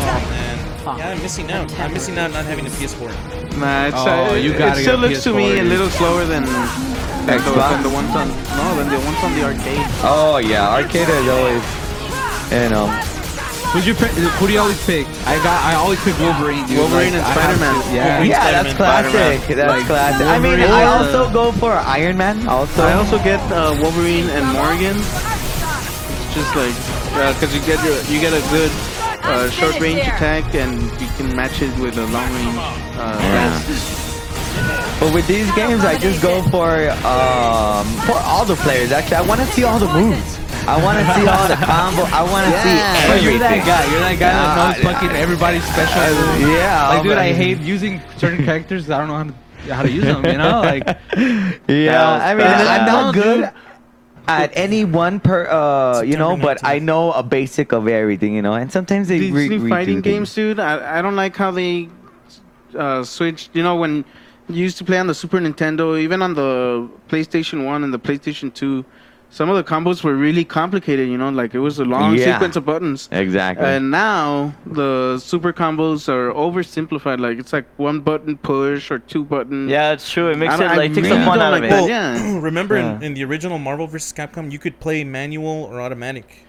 Oh 0.04 0.18
man, 0.28 0.98
yeah, 0.98 1.10
I'm 1.10 1.22
missing 1.22 1.50
out. 1.52 1.72
I'm 1.78 1.92
missing 1.92 2.18
out 2.18 2.32
not 2.32 2.44
having 2.44 2.66
a 2.66 2.70
PS4. 2.70 3.08
Nah, 3.56 3.86
it's, 3.86 3.96
Oh, 3.98 4.32
uh, 4.32 4.34
you 4.34 4.52
it 4.52 4.58
gotta 4.58 4.80
still 4.80 4.96
get 5.00 5.04
a 5.04 5.08
looks 5.08 5.22
to 5.22 5.32
me 5.32 5.60
a 5.60 5.62
little 5.62 5.88
slower 5.90 6.24
than, 6.24 6.42
than, 6.42 7.38
Xbox? 7.38 7.70
than 7.70 7.82
the 7.84 7.88
ones 7.90 8.10
on 8.16 8.28
no 8.28 8.74
than 8.76 8.88
the 8.88 8.98
ones 8.98 9.18
on 9.22 9.32
the 9.34 9.44
arcade. 9.44 9.86
Oh 10.02 10.38
yeah, 10.38 10.68
arcade 10.68 11.08
is 11.08 11.28
always, 11.28 11.62
you 12.50 12.68
know. 12.70 13.11
Who'd 13.72 13.86
you 13.86 13.94
pick? 13.94 14.10
Who 14.12 14.46
do 14.46 14.52
you 14.52 14.60
always 14.60 14.84
pick? 14.84 15.06
I 15.26 15.36
got. 15.42 15.56
I 15.64 15.74
always 15.76 15.98
pick 16.04 16.18
Wolverine. 16.20 16.66
Dude. 16.66 16.76
Wolverine 16.78 17.14
Like, 17.14 17.24
and 17.24 17.26
I 17.26 17.32
Spider-Man. 17.32 17.74
to- 17.74 17.94
Yeah. 17.94 18.04
Wolverine. 18.04 18.30
Yeah, 18.30 18.50
that's 18.52 18.70
Spider-Man, 18.76 19.12
classic. 19.12 19.40
Spider-Man. 19.44 19.56
That's 19.56 19.78
Like, 19.80 19.86
classic. 19.86 20.26
I 20.26 20.38
mean, 20.38 20.60
I 20.60 20.84
also 20.84 21.26
the- 21.26 21.32
go 21.32 21.52
for 21.52 21.72
Iron 21.72 22.16
Man. 22.18 22.46
Also, 22.48 22.82
I 22.84 22.92
also 22.92 23.16
get 23.24 23.40
uh, 23.50 23.74
Wolverine 23.80 24.28
and 24.28 24.44
Morrigan. 24.52 24.96
It's 24.98 26.34
just 26.36 26.52
like 26.54 26.74
because 27.34 27.54
you 27.54 27.60
get 27.64 27.82
your 27.84 27.96
you 28.12 28.20
get 28.20 28.34
a 28.36 28.44
good 28.52 28.70
uh, 29.24 29.48
short 29.50 29.80
range 29.80 30.00
attack 30.00 30.54
and 30.54 30.76
you 31.00 31.08
can 31.16 31.34
match 31.34 31.62
it 31.62 31.72
with 31.78 31.96
a 31.96 32.04
long 32.12 32.28
range 32.34 32.58
uh, 33.00 33.16
blast. 33.24 35.00
But 35.00 35.14
with 35.14 35.26
these 35.26 35.50
games, 35.56 35.82
I 35.84 35.96
just 35.98 36.20
go 36.22 36.42
for 36.52 36.90
um, 37.08 37.86
for 38.04 38.18
all 38.20 38.44
the 38.44 38.56
players. 38.56 38.92
Actually, 38.92 39.16
I 39.16 39.22
want 39.22 39.40
to 39.40 39.46
see 39.48 39.64
all 39.64 39.78
the 39.78 39.88
moves. 39.88 40.38
I 40.66 40.82
want 40.82 40.98
to 40.98 41.04
see 41.14 41.26
all 41.26 41.48
the 41.48 41.56
combo. 41.56 42.02
I 42.14 42.22
want 42.22 42.46
to 42.46 42.52
Yeah. 42.52 42.62
see 42.62 43.08
But 43.08 43.16
everything. 43.16 43.30
you're 43.30 43.38
that 43.40 43.66
guy. 43.66 43.90
You're 43.90 44.00
that 44.00 44.18
guy 44.18 44.32
that 44.32 44.58
Uh, 44.58 44.72
knows 44.72 44.76
fucking 44.94 45.10
everybody's 45.16 45.64
special. 45.64 46.00
Uh, 46.00 46.36
moves. 46.38 46.48
yeah, 46.50 46.88
Like, 46.88 47.02
dude, 47.02 47.18
I 47.18 47.32
hate 47.32 47.58
using 47.58 48.00
certain 48.16 48.44
characters. 48.44 48.88
I 48.90 48.98
don't 48.98 49.08
know 49.08 49.16
how 49.16 49.24
to 49.24 49.34
how 49.74 49.82
to 49.82 49.90
use 49.90 50.04
them. 50.04 50.24
You 50.26 50.38
know, 50.38 50.60
like 50.62 50.84
Yeah, 51.68 52.18
I 52.22 52.34
mean, 52.34 52.46
bad. 52.46 52.66
I'm 52.80 52.86
not 52.86 53.14
good 53.14 53.50
at 54.28 54.50
any 54.54 54.84
one 54.84 55.18
per, 55.20 55.46
uh, 55.48 56.02
you 56.02 56.16
know, 56.16 56.36
but 56.36 56.58
I 56.64 56.78
know 56.78 57.10
a 57.12 57.22
basic 57.22 57.72
of 57.72 57.86
everything, 57.88 58.34
you 58.34 58.42
know, 58.42 58.54
and 58.54 58.70
sometimes 58.70 59.08
they 59.08 59.18
These 59.18 59.32
re- 59.32 59.48
new 59.48 59.60
redo 59.60 59.68
fighting 59.68 60.02
things. 60.02 60.14
games, 60.32 60.34
dude. 60.34 60.60
I, 60.60 60.98
I 60.98 61.02
don't 61.02 61.16
like 61.16 61.36
how 61.36 61.50
they 61.50 61.88
uh, 62.78 63.02
switched. 63.02 63.50
You 63.54 63.62
know, 63.64 63.76
when 63.76 64.04
you 64.48 64.62
used 64.62 64.78
to 64.78 64.84
play 64.84 64.98
on 64.98 65.06
the 65.08 65.14
Super 65.14 65.38
Nintendo, 65.38 65.98
even 65.98 66.22
on 66.22 66.34
the 66.34 66.88
PlayStation 67.08 67.64
One 67.66 67.82
and 67.84 67.92
the 67.92 67.98
PlayStation 67.98 68.52
Two, 68.54 68.84
some 69.32 69.48
of 69.48 69.56
the 69.56 69.64
combos 69.64 70.04
were 70.04 70.14
really 70.14 70.44
complicated. 70.44 71.08
You 71.08 71.16
know, 71.18 71.30
like 71.30 71.54
it 71.54 71.58
was 71.58 71.78
a 71.78 71.84
long 71.84 72.16
Yeah. 72.16 72.34
sequence 72.34 72.54
of 72.56 72.64
buttons. 72.66 73.08
Exactly. 73.10 73.66
And 73.66 73.90
now 73.90 74.52
the 74.66 75.18
super 75.18 75.52
combos 75.52 76.06
are 76.08 76.30
oversimplified. 76.32 77.18
Like 77.18 77.38
it's 77.38 77.52
like 77.52 77.64
one 77.78 78.00
button 78.00 78.36
push 78.36 78.90
or 78.90 78.98
two 78.98 79.24
button. 79.24 79.68
Yeah, 79.68 79.92
it's 79.92 80.08
true. 80.10 80.28
It 80.28 80.36
makes 80.38 80.54
it 80.54 80.58
don't- 80.58 80.70
I 80.70 80.76
like 80.76 80.94
takes 80.94 81.08
really 81.08 81.18
the 81.18 81.24
fun 81.24 81.38
don't 81.38 81.46
out 81.48 81.54
of 81.54 81.60
like 81.62 81.70
it. 81.70 81.74
that. 81.74 81.88
Yeah. 81.88 82.38
remember 82.40 82.76
Yeah. 82.76 82.96
in, 82.96 83.02
in 83.02 83.14
the 83.14 83.24
original 83.24 83.58
Marvel 83.58 83.86
vs. 83.86 84.12
Capcom, 84.12 84.52
you 84.52 84.58
could 84.58 84.78
play 84.80 85.02
manual 85.04 85.64
or 85.64 85.80
automatic. 85.80 86.44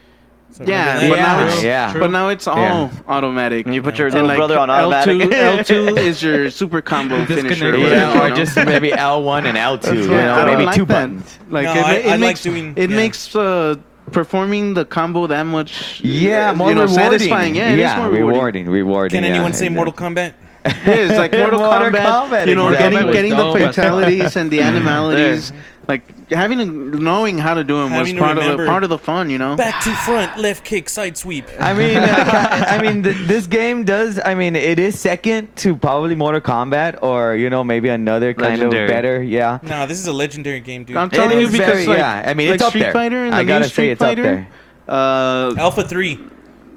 So 0.53 0.63
Yeah, 0.67 0.93
remember 0.95 1.09
but 1.09 1.15
that? 1.15 1.37
now 1.39 1.47
it's 1.47 1.63
yeah. 1.63 1.93
but 1.97 2.11
now 2.11 2.27
it's 2.29 2.47
all 2.47 2.57
Yeah. 2.57 2.89
automatic. 3.07 3.65
And 3.65 3.73
you 3.73 3.81
put 3.81 3.97
your 3.97 4.11
little 4.11 4.27
like 4.27 4.37
brother 4.37 4.59
on 4.59 4.69
automatic. 4.69 5.17
L2, 5.31 5.89
L2 5.89 5.97
is 6.09 6.21
your 6.21 6.51
super 6.51 6.79
combo 6.81 7.25
finisher. 7.25 7.75
Yeah, 7.75 7.83
whatever, 7.83 8.17
yeah, 8.17 8.31
or 8.31 8.35
just 8.35 8.55
maybe 8.55 8.91
L1 8.91 9.45
and 9.45 9.57
L2, 9.57 9.95
you 9.95 10.07
know, 10.09 10.45
maybe 10.45 10.65
like 10.65 10.75
two 10.75 10.85
that. 10.85 11.09
buttons. 11.09 11.39
Like 11.49 11.65
No, 11.65 11.71
it, 11.73 11.85
I- 11.85 11.93
it 11.95 12.05
I 12.05 12.09
like 12.11 12.19
makes 12.19 12.43
doing- 12.43 12.73
it 12.75 12.89
yeah. 12.91 12.95
makes 12.95 13.35
uh, 13.35 13.75
performing 14.11 14.75
the 14.75 14.85
combo 14.85 15.25
that 15.25 15.43
much 15.43 15.99
Yeah, 16.03 16.51
uh, 16.51 16.53
more 16.53 16.69
you 16.69 16.75
know, 16.75 16.81
rewarding. 16.81 17.03
satisfying. 17.19 17.55
Yeah, 17.55 17.69
it 17.71 17.79
is 17.79 17.95
more 17.95 18.09
rewarding. 18.09 18.27
rewarding. 18.27 18.69
Rewarding. 18.69 19.17
Can 19.17 19.23
yeah, 19.23 19.29
anyone 19.35 19.53
say 19.53 19.65
exactly. 19.65 19.75
Mortal 19.75 19.93
Kombat? 19.93 20.33
Yeah, 20.65 20.71
it's 20.85 21.17
like 21.17 21.33
Mortal, 21.43 21.59
Mortal 21.61 21.89
Kombat, 21.89 22.29
Kombat, 22.29 22.47
You 22.47 22.55
know, 22.55 22.69
exactly. 22.69 22.95
getting 22.99 23.11
getting 23.11 23.31
the 23.31 23.37
dope 23.37 23.55
as 23.57 23.61
fuck. 23.63 23.75
fatalities 23.75 24.35
and 24.35 24.51
the 24.51 24.61
animalities. 24.61 25.51
Like 25.85 26.29
having 26.29 26.61
a, 26.61 26.65
knowing 26.65 27.37
how 27.37 27.55
to 27.55 27.63
do 27.63 27.75
them 27.75 27.91
was 27.91 28.07
Having 28.07 28.15
to 28.15 28.21
part 28.21 28.37
of 28.37 28.43
the 28.43 28.49
remember- 28.51 28.65
part 28.67 28.83
of 28.85 28.89
the 28.89 28.97
fun. 28.97 29.29
You 29.29 29.37
know. 29.37 29.55
Back 29.57 29.83
to 29.83 29.91
front, 29.97 30.37
left 30.39 30.63
kick, 30.63 30.87
side 30.87 31.17
sweep. 31.17 31.45
I 31.59 31.73
mean, 31.73 31.97
uh, 31.97 32.05
I 32.69 32.81
mean, 32.81 33.03
th- 33.03 33.17
this 33.27 33.47
game 33.47 33.83
does. 33.83 34.17
I 34.23 34.33
mean, 34.33 34.55
it 34.55 34.79
is 34.79 34.97
second 34.97 35.53
to 35.57 35.75
probably 35.75 36.15
Mortal 36.15 36.39
Kombat, 36.39 36.99
or 37.03 37.35
you 37.35 37.49
know, 37.49 37.65
maybe 37.65 37.89
another 37.89 38.33
kind 38.33 38.59
Legendary. 38.59 38.85
of 38.85 38.89
better. 38.89 39.21
Yeah. 39.21 39.59
Nah, 39.61 39.85
this 39.85 39.99
is 39.99 40.07
a 40.07 40.13
legendary 40.13 40.61
game, 40.61 40.85
dude. 40.85 40.95
I'm 40.95 41.09
telling 41.09 41.37
you 41.39 41.47
is 41.47 41.51
because 41.51 41.67
very- 41.73 41.85
like, 41.87 41.97
yeah, 41.97 42.23
I 42.27 42.33
mean, 42.33 42.47
like 42.47 42.55
it's 42.55 42.63
up 42.63 42.69
Street 42.69 42.83
there. 42.83 42.93
Fighter 42.93 43.23
and 43.25 43.33
the 43.33 43.37
I 43.37 43.41
new 43.41 43.47
gotta 43.49 43.65
Street 43.65 43.75
say 43.75 43.89
it's 43.91 44.01
up 44.01 44.07
Fighter, 44.07 44.23
there. 44.23 44.47
Uh, 44.87 45.53
Alpha 45.57 45.83
3. 45.83 46.19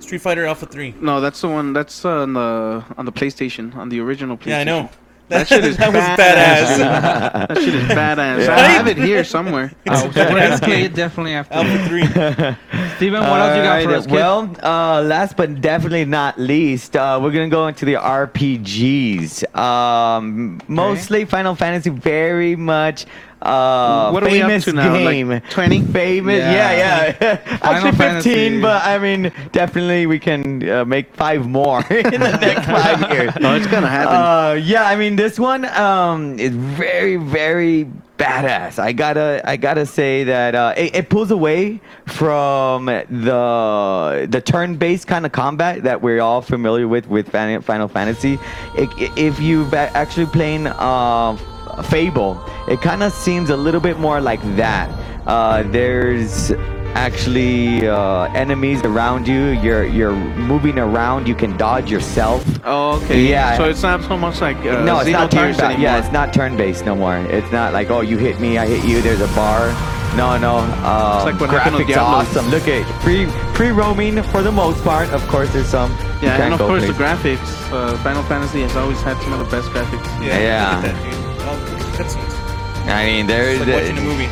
Street 0.01 0.19
Fighter 0.21 0.45
Alpha 0.47 0.67
3. 0.67 0.95
no, 1.01 1.21
that's 1.21 1.41
the 1.41 1.49
one. 1.49 1.73
That's 1.73 2.05
uh, 2.05 2.11
on 2.23 2.33
the 2.35 2.85
on 2.99 3.05
the 3.05 3.13
PlayStation, 3.13 3.75
on 3.77 3.89
the 3.89 4.01
original 4.01 4.37
PlayStation. 4.37 4.47
Yeah, 4.49 4.59
I 4.61 4.65
know. 4.65 4.91
That 5.29 5.49
shit 5.49 5.65
is 5.65 5.77
that 5.79 5.93
was 5.93 6.03
badass. 6.03 6.79
badass. 6.79 7.49
That 7.49 7.59
shit 7.59 7.75
is 7.75 7.83
badass. 7.89 8.47
Yeah. 8.47 8.55
I 8.55 8.69
have 8.69 8.87
it 8.87 8.97
here 8.97 9.25
somewhere. 9.25 9.73
oh, 9.89 10.11
so 10.13 10.33
we're 10.33 10.59
play 10.59 10.83
it 10.85 10.95
definitely 10.95 11.35
after. 11.35 11.55
Alpha 11.55 11.89
3. 11.89 12.07
Steven, 12.97 13.21
what 13.21 13.41
else 13.41 13.57
you 13.57 13.63
got 13.63 13.83
for 13.83 13.95
us, 13.95 14.07
kid? 14.07 14.13
Well, 14.13 14.57
uh, 14.63 15.03
last 15.03 15.37
but 15.37 15.61
definitely 15.61 16.05
not 16.05 16.39
least, 16.39 16.97
uh, 16.97 17.19
we're 17.21 17.33
gonna 17.33 17.49
go 17.49 17.67
into 17.67 17.85
the 17.85 17.95
RPGs. 17.95 19.57
Um, 19.57 20.61
mostly 20.69 21.25
Final 21.25 21.55
Fantasy, 21.55 21.91
very 21.91 22.57
much 22.57 23.07
uh, 23.47 24.11
What 24.11 24.23
are 24.25 24.31
we 24.31 24.43
up 24.43 24.49
famous 24.49 24.65
to 24.65 24.73
now? 24.73 24.93
Like 24.93 25.03
game. 25.15 25.41
20? 25.51 25.83
Famous, 25.83 26.39
yeah, 26.39 26.73
Yeah. 26.73 27.17
yeah. 27.21 27.59
Actually, 27.63 27.93
Fantasy. 27.93 28.35
15, 28.35 28.61
but 28.61 28.85
I 28.85 28.99
mean, 28.99 29.33
definitely 29.53 30.07
we 30.07 30.19
can 30.19 30.69
uh, 30.69 30.85
make 30.85 31.15
five 31.15 31.47
more 31.47 31.79
in 31.91 32.21
the 32.21 32.39
next 32.41 32.67
five 32.77 33.13
years. 33.13 33.33
No, 33.41 33.55
it's 33.55 33.67
gonna 33.67 33.89
happen. 33.89 34.15
Uh, 34.17 34.53
yeah, 34.65 34.85
I 34.87 34.97
mean, 34.97 35.17
this 35.17 35.39
one 35.39 35.65
um, 35.65 36.39
is 36.39 36.53
very, 36.55 37.17
very 37.17 37.91
badass. 38.19 38.79
I 38.79 38.93
gotta, 38.93 39.43
I 39.45 39.57
gotta 39.57 39.85
say 39.87 40.25
that 40.25 40.55
uh, 40.55 40.75
it, 40.77 40.95
it 40.97 41.09
pulls 41.11 41.31
away 41.31 41.81
from 42.07 42.87
the 42.87 44.27
the 44.31 44.41
turn-based 44.41 45.07
kind 45.07 45.27
of 45.27 45.33
combat 45.33 45.83
that 45.83 46.01
we're 46.03 46.21
all 46.21 46.41
familiar 46.43 46.89
with 46.89 47.07
with 47.09 47.29
Final 47.31 47.89
Fantasy. 47.89 48.39
It, 48.77 48.89
if 49.17 49.39
you've 49.41 49.73
actually 49.75 50.27
playing 50.27 50.67
uh, 50.67 51.37
Fable, 51.83 52.43
it 52.69 52.81
kind 52.81 53.03
of 53.03 53.13
seems 53.13 53.51
a 53.51 53.57
little 53.57 53.81
bit 53.81 53.99
more 53.99 54.21
like 54.21 54.43
that. 54.57 54.89
Uh, 55.27 55.63
there's 55.65 56.53
actually 56.97 57.87
uh, 57.87 58.25
enemies 58.33 58.83
around 58.83 59.29
you. 59.29 59.49
You're 59.61 59.85
you're 59.85 60.15
moving 60.15 60.79
around. 60.79 61.29
You 61.29 61.35
can 61.35 61.57
dodge 61.57 61.91
yourself. 61.91 62.45
Oh, 62.65 63.01
okay. 63.03 63.29
Yeah. 63.29 63.57
So 63.57 63.65
it's 63.65 63.83
not 63.83 64.03
so 64.03 64.17
much 64.17 64.41
like 64.41 64.57
uh, 64.59 64.85
no, 64.85 65.01
it's 65.01 65.11
not 65.11 65.31
turn 65.31 65.53
Xenogears 65.53 65.69
based. 65.69 65.81
Yeah, 65.81 65.99
it's 65.99 66.13
not 66.13 66.33
turn 66.33 66.57
based 66.57 66.85
no 66.85 66.95
more. 66.95 67.19
It's 67.19 67.53
not 67.53 67.73
like 67.73 67.91
oh 67.91 68.01
you 68.01 68.17
hit 68.17 68.41
me, 68.41 68.59
I 68.59 68.67
hit 68.67 68.85
you. 68.89 69.03
There's 69.03 69.21
a 69.21 69.29
bar. 69.35 69.69
No, 70.17 70.39
no. 70.39 70.59
Um, 70.59 71.27
like 71.27 71.39
what 71.39 71.51
happened 71.51 71.77
on 71.77 71.83
graphics 71.83 71.89
Diablo. 71.89 72.19
awesome. 72.19 72.49
Look 72.49 72.67
at 72.69 72.85
free 73.03 73.27
free 73.55 73.71
roaming 73.71 74.23
for 74.23 74.43
the 74.43 74.53
most 74.53 74.83
part. 74.83 75.11
Of 75.11 75.27
course, 75.29 75.53
there's 75.53 75.69
some. 75.69 75.91
Yeah, 76.23 76.41
and 76.43 76.55
of 76.55 76.59
go 76.59 76.67
course 76.69 76.87
the 76.87 76.95
graphics. 76.95 77.51
Uh, 77.71 77.99
Final 77.99 78.23
Fantasy 78.23 78.63
has 78.63 78.75
always 78.77 79.01
had 79.03 79.21
some 79.23 79.35
of 79.35 79.39
the 79.41 79.51
best 79.55 79.69
graphics. 79.69 80.07
Yeah. 80.25 80.39
Yeah. 80.39 81.23
Look 81.47 81.59
at 81.59 81.63
that, 81.63 81.67
dude. 81.71 81.79
All 81.79 81.91
the 81.91 81.97
cutscenes. 81.99 82.89
I 82.89 83.05
mean, 83.07 83.27
there's 83.27 83.61
It's 83.61 83.67
like 83.67 83.77
watching 83.83 83.99
a 83.99 84.03
movie. 84.03 84.29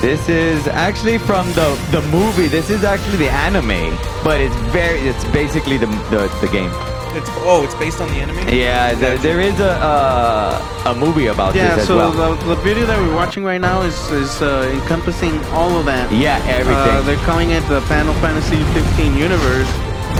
This 0.00 0.28
is 0.28 0.68
actually 0.68 1.18
from 1.18 1.46
the 1.54 1.68
the 1.90 2.02
movie. 2.12 2.46
This 2.46 2.70
is 2.70 2.84
actually 2.84 3.16
the 3.18 3.30
anime, 3.30 3.96
but 4.22 4.40
it's 4.40 4.54
very. 4.70 5.00
It's 5.10 5.24
basically 5.32 5.76
the 5.76 5.86
the, 6.12 6.28
the 6.40 6.48
game. 6.52 6.70
It's 7.18 7.28
oh, 7.50 7.64
it's 7.64 7.74
based 7.74 8.00
on 8.00 8.08
the 8.10 8.20
anime. 8.20 8.38
Yeah, 8.48 8.94
there, 8.94 9.18
there 9.18 9.40
is 9.40 9.58
a 9.58 9.72
uh, 9.82 10.92
a 10.92 10.94
movie 10.94 11.26
about 11.26 11.54
Yeah, 11.56 11.74
this 11.74 11.82
as 11.82 11.86
so 11.88 11.96
well. 11.96 12.12
the, 12.36 12.54
the 12.54 12.56
video 12.62 12.86
that 12.86 12.98
we're 13.00 13.14
watching 13.22 13.42
right 13.44 13.60
now 13.60 13.82
is 13.82 13.96
is 14.12 14.40
uh, 14.40 14.70
encompassing 14.72 15.34
all 15.58 15.76
of 15.80 15.84
that. 15.86 16.12
yeah, 16.12 16.38
everything. 16.46 16.94
Uh, 16.94 17.02
they're 17.02 17.24
calling 17.26 17.50
it 17.50 17.66
the 17.68 17.80
Final 17.92 18.14
Fantasy 18.22 18.62
15 18.72 19.16
universe, 19.16 19.68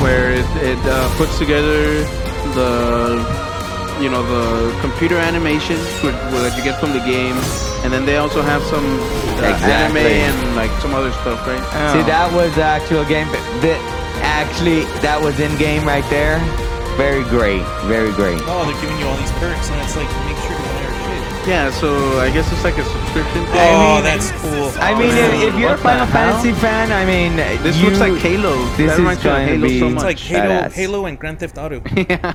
where 0.03 0.33
it, 0.33 0.49
it 0.73 0.79
uh, 0.87 1.09
puts 1.19 1.39
together 1.39 2.03
the 2.59 3.23
you 4.03 4.09
know 4.11 4.23
the 4.23 4.71
computer 4.81 5.17
animation 5.17 5.77
with, 6.05 6.15
with 6.33 6.43
that 6.45 6.55
you 6.57 6.63
get 6.65 6.79
from 6.81 6.93
the 6.93 7.03
game, 7.05 7.37
and 7.85 7.93
then 7.93 8.05
they 8.07 8.17
also 8.19 8.43
have 8.43 8.63
some 8.65 8.85
uh, 8.85 9.51
Exactly. 9.55 10.03
anime 10.03 10.35
and 10.35 10.57
like 10.57 10.71
some 10.81 10.95
other 10.95 11.13
stuff, 11.23 11.39
right? 11.47 11.63
See, 11.95 12.03
that 12.07 12.29
was 12.35 12.55
the 12.55 12.65
actual 12.67 13.05
game. 13.07 13.29
but 13.63 13.79
actually, 14.23 14.83
that 15.07 15.19
was 15.23 15.39
in 15.41 15.51
game 15.59 15.87
right 15.87 16.05
there. 16.11 16.39
Very 16.99 17.23
great. 17.31 17.63
Very 17.87 18.11
great. 18.19 18.43
Oh, 18.51 18.67
they're 18.67 18.75
giving 18.83 18.99
you 18.99 19.07
all 19.07 19.15
these 19.17 19.31
perks, 19.39 19.71
and 19.71 19.79
it's 19.83 19.95
like 19.95 20.11
make 20.27 20.39
sure 20.43 20.58
Yeah, 21.47 21.71
so 21.71 22.19
I 22.21 22.31
guess 22.31 22.51
it's 22.53 22.63
like 22.65 22.77
a 22.77 22.85
subscription. 22.85 23.45
thing. 23.47 23.55
Oh, 23.57 24.01
that's 24.03 24.31
cool. 24.33 24.71
I 24.83 24.93
mean, 24.99 25.09
if, 25.11 25.55
if 25.55 25.59
you're 25.59 25.71
a 25.71 25.73
What 25.73 25.77
the 25.79 25.83
Final 25.83 26.07
hell? 26.07 26.33
Fantasy 26.43 26.53
fan, 26.61 26.93
I 26.93 27.05
mean, 27.07 27.37
This 27.63 27.79
you, 27.79 27.87
looks 27.87 28.01
like 28.01 28.15
Halo. 28.21 28.55
This 28.77 28.77
that 28.77 28.93
is 28.93 28.99
reminds 28.99 29.25
me 29.25 29.31
of 29.31 29.37
going 29.37 29.47
to 29.49 29.53
Halo 29.55 29.69
be- 29.69 29.79
so 29.81 29.87
It's 29.87 29.95
much. 29.95 30.05
like 30.05 30.19
Halo, 30.19 30.45
Badass. 30.49 30.73
Halo, 30.75 31.07
and 31.07 31.19
Grand 31.19 31.39
Theft 31.41 31.57
Auto. 31.59 31.83
yeah. 31.97 32.33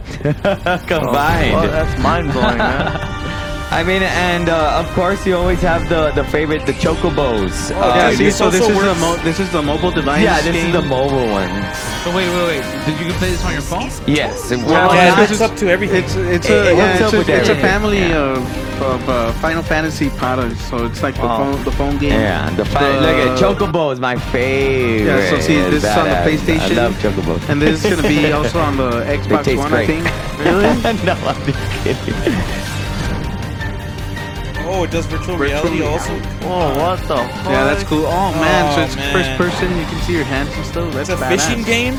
Oh, 0.65 0.83
combined. 0.87 1.55
Oh, 1.55 1.67
that's 1.67 2.01
mind 2.01 2.31
blowing, 2.31 2.57
man. 2.57 3.19
I 3.73 3.83
mean, 3.83 4.03
and 4.03 4.49
uh, 4.49 4.79
of 4.81 4.87
course, 4.93 5.25
you 5.25 5.35
always 5.35 5.61
have 5.61 5.89
the 5.89 6.11
the 6.11 6.23
favorite, 6.23 6.65
the 6.65 6.73
chocobos. 6.73 7.71
Oh, 7.71 7.81
Uh, 7.81 7.95
yeah, 7.95 8.09
dude, 8.11 8.17
see, 8.19 8.31
so 8.31 8.49
this 8.49 8.61
also 8.61 8.73
is 8.79 8.85
the 8.85 8.95
mo- 9.03 9.17
this 9.23 9.39
is 9.39 9.49
the 9.51 9.61
mobile 9.61 9.91
device. 9.91 10.21
yeah, 10.23 10.41
this 10.41 10.53
game. 10.53 10.67
is 10.67 10.73
the 10.73 10.81
mobile 10.83 11.25
one. 11.41 11.49
So 12.03 12.13
wait, 12.15 12.29
wait, 12.35 12.61
wait. 12.61 12.63
Did 12.85 12.95
you 13.07 13.13
play 13.19 13.31
this 13.33 13.43
on 13.45 13.53
your 13.57 13.65
phone? 13.71 13.89
Yes. 14.05 14.51
Well, 14.51 14.59
Well, 14.67 14.93
yeah, 14.95 15.09
not- 15.09 15.19
it 15.23 15.29
hooks 15.29 15.41
up 15.41 15.55
to 15.61 15.65
everything. 15.75 16.03
It's 16.03 16.15
it's 16.15 16.49
a 16.49 16.71
it 16.71 16.77
yeah, 16.77 16.93
it's, 16.93 17.01
up 17.01 17.13
a, 17.13 17.17
with 17.17 17.29
it's 17.29 17.49
a 17.49 17.55
family 17.69 17.99
yeah. 18.13 18.37
of 18.37 18.41
of 18.93 19.01
uh, 19.09 19.31
Final 19.45 19.63
Fantasy 19.63 20.09
products. 20.21 20.61
So 20.69 20.75
it's 20.85 21.01
like 21.01 21.15
the 21.15 21.29
Oh. 21.33 21.37
phone 21.39 21.63
the 21.69 21.71
phone 21.79 21.97
game. 21.97 22.13
Yeah, 22.19 22.49
the, 22.59 22.65
fi- 22.65 22.99
look 23.05 23.17
at 23.25 23.31
Chocobo 23.41 23.91
is 23.93 23.99
my 23.99 24.15
favorite. 24.33 25.07
Yeah, 25.09 25.29
so 25.31 25.35
see, 25.47 25.57
this 25.73 25.83
is 25.83 25.97
on 26.01 26.05
the 26.13 26.19
PlayStation. 26.27 26.77
I 26.77 26.81
love 26.85 26.93
Chocobos. 27.03 27.41
And 27.49 27.57
this 27.61 27.73
is 27.83 27.89
gonna 27.89 28.07
be 28.07 28.31
also 28.37 28.59
on 28.69 28.77
the 28.77 28.91
Xbox 29.19 29.43
taste 29.45 29.59
One, 29.65 29.73
I 29.73 29.85
think. 29.91 30.03
Really? 30.43 30.63
no, 31.07 31.13
I'm 31.29 31.39
just 31.47 31.61
kidding. 31.83 32.62
Oh, 34.83 34.85
it 34.85 34.91
does 34.91 35.05
virtual, 35.05 35.37
Virtual 35.37 35.71
reality 35.71 35.81
also. 35.81 36.11
Oh, 36.43 36.75
what 36.77 36.99
the? 37.07 37.15
Yeah, 37.15 37.63
that's 37.63 37.83
cool. 37.85 38.03
Oh 38.05 38.31
man, 38.35 38.75
so 38.75 38.81
Oh, 38.81 38.83
it's 38.83 38.95
man. 38.97 39.13
first 39.13 39.31
person. 39.37 39.69
You 39.79 39.85
can 39.85 40.01
see 40.01 40.11
your 40.13 40.25
hands 40.25 40.49
and 40.57 40.65
stuff. 40.65 40.93
That's 40.93 41.07
It's 41.09 41.21
a 41.21 41.23
badass. 41.23 41.29
fishing 41.47 41.63
game. 41.63 41.93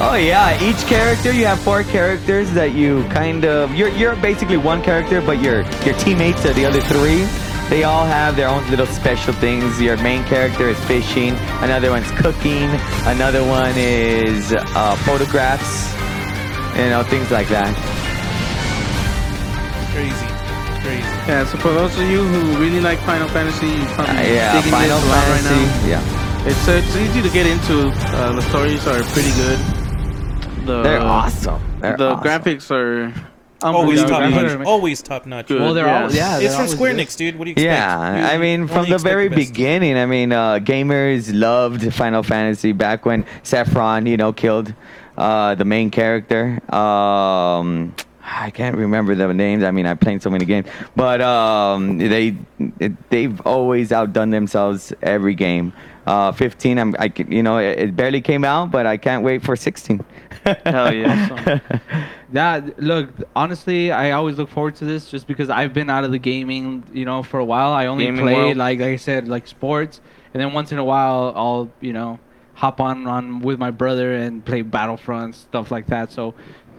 Oh 0.00 0.14
yeah, 0.14 0.60
each 0.60 0.84
character 0.88 1.30
you 1.32 1.46
have 1.46 1.60
four 1.60 1.84
characters 1.84 2.50
that 2.52 2.72
you 2.72 3.04
kind 3.10 3.44
of 3.44 3.72
you're 3.76 3.90
you're 3.90 4.16
basically 4.16 4.56
one 4.56 4.82
character, 4.82 5.20
but 5.22 5.40
your 5.40 5.62
your 5.86 5.94
teammates 6.02 6.44
are 6.44 6.52
the 6.52 6.66
other 6.66 6.80
three. 6.80 7.24
They 7.70 7.84
all 7.84 8.04
have 8.06 8.34
their 8.34 8.48
own 8.48 8.68
little 8.70 8.86
special 8.86 9.32
things. 9.34 9.80
Your 9.80 9.96
main 9.98 10.24
character 10.24 10.68
is 10.68 10.78
fishing. 10.86 11.34
Another 11.62 11.90
one's 11.90 12.10
cooking. 12.12 12.68
Another 13.06 13.44
one 13.46 13.74
is 13.76 14.52
uh, 14.52 14.96
photographs. 15.06 15.94
You 16.76 16.90
know 16.90 17.04
things 17.04 17.30
like 17.30 17.48
that. 17.48 17.70
Crazy, 19.94 20.26
crazy. 20.86 21.02
Yeah, 21.26 21.44
so 21.46 21.58
for 21.58 21.72
those 21.74 21.92
of 21.98 22.06
you 22.08 22.22
who 22.22 22.40
really 22.62 22.80
like 22.80 22.98
Final 23.00 23.28
Fantasy, 23.28 23.66
you 23.66 23.84
probably 23.98 24.16
Uh, 24.16 24.22
yeah, 24.22 24.52
digging 24.54 24.70
Final 24.70 24.96
this 24.98 25.04
a 25.04 25.08
lot 25.10 25.24
Fantasy. 25.24 25.54
right 25.54 25.82
now. 25.82 25.88
yeah, 25.88 26.46
It's 26.50 26.68
uh, 26.68 26.72
it's 26.82 26.96
easy 26.96 27.22
to 27.22 27.30
get 27.30 27.46
into. 27.46 27.90
Uh, 27.90 28.32
the 28.32 28.42
stories 28.42 28.86
are 28.86 29.02
pretty 29.14 29.32
good. 29.42 29.58
The, 30.66 30.82
they're 30.82 31.00
awesome. 31.02 31.60
They're 31.80 31.96
the 31.96 32.10
awesome. 32.14 32.24
graphics 32.24 32.70
are 32.70 33.12
Always 33.62 34.02
top 34.04 34.20
unbelievable. 34.20 34.58
notch. 34.58 34.66
Always 34.66 35.02
top 35.02 35.26
notch. 35.26 35.48
Well, 35.50 35.72
they're 35.74 35.88
all 35.88 36.12
yeah. 36.12 36.38
It's 36.38 36.54
they're 36.54 36.66
from 36.66 36.68
Square 36.68 36.94
good. 36.94 37.06
Enix, 37.08 37.16
dude. 37.16 37.36
What 37.38 37.44
do 37.46 37.50
you 37.50 37.52
expect? 37.52 37.66
Yeah, 37.72 38.18
You 38.20 38.34
I 38.34 38.38
mean, 38.38 38.66
from 38.68 38.88
the 38.88 38.98
very 38.98 39.28
best. 39.28 39.48
beginning, 39.48 39.96
I 39.96 40.06
mean, 40.06 40.30
uh, 40.32 40.58
gamers 40.58 41.30
loved 41.32 41.82
Final 41.94 42.22
Fantasy 42.22 42.72
back 42.72 43.06
when 43.06 43.24
Sephiroth, 43.44 44.06
you 44.06 44.16
know, 44.18 44.32
killed 44.32 44.74
uh, 45.16 45.54
the 45.54 45.64
main 45.64 45.90
character. 45.90 46.60
Um, 46.72 47.94
I 48.28 48.50
can't 48.50 48.76
remember 48.76 49.14
the 49.14 49.32
names. 49.32 49.62
I 49.62 49.70
mean, 49.70 49.86
I 49.86 49.94
played 49.94 50.20
so 50.20 50.30
many 50.30 50.44
games, 50.44 50.66
but 50.96 51.20
um, 51.20 51.98
they 51.98 52.36
they've 53.08 53.40
always 53.42 53.92
outdone 53.92 54.30
themselves 54.30 54.92
every 55.00 55.34
game. 55.34 55.72
Uh, 56.06 56.30
15, 56.32 56.78
I'm, 56.78 56.94
I, 57.00 57.08
c- 57.08 57.26
you 57.28 57.42
know, 57.42 57.58
it, 57.58 57.78
it 57.80 57.96
barely 57.96 58.20
came 58.20 58.44
out, 58.44 58.70
but 58.70 58.86
I 58.86 58.96
can't 58.96 59.24
wait 59.24 59.42
for 59.42 59.56
16. 59.56 60.04
Hell 60.64 60.92
yeah. 60.94 61.58
Yeah, 62.32 62.60
look, 62.78 63.10
honestly, 63.36 63.92
I 63.92 64.10
always 64.10 64.36
look 64.36 64.50
forward 64.50 64.74
to 64.76 64.84
this 64.84 65.08
just 65.10 65.26
because 65.28 65.48
I've 65.48 65.72
been 65.72 65.88
out 65.88 66.02
of 66.04 66.10
the 66.10 66.18
gaming, 66.18 66.82
you 66.92 67.04
know, 67.04 67.22
for 67.22 67.38
a 67.38 67.44
while. 67.44 67.72
I 67.72 67.86
only 67.86 68.04
Gaming 68.06 68.22
play 68.24 68.34
world. 68.34 68.56
like 68.56 68.80
like 68.80 68.88
I 68.88 68.96
said, 68.96 69.28
like 69.28 69.46
sports, 69.46 70.00
and 70.34 70.40
then 70.42 70.52
once 70.52 70.72
in 70.72 70.78
a 70.78 70.84
while 70.84 71.32
I'll, 71.36 71.70
you 71.80 71.92
know, 71.92 72.18
hop 72.54 72.80
on 72.80 73.06
on 73.06 73.40
with 73.40 73.60
my 73.60 73.70
brother 73.70 74.14
and 74.16 74.44
play 74.44 74.62
Battlefront 74.62 75.36
stuff 75.36 75.70
like 75.70 75.86
that. 75.86 76.10
So, 76.10 76.34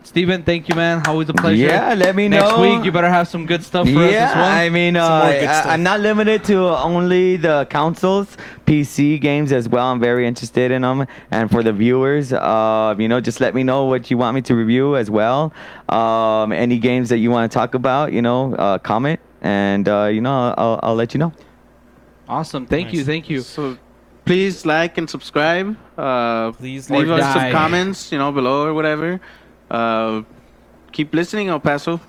Steven, 0.07 0.41
thank 0.41 0.69
you, 0.69 0.75
man. 0.75 1.05
Always 1.05 1.27
a 1.27 1.33
pleasure. 1.33 1.65
Yeah, 1.65 1.93
let 1.93 2.15
me 2.15 2.29
Next 2.29 2.41
know. 2.41 2.63
Next 2.63 2.77
week 2.77 2.85
you 2.85 2.93
better 2.93 3.09
have 3.09 3.27
some 3.27 3.45
good 3.45 3.61
stuff 3.61 3.85
for 3.89 3.99
us 3.99 4.11
yeah, 4.13 4.29
as 4.29 4.35
well. 4.35 4.57
I 4.57 4.69
mean, 4.69 4.95
uh, 4.95 5.05
Some 5.05 5.19
more 5.19 5.39
good 5.39 5.49
I, 5.49 5.59
stuff. 5.59 5.71
I'm 5.73 5.83
not 5.83 5.99
limited 5.99 6.43
to 6.45 6.57
only 6.77 7.35
the 7.35 7.67
consoles, 7.69 8.37
PC 8.65 9.19
games 9.19 9.51
as 9.51 9.67
well. 9.67 9.87
I'm 9.87 9.99
very 9.99 10.25
interested 10.25 10.71
in 10.71 10.83
them. 10.83 11.05
And 11.29 11.51
for 11.51 11.61
the 11.61 11.73
viewers, 11.73 12.31
uh, 12.31 12.95
you 12.97 13.09
know, 13.09 13.19
just 13.19 13.41
let 13.41 13.53
me 13.53 13.63
know 13.63 13.83
what 13.83 14.09
you 14.09 14.17
want 14.17 14.35
me 14.35 14.41
to 14.43 14.55
review 14.55 14.95
as 14.95 15.11
well. 15.11 15.51
Um, 15.89 16.53
any 16.53 16.79
games 16.79 17.09
that 17.09 17.17
you 17.17 17.29
want 17.29 17.51
to 17.51 17.53
talk 17.53 17.73
about, 17.73 18.13
you 18.13 18.21
know, 18.21 18.55
uh, 18.55 18.77
comment, 18.79 19.19
and 19.41 19.89
uh, 19.89 20.05
you 20.05 20.21
know, 20.21 20.53
I'll, 20.57 20.79
I'll 20.83 20.95
let 20.95 21.13
you 21.13 21.17
know. 21.19 21.33
awesome. 22.29 22.65
Thank 22.65 22.93
you. 22.93 23.03
Thank 23.03 23.29
you. 23.29 23.41
So 23.41 23.77
please 24.23 24.65
like 24.65 24.97
and 24.97 25.09
subscribe. 25.09 25.75
Uh, 25.97 26.53
Please 26.53 26.89
leave 26.89 27.09
us 27.09 27.19
Or 27.19 27.39
some 27.39 27.51
comments, 27.51 28.09
you 28.11 28.17
know, 28.17 28.31
below 28.31 28.65
or 28.65 28.73
whatever. 28.73 29.19
Uh, 29.69 30.23
keep 30.91 31.13
listening, 31.13 31.49
El 31.49 31.59
Paso. 31.59 31.99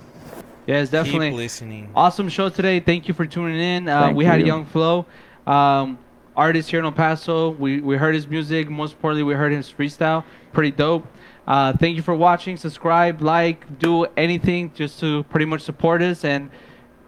Yes, 0.66 0.90
definitely. 0.90 1.30
Keep 1.30 1.36
listening. 1.38 1.90
awesome 1.94 2.28
show 2.28 2.48
today. 2.50 2.78
Thank 2.80 3.08
you 3.08 3.14
for 3.14 3.26
tuning 3.26 3.58
in. 3.58 3.88
Uh, 3.88 4.12
we 4.12 4.24
had 4.24 4.40
you. 4.40 4.46
Young 4.46 4.66
Flow, 4.66 5.06
um, 5.46 5.98
artist 6.36 6.70
here 6.70 6.78
in 6.80 6.84
El 6.84 6.92
Paso. 6.92 7.50
We, 7.50 7.80
we 7.80 7.96
heard 7.96 8.14
his 8.14 8.26
music. 8.26 8.68
Most 8.68 8.92
importantly, 8.92 9.22
we 9.22 9.34
heard 9.34 9.52
his 9.52 9.72
freestyle. 9.72 10.24
Pretty 10.52 10.70
dope. 10.70 11.06
Uh, 11.46 11.72
thank 11.72 11.96
you 11.96 12.02
for 12.02 12.14
watching. 12.14 12.58
Subscribe, 12.58 13.22
like, 13.22 13.78
do 13.78 14.04
anything 14.18 14.70
just 14.74 15.00
to 15.00 15.22
pretty 15.24 15.46
much 15.46 15.62
support 15.62 16.02
us 16.02 16.22
and 16.24 16.50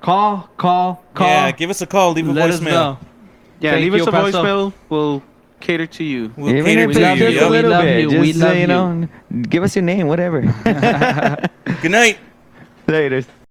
call, 0.01 0.49
call, 0.57 1.05
call. 1.13 1.29
Yeah, 1.29 1.51
give 1.53 1.69
us 1.69 1.83
a 1.83 1.87
call. 1.87 2.13
Leave 2.13 2.27
a 2.29 2.33
Let 2.33 2.49
us 2.51 2.61
voicemail. 2.61 2.65
know. 2.65 2.99
Yeah, 3.61 3.73
Thank 3.73 3.83
leave 3.85 3.95
you, 3.97 4.01
us 4.03 4.07
a 4.09 4.11
Paso. 4.11 4.43
voicemail. 4.43 4.73
We'll 4.89 5.23
cater 5.61 5.87
to 5.87 6.05
you. 6.05 6.33
We'll 6.37 6.55
Even 6.57 6.65
cater 6.65 6.85
if 6.85 6.93
to 6.93 7.01
love 7.01 7.19
you. 7.19 7.27
it's 7.27 7.35
just 7.35 7.41
you. 7.41 7.47
a 7.47 7.51
We 7.51 7.57
little 7.57 7.71
love 7.71 7.85
bit, 7.85 8.01
you. 8.01 8.11
just 8.11 8.21
We 8.21 8.33
uh, 8.43 8.47
love 8.47 8.57
you 8.57 8.67
you. 8.67 8.67
know, 8.67 9.09
give 9.43 9.63
us 9.63 9.77
your 9.77 9.85
name, 9.85 10.07
whatever. 10.09 10.41
Good 11.83 11.91
night. 11.93 12.19
Later. 12.87 13.25